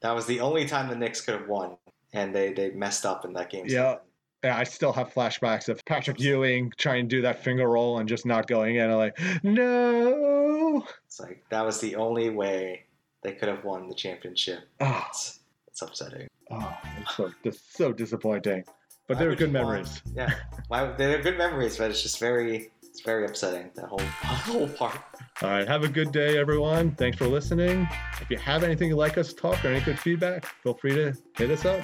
that 0.00 0.14
was 0.14 0.24
the 0.26 0.40
only 0.40 0.66
time 0.66 0.88
the 0.88 0.96
Knicks 0.96 1.20
could 1.20 1.34
have 1.34 1.48
won, 1.48 1.76
and 2.12 2.34
they 2.34 2.52
they 2.52 2.70
messed 2.70 3.04
up 3.04 3.24
in 3.24 3.32
that 3.34 3.50
game. 3.50 3.66
Yeah. 3.68 3.96
Yeah, 4.42 4.56
I 4.56 4.64
still 4.64 4.92
have 4.94 5.12
flashbacks 5.12 5.68
of 5.68 5.84
Patrick 5.84 6.18
Ewing 6.18 6.72
trying 6.78 7.06
to 7.06 7.16
do 7.16 7.20
that 7.20 7.44
finger 7.44 7.68
roll 7.68 7.98
and 7.98 8.08
just 8.08 8.24
not 8.24 8.46
going 8.46 8.76
in. 8.76 8.90
I'm 8.90 8.96
like, 8.96 9.18
no. 9.42 10.82
It's 11.04 11.20
like 11.20 11.44
that 11.50 11.62
was 11.62 11.78
the 11.80 11.96
only 11.96 12.30
way 12.30 12.84
they 13.22 13.32
could 13.32 13.48
have 13.48 13.64
won 13.64 13.88
the 13.88 13.94
championship. 13.94 14.60
Oh, 14.80 15.04
It's, 15.08 15.40
it's 15.68 15.82
upsetting. 15.82 16.28
oh 16.50 16.76
it's 17.00 17.16
so, 17.16 17.30
just 17.44 17.76
so 17.76 17.92
disappointing. 17.92 18.64
But 19.06 19.16
Why 19.16 19.18
they 19.20 19.24
were 19.26 19.30
would 19.30 19.38
good 19.38 19.48
you 19.52 19.54
want- 19.58 19.68
memories. 19.68 20.02
Yeah, 20.14 20.32
Why, 20.68 20.92
they're 20.92 21.20
good 21.22 21.36
memories, 21.38 21.76
but 21.78 21.90
it's 21.90 22.02
just 22.02 22.18
very, 22.20 22.70
it's 22.82 23.00
very 23.02 23.24
upsetting. 23.26 23.70
That 23.74 23.86
whole 23.86 23.98
whole 24.00 24.68
part. 24.68 24.98
All 25.42 25.48
right. 25.50 25.66
Have 25.66 25.84
a 25.84 25.88
good 25.88 26.12
day, 26.12 26.38
everyone. 26.38 26.92
Thanks 26.96 27.16
for 27.18 27.26
listening. 27.26 27.88
If 28.20 28.30
you 28.30 28.36
have 28.36 28.62
anything 28.62 28.88
you'd 28.90 28.96
like 28.96 29.16
us 29.18 29.28
to 29.30 29.34
talk 29.34 29.64
or 29.64 29.68
any 29.68 29.80
good 29.80 29.98
feedback, 29.98 30.44
feel 30.62 30.74
free 30.74 30.94
to 30.94 31.14
hit 31.36 31.50
us 31.50 31.64
up. 31.64 31.80